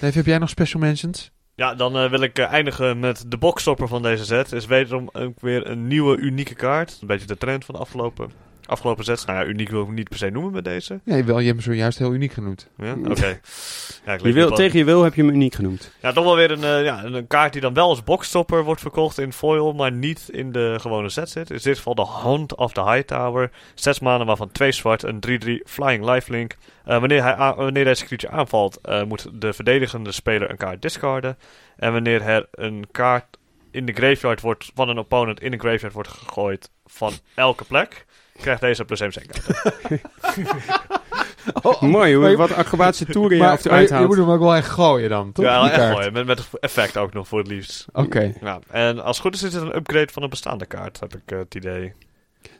Dave, 0.00 0.16
heb 0.18 0.26
jij 0.26 0.38
nog 0.38 0.48
special 0.48 0.80
mentions? 0.80 1.30
Ja, 1.58 1.74
dan 1.74 1.96
eh, 1.96 2.10
wil 2.10 2.20
ik 2.20 2.38
eh, 2.38 2.52
eindigen 2.52 2.98
met 2.98 3.24
de 3.26 3.36
boxstopper 3.36 3.88
van 3.88 4.02
deze 4.02 4.24
set. 4.24 4.52
Is 4.52 4.66
wederom 4.66 5.08
ook 5.12 5.40
weer 5.40 5.66
een 5.66 5.86
nieuwe, 5.86 6.16
unieke 6.16 6.54
kaart. 6.54 6.98
Een 7.00 7.06
beetje 7.06 7.26
de 7.26 7.36
trend 7.36 7.64
van 7.64 7.74
de 7.74 7.80
afgelopen, 7.80 8.30
afgelopen 8.68 9.04
sets. 9.04 9.24
Nou 9.24 9.38
ja, 9.38 9.44
uniek 9.44 9.68
wil 9.68 9.80
ik 9.80 9.86
hem 9.86 9.94
niet 9.94 10.08
per 10.08 10.18
se 10.18 10.30
noemen 10.30 10.52
met 10.52 10.64
deze. 10.64 11.00
Nee, 11.04 11.24
wel, 11.24 11.38
je 11.38 11.46
hebt 11.46 11.64
hem 11.64 11.72
zojuist 11.72 11.98
heel 11.98 12.14
uniek 12.14 12.32
genoemd. 12.32 12.68
Ja, 12.76 12.96
oké. 13.04 13.40
Ja, 14.04 14.12
ik 14.12 14.22
Je 14.22 14.32
wil, 14.32 14.50
tegen 14.50 14.78
je 14.78 14.84
wil 14.84 15.02
heb 15.02 15.14
je 15.14 15.22
hem 15.22 15.34
uniek 15.34 15.54
genoemd. 15.54 15.92
Ja, 16.02 16.12
toch 16.12 16.24
wel 16.24 16.36
weer 16.36 16.50
een, 16.50 16.64
eh, 16.64 16.84
ja, 16.84 17.04
een 17.04 17.26
kaart 17.26 17.52
die 17.52 17.60
dan 17.60 17.74
wel 17.74 17.88
als 17.88 18.04
boxstopper 18.04 18.64
wordt 18.64 18.80
verkocht 18.80 19.18
in 19.18 19.32
foil, 19.32 19.72
maar 19.72 19.92
niet 19.92 20.28
in 20.30 20.52
de 20.52 20.76
gewone 20.80 21.08
set 21.08 21.30
zit. 21.30 21.50
In 21.50 21.58
dit 21.62 21.76
geval 21.76 21.94
de 21.94 22.02
Hand 22.02 22.54
of 22.54 22.72
the 22.72 22.82
Hightower. 22.82 23.50
Zes 23.74 24.00
maanden 24.00 24.26
waarvan 24.26 24.52
twee 24.52 24.72
zwart, 24.72 25.02
een 25.02 25.20
3-3 25.20 25.62
Flying 25.64 26.04
Lifelink. 26.04 26.56
Eh 26.84 26.98
wanneer, 26.98 27.22
hij 27.22 27.54
wanneer 27.54 27.84
deze 27.84 28.04
creature 28.04 28.32
aanvalt, 28.32 28.80
eh, 28.80 29.04
moet 29.04 29.28
de 29.32 29.52
verdedigende 29.52 30.12
speler 30.12 30.50
een 30.50 30.56
kaart 30.56 30.82
discarden. 30.82 31.38
En 31.76 31.92
wanneer 31.92 32.22
er 32.22 32.46
een 32.50 32.86
kaart 32.90 33.38
in 33.70 33.86
de 33.86 33.92
graveyard 33.92 34.40
wordt, 34.40 34.70
van 34.74 34.88
een 34.88 34.98
opponent 34.98 35.40
in 35.40 35.50
de 35.50 35.58
graveyard 35.58 35.92
wordt 35.92 36.08
gegooid 36.08 36.70
van 36.86 37.12
elke 37.34 37.64
plek, 37.64 38.06
krijgt 38.40 38.60
deze 38.60 38.84
plus 38.84 39.00
1 39.00 39.10
kaart. 39.12 39.46
Mooi, 41.80 42.10
je- 42.18 42.36
wat 42.36 42.52
acrobatische 42.54 43.04
toeren 43.06 43.36
je 43.36 43.42
maar 43.42 43.52
af 43.52 43.64
en 43.64 43.86
toe 43.86 43.98
je, 44.00 44.06
moet 44.06 44.16
hem 44.16 44.30
ook 44.30 44.40
wel 44.40 44.54
echt 44.54 44.68
gooien 44.68 45.08
dan, 45.08 45.32
toch? 45.32 45.44
Ja, 45.44 45.70
echt 45.70 45.92
mooi. 45.92 46.10
Met, 46.10 46.26
met 46.26 46.42
effect 46.60 46.96
ook 46.96 47.12
nog 47.12 47.28
voor 47.28 47.38
het 47.38 47.48
liefst. 47.48 47.84
Oké. 47.92 48.32
Ja, 48.40 48.58
en 48.70 48.98
als 49.04 49.16
het 49.16 49.26
goed 49.26 49.34
is, 49.34 49.42
is 49.42 49.52
het 49.54 49.62
een 49.62 49.76
upgrade 49.76 50.12
van 50.12 50.22
een 50.22 50.28
bestaande 50.28 50.66
kaart, 50.66 51.00
heb 51.00 51.14
ik 51.14 51.20
eh, 51.32 51.38
het 51.38 51.54
idee. 51.54 51.92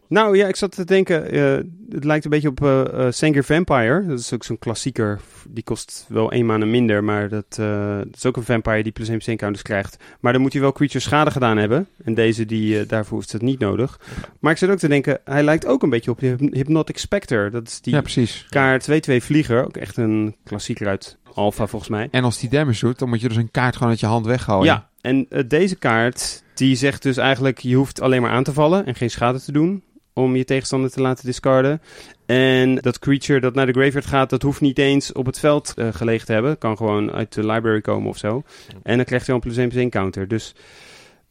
Nou 0.09 0.37
ja, 0.37 0.47
ik 0.47 0.57
zat 0.57 0.73
te 0.73 0.85
denken, 0.85 1.31
eh, 1.31 1.65
het 1.91 2.05
lijkt 2.05 2.25
een 2.25 2.31
beetje 2.31 2.49
op 2.49 2.65
eh, 2.65 3.07
Sengir 3.11 3.45
Vampire. 3.45 4.07
Dat 4.07 4.19
is 4.19 4.33
ook 4.35 4.45
zo'n 4.45 4.59
klassieker. 4.59 5.21
Die 5.49 5.63
kost 5.65 6.05
wel 6.09 6.33
één 6.33 6.47
maanden 6.47 6.71
minder, 6.71 7.05
maar 7.05 7.29
dat, 7.29 7.45
dat 7.55 8.07
is 8.17 8.27
ook 8.27 8.37
een 8.37 8.43
vampire 8.43 8.83
die 8.83 8.93
plus 8.93 9.09
1 9.09 9.17
plus 9.17 9.29
1 9.29 9.37
counters 9.37 9.63
krijgt. 9.63 9.97
Maar 10.21 10.33
dan 10.33 10.43
moet 10.43 10.53
hij 10.53 10.63
wel 10.63 10.73
creature 10.73 11.01
schade 11.01 11.31
gedaan 11.31 11.57
hebben. 11.57 11.87
En 12.05 12.15
deze, 12.15 12.47
die, 12.47 12.87
daarvoor 12.87 13.21
is 13.21 13.33
het 13.33 13.43
niet 13.43 13.59
nodig. 13.59 14.01
Maar 14.41 14.53
ik 14.53 14.59
zat 14.59 14.71
ook 14.71 14.79
te 14.79 14.89
denken, 14.89 15.21
hij 15.25 15.43
lijkt 15.43 15.67
ook 15.67 15.83
een 15.83 15.91
beetje 15.91 16.11
op 16.11 16.19
de 16.21 16.27
Hyp- 16.27 16.55
Hypnotic 16.55 16.99
Spectre. 16.99 17.51
Dat 17.51 17.67
is 17.69 17.81
die 17.81 17.95
Ja, 17.95 18.01
precies. 18.01 18.47
kaart 18.51 18.85
2-2 19.11 19.15
vlieger. 19.23 19.65
Ook 19.65 19.77
echt 19.77 19.97
een 19.97 20.37
klassieker 20.45 20.87
uit 20.89 21.19
Alpha 21.35 21.67
volgens 21.67 21.91
mij. 21.91 22.09
En 22.11 22.25
als 22.25 22.39
die 22.39 22.51
damage 22.51 22.85
doet, 22.87 22.99
dan 22.99 23.09
moet 23.09 23.21
je 23.21 23.29
dus 23.29 23.37
een 23.37 23.51
kaart 23.51 23.75
gewoon 23.77 23.91
uit 23.91 24.01
je 24.01 24.07
hand 24.07 24.27
weggooien. 24.27 24.65
Ja, 24.65 24.89
en 25.01 25.29
deze 25.49 25.77
kaart, 25.77 26.43
die 26.55 26.77
zegt 26.77 27.03
dus 27.03 27.17
eigenlijk... 27.17 27.59
je 27.59 27.75
hoeft 27.77 28.01
alleen 28.01 28.23
maar 28.23 28.31
aan 28.31 28.45
te 28.45 28.53
vallen 28.53 28.87
en 28.87 28.95
geen 28.95 29.11
schade 29.11 29.41
te 29.41 29.53
doen... 29.53 29.83
om 30.19 30.37
je 30.37 30.45
tegenstander 30.45 30.91
te 30.91 31.01
laten 31.01 31.25
discarden. 31.27 31.83
En 32.27 32.75
dat 32.75 32.99
creature 32.99 33.41
dat 33.41 33.55
naar 33.55 33.67
de 33.67 33.73
graveyard 33.73 34.07
gaat... 34.07 34.31
dat 34.31 34.43
hoeft 34.43 34.61
niet 34.61 34.79
eens 34.79 35.13
op 35.13 35.27
het 35.27 35.39
veld 35.39 35.73
eh, 35.77 35.89
gelegen 35.93 36.27
te 36.27 36.33
hebben. 36.33 36.59
Kan 36.59 36.77
gewoon 36.77 37.13
uit 37.13 37.33
de 37.35 37.47
library 37.47 37.81
komen 37.81 38.09
of 38.09 38.19
zo. 38.19 38.43
En 38.83 38.97
dan 38.97 39.05
krijgt 39.05 39.27
hij 39.27 39.35
al 39.35 39.41
een 39.43 39.47
plus 39.49 39.57
1 39.57 39.69
plus 39.69 39.81
1 39.81 39.91
counter. 39.91 40.29
Dus 40.29 40.55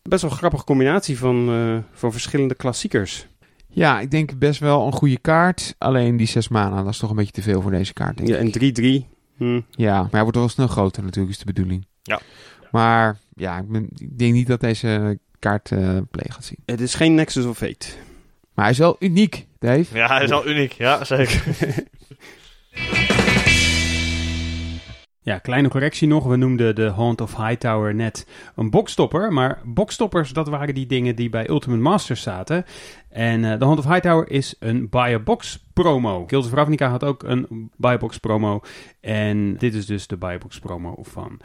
best 0.02 0.22
wel 0.22 0.32
een 0.32 0.38
grappige 0.38 0.64
combinatie 0.64 1.18
van, 1.18 1.50
eh, 1.50 1.78
van 1.92 2.12
verschillende 2.12 2.56
klassiekers. 2.56 3.28
Ja, 3.70 4.00
ik 4.00 4.12
denk 4.12 4.38
best 4.40 4.60
wel 4.60 4.86
een 4.86 4.92
goede 4.92 5.20
kaart. 5.20 5.76
Alleen 5.78 6.18
die 6.18 6.28
6 6.28 6.48
mana, 6.48 6.84
dat 6.84 6.94
is 6.94 6.98
toch 7.00 7.10
een 7.10 7.16
beetje 7.16 7.32
te 7.32 7.42
veel 7.42 7.62
voor 7.62 7.72
deze 7.72 7.94
kaart. 7.94 8.18
Denk 8.18 8.30
Ja, 8.30 8.36
ik. 8.38 8.42
en 8.42 8.52
3-3. 8.52 9.06
Hm. 9.38 9.62
Ja, 9.72 10.02
maar 10.02 10.12
hij 10.12 10.22
wordt 10.22 10.38
wel 10.38 10.50
snel 10.50 10.68
groter 10.68 11.04
natuurlijk, 11.04 11.34
is 11.34 11.40
de 11.40 11.46
bedoeling. 11.54 11.86
Ja. 12.04 12.20
Maar 12.72 13.18
ja, 13.34 13.58
ik, 13.58 13.68
ben, 13.68 13.88
ik 13.98 14.18
denk 14.18 14.34
niet 14.34 14.48
dat 14.48 14.60
deze 14.60 15.20
kaart 15.40 15.72
eh 15.72 15.80
play 16.12 16.26
gaat 16.30 16.46
zien. 16.46 16.58
Het 16.66 16.82
is 16.82 16.94
geen 16.96 17.16
Nexus 17.16 17.46
of 17.46 17.58
Fate. 17.58 17.88
Maar 18.58 18.66
hij 18.66 18.74
is 18.74 18.80
wel 18.80 18.96
uniek, 19.00 19.48
Dave. 19.60 19.98
Ja, 19.98 20.08
hij 20.08 20.24
is 20.24 20.32
al 20.32 20.48
uniek. 20.48 20.72
Ja, 20.72 21.04
zeker. 21.04 21.44
Ja, 25.22 25.38
kleine 25.38 25.68
correctie 25.68 26.08
nog. 26.08 26.26
We 26.26 26.36
noemden 26.36 26.76
de 26.76 26.90
Haunt 26.90 27.22
of 27.22 27.36
Hightower 27.36 27.96
net 27.96 28.28
een 28.56 28.70
boxstopper. 28.70 29.34
Maar 29.34 29.62
boxstoppers, 29.66 30.34
dat 30.34 30.48
waren 30.48 30.74
die 30.74 30.86
dingen 30.86 31.16
die 31.16 31.30
bij 31.30 31.50
Ultimate 31.50 31.82
Masters 31.82 32.22
zaten. 32.22 32.66
En 33.10 33.44
eh, 33.44 33.60
de 33.60 33.66
Haunt 33.66 33.80
of 33.80 33.86
Hightower 33.86 34.30
is 34.32 34.56
een 34.60 34.90
buy 34.90 35.14
a 35.14 35.20
box 35.20 35.66
promo. 35.74 36.26
Guilds 36.28 36.48
of 36.48 36.54
Ravnica 36.54 36.90
had 36.90 37.04
ook 37.04 37.24
een 37.24 37.72
buy 37.76 37.92
a 37.92 37.98
box 37.98 38.18
promo. 38.18 38.62
En 39.02 39.58
dit 39.58 39.74
is 39.74 39.86
dus 39.86 40.08
de 40.08 40.18
buy 40.18 40.34
a 40.34 40.38
box 40.38 40.60
promo 40.60 40.96
van 41.02 41.40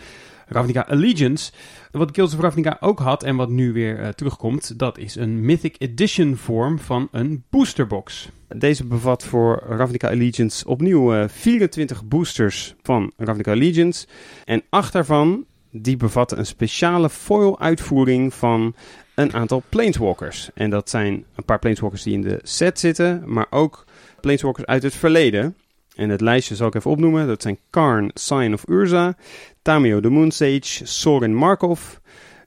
Ravnica 0.47 0.87
Allegiance. 0.89 1.53
Wat 1.91 2.11
Guilds 2.13 2.35
of 2.35 2.41
Ravnica 2.41 2.77
ook 2.81 2.99
had 2.99 3.23
en 3.23 3.37
wat 3.37 3.49
nu 3.49 3.73
weer 3.73 3.99
eh, 3.99 4.09
terugkomt, 4.09 4.79
dat 4.79 4.99
is 4.99 5.15
een 5.15 5.45
Mythic 5.45 5.75
Edition 5.79 6.37
vorm 6.37 6.79
van 6.79 7.09
een 7.11 7.45
boosterbox. 7.51 8.29
Deze 8.49 8.85
bevat 8.85 9.25
voor 9.25 9.63
Ravnica 9.69 10.09
Allegiance 10.09 10.67
opnieuw 10.67 11.15
eh, 11.15 11.29
24 11.29 12.05
boosters 12.05 12.75
van 12.83 13.13
Ravnica 13.17 13.53
Allegiance. 13.53 14.07
En 14.45 14.63
acht 14.69 14.93
daarvan, 14.93 15.45
die 15.71 15.97
bevatten 15.97 16.39
een 16.39 16.47
speciale 16.47 17.11
foil 17.11 17.61
uitvoering 17.61 18.35
van 18.35 18.75
een 19.15 19.33
aantal 19.33 19.63
Planeswalkers. 19.69 20.51
En 20.55 20.71
dat 20.71 20.91
zijn 20.91 21.25
een 21.35 21.45
paar 21.45 21.59
Planeswalkers 21.59 22.03
die 22.03 22.15
in 22.15 22.23
de 22.23 22.41
set 22.43 22.79
zitten, 22.79 23.23
maar 23.27 23.47
ook 23.51 23.85
Planeswalkers 24.21 24.67
uit 24.67 24.83
het 24.83 24.95
verleden. 24.95 25.57
En 25.95 26.09
het 26.09 26.21
lijstje 26.21 26.55
zal 26.55 26.67
ik 26.67 26.75
even 26.75 26.91
opnoemen. 26.91 27.27
Dat 27.27 27.43
zijn 27.43 27.59
Karn, 27.71 28.11
Sign 28.15 28.53
of 28.53 28.69
Urza, 28.69 29.17
Tamio 29.63 30.01
the 30.01 30.09
Moonsage, 30.09 30.87
Sorin 30.87 31.35
Markov, 31.35 31.97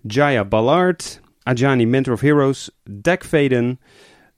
Jaya 0.01 0.45
Ballard, 0.45 1.21
Ajani 1.43 1.85
Mentor 1.85 2.13
of 2.13 2.21
Heroes, 2.21 2.71
Dak 2.83 3.23
Vaden, 3.23 3.79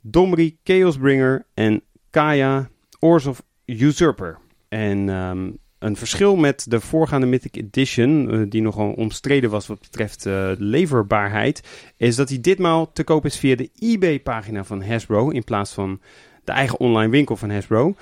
Domri 0.01 0.57
Chaosbringer 0.63 1.45
en 1.53 1.81
Kaya 2.09 2.69
Orzhov 2.99 3.39
Usurper. 3.65 4.37
En 4.69 5.09
ehm, 5.09 5.49
een 5.79 5.95
verschil 5.95 6.35
met 6.35 6.65
de 6.69 6.79
voorgaande 6.79 7.27
Mythic 7.27 7.55
Edition, 7.55 8.31
eh, 8.31 8.39
die 8.49 8.61
nogal 8.61 8.91
omstreden 8.91 9.49
was 9.49 9.67
wat 9.67 9.79
betreft 9.79 10.25
eh, 10.25 10.51
leverbaarheid, 10.57 11.61
is 11.97 12.15
dat 12.15 12.29
hij 12.29 12.41
ditmaal 12.41 12.91
te 12.91 13.03
koop 13.03 13.25
is 13.25 13.37
via 13.37 13.55
de 13.55 13.69
eBay-pagina 13.79 14.63
van 14.63 14.83
Hasbro 14.83 15.29
in 15.29 15.43
plaats 15.43 15.73
van 15.73 16.01
de 16.43 16.51
eigen 16.51 16.79
online 16.79 17.11
winkel 17.11 17.35
van 17.35 17.49
Hasbro. 17.49 17.95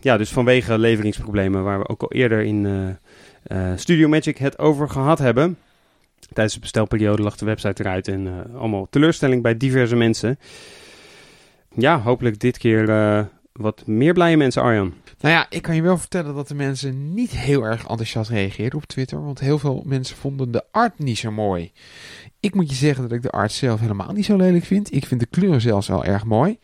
Ja, 0.00 0.16
dus 0.16 0.30
vanwege 0.30 0.78
leveringsproblemen 0.78 1.64
waar 1.64 1.78
we 1.78 1.88
ook 1.88 2.02
al 2.02 2.12
eerder 2.12 2.42
in 2.42 2.66
eh, 2.66 3.70
eh, 3.70 3.78
Studio 3.78 4.08
Magic 4.08 4.38
het 4.38 4.58
over 4.58 4.88
gehad 4.88 5.18
hebben. 5.18 5.58
Tijdens 6.32 6.54
de 6.54 6.60
bestelperiode 6.60 7.22
lag 7.22 7.36
de 7.36 7.44
website 7.44 7.82
eruit 7.82 8.08
en 8.08 8.26
eh, 8.26 8.54
allemaal 8.54 8.86
teleurstelling 8.90 9.42
bij 9.42 9.56
diverse 9.56 9.96
mensen. 9.96 10.38
Ja, 11.74 12.00
hopelijk 12.00 12.40
dit 12.40 12.58
keer 12.58 12.86
wat 13.52 13.86
meer 13.86 14.12
blije 14.12 14.36
mensen, 14.36 14.62
Arjan. 14.62 14.94
Nou 15.20 15.34
ja, 15.34 15.46
ik 15.50 15.62
kan 15.62 15.74
je 15.74 15.82
wel 15.82 15.98
vertellen 15.98 16.34
dat 16.34 16.48
de 16.48 16.54
mensen 16.54 17.14
niet 17.14 17.30
heel 17.30 17.62
erg 17.62 17.80
enthousiast 17.80 18.30
reageerden 18.30 18.78
op 18.78 18.84
Twitter. 18.84 19.24
Want 19.24 19.40
heel 19.40 19.58
veel 19.58 19.82
mensen 19.86 20.16
vonden 20.16 20.50
de 20.50 20.64
art 20.70 20.98
niet 20.98 21.18
zo 21.18 21.30
mooi. 21.30 21.72
Ik 22.40 22.54
moet 22.54 22.70
je 22.70 22.74
zeggen 22.74 23.02
dat 23.02 23.12
ik 23.12 23.22
de 23.22 23.30
art 23.30 23.52
zelf 23.52 23.80
helemaal 23.80 24.12
niet 24.12 24.24
zo 24.24 24.36
lelijk 24.36 24.64
vind. 24.64 24.94
Ik 24.94 25.06
vind 25.06 25.20
de 25.20 25.26
kleuren 25.26 25.60
zelfs 25.60 25.88
wel 25.88 26.04
erg 26.04 26.24
mooi. 26.24 26.58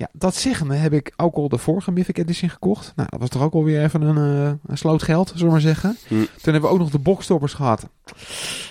Ja, 0.00 0.08
dat 0.12 0.34
zeggende 0.34 0.74
heb 0.74 0.92
ik 0.92 1.12
ook 1.16 1.34
al 1.34 1.48
de 1.48 1.58
vorige 1.58 1.92
Mythic 1.92 2.18
Edition 2.18 2.50
gekocht. 2.50 2.92
Nou, 2.96 3.08
dat 3.10 3.20
was 3.20 3.28
toch 3.28 3.42
ook 3.42 3.54
alweer 3.54 3.82
even 3.82 4.02
een, 4.02 4.46
eh, 4.46 4.52
een 4.66 4.78
sloot 4.78 5.02
geld, 5.02 5.28
zullen 5.28 5.44
we 5.44 5.50
maar 5.52 5.60
zeggen. 5.60 5.96
Hm. 6.08 6.14
Toen 6.14 6.52
hebben 6.52 6.60
we 6.60 6.68
ook 6.68 6.78
nog 6.78 6.90
de 6.90 6.98
boxstoppers 6.98 7.54
gehad. 7.54 7.88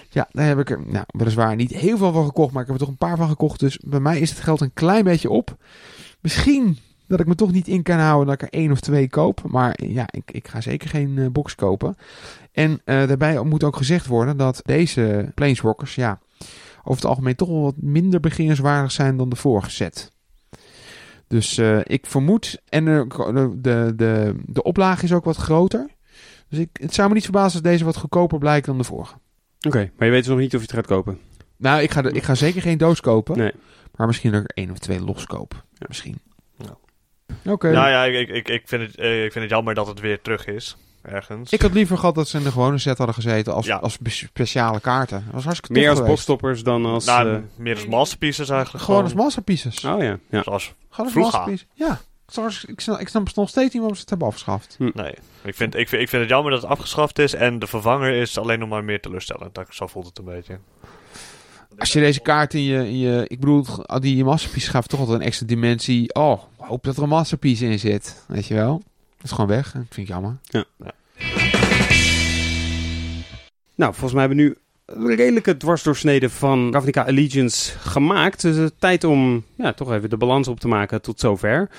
Ja, 0.09 0.27
daar 0.31 0.45
heb 0.45 0.59
ik 0.59 0.69
er, 0.69 0.81
nou, 0.85 1.05
weliswaar 1.07 1.55
niet 1.55 1.71
heel 1.71 1.97
veel 1.97 2.11
van 2.11 2.25
gekocht, 2.25 2.53
maar 2.53 2.61
ik 2.61 2.67
heb 2.67 2.75
er 2.75 2.81
toch 2.81 2.91
een 2.91 3.07
paar 3.07 3.17
van 3.17 3.27
gekocht. 3.27 3.59
Dus 3.59 3.79
bij 3.85 3.99
mij 3.99 4.19
is 4.19 4.29
het 4.29 4.39
geld 4.39 4.61
een 4.61 4.73
klein 4.73 5.03
beetje 5.03 5.29
op. 5.29 5.57
Misschien 6.21 6.77
dat 7.07 7.19
ik 7.19 7.27
me 7.27 7.35
toch 7.35 7.51
niet 7.51 7.67
in 7.67 7.83
kan 7.83 7.99
houden 7.99 8.25
dat 8.25 8.41
ik 8.41 8.41
er 8.41 8.59
één 8.59 8.71
of 8.71 8.79
twee 8.79 9.09
koop. 9.09 9.41
Maar 9.47 9.83
ja, 9.83 10.05
ik, 10.11 10.31
ik 10.31 10.47
ga 10.47 10.61
zeker 10.61 10.89
geen 10.89 11.17
eh, 11.17 11.27
box 11.27 11.55
kopen. 11.55 11.95
En 12.51 12.81
eh, 12.85 13.07
daarbij 13.07 13.43
moet 13.43 13.63
ook 13.63 13.75
gezegd 13.75 14.05
worden 14.05 14.37
dat 14.37 14.61
deze 14.63 15.31
Planeswalkers, 15.35 15.95
ja, 15.95 16.19
over 16.79 17.01
het 17.01 17.05
algemeen 17.05 17.35
toch 17.35 17.49
wel 17.49 17.61
wat 17.61 17.77
minder 17.77 18.19
beginnerswaardig 18.19 18.91
zijn 18.91 19.17
dan 19.17 19.29
de 19.29 19.35
vorige 19.35 19.69
set. 19.69 20.11
Dus 21.29 21.57
eh, 21.57 21.79
ik 21.83 22.05
vermoed, 22.05 22.61
en 22.69 22.85
de, 22.85 23.57
de, 23.61 23.93
de, 23.95 24.35
de 24.45 24.63
oplage 24.63 25.03
is 25.03 25.13
ook 25.13 25.23
wat 25.25 25.35
groter. 25.35 25.87
Dus 26.47 26.59
ik, 26.59 26.69
het 26.73 26.93
zou 26.93 27.07
me 27.07 27.13
niet 27.13 27.23
verbazen 27.23 27.51
als 27.53 27.71
deze 27.71 27.85
wat 27.85 27.97
goedkoper 27.97 28.39
blijkt 28.39 28.65
dan 28.65 28.77
de 28.77 28.83
vorige. 28.83 29.15
Oké, 29.67 29.91
maar 29.97 30.07
je 30.07 30.13
weet 30.13 30.23
dus 30.23 30.31
nog 30.31 30.39
niet 30.39 30.55
of 30.55 30.61
je 30.61 30.65
het 30.65 30.75
gaat 30.75 30.85
kopen. 30.85 31.19
Nou, 31.57 31.81
ik 31.81 31.91
ga, 31.91 32.01
de, 32.01 32.11
ik 32.11 32.23
ga 32.23 32.35
zeker 32.35 32.61
geen 32.61 32.77
doos 32.77 33.01
kopen. 33.01 33.37
Nee. 33.37 33.51
Maar 33.95 34.07
misschien 34.07 34.31
dat 34.31 34.41
ik 34.41 34.49
er 34.49 34.55
één 34.55 34.71
of 34.71 34.77
twee 34.77 35.01
los 35.01 35.25
koop. 35.25 35.63
Ja. 35.73 35.85
Misschien. 35.87 36.19
Ja. 36.57 36.77
Oké. 37.51 37.71
Nou 37.71 37.89
ja, 37.89 38.05
ik, 38.05 38.29
ik, 38.29 38.47
ik, 38.47 38.61
vind 38.65 38.81
het, 38.81 38.95
eh, 38.95 39.23
ik 39.23 39.31
vind 39.31 39.43
het 39.43 39.53
jammer 39.53 39.73
dat 39.73 39.87
het 39.87 39.99
weer 39.99 40.21
terug 40.21 40.45
is. 40.47 40.77
Ergens. 41.01 41.51
Ik 41.51 41.61
had 41.61 41.73
liever 41.73 41.97
gehad 41.97 42.15
dat 42.15 42.27
ze 42.27 42.37
in 42.37 42.43
de 42.43 42.51
gewone 42.51 42.77
set 42.77 42.97
hadden 42.97 43.15
gezeten 43.15 43.53
als, 43.53 43.65
Ja. 43.65 43.75
als 43.77 43.93
spe- 43.93 44.09
speciale 44.09 44.79
kaarten. 44.79 45.23
Dat 45.25 45.33
was 45.33 45.43
hartstikke 45.43 45.79
Meer 45.79 45.89
als 45.89 45.97
geweest. 45.97 46.13
boxstoppers 46.15 46.63
dan 46.63 46.85
als... 46.85 47.05
nou, 47.05 47.33
eh, 47.33 47.39
meer 47.55 47.75
als 47.75 47.85
masterpieces 47.87 48.49
eigenlijk. 48.49 48.83
Gewoon 48.83 49.03
als 49.03 49.13
masterpieces. 49.13 49.85
oh 49.85 50.01
ja, 50.01 50.17
ja. 50.29 50.43
Zoals, 50.43 50.73
Gewoon 50.89 51.05
als 51.05 51.11
vroeger. 51.11 51.21
masterpieces. 51.39 51.67
Ja. 51.73 51.99
Zoals, 52.27 52.65
ik, 52.65 52.79
snap, 52.79 52.99
ik 52.99 53.07
snap 53.07 53.35
nog 53.35 53.49
steeds 53.49 53.65
niet 53.65 53.77
waarom 53.77 53.93
ze 53.95 54.01
het 54.01 54.09
hebben 54.09 54.27
afgeschaft. 54.27 54.75
nee. 54.79 55.13
Ik 55.43 55.55
vind, 55.55 55.75
ik, 55.75 55.89
vind, 55.89 56.01
ik 56.01 56.09
vind 56.09 56.21
het 56.21 56.29
jammer 56.31 56.51
dat 56.51 56.61
het 56.61 56.71
afgeschaft 56.71 57.19
is. 57.19 57.33
En 57.33 57.59
de 57.59 57.67
vervanger 57.67 58.13
is 58.13 58.37
alleen 58.37 58.59
nog 58.59 58.69
maar 58.69 58.83
meer 58.83 59.01
teleurstellend. 59.01 59.55
Dat, 59.55 59.67
zo 59.69 59.87
voelt 59.87 60.05
het 60.05 60.17
een 60.17 60.25
beetje. 60.25 60.59
Als 61.77 61.93
je 61.93 61.99
deze 61.99 62.19
kaart 62.19 62.53
in 62.53 62.63
je... 62.63 62.77
In 62.77 62.97
je 62.97 63.25
ik 63.27 63.39
bedoel, 63.39 63.65
die 63.99 64.23
masterpiece 64.23 64.69
gaf 64.69 64.87
toch 64.87 64.99
altijd 64.99 65.19
een 65.19 65.25
extra 65.25 65.45
dimensie. 65.45 66.13
Oh, 66.13 66.41
hoop 66.57 66.83
dat 66.83 66.97
er 66.97 67.03
een 67.03 67.09
masterpiece 67.09 67.65
in 67.65 67.79
zit. 67.79 68.23
Weet 68.27 68.45
je 68.47 68.53
wel? 68.53 68.81
Dat 69.19 69.27
is 69.27 69.31
gewoon 69.31 69.49
weg. 69.49 69.71
Dat 69.71 69.83
vind 69.89 70.07
ik 70.07 70.13
jammer. 70.13 70.37
Nou, 73.75 73.93
volgens 73.93 74.13
mij 74.13 74.21
hebben 74.21 74.37
we 74.37 74.43
nu 74.43 74.55
een 74.85 75.15
redelijke 75.15 75.57
dwarsdoorsnede 75.57 76.29
van 76.29 76.71
Ravnica 76.71 77.03
Allegiance 77.03 77.79
gemaakt. 77.79 78.41
Dus 78.41 78.55
het 78.55 78.71
is 78.71 78.77
tijd 78.79 79.03
om 79.03 79.43
ja, 79.55 79.73
toch 79.73 79.91
even 79.91 80.09
de 80.09 80.17
balans 80.17 80.47
op 80.47 80.59
te 80.59 80.67
maken 80.67 81.01
tot 81.01 81.19
zover. 81.19 81.69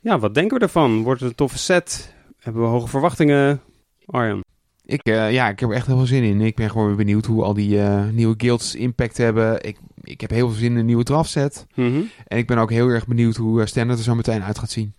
Ja, 0.00 0.18
wat 0.18 0.34
denken 0.34 0.58
we 0.58 0.62
ervan? 0.62 1.02
Wordt 1.02 1.20
het 1.20 1.30
een 1.30 1.36
toffe 1.36 1.58
set? 1.58 2.14
Hebben 2.38 2.62
we 2.62 2.68
hoge 2.68 2.88
verwachtingen? 2.88 3.60
Arjan. 4.06 4.44
Ik, 4.84 5.02
eh, 5.02 5.32
ja, 5.32 5.48
ik 5.48 5.60
heb 5.60 5.68
er 5.68 5.74
echt 5.74 5.86
heel 5.86 5.96
veel 5.96 6.06
zin 6.06 6.22
in. 6.22 6.40
Ik 6.40 6.56
ben 6.56 6.70
gewoon 6.70 6.86
weer 6.86 6.96
benieuwd 6.96 7.26
hoe 7.26 7.44
al 7.44 7.54
die 7.54 7.80
eh, 7.80 8.08
nieuwe 8.12 8.34
guilds 8.38 8.74
impact 8.74 9.16
hebben. 9.16 9.64
Ik, 9.64 9.78
ik 10.02 10.20
heb 10.20 10.30
heel 10.30 10.48
veel 10.48 10.58
zin 10.58 10.72
in 10.72 10.78
een 10.78 10.86
nieuwe 10.86 11.04
draftset. 11.04 11.66
Mhm. 11.74 12.00
En 12.26 12.38
ik 12.38 12.46
ben 12.46 12.58
ook 12.58 12.70
heel 12.70 12.88
erg 12.88 13.06
benieuwd 13.06 13.36
hoe 13.36 13.60
eh, 13.60 13.66
Standard 13.66 13.98
er 13.98 14.04
zo 14.04 14.14
meteen 14.14 14.42
uit 14.42 14.58
gaat 14.58 14.70
zien. 14.70 14.94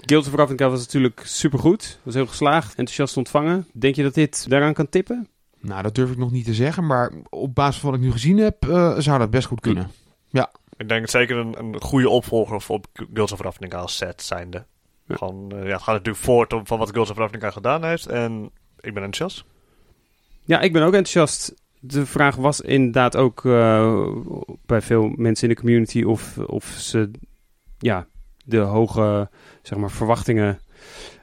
Guild 0.00 0.26
of 0.26 0.34
Ravnica 0.34 0.68
was 0.68 0.80
natuurlijk 0.80 1.20
supergoed. 1.24 1.98
Was 2.02 2.14
heel 2.14 2.26
geslaagd, 2.26 2.68
enthousiast 2.68 3.16
ontvangen. 3.16 3.66
Denk 3.72 3.94
je 3.94 4.02
dat 4.02 4.14
dit 4.14 4.48
daaraan 4.48 4.74
kan 4.74 4.88
tippen? 4.88 5.28
Nou, 5.60 5.82
dat 5.82 5.94
durf 5.94 6.10
ik 6.10 6.18
nog 6.18 6.30
niet 6.30 6.44
te 6.44 6.54
zeggen. 6.54 6.86
Maar 6.86 7.12
op 7.28 7.54
basis 7.54 7.80
van 7.80 7.90
wat 7.90 7.98
ik 7.98 8.04
nu 8.04 8.12
gezien 8.12 8.38
heb, 8.38 8.68
eh, 8.68 8.98
zou 8.98 9.18
dat 9.18 9.30
best 9.30 9.46
goed 9.46 9.60
kunnen. 9.60 9.90
Ik 10.82 10.88
denk 10.88 11.08
zeker 11.08 11.36
een, 11.36 11.58
een 11.58 11.80
goede 11.80 12.08
opvolger 12.08 12.60
voor 12.60 12.80
Guilds 12.92 13.32
of 13.32 13.40
Ravnica 13.40 13.78
als 13.78 13.96
set 13.96 14.22
zijnde. 14.22 14.64
Ja. 15.06 15.16
Gewoon, 15.16 15.52
eh, 15.52 15.58
ja, 15.58 15.72
het 15.72 15.82
gaat 15.82 15.94
natuurlijk 15.94 16.24
voort 16.24 16.52
op- 16.52 16.66
van 16.66 16.78
wat 16.78 16.90
Guilds 16.90 17.10
of 17.10 17.16
Ravnica 17.16 17.50
gedaan 17.50 17.84
heeft. 17.84 18.06
En 18.06 18.50
ik 18.80 18.94
ben 18.94 19.02
enthousiast. 19.02 19.44
Ja, 20.44 20.60
ik 20.60 20.72
ben 20.72 20.82
ook 20.82 20.94
enthousiast. 20.94 21.54
De 21.80 22.06
vraag 22.06 22.36
was 22.36 22.60
inderdaad 22.60 23.16
ook 23.16 23.44
eh, 23.44 24.06
bij 24.66 24.80
veel 24.80 25.08
mensen 25.16 25.48
in 25.48 25.54
de 25.54 25.60
community 25.60 26.02
of, 26.02 26.38
of 26.38 26.64
ze 26.64 27.10
ja, 27.78 28.06
de 28.44 28.58
hoge 28.58 29.30
zeg 29.62 29.78
maar, 29.78 29.90
verwachtingen, 29.90 30.58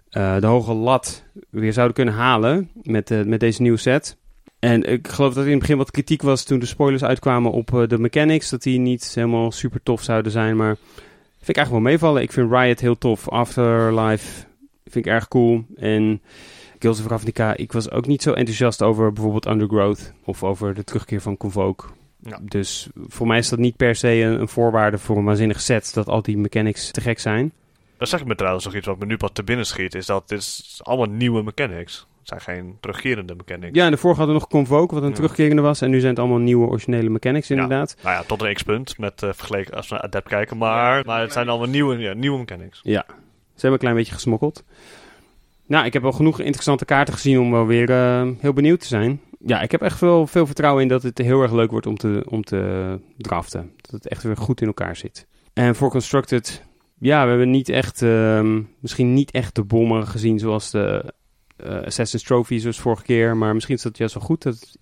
eh, 0.10 0.40
de 0.40 0.48
hoge 0.48 0.74
lat 0.74 1.24
weer 1.50 1.74
zouden 1.74 1.96
kunnen 1.96 2.14
halen 2.14 2.70
met, 2.82 3.12
eh, 3.12 3.22
met 3.24 3.40
deze 3.40 3.62
nieuwe 3.62 3.78
set. 3.78 4.18
En 4.60 4.84
ik 4.84 5.08
geloof 5.08 5.34
dat 5.34 5.46
in 5.46 5.52
het 5.52 5.60
begin 5.60 5.78
wat 5.78 5.92
kritiek 5.92 6.22
was 6.22 6.44
toen 6.44 6.60
de 6.60 6.66
spoilers 6.66 7.04
uitkwamen 7.04 7.52
op 7.52 7.74
eh, 7.74 7.88
de 7.88 7.98
mechanics. 7.98 8.50
Dat 8.50 8.64
die 8.64 8.80
niet 8.80 9.12
helemaal 9.16 9.52
super 9.52 9.84
tof 9.84 10.02
zouden 10.02 10.32
zijn. 10.32 10.56
Maar 10.56 10.76
vind 11.38 11.50
ik 11.50 11.56
eigenlijk 11.56 11.86
wel 11.86 11.92
meevallen. 11.92 12.22
Ik 12.22 12.32
vind 12.32 12.52
Riot 12.52 12.80
heel 12.80 12.98
tof. 12.98 13.30
Afterlife 13.30 14.46
vind 14.84 15.06
ik 15.06 15.12
erg 15.12 15.28
cool. 15.28 15.66
En 15.76 16.22
Guilds 16.80 17.00
of 17.00 17.08
Ravnica, 17.08 17.56
ik 17.56 17.72
was 17.72 17.92
ook 17.92 18.08
niet 18.08 18.22
zo 18.22 18.34
enthousiast 18.34 18.82
over 18.82 19.14
bijvoorbeeld 19.14 19.48
Undergrowth. 19.48 20.14
Of 20.26 20.44
over 20.44 20.74
de 20.74 20.84
terugkeer 20.84 21.22
van 21.22 21.38
Convoke. 21.38 21.86
Ja. 22.24 22.40
Dus 22.42 22.90
voor 23.08 23.28
mij 23.28 23.38
is 23.38 23.50
dat 23.50 23.60
niet 23.60 23.76
per 23.76 23.96
se 23.96 24.10
een, 24.10 24.40
een 24.40 24.48
voorwaarde 24.48 24.98
voor 24.98 25.18
een 25.18 25.24
waanzinnig 25.24 25.62
set. 25.62 25.94
Dat 25.94 26.08
al 26.08 26.22
die 26.22 26.38
mechanics 26.38 26.92
te 26.92 27.02
gek 27.02 27.20
zijn. 27.20 27.52
Dat 28.00 28.10
zeg 28.10 28.20
ik 28.20 28.26
me 28.28 28.36
trouwens 28.36 28.66
nog 28.66 28.76
iets 28.76 28.86
wat 28.88 29.00
me 29.00 29.06
nu 29.06 29.18
pas 29.18 29.30
te 29.34 29.44
binnen 29.44 29.66
schiet. 29.66 29.96
Is 29.96 30.06
dat 30.06 30.30
dit 30.30 30.40
is 30.40 30.80
allemaal 30.84 31.16
nieuwe 31.16 31.44
mechanics. 31.44 32.08
Het 32.20 32.28
zijn 32.28 32.58
geen 32.58 32.78
terugkerende 32.80 33.36
mechanics. 33.36 33.76
Ja, 33.76 33.84
en 33.84 33.90
daarvoor 33.90 34.10
hadden 34.16 34.28
we 34.36 34.40
nog 34.40 34.50
Convoke, 34.50 34.94
wat 34.94 35.04
een 35.04 35.10
Ja. 35.10 35.16
terugkerende 35.16 35.62
was. 35.62 35.82
En 35.82 35.90
nu 35.90 35.98
zijn 36.00 36.10
het 36.12 36.20
allemaal 36.20 36.38
nieuwe 36.38 36.68
originele 36.68 37.10
mechanics 37.10 37.50
inderdaad. 37.50 37.96
Nou 38.04 38.16
ja, 38.16 38.24
tot 38.24 38.42
een 38.42 38.54
x-punt 38.54 38.98
met 38.98 39.24
eh, 39.24 39.30
vergeleken 39.34 39.74
als 39.76 39.88
we 39.90 39.94
naar 39.96 40.04
Adept 40.04 40.28
kijken. 40.28 40.58
Maar, 40.58 41.06
maar 41.06 41.22
het 41.22 41.32
zijn 41.34 41.50
allemaal 41.50 41.68
nieuwe, 41.68 41.98
ja, 41.98 42.14
nieuwe 42.14 42.38
mechanics. 42.38 42.82
Ze 42.84 42.94
hebben 43.56 43.72
een 43.72 43.78
klein 43.78 43.96
beetje 43.96 44.14
gesmokkeld. 44.14 44.64
Nou, 45.66 45.86
ik 45.86 45.94
heb 45.94 46.02
wel 46.02 46.12
genoeg 46.12 46.40
interessante 46.40 46.86
kaarten 46.86 47.14
gezien 47.14 47.40
om 47.40 47.52
wel 47.52 47.66
weer 47.66 47.90
eh, 47.90 48.28
heel 48.40 48.54
benieuwd 48.54 48.80
te 48.80 48.88
zijn. 48.88 49.22
Ja, 49.46 49.62
ik 49.62 49.72
heb 49.72 49.82
echt 49.82 50.00
wel 50.00 50.28
veel 50.28 50.46
vertrouwen 50.46 50.82
in 50.82 50.88
dat 50.88 51.04
het 51.04 51.18
heel 51.18 51.42
erg 51.42 51.52
leuk 51.52 51.72
wordt 51.72 51.86
om 51.86 51.98
te, 51.98 52.26
om 52.30 52.44
te 52.44 53.00
draften. 53.18 53.72
Dat 53.82 53.92
het 53.92 54.08
echt 54.08 54.24
weer 54.24 54.38
goed 54.38 54.62
in 54.62 54.68
elkaar 54.68 54.96
zit. 54.96 55.28
En 55.54 55.76
voor 55.76 55.90
Constructed, 55.90 56.64
ja, 57.00 57.24
we 57.24 57.30
hebben 57.30 57.50
niet 57.50 57.70
echt, 57.70 58.02
ehm, 58.02 58.62
misschien 58.80 59.14
niet 59.14 59.32
echt 59.32 59.56
de 59.56 59.64
bommen 59.64 60.08
gezien 60.08 60.40
zoals 60.40 60.72
de 60.72 61.14
eh, 61.56 61.82
Assassin's 61.82 62.24
Trophy 62.24 62.58
zoals 62.58 62.80
vorige 62.80 63.04
keer. 63.04 63.38
Maar 63.38 63.54
misschien 63.54 63.76
is 63.76 63.82
dat 63.82 63.98
juist 63.98 64.14
wel 64.14 64.24
goed 64.24 64.42
dat 64.42 64.54
het 64.54 64.78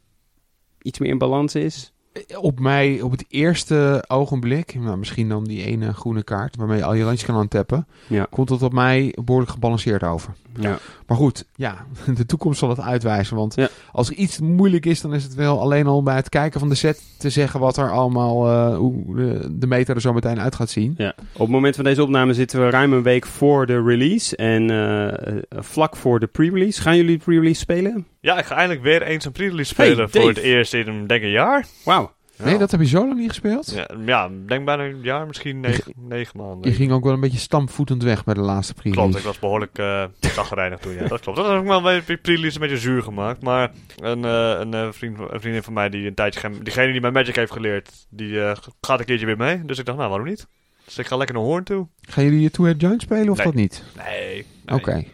iets 0.82 1.00
meer 1.00 1.10
in 1.10 1.18
balans 1.18 1.56
is. 1.56 1.94
Op 2.42 2.60
mij, 2.60 3.02
op 3.02 3.12
het 3.12 3.26
eerste 3.30 4.04
ogenblik, 4.08 4.76
nou, 4.80 4.98
misschien 4.98 5.30
dan 5.30 5.44
die 5.44 5.64
ene 5.64 5.94
groene 5.94 6.24
kaart 6.24 6.56
waarmee 6.56 6.78
je 6.78 6.84
al 6.84 6.94
je 6.94 7.04
landjes 7.04 7.26
kan 7.28 7.36
aantappen, 7.36 7.88
Ja. 8.08 8.28
komt 8.30 8.50
het 8.50 8.62
op 8.62 8.74
mij 8.74 9.16
behoorlijk 9.24 9.52
gebalanceerd 9.52 10.04
over. 10.04 10.34
Ja. 10.60 10.78
Maar 11.08 11.18
goed, 11.18 11.46
ja, 11.56 11.86
de 12.18 12.26
toekomst 12.26 12.60
zal 12.60 12.70
het 12.70 12.80
uitwijzen. 12.80 13.36
Want 13.36 13.56
Ja. 13.56 13.68
als 13.92 14.10
er 14.10 14.16
iets 14.16 14.40
moeilijk 14.40 14.86
is, 14.86 15.02
dan 15.02 15.14
is 15.14 15.24
het 15.24 15.36
wel 15.36 15.60
alleen 15.62 15.88
al 15.88 16.04
bij 16.04 16.16
het 16.16 16.30
kijken 16.30 16.60
van 16.60 16.70
de 16.70 16.76
set 16.76 17.02
te 17.18 17.30
zeggen 17.30 17.60
wat 17.60 17.78
er 17.78 17.92
allemaal, 17.92 18.48
eh, 18.48 18.78
hoe 18.78 19.16
de, 19.16 19.48
de 19.60 19.68
meta 19.68 19.94
er 19.94 20.02
zo 20.02 20.14
meteen 20.14 20.40
uit 20.40 20.56
gaat 20.56 20.70
zien. 20.70 20.94
Ja, 20.98 21.14
op 21.34 21.40
het 21.40 21.50
moment 21.50 21.76
van 21.76 21.84
deze 21.84 22.04
opname 22.04 22.34
zitten 22.34 22.64
we 22.64 22.70
ruim 22.70 22.94
een 22.94 23.04
week 23.04 23.26
voor 23.26 23.66
de 23.66 23.84
release 23.84 24.36
en 24.36 24.70
eh, 24.70 25.36
vlak 25.50 25.96
voor 25.96 26.20
de 26.20 26.28
pre-release. 26.28 26.82
Gaan 26.82 26.98
jullie 26.98 27.18
de 27.18 27.24
pre-release 27.24 27.60
spelen? 27.60 28.06
Ja, 28.22 28.38
ik 28.38 28.46
ga 28.46 28.56
eindelijk 28.56 28.84
weer 28.84 29.02
eens 29.02 29.26
een 29.26 29.32
pre-release 29.32 29.74
spelen. 29.74 29.98
Hey, 29.98 30.22
voor 30.22 30.30
het 30.30 30.38
eerst 30.38 30.74
in 30.74 30.88
een, 30.88 31.08
denk 31.08 31.20
ik, 31.22 31.26
een 31.26 31.32
jaar. 31.32 31.66
Wauw. 31.86 32.07
Nee, 32.44 32.58
dat 32.58 32.72
heb 32.72 32.80
je 32.80 32.88
zo 32.88 33.08
lang 33.08 33.20
niet 33.20 33.30
gespeeld? 33.30 33.72
Ja, 33.72 33.90
ja, 34.06 34.30
denk 34.46 34.66
bijna 34.66 34.84
een 34.84 35.02
jaar, 35.02 35.28
misschien 35.28 35.60
negen, 35.60 35.94
negen 35.96 36.38
maanden. 36.40 36.70
Je 36.72 36.76
ging 36.76 36.92
ook 36.92 37.04
wel 37.04 37.14
een 37.14 37.20
beetje 37.20 37.38
stampvoetend 37.38 38.04
weg 38.04 38.24
bij 38.24 38.34
de 38.34 38.40
laatste 38.40 38.74
pre-release. 38.74 39.10
Klopt, 39.10 39.20
ik 39.20 39.26
was 39.26 39.40
behoorlijk 39.40 39.80
uh, 39.80 40.04
zagrijnig 40.20 40.80
toen, 40.80 40.94
ja. 40.94 41.08
Dat 41.08 41.20
klopt. 41.20 41.38
Dat 41.38 41.50
heb 41.50 41.62
ik 41.62 41.68
wel 41.68 41.82
bij 41.82 42.04
de 42.06 42.20
een 42.24 42.60
beetje 42.60 42.78
zuur 42.78 43.02
gemaakt. 43.04 43.42
Maar 43.42 43.72
een, 44.00 44.26
eh, 44.26 44.56
een, 44.60 44.74
eh, 44.74 44.88
vriend, 44.92 45.18
een 45.20 45.40
vriendin 45.40 45.64
van 45.64 45.74
mij, 45.74 45.90
die 45.90 46.08
een 46.08 46.14
tijdje... 46.14 46.52
Diegene 46.62 46.92
die 46.92 47.02
mij 47.02 47.12
Magic 47.12 47.36
heeft 47.36 47.52
geleerd, 47.52 48.08
die 48.10 48.42
eh, 48.42 48.58
gaat 48.82 49.00
een 49.00 49.06
keertje 49.06 49.26
weer 49.26 49.38
mee. 49.38 49.66
Dus 49.66 49.80
ik 49.80 49.86
dacht, 49.86 49.98
nou, 49.98 50.10
waarom 50.10 50.28
niet? 50.28 50.48
Dus 50.86 50.98
ik 50.98 51.08
ga 51.08 51.18
lekker 51.18 51.36
naar 51.36 51.44
Hoorn 51.46 51.64
toe. 51.64 51.88
Gaan 52.02 52.24
jullie 52.24 52.42
je 52.42 52.52
Two-Head 52.52 52.76
Giant 52.80 53.02
spelen 53.02 53.30
of 53.30 53.38
Nee. 53.38 53.46
dat 53.46 53.56
niet? 53.56 53.84
Nee. 53.98 54.46
nee, 54.66 54.76
Oké. 54.78 54.94
Nee. 54.94 55.06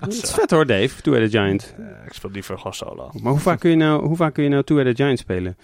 Dat 0.00 0.12
is 0.22 0.30
vet 0.32 0.50
hoor, 0.50 0.66
Dave. 0.66 1.02
Two-Headed 1.02 1.30
Giant. 1.30 1.74
Ik 2.06 2.12
speel 2.12 2.30
liever 2.30 2.56
gewoon 2.56 2.74
solo. 2.74 3.10
Maar 3.22 3.32
hoe 3.32 3.40
vaak 3.40 3.60
kun 3.60 3.70
je 3.70 3.76
nou, 3.76 4.06
hoe 4.06 4.16
vaak 4.16 4.34
kun 4.34 4.42
je 4.42 4.48
nou 4.48 4.62
Two-Headed 4.64 4.96
Giant 4.96 5.18
spelen? 5.18 5.56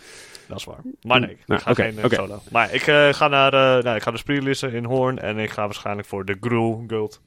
Dat 0.47 0.59
is 0.59 0.65
waar. 0.65 0.81
Maar 1.03 1.21
nee, 1.21 1.31
ik 1.31 1.39
Nou, 1.47 1.61
ga 1.61 1.75
geen 1.75 1.99
eh, 1.99 2.11
solo. 2.11 2.41
Maar 2.51 2.75
ik 2.75 2.87
eh, 2.87 3.13
ga 3.13 3.29
naar 3.29 3.53
eh 3.53 3.85
nou, 3.85 3.97
ik 3.97 4.03
ga 4.03 4.11
de 4.11 4.23
pre-release 4.25 4.73
in 4.73 4.85
Hoorn. 4.85 5.19
En 5.19 5.39
ik 5.39 5.51
ga 5.51 5.65
waarschijnlijk 5.65 6.09
voor 6.09 6.25
de 6.25 6.37
Gruul 6.41 6.85
Guild. 6.87 7.21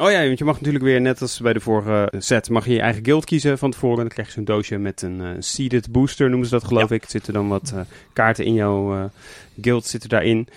Oh 0.00 0.10
ja, 0.10 0.26
want 0.26 0.38
je 0.38 0.44
mag 0.44 0.56
natuurlijk 0.56 0.84
weer, 0.84 1.00
net 1.00 1.20
als 1.20 1.40
bij 1.40 1.52
de 1.52 1.60
vorige 1.60 2.12
set, 2.18 2.50
mag 2.50 2.66
je 2.66 2.72
je 2.72 2.80
eigen 2.80 3.04
guild 3.04 3.24
kiezen 3.24 3.58
van 3.58 3.70
tevoren. 3.70 3.96
Dan 3.96 4.08
krijg 4.08 4.28
je 4.28 4.34
zo'n 4.34 4.44
doosje 4.44 4.78
met 4.78 5.02
een 5.02 5.20
eh, 5.20 5.28
seeded 5.38 5.92
booster, 5.92 6.28
noemen 6.28 6.48
ze 6.48 6.54
dat 6.54 6.64
geloof 6.64 6.90
ik. 6.90 7.02
Er 7.02 7.10
zitten 7.10 7.32
dan 7.32 7.48
wat 7.48 7.74
kaarten 8.12 8.44
in 8.44 8.54
jouw 8.54 9.10
guild, 9.60 9.86
zitten 9.86 10.08
daarin. 10.08 10.48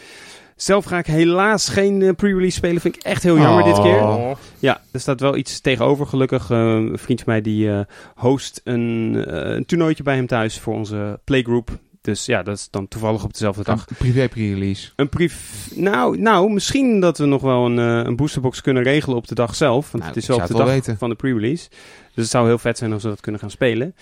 Zelf 0.55 0.85
ga 0.85 0.97
ik 0.97 1.05
helaas 1.05 1.69
geen 1.69 2.15
pre-release 2.15 2.57
spelen, 2.57 2.81
vind 2.81 2.95
ik 2.95 3.03
echt 3.03 3.23
heel 3.23 3.37
jammer 3.37 3.63
dit 3.63 3.81
keer. 3.81 4.01
Oh. 4.01 4.31
Ja, 4.59 4.81
er 4.91 4.99
staat 4.99 5.19
wel 5.19 5.35
iets 5.35 5.59
tegenover 5.59 6.05
gelukkig. 6.05 6.49
Een 6.49 6.97
vriend 6.97 7.21
van 7.21 7.33
mij 7.33 7.41
die 7.41 7.69
host 8.15 8.61
een, 8.63 9.13
een 9.55 9.65
toernooitje 9.65 10.03
bij 10.03 10.15
hem 10.15 10.27
thuis 10.27 10.59
voor 10.59 10.73
onze 10.73 11.19
playgroup. 11.23 11.69
Dus 12.07 12.25
ja, 12.25 12.43
dat 12.43 12.57
is 12.57 12.67
dan 12.69 12.87
toevallig 12.87 13.23
op 13.23 13.31
dezelfde 13.31 13.63
dag. 13.63 13.85
Een 13.87 13.95
privé 13.97 14.27
pre-release. 14.27 14.91
Een 14.95 15.09
brief. 15.09 15.67
Nou, 15.75 16.19
nou, 16.19 16.51
misschien 16.51 16.99
dat 16.99 17.17
we 17.17 17.25
nog 17.25 17.41
wel 17.41 17.65
een, 17.65 17.79
eh, 17.79 18.05
een 18.07 18.15
boosterbox 18.15 18.61
kunnen 18.61 18.83
regelen 18.83 19.17
op 19.17 19.27
de 19.27 19.35
dag 19.35 19.55
zelf. 19.55 19.91
Want 19.91 20.03
Nou, 20.03 20.15
het 20.15 20.15
is 20.23 20.27
wel 20.27 20.37
op 20.37 20.47
de 20.47 20.53
dag 20.53 20.67
weten. 20.67 20.97
van 20.97 21.09
de 21.09 21.15
pre-release. 21.15 21.69
Dus 21.69 22.23
het 22.23 22.29
zou 22.29 22.47
heel 22.47 22.57
vet 22.57 22.77
zijn 22.77 22.93
als 22.93 23.03
we 23.03 23.09
dat 23.09 23.19
kunnen 23.21 23.41
gaan 23.41 23.49
spelen. 23.49 23.95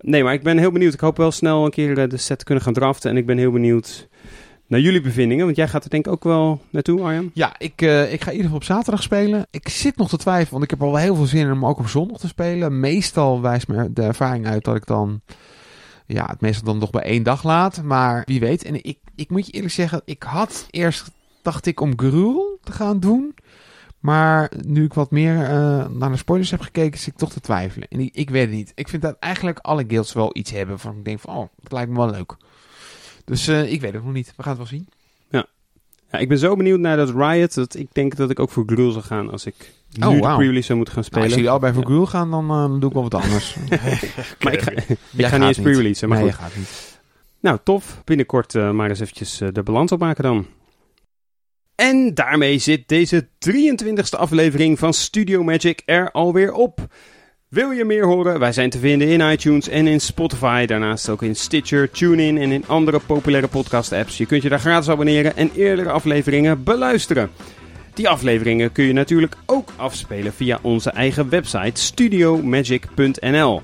Nee, 0.00 0.24
maar 0.24 0.32
ik 0.32 0.42
ben 0.42 0.58
heel 0.58 0.70
benieuwd. 0.72 0.92
Ik 0.94 1.00
hoop 1.00 1.16
wel 1.16 1.30
snel 1.30 1.64
een 1.64 1.70
keer 1.70 1.98
eh, 1.98 2.08
de 2.08 2.16
set 2.16 2.38
te 2.38 2.44
kunnen 2.44 2.64
gaan 2.64 2.72
draften. 2.72 3.10
En 3.10 3.16
ik 3.16 3.26
ben 3.26 3.38
heel 3.38 3.50
benieuwd 3.52 4.08
naar 4.66 4.80
jullie 4.80 5.00
bevindingen. 5.00 5.44
Want 5.44 5.56
jij 5.56 5.68
gaat 5.68 5.84
er 5.84 5.90
denk 5.90 6.06
ik 6.06 6.12
ook 6.12 6.24
wel 6.24 6.60
naartoe, 6.70 7.02
Arjan. 7.02 7.30
Ja, 7.34 7.54
ik, 7.58 7.82
eh, 7.82 8.12
ik 8.12 8.20
ga 8.20 8.30
in 8.30 8.36
ieder 8.36 8.50
geval 8.50 8.56
op 8.56 8.64
zaterdag 8.64 9.02
spelen. 9.02 9.46
Ik 9.50 9.68
zit 9.68 9.96
nog 9.96 10.08
te 10.08 10.16
twijfelen, 10.16 10.50
want 10.52 10.64
ik 10.64 10.70
heb 10.70 10.82
al 10.82 10.92
wel 10.92 11.00
heel 11.00 11.14
veel 11.14 11.26
zin 11.26 11.46
in 11.46 11.52
om 11.52 11.66
ook 11.66 11.78
op 11.78 11.88
zondag 11.88 12.18
te 12.18 12.28
spelen. 12.28 12.80
Meestal 12.80 13.40
wijst 13.40 13.68
me 13.68 13.92
de 13.92 14.02
ervaring 14.02 14.46
uit 14.46 14.64
dat 14.64 14.76
ik 14.76 14.86
dan 14.86 15.20
ja, 16.06 16.26
het 16.26 16.40
meestal 16.40 16.64
dan 16.64 16.78
nog 16.78 16.90
bij 16.90 17.02
één 17.02 17.22
dag 17.22 17.42
laat. 17.42 17.82
Maar 17.82 18.22
wie 18.24 18.40
weet. 18.40 18.64
En 18.64 18.84
ik, 18.84 18.98
ik 19.14 19.30
moet 19.30 19.46
je 19.46 19.52
eerlijk 19.52 19.72
zeggen, 19.72 20.02
ik 20.04 20.22
had 20.22 20.66
eerst, 20.70 21.10
dacht 21.42 21.66
ik, 21.66 21.80
om 21.80 21.98
Gruul 21.98 22.58
te 22.62 22.72
gaan 22.72 23.00
doen. 23.00 23.34
Maar 23.98 24.52
nu 24.66 24.84
ik 24.84 24.94
wat 24.94 25.10
meer 25.10 25.42
eh, 25.42 25.88
naar 25.88 26.10
de 26.10 26.16
spoilers 26.16 26.50
heb 26.50 26.60
gekeken, 26.60 26.98
zit 26.98 27.12
ik 27.12 27.18
toch 27.18 27.32
te 27.32 27.40
twijfelen. 27.40 27.88
En 27.88 28.00
ik, 28.00 28.14
ik 28.14 28.30
weet 28.30 28.46
het 28.46 28.54
niet. 28.54 28.72
Ik 28.74 28.88
vind 28.88 29.02
dat 29.02 29.16
eigenlijk 29.18 29.58
alle 29.58 29.84
guilds 29.88 30.12
wel 30.12 30.36
iets 30.36 30.50
hebben 30.50 30.78
van 30.78 30.96
ik 30.96 31.04
denk 31.04 31.20
van, 31.20 31.34
oh, 31.34 31.48
dat 31.56 31.72
lijkt 31.72 31.90
me 31.90 31.96
wel 31.96 32.10
leuk. 32.10 32.36
Dus 33.24 33.48
eh, 33.48 33.72
ik 33.72 33.80
weet 33.80 33.92
het 33.92 34.04
nog 34.04 34.12
niet. 34.12 34.32
We 34.36 34.42
gaan 34.42 34.58
het 34.58 34.70
wel 34.70 34.78
zien. 34.78 34.88
Ja, 36.12 36.18
ik 36.18 36.28
ben 36.28 36.38
zo 36.38 36.56
benieuwd 36.56 36.80
naar 36.80 36.96
dat 36.96 37.10
Riot. 37.10 37.54
Dat 37.54 37.74
ik 37.74 37.88
denk 37.92 38.16
dat 38.16 38.30
ik 38.30 38.40
ook 38.40 38.50
voor 38.50 38.64
Gruul 38.66 38.90
zou 38.90 39.04
gaan 39.04 39.30
als 39.30 39.46
ik 39.46 39.72
nu 39.92 40.06
Oh, 40.06 40.12
de 40.12 40.18
wauw. 40.18 40.36
pre-release 40.36 40.66
zou 40.66 40.78
moeten 40.78 40.94
gaan 40.94 41.04
Nou, 41.10 41.12
spelen. 41.14 41.24
als 41.24 41.34
jullie 41.34 41.50
allebei 41.50 41.72
voor 41.72 41.84
Gruul 41.84 42.06
gaan, 42.06 42.30
dan, 42.30 42.44
eh, 42.50 42.56
dan 42.56 42.80
doe 42.80 42.88
ik 42.88 42.94
wel 42.94 43.02
wat 43.08 43.14
anders. 43.14 43.56
maar 44.40 44.52
ik 44.52 44.62
ga, 44.62 44.70
ik 44.70 44.84
Jij 45.10 45.28
ga 45.28 45.36
niet 45.36 45.46
eens 45.48 45.58
pre-releasen. 45.60 46.08
Maar 46.08 46.18
nee, 46.18 46.32
goed. 46.32 46.40
gaat 46.40 46.56
niet. 46.56 47.00
Nou, 47.40 47.58
tof. 47.64 48.00
Binnenkort 48.04 48.54
eh, 48.54 48.70
maar 48.70 48.88
eens 48.88 49.00
eventjes 49.00 49.40
eh, 49.40 49.48
de 49.52 49.62
balans 49.62 49.92
opmaken 49.92 50.22
dan. 50.22 50.46
En 51.74 52.14
daarmee 52.14 52.58
zit 52.58 52.88
deze 52.88 53.28
23e 53.38 54.18
aflevering 54.18 54.78
van 54.78 54.92
Studio 54.94 55.42
Magic 55.42 55.82
er 55.84 56.10
alweer 56.10 56.52
op. 56.52 56.86
Wil 57.48 57.70
je 57.70 57.84
meer 57.84 58.04
horen? 58.06 58.38
Wij 58.38 58.52
zijn 58.52 58.70
te 58.70 58.78
vinden 58.78 59.08
in 59.08 59.20
iTunes 59.32 59.68
en 59.68 59.86
in 59.86 60.00
Spotify. 60.00 60.66
Daarnaast 60.66 61.08
ook 61.08 61.22
in 61.22 61.36
Stitcher, 61.36 61.90
TuneIn 61.90 62.38
en 62.38 62.52
in 62.52 62.64
andere 62.66 62.98
populaire 63.06 63.48
podcast-apps. 63.48 64.16
Je 64.18 64.26
kunt 64.26 64.42
je 64.42 64.48
daar 64.48 64.60
gratis 64.60 64.88
abonneren 64.88 65.36
en 65.36 65.50
eerdere 65.54 65.90
afleveringen 65.90 66.62
beluisteren. 66.62 67.30
Die 67.94 68.08
afleveringen 68.08 68.72
kun 68.72 68.84
je 68.84 68.92
natuurlijk 68.92 69.34
ook 69.46 69.72
afspelen 69.76 70.32
via 70.32 70.58
onze 70.62 70.90
eigen 70.90 71.28
website 71.28 71.80
studiomagic.nl. 71.80 73.60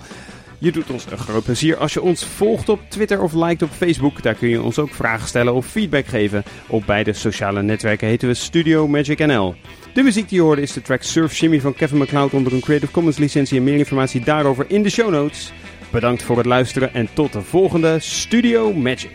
Je 0.61 0.73
doet 0.73 0.91
ons 0.91 1.07
een 1.11 1.19
groot 1.19 1.45
plezier 1.45 1.77
als 1.77 1.93
je 1.93 2.03
ons 2.03 2.25
volgt 2.25 2.69
op 2.69 2.81
Twitter 2.89 3.23
of 3.23 3.33
liked 3.33 3.63
op 3.63 3.71
Facebook. 3.71 4.23
Daar 4.23 4.35
kun 4.35 4.49
je 4.49 4.63
ons 4.63 4.79
ook 4.79 4.95
vragen 4.95 5.29
stellen 5.29 5.55
of 5.55 5.67
feedback 5.67 6.07
geven. 6.07 6.43
Op 6.67 6.83
beide 6.87 7.13
sociale 7.13 7.63
netwerken 7.63 8.09
heten 8.09 8.29
we 8.29 8.35
Studio 8.35 8.89
Magic 8.89 9.19
NL. 9.19 9.55
De 9.95 10.03
muziek 10.03 10.29
die 10.29 10.39
je 10.39 10.45
hoorde 10.45 10.63
is 10.63 10.73
de 10.73 10.83
track 10.83 11.03
Surf 11.03 11.35
Shimmy 11.35 11.61
van 11.61 11.75
Kevin 11.75 11.99
MacLeod 11.99 12.35
onder 12.35 12.53
een 12.53 12.61
Creative 12.61 12.93
Commons 12.93 13.19
licentie. 13.19 13.59
En 13.59 13.65
meer 13.65 13.79
informatie 13.79 14.25
daarover 14.25 14.65
in 14.69 14.83
de 14.83 14.91
show 14.91 15.11
notes. 15.11 15.53
Bedankt 15.91 16.23
voor 16.23 16.37
het 16.37 16.47
luisteren 16.47 16.95
en 16.95 17.09
tot 17.13 17.33
de 17.33 17.43
volgende 17.43 17.99
Studio 17.99 18.73
Magic. 18.73 19.11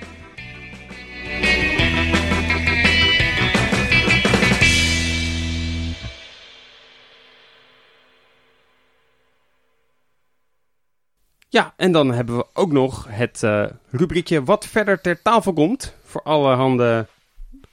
Ja, 11.53 11.73
en 11.77 11.91
dan 11.91 12.11
hebben 12.11 12.37
we 12.37 12.45
ook 12.53 12.71
nog 12.71 13.05
het 13.09 13.43
eh, 13.43 13.65
rubriekje 13.89 14.43
wat 14.43 14.65
verder 14.65 15.01
ter 15.01 15.21
tafel 15.21 15.53
komt. 15.53 15.95
Voor 16.03 16.21
allerhande, 16.23 17.07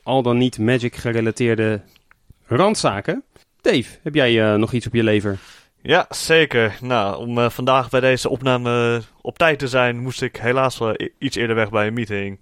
al 0.02 0.22
dan 0.22 0.38
niet 0.38 0.58
Magic 0.58 0.96
gerelateerde 0.96 1.80
randzaken. 2.46 3.24
Dave, 3.60 3.98
heb 4.02 4.14
jij 4.14 4.52
eh, 4.52 4.58
nog 4.58 4.72
iets 4.72 4.86
op 4.86 4.94
je 4.94 5.02
lever? 5.02 5.38
Ja, 5.82 6.06
zeker. 6.08 6.78
Nou, 6.80 7.16
om 7.16 7.38
eh, 7.38 7.50
vandaag 7.50 7.90
bij 7.90 8.00
deze 8.00 8.28
opname 8.28 9.02
op 9.20 9.38
tijd 9.38 9.58
te 9.58 9.68
zijn, 9.68 9.98
moest 9.98 10.22
ik 10.22 10.36
helaas 10.36 10.78
wel 10.78 10.94
iets 11.18 11.36
eerder 11.36 11.56
weg 11.56 11.70
bij 11.70 11.86
een 11.86 11.94
meeting. 11.94 12.40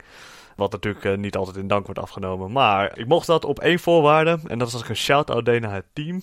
Wat 0.56 0.72
natuurlijk 0.72 1.16
niet 1.16 1.36
altijd 1.36 1.56
in 1.56 1.68
dank 1.68 1.84
wordt 1.84 2.00
afgenomen. 2.00 2.52
Maar 2.52 2.98
ik 2.98 3.06
mocht 3.06 3.26
dat 3.26 3.44
op 3.44 3.60
één 3.60 3.78
voorwaarde. 3.78 4.38
En 4.46 4.58
dat 4.58 4.68
is 4.68 4.74
als 4.74 4.82
ik 4.82 4.88
een 4.88 4.96
shout-out 4.96 5.44
deed 5.44 5.60
naar 5.60 5.74
het 5.74 5.86
team. 5.92 6.20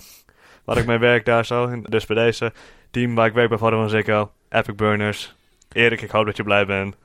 Waar 0.65 0.77
ik 0.77 0.85
mee 0.91 0.97
werk 0.97 1.25
daar 1.25 1.45
zo. 1.45 1.81
Dus 1.81 2.05
bij 2.05 2.15
deze 2.15 2.53
team 2.91 3.15
waar 3.15 3.27
ik 3.27 3.33
werk 3.33 3.49
bij 3.49 3.57
van 3.57 3.89
Zeko. 3.89 4.31
Epic 4.55 4.75
Burners. 4.75 5.35
Erik, 5.71 6.01
ik 6.01 6.09
hoop 6.09 6.25
dat 6.25 6.37
je 6.37 6.43
blij 6.43 6.65
bent. 6.65 6.95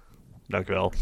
Dankjewel. 0.47 0.93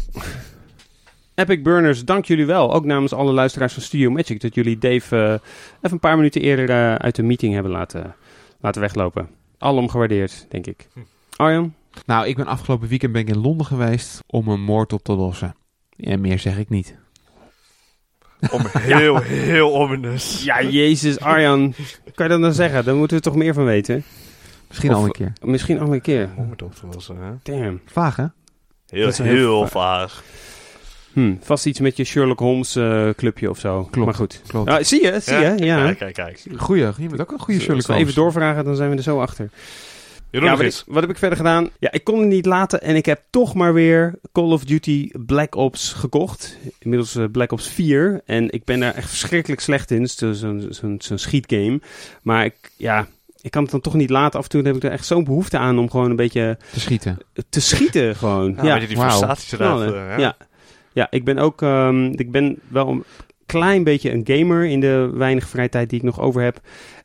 Epic 1.35 1.61
Burners, 1.61 2.05
dank 2.05 2.25
jullie 2.25 2.45
wel. 2.45 2.73
Ook 2.73 2.85
namens 2.85 3.13
alle 3.13 3.31
luisteraars 3.31 3.73
van 3.73 3.81
Studio 3.81 4.09
Magic. 4.09 4.41
Dat 4.41 4.55
jullie 4.55 4.77
Dave 4.77 5.15
eh, 5.15 5.31
even 5.31 5.91
een 5.91 5.99
paar 5.99 6.15
minuten 6.15 6.41
eerder 6.41 6.69
eh, 6.69 6.95
uit 6.95 7.15
de 7.15 7.23
meeting 7.23 7.53
hebben 7.53 7.71
laten, 7.71 8.15
laten 8.59 8.81
weglopen. 8.81 9.29
Alom 9.57 9.89
gewaardeerd, 9.89 10.45
denk 10.49 10.67
ik. 10.67 10.87
Arjan? 11.35 11.73
Nou, 12.05 12.27
ik 12.27 12.35
ben 12.35 12.45
afgelopen 12.45 12.87
weekend 12.87 13.11
ben 13.11 13.21
ik 13.21 13.29
in 13.29 13.41
Londen 13.41 13.65
geweest 13.65 14.19
om 14.27 14.47
een 14.47 14.61
moord 14.61 14.93
op 14.93 15.03
te 15.03 15.13
lossen. 15.13 15.55
En 15.97 16.21
meer 16.21 16.39
zeg 16.39 16.57
ik 16.57 16.69
niet. 16.69 16.97
Om 18.51 18.61
heel, 18.79 19.19
heel 19.19 19.73
ominous. 19.73 20.43
Ja, 20.43 20.61
jezus, 20.61 21.19
Arjan. 21.19 21.73
kan 22.15 22.25
je 22.25 22.31
dat 22.31 22.41
dan 22.41 22.53
zeggen? 22.53 22.85
Daar 22.85 22.95
moeten 22.95 23.17
we 23.17 23.23
toch 23.23 23.35
meer 23.35 23.53
van 23.53 23.65
weten. 23.65 24.03
Misschien 24.69 24.89
Of- 24.89 24.95
al 24.97 25.03
een 25.05 25.11
keer. 25.11 25.33
Misschien 25.41 25.79
al 25.79 25.93
een 25.93 26.01
keer. 26.01 26.29
Om 26.35 26.49
het 26.51 26.61
op 26.61 26.75
te 26.75 26.87
lossen, 26.93 27.17
hè? 27.17 27.31
Damn. 27.43 27.81
Vaag, 27.85 28.15
hè? 28.15 28.25
Heel, 28.89 29.03
Dat 29.03 29.11
is 29.11 29.17
heel, 29.17 29.27
heel 29.35 29.67
vaag. 29.67 30.23
Hm, 31.13 31.35
vast 31.41 31.65
iets 31.65 31.79
met 31.79 31.97
je 31.97 32.03
Sherlock 32.03 32.39
Holmes 32.39 32.75
eh, 32.75 33.09
clubje 33.09 33.49
of 33.49 33.59
zo. 33.59 33.83
Klopt. 33.91 34.05
Maar 34.05 34.15
goed. 34.15 34.41
Klopt. 34.47 34.69
Ah, 34.69 34.83
zie 34.83 35.03
je, 35.03 35.19
zie 35.19 35.37
je? 35.37 35.55
Ja. 35.57 35.83
Kijk, 35.83 35.97
kijk, 35.97 36.13
kijk. 36.13 36.43
Goeie, 36.61 36.85
je 36.97 37.07
bent 37.07 37.21
ook 37.21 37.31
een 37.31 37.39
goede 37.39 37.59
Sherlock 37.59 37.85
Holmes. 37.85 38.01
even 38.03 38.15
doorvragen, 38.15 38.63
dan 38.65 38.75
zijn 38.75 38.89
we 38.89 38.95
er 38.95 39.03
zo 39.03 39.19
achter. 39.21 39.49
Jeroen, 40.31 40.49
Ja, 40.49 40.55
wat, 40.57 40.65
ik- 40.65 40.83
wat 40.87 41.01
heb 41.01 41.09
ik 41.11 41.17
verder 41.17 41.37
gedaan? 41.37 41.69
Ja, 41.79 41.91
ik 41.91 42.03
kon 42.03 42.19
het 42.19 42.27
niet 42.27 42.45
laten 42.45 42.81
en 42.81 42.95
ik 42.95 43.05
heb 43.05 43.21
toch 43.29 43.53
maar 43.53 43.73
weer 43.73 44.13
Call 44.31 44.51
of 44.51 44.63
Duty 44.65 45.09
Black 45.25 45.55
Ops 45.55 45.93
gekocht. 45.93 46.57
Inmiddels 46.79 47.15
eh, 47.15 47.23
Black 47.31 47.51
Ops 47.51 47.67
4. 47.67 48.21
En 48.25 48.51
ik 48.51 48.63
ben 48.63 48.79
daar 48.79 48.93
echt 48.95 49.09
verschrikkelijk 49.09 49.61
slecht 49.61 49.91
in. 49.91 50.01
Het 50.01 50.09
is 50.09 50.15
dus 50.15 50.39
zo'n 50.99 51.19
schietgame. 51.19 51.81
Maar 52.21 52.45
ik, 52.45 52.55
ja, 52.77 53.07
ik 53.41 53.51
kan 53.51 53.61
het 53.63 53.71
dan 53.71 53.81
toch 53.81 53.93
niet 53.93 54.09
laten. 54.09 54.37
Af 54.39 54.43
en 54.45 54.49
toe 54.51 54.63
heb 54.63 54.75
ik 54.75 54.83
er 54.83 54.91
echt 54.91 55.05
zo'n 55.05 55.23
behoefte 55.23 55.57
aan 55.57 55.79
om 55.79 55.89
gewoon 55.89 56.09
een 56.09 56.15
beetje 56.15 56.57
Te 56.73 56.79
schieten. 56.79 57.17
te 57.49 57.61
schieten. 57.61 58.15
Gewoon. 58.21 58.53
Ja, 58.57 58.63
Ja, 58.63 58.73
weet 58.73 58.81
je, 58.81 58.87
die 58.87 58.97
frustraties 58.97 59.51
eruit. 59.51 59.71
knallen. 59.71 60.09
eh, 60.11 60.17
ja. 60.19 60.37
ja. 60.93 61.07
ik 61.09 61.23
ben 61.25 61.37
ook 61.37 61.61
ehm, 61.61 62.03
ik 62.05 62.31
ben 62.31 62.59
wel 62.67 62.87
een 62.87 63.03
klein 63.45 63.83
beetje 63.83 64.11
een 64.11 64.21
gamer 64.25 64.65
in 64.65 64.79
de 64.79 65.09
weinige 65.13 65.47
vrije 65.47 65.69
tijd 65.69 65.89
die 65.89 65.99
ik 65.99 66.05
nog 66.05 66.19
over 66.19 66.41
heb. 66.41 66.59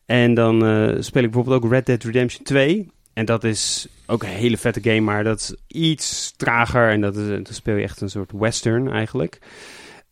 En 0.06 0.34
dan 0.34 0.64
eh, 0.66 0.96
speel 1.00 1.22
ik 1.22 1.30
bijvoorbeeld 1.30 1.64
ook 1.64 1.70
Red 1.70 1.86
Dead 1.86 2.02
Redemption 2.02 2.44
2. 2.44 2.88
En 3.12 3.24
dat 3.24 3.44
is 3.44 3.88
ook 4.06 4.22
een 4.22 4.28
hele 4.28 4.56
vette 4.56 4.80
game, 4.82 5.00
maar 5.00 5.24
dat 5.24 5.38
is 5.40 5.54
iets 5.80 6.32
trager. 6.36 6.90
En 6.90 7.00
dat 7.00 7.16
is, 7.16 7.26
dan 7.28 7.44
speel 7.50 7.76
je 7.76 7.82
echt 7.82 8.00
een 8.00 8.10
soort 8.10 8.32
western 8.34 8.90
eigenlijk. 8.90 9.38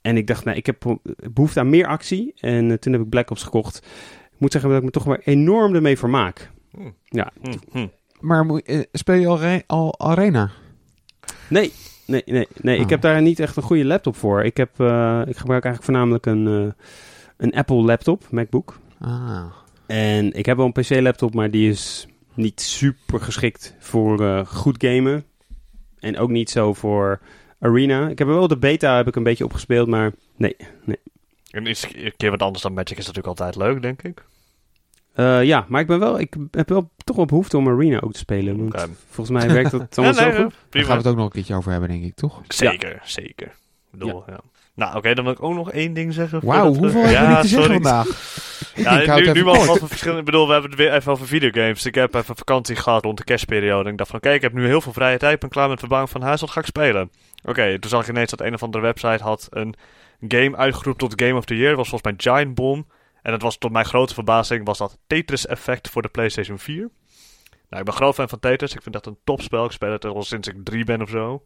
En 0.00 0.16
ik 0.16 0.26
dacht, 0.26 0.44
nou, 0.44 0.56
ik 0.56 0.66
heb 0.66 0.96
behoefte 1.32 1.60
aan 1.60 1.70
meer 1.70 1.86
actie. 1.86 2.32
En 2.40 2.70
eh, 2.70 2.76
toen 2.76 2.92
heb 2.92 3.02
ik 3.02 3.08
Black 3.08 3.30
Ops 3.30 3.42
gekocht. 3.42 3.82
Ik 4.42 4.48
moet 4.48 4.60
zeggen 4.60 4.70
dat 4.70 4.88
ik 4.88 4.94
me 4.94 5.00
toch 5.00 5.16
weer 5.16 5.34
enorm 5.34 5.74
ermee 5.74 5.98
vermaak. 5.98 6.50
Hm, 6.70 6.90
hm. 7.72 7.86
Maar 8.20 8.44
moet- 8.44 8.62
eh, 8.62 8.80
speel 8.92 9.14
je 9.14 9.62
al, 9.66 9.94
al 9.98 10.10
Arena? 10.10 10.50
Nee, 11.48 11.72
nee, 12.06 12.22
nee. 12.26 12.48
nee. 12.60 12.76
Ik 12.76 12.82
Oh. 12.84 12.88
heb 12.90 13.00
daar 13.00 13.22
niet 13.22 13.40
echt 13.40 13.56
een 13.56 13.62
goede 13.62 13.84
laptop 13.84 14.16
voor. 14.16 14.44
Ik, 14.44 14.56
heb, 14.56 14.80
eh, 14.80 15.22
ik 15.26 15.36
gebruik 15.36 15.64
eigenlijk 15.64 15.82
voornamelijk 15.84 16.26
een, 16.26 16.46
eh, 16.46 16.72
een 17.36 17.54
Apple 17.54 17.76
laptop, 17.82 18.24
MacBook. 18.30 18.78
Ah. 19.00 19.44
En 19.86 20.32
ik 20.32 20.46
heb 20.46 20.56
wel 20.56 20.66
een 20.66 20.82
PC-laptop, 20.82 21.34
maar 21.34 21.50
die 21.50 21.70
is 21.70 22.06
niet 22.34 22.60
super 22.60 23.20
geschikt 23.20 23.74
voor 23.78 24.20
eh, 24.24 24.46
goed 24.46 24.84
gamen. 24.84 25.24
En 26.00 26.18
ook 26.18 26.30
niet 26.30 26.50
zo 26.50 26.72
voor 26.74 27.20
Arena. 27.58 28.08
Ik 28.08 28.18
heb 28.18 28.28
er 28.28 28.34
wel 28.34 28.48
de 28.48 28.58
beta 28.58 28.96
heb 28.96 29.06
ik 29.06 29.16
een 29.16 29.22
beetje 29.22 29.44
opgespeeld, 29.44 29.88
maar 29.88 30.12
nee. 30.36 30.56
En 31.50 31.66
iets, 31.66 31.86
een 31.94 32.12
keer 32.16 32.30
wat 32.30 32.42
anders 32.42 32.62
dan 32.62 32.72
Magic 32.72 32.98
is 32.98 33.06
natuurlijk 33.06 33.26
altijd 33.26 33.56
leuk, 33.56 33.82
denk 33.82 34.02
ik. 34.02 34.24
Eh, 35.14 35.44
ja, 35.44 35.64
maar 35.68 35.80
ik, 35.80 35.86
ben 35.86 35.98
wel, 35.98 36.20
ik 36.20 36.34
heb 36.50 36.68
wel 36.68 36.90
toch 37.04 37.16
wel 37.16 37.24
behoefte 37.24 37.56
om 37.56 37.68
Arena 37.68 38.00
ook 38.00 38.12
te 38.12 38.18
spelen. 38.18 38.58
Want 38.58 38.88
volgens 39.08 39.38
mij 39.44 39.54
werkt 39.54 39.70
dat 39.70 39.80
Ja, 39.96 40.02
allemaal 40.02 40.22
nee, 40.24 40.32
zo 40.32 40.42
goed. 40.42 40.50
Daar 40.50 40.60
prima. 40.68 40.86
gaan 40.86 40.96
we 40.96 41.02
het 41.02 41.10
ook 41.12 41.16
nog 41.16 41.24
een 41.26 41.32
keertje 41.32 41.54
over 41.54 41.70
hebben, 41.70 41.88
denk 41.88 42.04
ik, 42.04 42.14
toch? 42.14 42.40
Zeker, 42.48 43.00
zeker. 43.04 43.46
Ik 43.46 43.98
bedoel, 43.98 44.24
ja. 44.26 44.40
Nou, 44.74 44.96
oké, 44.96 45.14
dan 45.14 45.24
wil 45.24 45.32
ik 45.32 45.42
ook 45.42 45.54
nog 45.54 45.70
één 45.72 45.92
ding 45.92 46.12
zeggen. 46.12 46.40
Wauw, 46.44 46.72
we- 46.72 46.78
hoeveel 46.78 47.02
hebben 47.02 47.20
we 47.20 47.26
Ja, 47.26 47.28
niet 47.32 47.40
te 47.40 47.48
zeggen 47.48 47.64
sorry. 47.64 47.82
vandaag? 47.82 48.06
Ja, 48.74 49.00
ik 49.00 49.06
houd 49.08 49.34
nu, 49.34 49.44
wel 49.44 49.54
verschillende... 49.76 50.20
Ik 50.20 50.24
bedoel, 50.26 50.46
we 50.46 50.52
hebben 50.52 50.70
het 50.70 50.78
weer 50.80 50.92
even 50.94 51.12
over 51.12 51.26
videogames. 51.26 51.86
Ik 51.86 51.94
heb 51.94 52.14
even 52.14 52.36
vakantie 52.36 52.76
gehad 52.76 53.04
rond 53.04 53.18
de 53.18 53.24
kerstperiode. 53.24 53.84
En 53.84 53.90
ik 53.90 53.98
dacht 53.98 54.10
van, 54.10 54.18
oké, 54.18 54.30
ik 54.30 54.42
heb 54.42 54.52
nu 54.52 54.66
heel 54.66 54.80
veel 54.80 54.92
vrije 54.92 55.18
tijd. 55.18 55.34
Ik 55.34 55.40
ben 55.40 55.48
klaar 55.48 55.68
met 55.68 55.78
verbouwing 55.78 56.12
van 56.12 56.22
huis. 56.22 56.40
Wat 56.40 56.50
ga 56.50 56.60
ik 56.60 56.66
spelen? 56.66 57.10
Oké, 57.44 57.78
toen 57.78 57.90
zag 57.90 58.02
ik 58.02 58.08
ineens 58.08 58.30
dat 58.30 58.40
een 58.40 58.54
of 58.54 58.62
andere 58.62 58.84
website 58.84 59.22
had 59.22 59.46
een 59.50 59.74
game 60.28 60.56
uitgeroepen 60.56 61.08
tot 61.08 61.22
Game 61.22 61.38
of 61.38 61.44
the 61.44 61.56
Year. 61.56 61.68
Dat 61.68 61.76
was 61.78 61.88
volgens 61.88 62.12
mij 62.24 62.34
Giant 62.34 62.54
Bomb. 62.54 62.86
En 63.22 63.30
dat 63.32 63.42
was 63.42 63.58
tot 63.58 63.72
mijn 63.72 63.84
grote 63.84 64.14
verbazing 64.14 64.66
was 64.66 64.78
dat 64.78 64.98
Tetris 65.06 65.46
Effect 65.46 65.88
voor 65.88 66.02
de 66.02 66.08
PlayStation 66.08 66.58
4. 66.58 66.90
Nou, 67.68 67.84
ik 67.84 67.90
ben 67.90 67.94
groot 67.94 68.14
fan 68.14 68.28
van 68.28 68.40
Tetris. 68.40 68.74
Ik 68.74 68.82
vind 68.82 68.94
dat 68.94 69.06
een 69.06 69.18
topspel. 69.24 69.64
Ik 69.64 69.70
speel 69.70 69.92
het 69.92 70.04
al 70.04 70.22
sinds 70.22 70.48
ik 70.48 70.64
drie 70.64 70.84
ben 70.84 71.02
of 71.02 71.08
zo. 71.08 71.42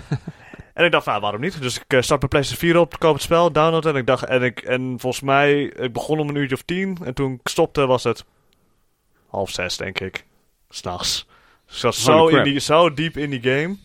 en 0.74 0.84
ik 0.84 0.90
dacht, 0.90 1.06
nou, 1.06 1.20
waarom 1.20 1.40
niet? 1.40 1.62
Dus 1.62 1.76
ik 1.76 1.84
eh, 1.86 2.00
start 2.00 2.20
mijn 2.20 2.30
PlayStation 2.30 2.70
4 2.70 2.80
op, 2.80 2.98
koop 2.98 3.14
het 3.14 3.22
spel, 3.22 3.52
download. 3.52 3.86
En 3.86 3.96
ik 3.96 4.06
dacht, 4.06 4.24
en, 4.24 4.42
ik, 4.42 4.60
en 4.60 4.94
volgens 4.98 5.22
mij, 5.22 5.62
ik 5.62 5.92
begon 5.92 6.18
om 6.18 6.28
een 6.28 6.34
uurtje 6.34 6.54
of 6.54 6.62
tien. 6.62 6.98
En 7.04 7.14
toen 7.14 7.32
ik 7.32 7.48
stopte 7.48 7.86
was 7.86 8.04
het 8.04 8.24
half 9.26 9.50
zes, 9.50 9.76
denk 9.76 10.00
ik. 10.00 10.24
S'nachts. 10.68 11.26
Dus 11.66 11.74
ik 11.74 11.80
zat 11.80 11.94
zo, 11.94 12.12
Holy 12.12 12.26
in 12.26 12.32
crap. 12.32 12.44
die, 12.44 12.58
zo 12.58 12.94
diep 12.94 13.16
in 13.16 13.30
die 13.30 13.42
game. 13.42 13.76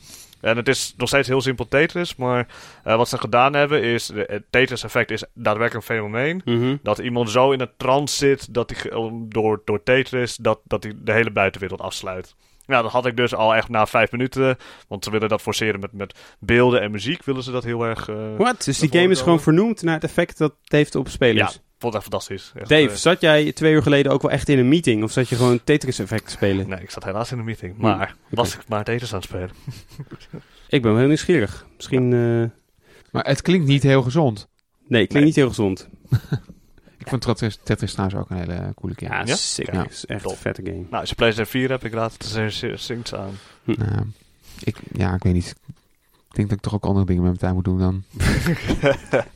En 0.46 0.58
het 0.58 0.68
is 0.68 0.94
nog 0.98 1.08
steeds 1.08 1.28
heel 1.28 1.42
simpel 1.42 1.68
Tetris. 1.68 2.16
Maar 2.16 2.48
eh, 2.84 2.96
wat 2.96 3.10
ze 3.10 3.18
gedaan 3.18 3.54
hebben 3.54 3.84
is, 3.84 4.12
het 4.16 4.44
Tetris 4.50 4.84
effect 4.84 5.12
is 5.12 5.24
daadwerkelijk 5.34 5.88
een 5.88 5.96
fenomeen. 5.96 6.42
Mhm. 6.46 6.76
Dat 6.84 6.98
iemand 6.98 7.30
zo 7.30 7.52
in 7.52 7.60
een 7.60 7.72
trance 7.78 8.16
zit 8.16 8.54
dat 8.54 8.70
hij 8.70 8.92
door, 9.30 9.62
door 9.66 9.84
Tetris 9.84 10.36
dat, 10.36 10.60
dat 10.64 10.84
hij 10.84 10.94
de 10.98 11.12
hele 11.12 11.32
buitenwereld 11.32 11.82
afsluit. 11.82 12.36
Nou, 12.66 12.84
dat 12.84 12.92
had 12.92 13.06
ik 13.06 13.18
dus 13.18 13.36
al 13.36 13.56
echt 13.56 13.70
na 13.70 13.86
vijf 13.86 14.12
minuten. 14.12 14.58
Want 14.88 15.04
ze 15.04 15.12
willen 15.12 15.30
dat 15.30 15.42
forceren 15.42 15.80
met, 15.80 15.94
met 15.94 16.20
beelden 16.40 16.82
en 16.82 16.92
muziek. 16.92 17.24
Willen 17.24 17.44
ze 17.44 17.52
dat 17.52 17.64
heel 17.64 17.84
erg. 17.84 18.10
eh 18.10 18.16
Wat? 18.38 18.64
Dus 18.64 18.80
die 18.80 18.92
game 18.92 19.10
is 19.10 19.22
gewoon 19.22 19.42
vernoemd 19.42 19.82
naar 19.82 19.94
het 19.94 20.04
effect 20.04 20.38
dat 20.38 20.54
het 20.62 20.72
heeft 20.72 20.96
op 20.96 21.06
ja, 21.06 21.12
spelers. 21.12 21.60
Vond 21.78 21.94
het 21.94 22.02
echt 22.02 22.12
fantastisch. 22.12 22.52
Echt, 22.56 22.70
Dave, 22.70 22.90
eh, 22.90 22.96
zat 22.96 23.22
jij 23.22 23.52
twee 23.52 23.74
uur 23.74 23.82
geleden 23.82 24.12
ook 24.12 24.22
wel 24.22 24.32
echt 24.32 24.50
in 24.50 24.60
een 24.60 24.68
meeting? 24.70 25.04
Of 25.04 25.12
zat 25.12 25.30
je 25.30 25.36
gewoon 25.36 25.64
Tetris-effect 25.64 26.26
te 26.26 26.32
spelen? 26.32 26.70
nee, 26.70 26.82
ik 26.82 26.90
zat 26.90 27.04
helaas 27.04 27.32
in 27.32 27.38
een 27.40 27.46
meeting. 27.46 27.78
Maar 27.78 28.16
was 28.30 28.54
ik 28.56 28.68
maar 28.68 28.84
Tetris 28.84 29.14
aan 29.14 29.20
het 29.20 29.28
spelen. 29.28 29.50
Ik 30.70 30.82
ben 30.82 30.90
wel 30.92 31.00
heel 31.00 31.08
nieuwsgierig. 31.08 31.66
Misschien... 31.76 32.14
eh, 32.14 32.50
Maar 33.12 33.26
het 33.26 33.42
klinkt 33.42 33.68
niet 33.68 33.84
heel 33.84 34.02
gezond. 34.02 34.48
Nee, 34.88 35.08
klinkt 35.08 35.14
Nee. 35.14 35.24
niet 35.24 35.36
heel 35.36 35.48
gezond. 35.48 35.88
Ik 36.98 37.08
vond 37.12 37.22
Tetris, 37.22 37.60
Tetris 37.64 37.92
trouwens 37.92 38.20
ook 38.20 38.30
een 38.30 38.38
hele 38.38 38.72
coole 38.76 38.94
game. 38.98 39.14
Ja, 39.14 39.22
Ja? 39.26 39.36
sick. 39.36 39.74
Ja. 39.74 39.82
Het 39.84 39.92
is 39.92 40.06
echt 40.06 40.24
Top. 40.24 40.32
een 40.32 40.38
vette 40.38 40.62
game. 40.64 40.76
Nou, 40.90 40.96
als 41.00 41.10
je 41.10 41.16
PlayStation 41.16 41.62
4 41.62 41.70
hebt, 41.70 41.84
ik 41.84 41.94
raad 41.94 42.14
het 42.14 42.36
er 43.12 43.18
aan. 43.20 43.38
Nou, 43.64 44.06
ik, 44.64 44.78
ja, 44.94 45.14
ik 45.14 45.24
weet 45.24 45.34
niet. 45.34 45.56
Ik 46.30 46.36
denk 46.36 46.50
dat 46.50 46.58
ik 46.58 46.64
toch 46.64 46.74
ook 46.74 46.86
andere 46.86 47.06
dingen 47.06 47.22
met 47.24 47.32
mijn 47.42 47.44
tijd 47.44 47.54
moet 47.54 47.64
doen 47.64 47.80
dan. 47.80 48.04